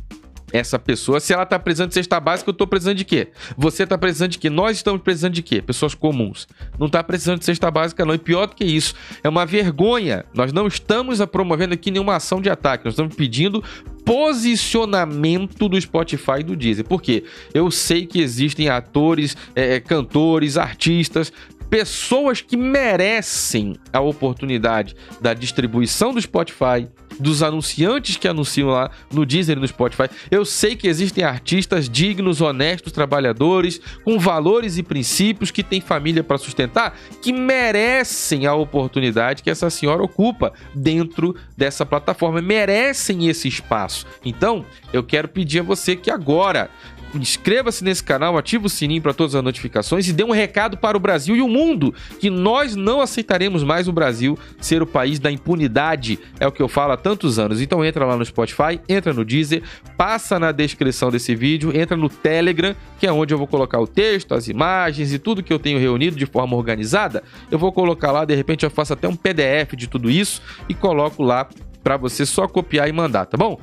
essa 0.52 0.80
pessoa, 0.80 1.20
se 1.20 1.34
ela 1.34 1.46
tá 1.46 1.60
precisando 1.60 1.90
de 1.90 1.96
cesta 1.96 2.20
básica, 2.20 2.50
eu 2.50 2.54
tô 2.54 2.68
precisando 2.68 2.98
de 2.98 3.06
quê? 3.06 3.30
Você 3.58 3.86
tá 3.86 3.98
precisando 3.98 4.32
de 4.32 4.40
quê? 4.40 4.50
Nós 4.50 4.78
estamos 4.78 5.02
precisando 5.02 5.34
de 5.34 5.42
quê? 5.42 5.62
Pessoas 5.62 5.94
comuns. 5.94 6.48
Não 6.78 6.90
tá 6.90 7.04
precisando 7.04 7.40
de 7.40 7.46
cesta 7.46 7.70
básica, 7.70 8.06
não. 8.06 8.14
E 8.14 8.18
pior 8.18 8.48
do 8.48 8.56
que 8.56 8.66
isso, 8.66 8.94
é 9.24 9.30
uma 9.30 9.46
vergonha. 9.46 10.26
Nós 10.34 10.52
não 10.52 10.68
estamos 10.68 11.24
promovendo 11.26 11.74
aqui 11.74 11.92
nenhuma 11.92 12.16
ação 12.16 12.42
de 12.42 12.50
ataque. 12.50 12.86
Nós 12.86 12.94
estamos 12.94 13.16
pedindo 13.16 13.64
posicionamento 14.06 15.70
do 15.70 15.80
Spotify 15.80 16.40
e 16.40 16.44
do 16.44 16.56
Deezer. 16.56 16.86
Por 16.86 17.02
quê? 17.02 17.24
Eu 17.54 17.70
sei 17.70 18.06
que 18.06 18.20
existem 18.20 18.70
atores, 18.70 19.38
é, 19.56 19.80
cantores, 19.80 20.58
artistas, 20.58 21.32
pessoas 21.70 22.42
que 22.42 22.58
merecem 22.58 23.76
a 23.94 24.00
oportunidade 24.00 24.96
da 25.22 25.34
distribuição 25.34 26.14
do 26.14 26.22
Spotify, 26.22 26.88
dos 27.20 27.44
anunciantes 27.44 28.16
que 28.18 28.28
anunciam 28.28 28.70
lá 28.70 28.90
no 29.12 29.26
Deezer 29.26 29.58
e 29.58 29.60
no 29.60 29.68
Spotify. 29.68 30.10
Eu 30.32 30.46
sei 30.46 30.76
que 30.76 30.88
existem 30.88 31.24
artistas 31.24 31.90
dignos, 31.90 32.42
honestos, 32.42 32.92
trabalhadores, 32.92 33.82
com 34.04 34.18
valores 34.18 34.78
e 34.78 34.84
princípios, 34.84 35.52
que 35.52 35.64
têm 35.64 35.82
família 35.82 36.24
para 36.24 36.38
sustentar, 36.38 36.98
que 37.22 37.34
merecem 37.34 38.46
a 38.46 38.54
oportunidade 38.54 39.44
que 39.44 39.50
essa 39.50 39.70
senhora 39.70 40.04
ocupa 40.04 40.54
dentro 40.74 41.36
dessa 41.58 41.86
plataforma, 41.86 42.42
merecem 42.42 43.28
esse 43.28 43.48
espaço. 43.48 44.06
Então, 44.24 44.66
eu 44.94 45.04
quero 45.04 45.28
pedir 45.28 45.60
a 45.60 45.64
você 45.64 45.96
que 45.96 46.10
agora 46.10 46.70
inscreva-se 47.16 47.84
nesse 47.84 48.04
canal, 48.04 48.38
ative 48.38 48.66
o 48.66 48.70
sininho 48.70 49.02
para 49.02 49.14
todas 49.14 49.36
as 49.36 49.44
notificações 49.44 50.08
e 50.08 50.14
dê 50.14 50.24
um 50.24 50.32
recado 50.32 50.78
para 50.78 50.98
o 50.98 51.00
Brasil 51.00 51.36
e 51.36 51.42
o 51.42 51.48
mundo 51.48 51.94
que 52.20 52.30
nós 52.30 52.76
não 52.76 53.02
aceitaremos 53.02 53.64
mais 53.64 53.88
o 53.88 53.92
Brasil 53.92 54.38
ser 54.60 54.82
o 54.82 54.88
país 54.88 55.20
da 55.20 55.32
impunidade, 55.32 56.20
é 56.40 56.48
o 56.48 56.52
que 56.52 56.62
eu 56.62 56.68
falo 56.68 56.94
há 56.94 56.98
tantos 56.98 57.40
anos. 57.40 57.62
Então 57.62 57.84
entra 57.84 58.06
lá 58.06 58.16
no 58.16 58.26
Spotify, 58.26 58.80
entra 58.88 59.14
no 59.14 59.26
Deezer, 59.26 59.64
passa 59.98 60.40
na 60.40 60.52
descrição 60.52 61.10
desse 61.10 61.36
vídeo, 61.36 61.76
entra 61.76 61.98
no 61.98 62.10
Telegram, 62.10 62.76
que 63.00 63.08
é 63.08 63.12
onde 63.12 63.34
eu 63.34 63.38
vou 63.38 63.48
colocar 63.48 63.80
o 63.80 63.88
texto, 63.88 64.34
as 64.34 64.48
imagens 64.48 65.14
e 65.14 65.20
tudo 65.20 65.44
que 65.44 65.54
eu 65.54 65.60
tenho 65.60 65.80
reunido 65.80 66.16
de 66.16 66.26
forma 66.26 66.56
organizada. 66.56 67.24
Eu 67.50 67.58
vou 67.58 67.72
colocar 67.72 68.12
lá, 68.12 68.26
de 68.26 68.36
repente 68.36 68.64
eu 68.64 68.70
faço 68.70 68.94
até 68.94 69.08
um 69.08 69.16
PDF 69.16 69.76
de 69.76 69.88
tudo 69.88 70.10
isso 70.10 70.42
e 70.68 70.74
coloco 70.74 71.24
lá 71.24 71.48
para 71.84 71.98
você 71.98 72.26
só 72.26 72.48
copiar 72.48 72.88
e 72.90 72.92
mandar, 72.92 73.26
tá 73.26 73.38
bom? 73.38 73.60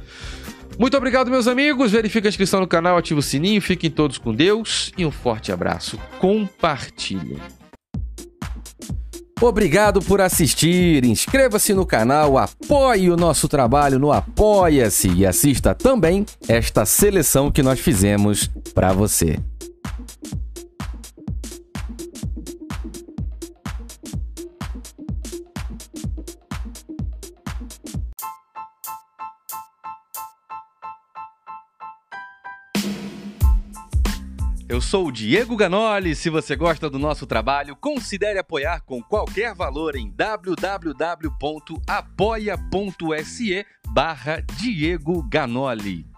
Muito 0.78 0.96
obrigado, 0.96 1.30
meus 1.30 1.46
amigos. 1.46 1.92
Verifique 1.92 2.26
a 2.26 2.30
inscrição 2.30 2.60
no 2.60 2.66
canal, 2.66 2.96
ative 2.96 3.20
o 3.20 3.22
sininho, 3.22 3.62
fiquem 3.62 3.90
todos 3.90 4.18
com 4.18 4.34
Deus 4.34 4.92
e 4.96 5.06
um 5.06 5.10
forte 5.10 5.50
abraço. 5.50 5.98
Compartilhem. 6.18 7.38
Obrigado 9.40 10.00
por 10.00 10.20
assistir. 10.20 11.04
Inscreva-se 11.04 11.74
no 11.74 11.84
canal, 11.84 12.38
apoie 12.38 13.10
o 13.10 13.16
nosso 13.16 13.48
trabalho 13.48 13.98
no 13.98 14.10
Apoia-se 14.10 15.08
e 15.08 15.26
assista 15.26 15.74
também 15.74 16.24
esta 16.48 16.86
seleção 16.86 17.50
que 17.50 17.62
nós 17.62 17.78
fizemos 17.78 18.50
para 18.74 18.92
você. 18.92 19.38
Eu 34.68 34.80
sou 34.80 35.06
o 35.06 35.12
Diego 35.12 35.56
Ganoli. 35.56 36.16
Se 36.16 36.28
você 36.28 36.56
gosta 36.56 36.90
do 36.90 36.98
nosso 36.98 37.24
trabalho, 37.24 37.76
considere 37.76 38.40
apoiar 38.40 38.80
com 38.80 39.00
qualquer 39.00 39.54
valor 39.54 39.94
em 39.94 40.10
www.apoia.se 40.10 40.66
barra 43.88 44.42
Diego 44.58 45.22
Ganoli. 45.22 46.15